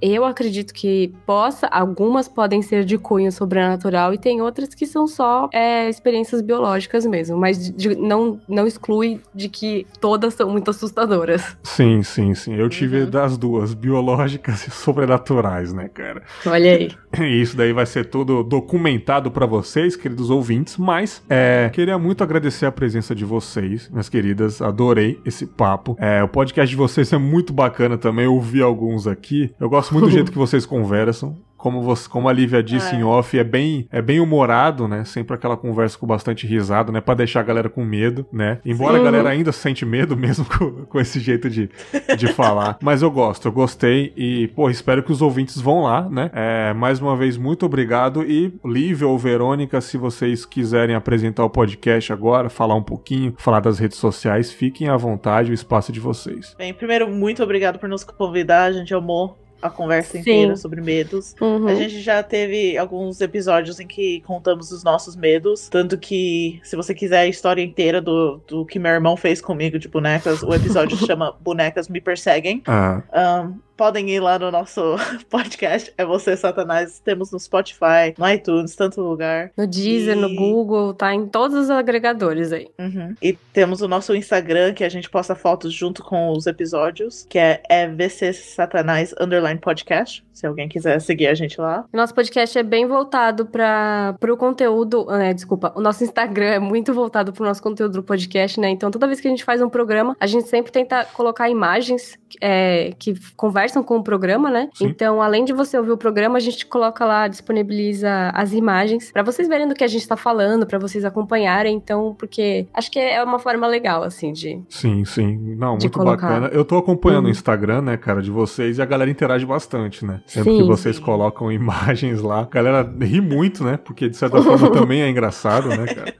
eu 0.00 0.24
acredito 0.24 0.72
que 0.72 1.12
possa, 1.26 1.66
algumas 1.66 2.28
podem 2.28 2.62
ser 2.62 2.84
de 2.84 2.96
cunho 2.98 3.30
sobrenatural 3.32 4.12
e 4.14 4.18
tem 4.18 4.40
outras 4.42 4.74
que 4.74 4.86
são 4.86 5.06
só 5.06 5.48
é, 5.52 5.88
experiências 5.88 6.40
biológicas 6.40 7.04
mesmo, 7.06 7.36
mas 7.36 7.70
de- 7.74 7.94
não, 7.96 8.40
não 8.48 8.66
exclui 8.66 9.20
de 9.34 9.48
que 9.48 9.86
todas 10.00 10.34
são 10.34 10.50
muito 10.50 10.70
assustadoras. 10.70 11.56
Sim, 11.62 12.02
sim, 12.02 12.34
sim. 12.34 12.54
Eu 12.54 12.68
tive 12.68 13.00
Uhum. 13.02 13.10
das 13.10 13.36
duas, 13.36 13.74
biológicas 13.74 14.64
e 14.66 14.70
sobrenaturais, 14.70 15.72
né, 15.72 15.88
cara? 15.88 16.22
Olha 16.46 16.72
aí. 16.72 16.90
E 17.20 17.40
isso 17.42 17.56
daí 17.56 17.72
vai 17.72 17.86
ser 17.86 18.06
tudo 18.06 18.42
documentado 18.42 19.30
pra 19.30 19.46
vocês, 19.46 19.96
queridos 19.96 20.30
ouvintes. 20.30 20.76
Mas 20.76 21.22
é, 21.28 21.70
queria 21.72 21.98
muito 21.98 22.22
agradecer 22.22 22.66
a 22.66 22.72
presença 22.72 23.14
de 23.14 23.24
vocês, 23.24 23.88
minhas 23.90 24.08
queridas. 24.08 24.60
Adorei 24.60 25.18
esse 25.24 25.46
papo. 25.46 25.96
É, 25.98 26.22
o 26.22 26.28
podcast 26.28 26.68
de 26.70 26.76
vocês 26.76 27.12
é 27.12 27.18
muito 27.18 27.52
bacana 27.52 27.96
também. 27.98 28.24
Eu 28.26 28.34
ouvi 28.34 28.60
alguns 28.62 29.06
aqui. 29.06 29.47
Eu 29.58 29.68
gosto 29.68 29.92
muito 29.92 30.06
do 30.06 30.10
jeito 30.10 30.32
que 30.32 30.38
vocês 30.38 30.64
conversam. 30.66 31.36
Como, 31.58 31.82
você, 31.82 32.08
como 32.08 32.28
a 32.28 32.32
Lívia 32.32 32.62
disse 32.62 32.94
É. 32.94 32.98
em 32.98 33.02
off, 33.02 33.36
é 33.38 33.44
bem, 33.44 33.86
é 33.92 34.00
bem 34.00 34.20
humorado, 34.20 34.86
né? 34.88 35.04
Sempre 35.04 35.34
aquela 35.34 35.56
conversa 35.56 35.98
com 35.98 36.06
bastante 36.06 36.46
risada, 36.46 36.92
né? 36.92 37.00
Pra 37.00 37.14
deixar 37.14 37.40
a 37.40 37.42
galera 37.42 37.68
com 37.68 37.84
medo, 37.84 38.24
né? 38.32 38.60
Embora 38.64 38.94
a 38.94 38.98
Sim. 38.98 39.04
galera 39.04 39.28
ainda 39.30 39.50
sente 39.52 39.84
medo 39.84 40.16
mesmo 40.16 40.44
com, 40.46 40.86
com 40.86 41.00
esse 41.00 41.18
jeito 41.20 41.50
de, 41.50 41.68
de 42.16 42.28
falar. 42.28 42.78
Mas 42.82 43.02
eu 43.02 43.10
gosto, 43.10 43.48
eu 43.48 43.52
gostei 43.52 44.12
e, 44.16 44.48
pô, 44.48 44.70
espero 44.70 45.02
que 45.02 45.10
os 45.12 45.20
ouvintes 45.20 45.60
vão 45.60 45.82
lá, 45.82 46.08
né? 46.08 46.30
É, 46.32 46.72
mais 46.72 47.00
uma 47.00 47.16
vez, 47.16 47.36
muito 47.36 47.66
obrigado. 47.66 48.22
E 48.22 48.54
Lívia 48.64 49.08
ou 49.08 49.18
Verônica, 49.18 49.80
se 49.80 49.98
vocês 49.98 50.46
quiserem 50.46 50.94
apresentar 50.94 51.44
o 51.44 51.50
podcast 51.50 52.12
agora, 52.12 52.48
falar 52.48 52.76
um 52.76 52.82
pouquinho, 52.82 53.34
falar 53.36 53.60
das 53.60 53.78
redes 53.78 53.98
sociais, 53.98 54.52
fiquem 54.52 54.88
à 54.88 54.96
vontade, 54.96 55.50
o 55.50 55.54
espaço 55.54 55.90
é 55.90 55.94
de 55.94 56.00
vocês. 56.00 56.54
Bem, 56.56 56.72
primeiro, 56.72 57.08
muito 57.10 57.42
obrigado 57.42 57.78
por 57.78 57.88
nos 57.88 58.04
convidar. 58.04 58.64
A 58.64 58.72
gente 58.72 58.94
amou 58.94 59.36
a 59.60 59.68
conversa 59.68 60.12
Sim. 60.12 60.20
inteira 60.20 60.56
sobre 60.56 60.80
medos. 60.80 61.34
Uhum. 61.40 61.66
A 61.66 61.74
gente 61.74 62.00
já 62.00 62.22
teve 62.22 62.76
alguns 62.78 63.20
episódios 63.20 63.80
em 63.80 63.86
que 63.86 64.20
contamos 64.22 64.70
os 64.70 64.84
nossos 64.84 65.16
medos. 65.16 65.68
Tanto 65.68 65.98
que, 65.98 66.60
se 66.62 66.76
você 66.76 66.94
quiser 66.94 67.20
a 67.20 67.26
história 67.26 67.62
inteira 67.62 68.00
do, 68.00 68.40
do 68.46 68.64
que 68.64 68.78
meu 68.78 68.92
irmão 68.92 69.16
fez 69.16 69.40
comigo 69.40 69.78
de 69.78 69.88
bonecas, 69.88 70.42
o 70.42 70.54
episódio 70.54 70.96
se 70.96 71.04
chama 71.06 71.36
Bonecas 71.40 71.88
Me 71.88 72.00
Perseguem. 72.00 72.62
Ah, 72.66 73.02
Ahn, 73.12 73.54
podem 73.78 74.10
ir 74.10 74.18
lá 74.20 74.38
no 74.40 74.50
nosso 74.50 74.82
podcast. 75.30 75.92
É 75.96 76.04
você, 76.04 76.36
Satanás. 76.36 76.98
Temos 76.98 77.30
no 77.30 77.38
Spotify, 77.38 78.12
no 78.18 78.28
iTunes, 78.28 78.74
tanto 78.74 79.00
lugar. 79.00 79.52
No 79.56 79.66
Deezer, 79.68 80.16
E- 80.16 80.20
no 80.20 80.34
Google, 80.34 80.92
tá 80.92 81.14
em 81.14 81.26
todos 81.26 81.56
os 81.56 81.70
agregadores 81.70 82.52
aí. 82.52 82.68
Uhum. 82.78 83.14
E 83.22 83.32
temos 83.52 83.80
o 83.80 83.86
nosso 83.88 84.14
Instagram, 84.14 84.74
que 84.74 84.82
a 84.82 84.88
gente 84.88 85.08
posta 85.08 85.34
fotos 85.36 85.72
junto 85.72 86.02
com 86.02 86.32
os 86.32 86.46
episódios, 86.48 87.24
que 87.30 87.38
é, 87.38 87.62
é 87.68 87.86
VC 87.86 88.32
Satanás 88.32 89.14
Underline 89.20 89.60
Podcast. 89.60 90.26
Se 90.32 90.46
alguém 90.46 90.68
quiser 90.68 91.00
seguir 91.00 91.26
a 91.28 91.34
gente 91.34 91.60
lá. 91.60 91.84
Nosso 91.92 92.14
podcast 92.14 92.56
é 92.58 92.62
bem 92.62 92.86
voltado 92.86 93.46
para 93.46 94.16
o 94.32 94.36
conteúdo. 94.36 95.04
né, 95.06 95.34
desculpa, 95.34 95.72
o 95.76 95.80
nosso 95.80 96.02
Instagram 96.04 96.46
é 96.54 96.58
muito 96.58 96.92
voltado 96.92 97.32
para 97.32 97.42
o 97.42 97.46
nosso 97.46 97.62
conteúdo 97.62 97.94
do 97.94 98.02
podcast, 98.02 98.58
né? 98.60 98.68
Então, 98.70 98.90
toda 98.90 99.06
vez 99.06 99.20
que 99.20 99.26
a 99.28 99.30
gente 99.30 99.44
faz 99.44 99.60
um 99.62 99.68
programa, 99.68 100.16
a 100.20 100.26
gente 100.26 100.48
sempre 100.48 100.70
tenta 100.72 101.04
colocar 101.06 101.48
imagens 101.48 102.16
é, 102.40 102.92
que 102.98 103.14
conversam 103.36 103.67
com 103.82 103.96
o 103.96 104.02
programa, 104.02 104.50
né? 104.50 104.68
Sim. 104.74 104.86
Então, 104.86 105.20
além 105.22 105.44
de 105.44 105.52
você 105.52 105.76
ouvir 105.78 105.90
o 105.92 105.96
programa, 105.96 106.36
a 106.36 106.40
gente 106.40 106.66
coloca 106.66 107.04
lá, 107.04 107.28
disponibiliza 107.28 108.30
as 108.34 108.52
imagens 108.52 109.10
para 109.12 109.22
vocês 109.22 109.48
verem 109.48 109.68
do 109.68 109.74
que 109.74 109.84
a 109.84 109.88
gente 109.88 110.06
tá 110.06 110.16
falando, 110.16 110.66
para 110.66 110.78
vocês 110.78 111.04
acompanharem. 111.04 111.74
Então, 111.76 112.14
porque 112.18 112.66
acho 112.74 112.90
que 112.90 112.98
é 112.98 113.22
uma 113.22 113.38
forma 113.38 113.66
legal, 113.66 114.02
assim, 114.02 114.32
de. 114.32 114.60
Sim, 114.68 115.04
sim. 115.04 115.36
Não, 115.56 115.72
muito 115.72 115.90
colocar. 115.90 116.28
bacana. 116.28 116.46
Eu 116.48 116.64
tô 116.64 116.76
acompanhando 116.78 117.24
Uhum. 117.24 117.28
o 117.28 117.32
Instagram, 117.32 117.82
né, 117.82 117.96
cara, 117.96 118.22
de 118.22 118.30
vocês 118.30 118.78
e 118.78 118.82
a 118.82 118.84
galera 118.84 119.10
interage 119.10 119.44
bastante, 119.44 120.04
né? 120.04 120.20
Sempre 120.26 120.52
Sim. 120.52 120.58
que 120.58 120.64
vocês 120.64 120.98
colocam 120.98 121.50
imagens 121.52 122.20
lá, 122.22 122.40
a 122.40 122.44
galera 122.44 122.82
ri 123.00 123.20
muito, 123.20 123.64
né? 123.64 123.76
Porque 123.76 124.08
de 124.08 124.16
certa 124.16 124.40
forma 124.42 124.70
também 124.72 125.02
é 125.02 125.08
engraçado, 125.10 125.68
né, 125.68 125.86
cara? 125.86 126.14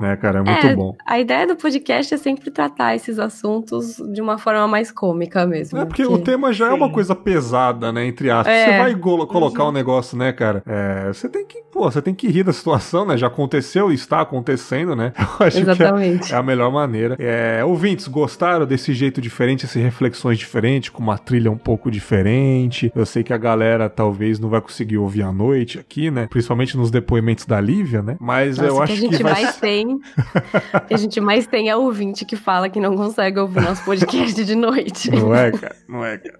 Né, 0.00 0.16
cara, 0.16 0.38
é 0.38 0.42
muito 0.42 0.66
É, 0.66 0.74
bom. 0.74 0.96
A 1.06 1.18
ideia 1.18 1.46
do 1.46 1.56
podcast 1.56 2.14
é 2.14 2.16
sempre 2.16 2.50
tratar 2.50 2.94
esses 2.94 3.18
assuntos 3.18 3.96
de 4.12 4.20
uma 4.20 4.38
forma 4.38 4.66
mais 4.66 4.90
cômica 4.90 5.46
mesmo. 5.46 5.78
É 5.78 5.84
porque 5.84 6.04
o 6.04 6.18
tema 6.18 6.52
já 6.52 6.68
é 6.68 6.72
uma 6.72 6.86
Sim. 6.86 6.92
coisa 6.92 7.14
pesada, 7.14 7.92
né? 7.92 8.06
Entre 8.06 8.30
aspas. 8.30 8.54
É. 8.54 8.64
Você 8.64 8.78
vai 8.78 8.94
colocar 9.26 9.68
um 9.68 9.72
negócio, 9.72 10.16
né, 10.16 10.32
cara? 10.32 10.62
É, 10.66 11.08
você 11.08 11.28
tem 11.28 11.44
que, 11.46 11.62
pô, 11.70 11.82
você 11.90 12.00
tem 12.00 12.14
que 12.14 12.28
rir 12.28 12.44
da 12.44 12.52
situação, 12.52 13.06
né? 13.06 13.16
Já 13.16 13.26
aconteceu 13.26 13.90
e 13.90 13.94
está 13.94 14.20
acontecendo, 14.20 14.96
né? 14.96 15.12
Eu 15.40 15.46
acho 15.46 15.62
que 15.62 15.68
é, 15.68 15.72
Exatamente. 15.72 16.32
é 16.32 16.36
a 16.36 16.42
melhor 16.42 16.72
maneira. 16.72 17.16
É, 17.18 17.62
ouvintes, 17.64 18.08
gostaram 18.08 18.64
desse 18.66 18.94
jeito 18.94 19.20
diferente, 19.20 19.64
essas 19.66 19.82
reflexões 19.82 20.38
diferentes, 20.38 20.88
com 20.88 21.02
uma 21.02 21.18
trilha 21.18 21.50
um 21.50 21.58
pouco 21.58 21.90
diferente? 21.90 22.90
Eu 22.94 23.04
sei 23.04 23.22
que 23.22 23.32
a 23.32 23.38
galera 23.38 23.88
talvez 23.90 24.38
não 24.38 24.48
vai 24.48 24.60
conseguir 24.60 24.98
ouvir 24.98 25.22
à 25.22 25.32
noite 25.32 25.78
aqui, 25.78 26.10
né? 26.10 26.26
Principalmente 26.30 26.76
nos 26.76 26.90
depoimentos 26.90 27.44
da 27.44 27.60
Lívia, 27.60 28.02
né? 28.02 28.16
Mas 28.20 28.56
Nossa, 28.56 28.68
eu 28.68 28.74
o 28.74 28.76
que 28.78 28.82
acho 28.84 28.92
a 28.92 28.96
gente 28.96 29.16
que 29.16 29.22
vai 29.22 29.32
mais 29.42 29.56
tem. 29.56 29.89
O 29.94 30.80
que 30.80 30.94
a 30.94 30.96
gente 30.96 31.20
mais 31.20 31.46
tem 31.46 31.68
é 31.68 31.76
ouvinte 31.76 32.24
que 32.24 32.36
fala 32.36 32.68
que 32.68 32.80
não 32.80 32.96
consegue 32.96 33.38
ouvir 33.38 33.60
nosso 33.62 33.84
podcast 33.84 34.44
de 34.44 34.54
noite. 34.54 35.10
Não 35.10 35.34
é, 35.34 35.50
cara? 35.50 35.76
Não 35.88 36.04
é, 36.04 36.18
cara? 36.18 36.38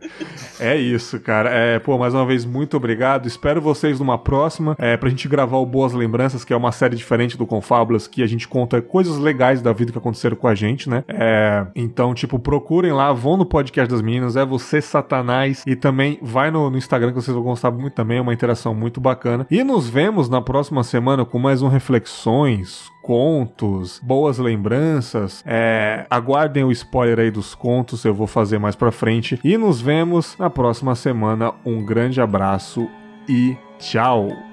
É 0.59 0.76
isso, 0.76 1.18
cara. 1.20 1.51
É, 1.51 1.78
pô, 1.78 1.98
mais 1.98 2.14
uma 2.14 2.26
vez, 2.26 2.44
muito 2.44 2.76
obrigado. 2.76 3.26
Espero 3.26 3.61
vocês 3.61 3.98
numa 3.98 4.18
próxima. 4.18 4.76
É, 4.78 4.96
pra 4.96 5.09
gente 5.09 5.28
gravar 5.28 5.59
o 5.59 5.66
Boas 5.66 5.92
Lembranças, 5.92 6.44
que 6.44 6.53
é 6.53 6.57
uma 6.57 6.72
série 6.72 6.96
diferente 6.96 7.36
do 7.36 7.46
Confábulas, 7.46 8.07
que 8.07 8.22
a 8.22 8.26
gente 8.26 8.46
conta 8.46 8.80
coisas 8.82 9.18
legais 9.18 9.62
da 9.62 9.72
vida 9.72 9.92
que 9.92 9.98
aconteceram 9.98 10.36
com 10.36 10.46
a 10.46 10.55
gente, 10.55 10.88
né? 10.88 11.05
É, 11.09 11.66
então, 11.74 12.14
tipo, 12.14 12.38
procurem 12.38 12.92
lá, 12.92 13.12
vão 13.12 13.36
no 13.36 13.46
podcast 13.46 13.90
das 13.90 14.03
meninas, 14.03 14.36
é 14.36 14.44
você, 14.44 14.80
Satanás, 14.80 15.64
e 15.66 15.74
também 15.74 16.18
vai 16.22 16.51
no, 16.51 16.70
no 16.70 16.76
Instagram 16.76 17.09
que 17.09 17.14
vocês 17.14 17.34
vão 17.34 17.44
gostar 17.44 17.70
muito 17.70 17.94
também, 17.94 18.18
é 18.18 18.20
uma 18.20 18.34
interação 18.34 18.74
muito 18.74 19.01
bacana. 19.01 19.46
E 19.51 19.62
nos 19.64 19.88
vemos 19.88 20.28
na 20.28 20.40
próxima 20.40 20.82
semana 20.82 21.24
com 21.24 21.38
mais 21.38 21.62
um 21.62 21.68
Reflexões, 21.68 22.90
contos, 23.03 24.01
boas 24.03 24.38
lembranças. 24.38 25.42
É, 25.46 26.07
aguardem 26.11 26.64
o 26.64 26.72
spoiler 26.72 27.20
aí 27.20 27.30
dos 27.30 27.55
contos, 27.55 28.05
eu 28.05 28.14
vou 28.14 28.26
fazer 28.26 28.59
mais 28.59 28.76
pra 28.76 28.92
frente. 28.92 29.38
E 29.42 29.57
nos 29.57 29.80
vemos 29.80 30.36
na 30.38 30.51
próxima 30.51 30.94
semana. 30.94 31.53
Um 31.64 31.84
grande 31.84 32.20
abraço 32.20 32.88
e 33.28 33.57
tchau! 33.78 34.49